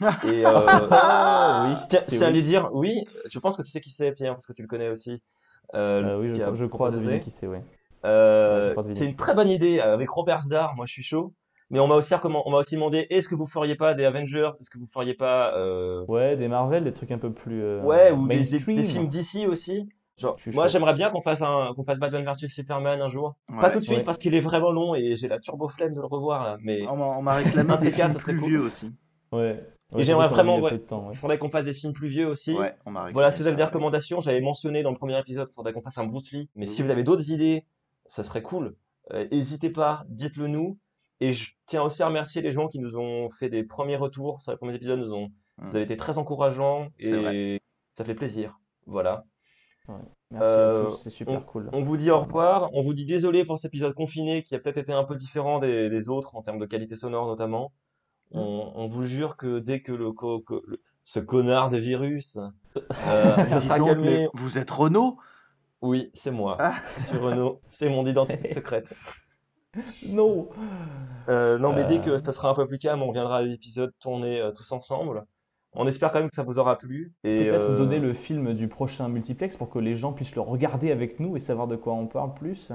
Et 0.24 0.44
euh, 0.44 0.88
Ah, 0.90 1.64
oui, 1.68 1.86
tiens, 1.88 2.00
c'est 2.02 2.16
c'est 2.16 2.24
à 2.24 2.28
oui. 2.28 2.34
lui 2.34 2.42
dire 2.42 2.70
Oui, 2.72 3.04
je 3.30 3.38
pense 3.38 3.56
que 3.56 3.62
tu 3.62 3.70
sais 3.70 3.80
qui 3.80 3.90
c'est, 3.90 4.12
Pierre, 4.12 4.32
parce 4.34 4.46
que 4.46 4.52
tu 4.52 4.62
le 4.62 4.68
connais 4.68 4.88
aussi. 4.88 5.22
Euh, 5.74 6.02
Euh, 6.02 6.20
oui, 6.20 6.28
je, 6.28 6.34
je 6.56 6.64
crois 6.66 6.90
proposé. 6.90 7.06
deviner 7.06 7.20
qui 7.20 7.30
c'est, 7.30 7.46
Ouais, 7.46 8.74
deviner 8.76 8.94
c'est 8.94 9.06
une 9.06 9.16
très 9.16 9.34
bonne 9.34 9.48
idée 9.48 9.80
avec 9.80 10.08
Robert 10.10 10.40
Zdar. 10.42 10.74
Moi, 10.74 10.86
je 10.86 10.92
suis 10.92 11.02
chaud. 11.02 11.34
Mais 11.70 11.80
on 11.80 11.86
m'a 11.86 11.94
aussi 11.94 12.14
recommandé, 12.14 12.42
on 12.46 12.50
m'a 12.50 12.58
aussi 12.58 12.74
demandé 12.74 13.06
est-ce 13.10 13.28
que 13.28 13.34
vous 13.34 13.46
feriez 13.46 13.76
pas 13.76 13.94
des 13.94 14.04
Avengers? 14.04 14.50
Est-ce 14.60 14.68
que 14.70 14.78
vous 14.78 14.86
feriez 14.86 15.14
pas 15.14 15.54
Ouais, 16.08 16.36
des 16.36 16.48
Marvel, 16.48 16.84
des 16.84 16.92
trucs 16.92 17.10
un 17.12 17.18
peu 17.18 17.32
plus 17.32 17.62
ouais 17.82 18.10
ou 18.12 18.28
des, 18.28 18.44
des 18.44 18.58
films 18.58 19.08
d'ici 19.08 19.46
aussi 19.46 19.88
Genre, 20.18 20.36
moi 20.52 20.66
j'aimerais 20.66 20.94
bien 20.94 21.10
qu'on 21.10 21.22
fasse 21.22 21.40
un 21.42 21.72
qu'on 21.74 21.84
fasse 21.84 21.98
Batman 21.98 22.22
vs 22.24 22.46
Superman 22.48 23.00
un 23.00 23.08
jour. 23.08 23.34
pas 23.60 23.70
tout 23.70 23.78
de 23.78 23.84
suite 23.84 23.98
Ouais. 23.98 24.04
parce 24.04 24.18
qu'il 24.18 24.34
est 24.34 24.40
vraiment 24.40 24.70
long 24.70 24.94
et 24.94 25.16
j'ai 25.16 25.26
la 25.28 25.38
turbo 25.40 25.68
flemme 25.68 25.94
de 25.94 26.00
le 26.00 26.06
revoir 26.06 26.44
là. 26.44 26.56
Mais 26.60 26.86
On 26.86 26.96
m'a 26.96 27.04
on 27.06 27.22
m'a 27.22 27.34
réclamé 27.34 27.76
des 27.78 27.90
films 27.90 28.12
ça 28.12 28.18
serait 28.20 28.32
plus 28.32 28.40
cool. 28.42 28.48
vieux 28.50 28.60
aussi. 28.60 28.92
Ouais. 29.32 29.66
et 29.96 30.04
j'aimerais 30.04 30.28
vraiment 30.28 30.58
ouais, 30.60 30.80
faudrait 31.14 31.38
qu'on 31.38 31.48
fasse 31.48 31.64
des 31.64 31.72
films 31.74 31.94
plus 31.94 32.08
vieux 32.08 32.26
aussi. 32.28 32.54
Ouais, 32.54 32.74
on 32.84 32.90
m'a 32.90 33.00
réclamé 33.00 33.12
Voilà, 33.14 33.32
si 33.32 33.40
vous 33.40 33.46
avez 33.46 33.54
ça, 33.54 33.58
des 33.58 33.64
recommandations, 33.64 34.20
j'avais 34.20 34.40
mentionné 34.42 34.82
dans 34.82 34.90
le 34.90 34.98
premier 34.98 35.18
épisode, 35.18 35.50
faudrait 35.54 35.72
qu'on 35.72 35.82
fasse 35.82 35.96
un 35.98 36.06
Bruce 36.06 36.30
Lee. 36.32 36.50
Mais 36.56 36.66
si 36.66 36.82
vous 36.82 36.90
avez 36.90 37.04
d'autres 37.04 37.30
idées, 37.30 37.64
ça 38.06 38.22
serait 38.22 38.42
cool. 38.42 38.76
Euh, 39.12 39.26
N'hésitez 39.32 39.70
pas, 39.70 40.04
dites-le 40.08 40.46
nous. 40.48 40.78
Et 41.20 41.32
je 41.32 41.52
tiens 41.66 41.82
aussi 41.82 42.02
à 42.02 42.06
remercier 42.08 42.42
les 42.42 42.50
gens 42.52 42.68
qui 42.68 42.78
nous 42.80 42.96
ont 42.96 43.30
fait 43.30 43.48
des 43.48 43.62
premiers 43.64 43.96
retours 43.96 44.42
sur 44.42 44.50
les 44.52 44.58
premiers 44.58 44.74
épisodes. 44.74 44.98
Nous 44.98 45.14
ont, 45.14 45.30
Mm. 45.58 45.68
vous 45.68 45.76
avez 45.76 45.84
été 45.84 45.96
très 45.98 46.16
encourageants 46.18 46.88
et 46.98 47.60
ça 47.94 48.04
fait 48.04 48.14
plaisir. 48.14 48.58
Voilà. 48.86 49.24
Merci 49.88 50.06
Euh, 50.40 50.86
à 50.86 50.90
tous, 50.90 50.96
c'est 51.02 51.10
super 51.10 51.44
cool. 51.46 51.68
On 51.72 51.80
vous 51.82 51.96
dit 51.96 52.10
au 52.10 52.20
revoir. 52.20 52.70
On 52.72 52.82
vous 52.82 52.94
dit 52.94 53.04
désolé 53.04 53.44
pour 53.44 53.58
cet 53.58 53.70
épisode 53.70 53.94
confiné 53.94 54.42
qui 54.42 54.54
a 54.54 54.58
peut-être 54.58 54.78
été 54.78 54.92
un 54.92 55.04
peu 55.04 55.16
différent 55.16 55.58
des, 55.58 55.90
des 55.90 56.08
autres 56.08 56.34
en 56.36 56.42
termes 56.42 56.58
de 56.58 56.66
qualité 56.66 56.96
sonore 56.96 57.26
notamment. 57.26 57.72
On, 58.30 58.72
on 58.74 58.86
vous 58.86 59.04
jure 59.04 59.36
que 59.36 59.58
dès 59.58 59.82
que 59.82 59.92
le, 59.92 60.12
co- 60.12 60.40
que 60.40 60.62
le- 60.66 60.80
ce 61.04 61.20
connard 61.20 61.68
de 61.68 61.76
virus 61.78 62.38
euh, 62.76 63.46
ça 63.46 63.60
sera 63.60 63.78
donc, 63.78 63.88
calmé, 63.88 64.04
mais 64.08 64.28
vous 64.34 64.58
êtes 64.58 64.70
Renault 64.70 65.18
oui, 65.84 66.12
c'est 66.14 66.30
moi. 66.30 66.56
Ah. 66.60 66.74
Je 67.00 67.06
suis 67.06 67.18
Renaud. 67.18 67.60
C'est 67.70 67.88
mon 67.88 68.06
identité 68.06 68.52
secrète. 68.54 68.94
Non 70.06 70.48
Euh, 71.28 71.58
non, 71.58 71.72
mais 71.72 71.84
dès 71.84 71.98
Euh. 71.98 72.02
que 72.02 72.18
ça 72.18 72.30
sera 72.32 72.50
un 72.50 72.54
peu 72.54 72.66
plus 72.68 72.78
calme, 72.78 73.02
on 73.02 73.08
reviendra 73.08 73.38
à 73.38 73.42
l'épisode 73.42 73.92
tourné 73.98 74.40
euh, 74.40 74.52
tous 74.52 74.70
ensemble. 74.70 75.24
On 75.74 75.86
espère 75.86 76.12
quand 76.12 76.20
même 76.20 76.28
que 76.30 76.36
ça 76.36 76.42
vous 76.42 76.58
aura 76.58 76.76
plu. 76.76 77.12
Et 77.24 77.46
Peut-être 77.46 77.54
euh, 77.60 77.78
donner 77.78 77.98
le 77.98 78.12
film 78.12 78.52
du 78.54 78.68
prochain 78.68 79.08
multiplex 79.08 79.56
pour 79.56 79.70
que 79.70 79.78
les 79.78 79.96
gens 79.96 80.12
puissent 80.12 80.34
le 80.34 80.42
regarder 80.42 80.90
avec 80.92 81.18
nous 81.20 81.36
et 81.36 81.40
savoir 81.40 81.66
de 81.66 81.76
quoi 81.76 81.94
on 81.94 82.06
parle 82.06 82.34
plus. 82.34 82.70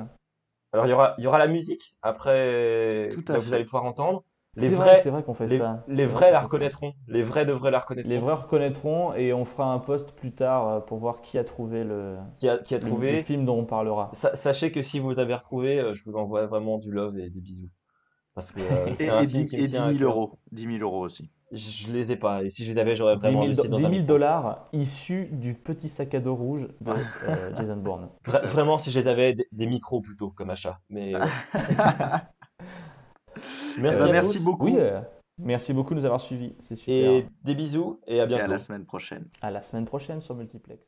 Alors, 0.74 0.86
il 0.86 0.90
y 0.90 0.94
aura, 0.94 1.16
il 1.18 1.24
y 1.24 1.28
aura 1.28 1.38
la 1.38 1.48
musique 1.48 1.96
après 2.02 3.10
Tout 3.14 3.24
à 3.32 3.36
que 3.36 3.40
vous 3.40 3.54
allez 3.54 3.66
pouvoir 3.66 3.86
entendre. 3.86 4.24
Les 4.56 4.70
C'est 4.70 4.76
vrais, 4.76 4.86
vrai, 4.86 5.02
c'est 5.04 5.10
vrai 5.12 5.22
qu'on 5.22 5.36
fait 5.36 5.46
les, 5.46 5.60
ça. 5.60 5.84
les 5.88 6.08
vrais 6.08 6.32
la 6.32 6.40
reconnaîtront. 6.42 6.94
Les 7.08 7.22
vrais 7.22 7.46
devraient 7.46 7.70
la 7.70 7.80
reconnaître. 7.80 8.10
Les 8.10 8.18
vrais 8.18 8.34
reconnaîtront 8.34 9.14
et 9.14 9.32
on 9.32 9.46
fera 9.46 9.72
un 9.72 9.78
post 9.78 10.14
plus 10.14 10.32
tard 10.34 10.68
euh, 10.68 10.80
pour 10.80 10.98
voir 10.98 11.22
qui 11.22 11.38
a 11.38 11.44
trouvé 11.44 11.84
le, 11.84 12.18
Qui 12.38 12.50
a, 12.50 12.58
qui 12.58 12.74
a 12.74 12.80
le- 12.80 12.88
trouvé. 12.88 13.18
le 13.18 13.22
film 13.24 13.46
dont 13.46 13.60
on 13.60 13.66
parlera. 13.66 14.10
Sa- 14.14 14.36
Sachez 14.36 14.72
que 14.72 14.82
si 14.82 15.00
vous 15.00 15.20
avez 15.20 15.36
retrouvé, 15.36 15.80
euh, 15.80 15.94
je 15.94 16.04
vous 16.06 16.16
envoie 16.16 16.48
vraiment 16.48 16.80
du 16.80 16.90
love 16.92 17.20
et 17.20 17.30
des 17.30 17.40
bisous. 17.40 17.70
Parce 18.34 18.52
que 18.52 18.60
euh, 18.62 18.88
Et, 18.88 18.96
c'est 18.96 19.10
un 19.10 19.22
et 19.22 19.28
film 19.28 19.44
10 19.44 19.50
qui 19.52 19.56
et 19.58 19.68
10 19.68 19.70
tient 19.74 19.84
à 19.84 19.94
000 19.94 20.00
cœur. 20.00 20.10
euros. 20.10 20.40
10 20.52 20.64
000 20.64 20.78
euros 20.80 21.06
aussi. 21.06 21.30
Je, 21.52 21.92
les 21.92 22.12
ai 22.12 22.16
pas. 22.18 22.44
Et 22.44 22.50
si 22.50 22.66
je 22.66 22.72
les 22.72 22.78
avais, 22.78 22.96
j'aurais 22.96 23.16
10 23.16 23.22
vraiment 23.22 23.40
000, 23.40 23.46
investi 23.52 23.70
dans 23.70 23.78
10 23.78 23.86
un 23.86 23.90
000 23.90 23.92
micro. 24.02 24.08
dollars 24.08 24.68
issus 24.74 25.30
du 25.32 25.54
petit 25.54 25.88
sac 25.90 26.14
à 26.14 26.20
dos 26.20 26.36
rouge 26.36 26.68
de 26.82 26.92
euh, 27.24 27.56
Jason 27.56 27.78
Bourne. 27.78 28.10
Vra- 28.26 28.46
vraiment, 28.46 28.78
si 28.78 28.92
je 28.92 29.00
les 29.00 29.08
avais, 29.08 29.34
des, 29.34 29.48
des 29.52 29.66
micros 29.68 30.02
plutôt 30.02 30.30
comme 30.30 30.50
achat. 30.50 30.80
Mais 30.90 31.16
euh, 31.16 31.20
merci, 33.78 33.78
Eh 33.78 33.82
ben, 33.82 33.94
à 34.02 34.12
merci 34.12 34.38
tous. 34.40 34.44
beaucoup. 34.44 34.66
Oui, 34.66 34.76
euh, 34.78 35.00
merci 35.38 35.72
beaucoup 35.74 35.94
de 35.94 36.00
nous 36.00 36.06
avoir 36.06 36.20
suivis. 36.22 36.54
C'est 36.60 36.76
super. 36.76 36.94
Et 37.12 37.28
des 37.44 37.56
bisous 37.56 38.02
et 38.08 38.20
à 38.20 38.26
Et 38.26 38.28
bientôt. 38.28 38.44
à 38.44 38.48
la 38.48 38.58
semaine 38.58 38.86
prochaine. 38.86 39.28
à 39.42 39.50
la 39.52 39.62
semaine 39.62 39.86
prochaine 39.86 40.20
sur 40.22 40.36
Multiplex. 40.36 40.84